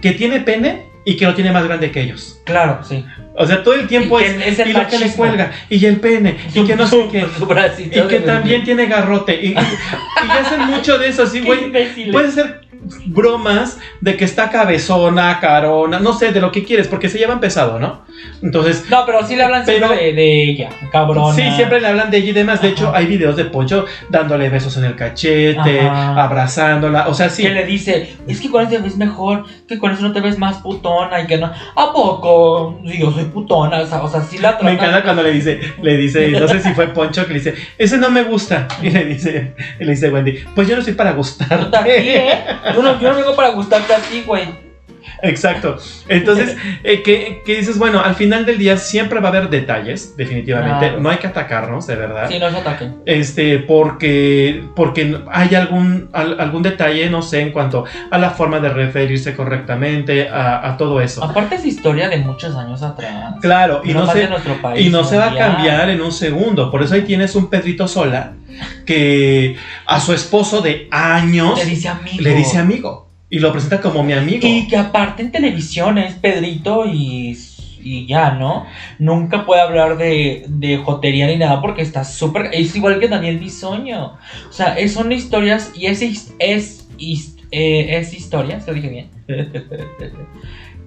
que 0.00 0.12
tiene 0.12 0.40
pene 0.40 0.86
y 1.06 1.16
que 1.16 1.24
lo 1.24 1.34
tiene 1.34 1.52
más 1.52 1.64
grande 1.64 1.90
que 1.90 2.02
ellos. 2.02 2.38
claro, 2.44 2.80
sí. 2.86 3.02
O 3.38 3.46
sea, 3.46 3.62
todo 3.62 3.74
el 3.74 3.86
tiempo 3.86 4.18
Y 4.18 4.24
que 4.24 4.48
es, 4.48 4.58
el 4.58 4.70
y 4.70 4.72
lo 4.72 4.86
que 4.86 4.98
le 4.98 5.10
cuelga, 5.12 5.52
y 5.68 5.84
el 5.84 6.00
pene, 6.00 6.36
y 6.54 6.64
que 6.64 6.74
no 6.74 6.86
sé 6.86 7.06
qué. 7.12 7.18
Y 7.86 7.90
que 8.08 8.20
de- 8.20 8.20
también 8.20 8.64
tiene 8.64 8.86
garrote. 8.86 9.34
Y, 9.40 9.48
y- 9.48 9.52
y 9.52 10.30
hacen 10.30 10.62
mucho 10.66 10.98
de 10.98 11.08
eso, 11.08 11.22
así, 11.24 11.40
güey. 11.44 11.64
imbéciles. 11.64 12.12
Puede 12.12 12.30
ser 12.32 12.60
bromas 13.06 13.78
de 14.00 14.16
que 14.16 14.24
está 14.24 14.48
cabezona, 14.50 15.38
carona, 15.40 15.98
no 16.00 16.12
sé, 16.12 16.32
de 16.32 16.40
lo 16.40 16.50
que 16.52 16.64
quieres, 16.64 16.88
porque 16.88 17.08
se 17.08 17.18
llevan 17.18 17.40
pesado, 17.40 17.78
¿no? 17.78 18.04
Entonces, 18.42 18.84
No, 18.90 19.04
pero 19.04 19.26
sí 19.26 19.36
le 19.36 19.42
hablan 19.44 19.64
Pero- 19.66 19.88
siempre 19.88 20.06
de, 20.06 20.12
de 20.14 20.42
ella, 20.50 20.70
cabrona. 20.92 21.34
sí, 21.34 21.42
siempre 21.56 21.80
le 21.80 21.88
hablan 21.88 22.10
de 22.10 22.18
ella 22.18 22.30
y 22.30 22.32
demás. 22.32 22.60
De 22.62 22.68
Ajá. 22.68 22.74
hecho, 22.76 22.92
hay 22.94 23.06
videos 23.06 23.36
de 23.36 23.44
Poncho 23.46 23.84
dándole 24.08 24.48
besos 24.48 24.76
en 24.76 24.84
el 24.84 24.94
cachete, 24.96 25.80
Ajá. 25.80 26.22
abrazándola. 26.22 27.08
O 27.08 27.14
sea, 27.14 27.28
sí. 27.28 27.42
Que 27.42 27.50
le 27.50 27.64
dice, 27.66 28.16
es 28.26 28.40
que 28.40 28.50
con 28.50 28.62
eso 28.62 28.70
te 28.70 28.78
ves 28.78 28.96
mejor, 28.96 29.44
que 29.68 29.78
con 29.78 29.90
eso 29.92 30.02
no 30.02 30.12
te 30.12 30.20
ves 30.20 30.38
más 30.38 30.58
putona 30.96 31.20
y 31.20 31.26
que 31.26 31.36
no. 31.38 31.46
¿A 31.46 31.92
poco? 31.92 32.80
Sí, 32.86 32.98
yo 32.98 33.10
soy 33.12 33.24
putona, 33.24 33.80
o 33.80 33.86
sea, 33.86 34.02
o 34.02 34.08
sea 34.08 34.22
sí 34.22 34.38
la 34.38 34.52
Me 34.52 34.56
tratan- 34.58 34.74
encanta 34.74 35.02
cuando 35.02 35.22
le 35.22 35.30
dice, 35.32 35.60
le 35.82 35.96
dice, 35.96 36.30
no 36.30 36.48
sé 36.48 36.60
si 36.60 36.72
fue 36.74 36.88
Poncho 36.88 37.22
que 37.26 37.32
le 37.34 37.38
dice, 37.40 37.54
ese 37.78 37.98
no 37.98 38.10
me 38.10 38.22
gusta. 38.22 38.66
Y 38.82 38.90
le 38.90 39.04
dice, 39.04 39.54
y 39.80 39.84
le 39.84 39.92
dice 39.92 40.10
Wendy, 40.10 40.44
pues 40.54 40.68
yo 40.68 40.76
no 40.76 40.82
soy 40.82 40.92
para 40.94 41.14
Puta, 41.14 41.28
sí, 41.30 41.44
gustarte. 41.44 42.28
¿eh? 42.28 42.44
Yo 42.74 42.82
no, 42.82 43.00
yo 43.00 43.10
no 43.10 43.16
vengo 43.16 43.34
para 43.36 43.50
gustarte 43.50 43.94
a 43.94 43.98
ti, 43.98 44.22
güey. 44.26 44.65
Exacto. 45.22 45.76
Entonces, 46.08 46.56
eh, 46.84 47.02
que, 47.02 47.42
que 47.44 47.56
dices, 47.56 47.78
bueno, 47.78 48.00
al 48.00 48.14
final 48.14 48.44
del 48.46 48.58
día 48.58 48.76
siempre 48.76 49.20
va 49.20 49.28
a 49.28 49.32
haber 49.32 49.48
detalles, 49.50 50.16
definitivamente. 50.16 50.86
Claro. 50.88 51.00
No 51.00 51.10
hay 51.10 51.16
que 51.18 51.26
atacarnos, 51.26 51.86
de 51.86 51.96
verdad. 51.96 52.28
Sí, 52.28 52.38
no 52.38 52.50
se 52.50 52.56
ataquen. 52.58 52.96
Este, 53.06 53.58
porque, 53.58 54.64
porque 54.74 55.18
hay 55.32 55.54
algún, 55.54 56.08
al- 56.12 56.38
algún 56.40 56.62
detalle, 56.62 57.08
no 57.10 57.22
sé, 57.22 57.40
en 57.40 57.52
cuanto 57.52 57.84
a 58.10 58.18
la 58.18 58.30
forma 58.30 58.60
de 58.60 58.68
referirse 58.68 59.34
correctamente, 59.34 60.28
a, 60.28 60.66
a 60.68 60.76
todo 60.76 61.00
eso. 61.00 61.22
Aparte 61.24 61.56
es 61.56 61.64
historia 61.64 62.08
de 62.08 62.18
muchos 62.18 62.54
años 62.56 62.82
atrás. 62.82 63.34
Claro, 63.40 63.80
y 63.84 63.94
no, 63.94 64.10
se, 64.10 64.18
de 64.20 64.28
nuestro 64.28 64.60
país. 64.60 64.86
y 64.86 64.90
no 64.90 65.04
se 65.04 65.16
va 65.16 65.26
a 65.32 65.36
cambiar 65.36 65.88
en 65.90 66.00
un 66.00 66.12
segundo. 66.12 66.70
Por 66.70 66.82
eso 66.82 66.94
ahí 66.94 67.02
tienes 67.02 67.34
un 67.34 67.48
Pedrito 67.48 67.88
Sola 67.88 68.32
que 68.84 69.56
a 69.86 70.00
su 70.00 70.12
esposo 70.12 70.60
de 70.60 70.88
años 70.90 71.58
Le 71.58 71.64
dice 71.64 71.88
amigo. 71.88 72.16
le 72.20 72.34
dice 72.34 72.58
amigo. 72.58 73.05
Y 73.28 73.38
lo 73.40 73.52
presenta 73.52 73.80
como 73.80 74.02
mi 74.02 74.12
amigo. 74.12 74.46
Y 74.46 74.68
que 74.68 74.76
aparte 74.76 75.22
en 75.22 75.32
televisión 75.32 75.98
es 75.98 76.14
Pedrito 76.14 76.86
y, 76.86 77.36
y 77.82 78.06
ya, 78.06 78.30
¿no? 78.32 78.66
Nunca 78.98 79.44
puede 79.44 79.60
hablar 79.62 79.96
de, 79.96 80.44
de 80.48 80.76
jotería 80.76 81.26
ni 81.26 81.36
nada 81.36 81.60
porque 81.60 81.82
está 81.82 82.04
súper... 82.04 82.50
Es 82.52 82.74
igual 82.76 83.00
que 83.00 83.08
Daniel 83.08 83.38
Bisoño. 83.38 84.16
O 84.48 84.52
sea, 84.52 84.78
es- 84.78 84.92
son 84.92 85.10
historias 85.10 85.72
y 85.74 85.86
es, 85.86 86.02
es, 86.38 86.88
his- 86.98 87.36
eh, 87.50 87.96
es 87.98 88.14
historia, 88.14 88.60
¿se 88.60 88.68
lo 88.70 88.74
dije 88.74 88.88
bien? 88.88 89.10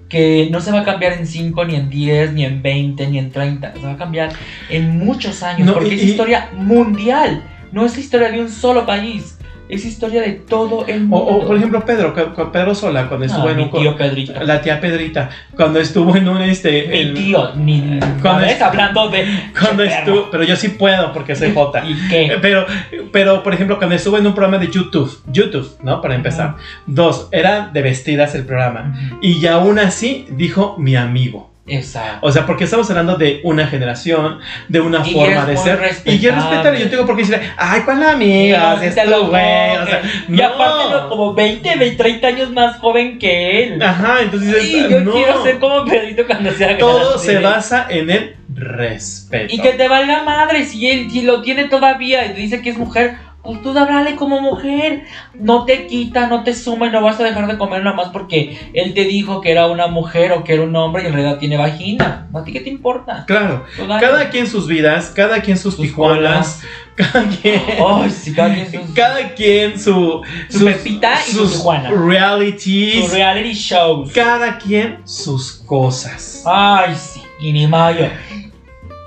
que 0.08 0.48
no 0.50 0.60
se 0.60 0.72
va 0.72 0.80
a 0.80 0.84
cambiar 0.84 1.12
en 1.12 1.26
5, 1.26 1.64
ni 1.66 1.76
en 1.76 1.88
10, 1.88 2.32
ni 2.32 2.44
en 2.44 2.62
20, 2.62 3.06
ni 3.08 3.18
en 3.18 3.30
30. 3.30 3.74
Se 3.74 3.80
va 3.80 3.92
a 3.92 3.96
cambiar 3.96 4.32
en 4.68 4.98
muchos 4.98 5.42
años 5.42 5.66
No, 5.66 5.74
porque 5.74 5.90
y- 5.90 5.94
es 5.94 6.02
historia 6.04 6.48
mundial. 6.52 7.44
No 7.70 7.84
es 7.86 7.96
historia 7.96 8.30
de 8.30 8.40
un 8.40 8.48
solo 8.50 8.84
país. 8.86 9.36
Es 9.70 9.84
historia 9.84 10.22
de 10.22 10.32
todo 10.32 10.84
el 10.86 11.00
mundo. 11.02 11.16
o, 11.16 11.46
por 11.46 11.56
ejemplo, 11.56 11.84
Pedro, 11.84 12.14
Pedro 12.52 12.74
Sola, 12.74 13.08
cuando 13.08 13.26
estuvo 13.26 13.48
Ah, 13.48 13.50
en 13.52 13.56
mi 13.56 13.62
un. 13.64 13.70
tío 13.70 13.96
Pedrito. 13.96 14.32
La 14.44 14.60
tía 14.60 14.80
Pedrita, 14.80 15.30
cuando 15.56 15.78
estuvo 15.80 16.14
en 16.16 16.28
un. 16.28 16.42
Este, 16.42 16.86
Mi 16.88 16.98
en- 16.98 17.14
tío, 17.14 17.54
ni 17.56 18.00
Cuando 18.22 18.42
¿ves? 18.42 18.52
es- 18.56 18.62
hablando 18.62 19.08
de. 19.08 19.24
Cuando 19.58 19.82
estuvo. 19.84 20.28
Pero 20.30 20.44
yo 20.44 20.56
sí 20.56 20.68
puedo 20.70 21.12
porque 21.12 21.34
soy 21.36 21.52
Jota. 21.54 21.84
¿Y 21.86 21.92
Eh, 21.92 21.98
qué? 22.10 22.38
Pero, 22.42 22.66
pero, 23.12 23.42
por 23.42 23.54
ejemplo, 23.54 23.78
cuando 23.78 23.94
estuvo 23.96 24.18
en 24.18 24.26
un 24.26 24.34
programa 24.34 24.58
de 24.58 24.70
YouTube, 24.70 25.10
YouTube, 25.32 25.68
¿no? 25.82 26.00
Para 26.00 26.14
empezar. 26.14 26.56
Dos, 26.86 27.28
era 27.32 27.68
de 27.72 27.82
vestidas 27.82 28.34
el 28.34 28.44
programa. 28.44 28.94
Y 29.22 29.46
aún 29.46 29.78
así 29.78 30.26
dijo 30.30 30.76
mi 30.78 30.96
amigo. 30.96 31.49
Exacto. 31.66 32.26
O 32.26 32.32
sea, 32.32 32.46
porque 32.46 32.64
estamos 32.64 32.88
hablando 32.90 33.16
de 33.16 33.40
una 33.44 33.66
generación, 33.66 34.38
de 34.68 34.80
una 34.80 35.06
Y 35.06 35.12
forma 35.12 35.40
es 35.42 35.46
de 35.46 35.56
ser. 35.58 35.76
Y 35.76 35.80
respetable. 35.82 36.18
yo 36.18 36.32
respetarle, 36.34 36.80
yo 36.80 36.90
tengo 36.90 37.06
por 37.06 37.16
qué 37.16 37.22
decirle, 37.22 37.50
ay, 37.56 37.82
¿cuál 37.82 38.02
amiga? 38.02 38.74
No, 38.76 38.82
Es 38.82 38.94
te 38.94 39.06
lo 39.06 39.26
güey. 39.28 39.42
O 39.42 39.78
juro. 39.78 39.86
sea, 39.86 40.02
y 40.28 40.32
no. 40.32 40.44
aparte, 40.46 40.90
no, 40.90 41.08
como 41.08 41.34
20, 41.34 41.76
20, 41.76 41.96
30 41.96 42.26
años 42.26 42.50
más 42.50 42.78
joven 42.78 43.18
que 43.18 43.64
él. 43.64 43.82
Ajá, 43.82 44.22
entonces 44.22 44.62
dices, 44.62 44.86
Y 44.86 44.90
yo 44.90 45.00
no. 45.00 45.12
quiero 45.12 45.42
ser 45.44 45.58
como 45.58 45.84
Pedrito 45.84 46.26
cuando 46.26 46.50
sea 46.52 46.76
Todo 46.78 47.10
grande. 47.10 47.24
se 47.26 47.38
basa 47.38 47.86
en 47.88 48.10
el 48.10 48.36
respeto. 48.52 49.54
Y 49.54 49.60
que 49.60 49.74
te 49.74 49.86
valga 49.88 50.22
madre 50.24 50.64
si 50.64 50.88
él 50.90 51.10
si 51.10 51.22
lo 51.22 51.42
tiene 51.42 51.64
todavía 51.64 52.26
y 52.26 52.32
dice 52.32 52.62
que 52.62 52.70
es 52.70 52.78
mujer. 52.78 53.16
Pues 53.42 53.62
tú 53.62 53.70
háblale 53.70 54.16
como 54.16 54.40
mujer. 54.40 55.04
No 55.34 55.64
te 55.64 55.86
quita, 55.86 56.26
no 56.26 56.44
te 56.44 56.54
suma 56.54 56.86
y 56.88 56.90
no 56.90 57.02
vas 57.02 57.18
a 57.20 57.24
dejar 57.24 57.46
de 57.46 57.56
comer 57.56 57.82
nada 57.82 57.96
más 57.96 58.08
porque 58.10 58.70
él 58.74 58.92
te 58.92 59.04
dijo 59.04 59.40
que 59.40 59.50
era 59.50 59.66
una 59.66 59.86
mujer 59.86 60.32
o 60.32 60.44
que 60.44 60.52
era 60.54 60.62
un 60.62 60.76
hombre 60.76 61.02
y 61.02 61.06
en 61.06 61.14
realidad 61.14 61.38
tiene 61.38 61.56
vagina. 61.56 62.28
¿A 62.34 62.44
ti 62.44 62.52
qué 62.52 62.60
te 62.60 62.68
importa? 62.68 63.24
Claro, 63.26 63.64
cada 63.98 64.28
quien 64.28 64.46
sus 64.46 64.66
vidas, 64.68 65.10
cada 65.16 65.40
quien 65.40 65.56
sus, 65.56 65.74
Sus 65.74 65.86
tijuanas, 65.86 66.62
cada 66.94 67.26
quien. 67.28 67.62
Ay, 67.88 68.10
sí, 68.10 68.34
cada 68.34 68.54
quien 68.54 68.70
sus, 68.86 68.94
Cada 68.94 69.34
quien 69.34 69.78
su, 69.80 70.22
Su 70.50 70.58
sus- 70.58 70.64
Pepita 70.72 71.14
y 71.26 71.30
su 71.30 71.38
sus 71.38 71.52
Tijuana. 71.54 71.90
realities, 71.90 73.04
sus 73.06 73.12
reality 73.14 73.52
shows. 73.54 74.12
cada 74.12 74.58
quien 74.58 74.98
sus 75.04 75.52
cosas. 75.66 76.42
Ay, 76.44 76.94
sí, 76.94 77.22
y 77.40 77.52
ni 77.52 77.66
mayo. 77.66 78.06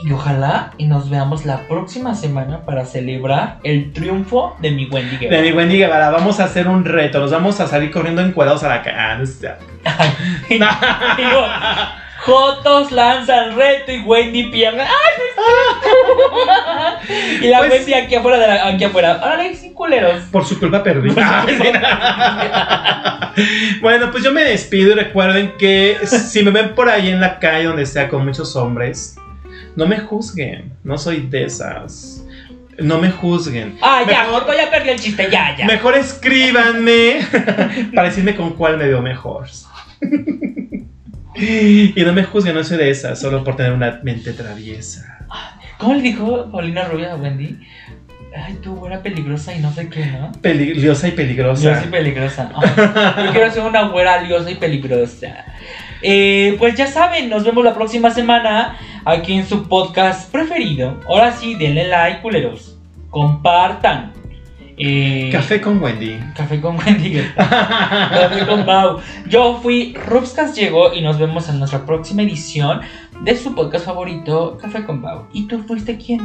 Y 0.05 0.11
ojalá 0.11 0.71
y 0.77 0.85
nos 0.87 1.09
veamos 1.09 1.45
la 1.45 1.59
próxima 1.67 2.13
semana 2.13 2.65
para 2.65 2.85
celebrar 2.85 3.59
el 3.63 3.93
triunfo 3.93 4.55
de 4.59 4.71
mi 4.71 4.85
Wendy 4.87 5.15
De 5.17 5.27
Guevara. 5.27 5.41
mi 5.41 5.51
Wendy 5.53 5.77
Guevara, 5.77 6.09
vamos 6.09 6.39
a 6.41 6.45
hacer 6.45 6.67
un 6.67 6.83
reto, 6.83 7.19
nos 7.19 7.31
vamos 7.31 7.59
a 7.61 7.67
salir 7.67 7.89
corriendo 7.89 8.21
encuadrados 8.21 8.63
a 8.63 8.69
la 8.69 8.81
cara. 8.83 9.17
Digo, 10.49 11.45
Jotos 12.25 12.91
lanza 12.91 13.45
el 13.45 13.55
reto 13.55 13.91
y 13.93 13.99
Wendy 14.01 14.43
pierde. 14.45 14.81
¡Ay! 14.81 14.87
Y 17.41 17.47
la 17.49 17.57
Pues- 17.59 17.71
Wendy 17.71 17.93
aquí 17.93 18.15
afuera 18.15 18.37
de 18.39 18.47
la, 18.47 18.67
aquí 18.67 18.83
afuera. 18.85 19.19
Órale, 19.23 19.55
sin 19.55 19.73
culeros. 19.73 20.23
Por 20.31 20.45
su 20.45 20.57
culpa 20.59 20.81
perdí. 20.83 21.09
bueno, 23.81 24.11
pues 24.11 24.23
yo 24.23 24.31
me 24.31 24.43
despido 24.43 24.91
y 24.91 24.95
recuerden 24.95 25.53
que 25.57 25.97
si 26.05 26.43
me 26.43 26.51
ven 26.51 26.75
por 26.75 26.89
ahí 26.89 27.09
en 27.09 27.19
la 27.19 27.39
calle 27.39 27.65
donde 27.65 27.85
sea 27.85 28.07
con 28.07 28.25
muchos 28.25 28.55
hombres, 28.55 29.15
no 29.75 29.85
me 29.87 29.99
juzguen, 29.99 30.73
no 30.83 30.97
soy 30.97 31.21
de 31.27 31.45
esas. 31.45 32.23
No 32.79 32.97
me 32.99 33.11
juzguen. 33.11 33.77
Ah, 33.81 34.01
ya, 34.09 34.23
Mejor- 34.25 34.45
ya 34.57 34.69
perdí 34.71 34.89
el 34.89 34.99
chiste, 34.99 35.27
ya, 35.31 35.55
ya. 35.55 35.65
Mejor 35.67 35.95
escríbanme 35.95 37.19
para 37.95 38.09
decirme 38.09 38.35
con 38.35 38.53
cuál 38.53 38.77
me 38.77 38.87
veo 38.87 39.01
mejor. 39.01 39.45
Y 41.35 41.93
no 42.03 42.13
me 42.13 42.23
juzguen, 42.23 42.55
no 42.55 42.63
soy 42.63 42.77
de 42.77 42.89
esas, 42.89 43.19
solo 43.19 43.43
por 43.43 43.55
tener 43.55 43.73
una 43.73 43.99
mente 44.03 44.33
traviesa. 44.33 45.19
¿Cómo 45.77 45.95
le 45.95 46.01
dijo 46.01 46.51
Paulina 46.51 46.85
Rubia 46.85 47.13
a 47.13 47.15
Wendy? 47.15 47.59
Ay, 48.35 48.57
tú, 48.63 48.75
buena 48.75 49.01
peligrosa 49.01 49.53
y 49.53 49.59
no 49.59 49.71
sé 49.73 49.89
qué, 49.89 50.05
¿no? 50.07 50.31
Peligrosa 50.41 51.07
y 51.07 51.11
peligrosa. 51.11 51.81
soy 51.81 51.89
peligrosa. 51.91 52.51
Ay, 53.15 53.25
yo 53.25 53.31
quiero 53.31 53.51
ser 53.51 53.63
una 53.63 53.89
güera 53.89 54.21
liosa 54.21 54.49
y 54.49 54.55
peligrosa. 54.55 55.45
Eh, 56.05 56.57
pues 56.59 56.75
ya 56.75 56.85
saben, 56.85 57.29
nos 57.29 57.45
vemos 57.45 57.63
la 57.63 57.73
próxima 57.73 58.11
semana 58.11 58.77
aquí 59.05 59.33
en 59.33 59.47
su 59.47 59.69
podcast 59.69 60.29
preferido. 60.29 60.99
Ahora 61.07 61.31
sí, 61.31 61.55
denle 61.55 61.87
like, 61.87 62.21
culeros. 62.21 62.77
Compartan. 63.09 64.11
Eh, 64.75 65.29
Café 65.31 65.61
con 65.61 65.81
Wendy. 65.81 66.19
Café 66.35 66.59
con 66.59 66.77
Wendy. 66.77 67.21
Café 67.37 68.45
con 68.45 68.65
Mau. 68.65 68.99
Yo 69.29 69.59
fui 69.63 69.95
Rupscas 70.07 70.53
llegó 70.55 70.93
y 70.93 71.01
nos 71.01 71.19
vemos 71.19 71.47
en 71.47 71.59
nuestra 71.59 71.85
próxima 71.85 72.23
edición 72.23 72.81
de 73.21 73.37
su 73.37 73.55
podcast 73.55 73.85
favorito, 73.85 74.57
Café 74.61 74.83
con 74.83 74.99
Mau. 74.99 75.27
¿Y 75.31 75.47
tú 75.47 75.63
fuiste 75.63 75.97
quién? 75.97 76.19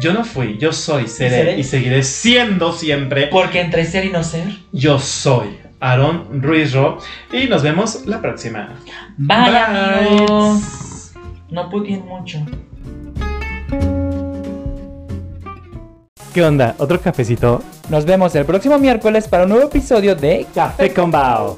Yo 0.00 0.14
no 0.14 0.24
fui, 0.24 0.56
yo 0.58 0.72
soy, 0.72 1.06
seré 1.08 1.36
¿Seré? 1.36 1.58
y 1.58 1.64
seguiré 1.64 2.02
siendo 2.02 2.72
siempre. 2.72 3.26
Porque 3.26 3.60
entre 3.60 3.84
ser 3.84 4.06
y 4.06 4.10
no 4.10 4.22
ser. 4.22 4.46
Yo 4.72 4.98
soy 4.98 5.67
Aaron 5.80 6.42
Ruiz 6.42 6.72
Ro 6.74 6.98
y 7.32 7.46
nos 7.46 7.62
vemos 7.62 8.06
la 8.06 8.20
próxima. 8.20 8.74
Bye, 9.16 9.36
Bye. 9.36 9.58
amigos. 9.58 11.12
No 11.50 11.70
pudieron 11.70 12.06
mucho. 12.06 12.38
¿Qué 16.34 16.44
onda? 16.44 16.74
¿Otro 16.78 17.00
cafecito? 17.00 17.62
Nos 17.88 18.04
vemos 18.04 18.34
el 18.34 18.44
próximo 18.44 18.78
miércoles 18.78 19.26
para 19.26 19.44
un 19.44 19.50
nuevo 19.50 19.66
episodio 19.66 20.14
de 20.14 20.46
Café 20.54 20.92
con 20.92 21.10
Bao. 21.10 21.56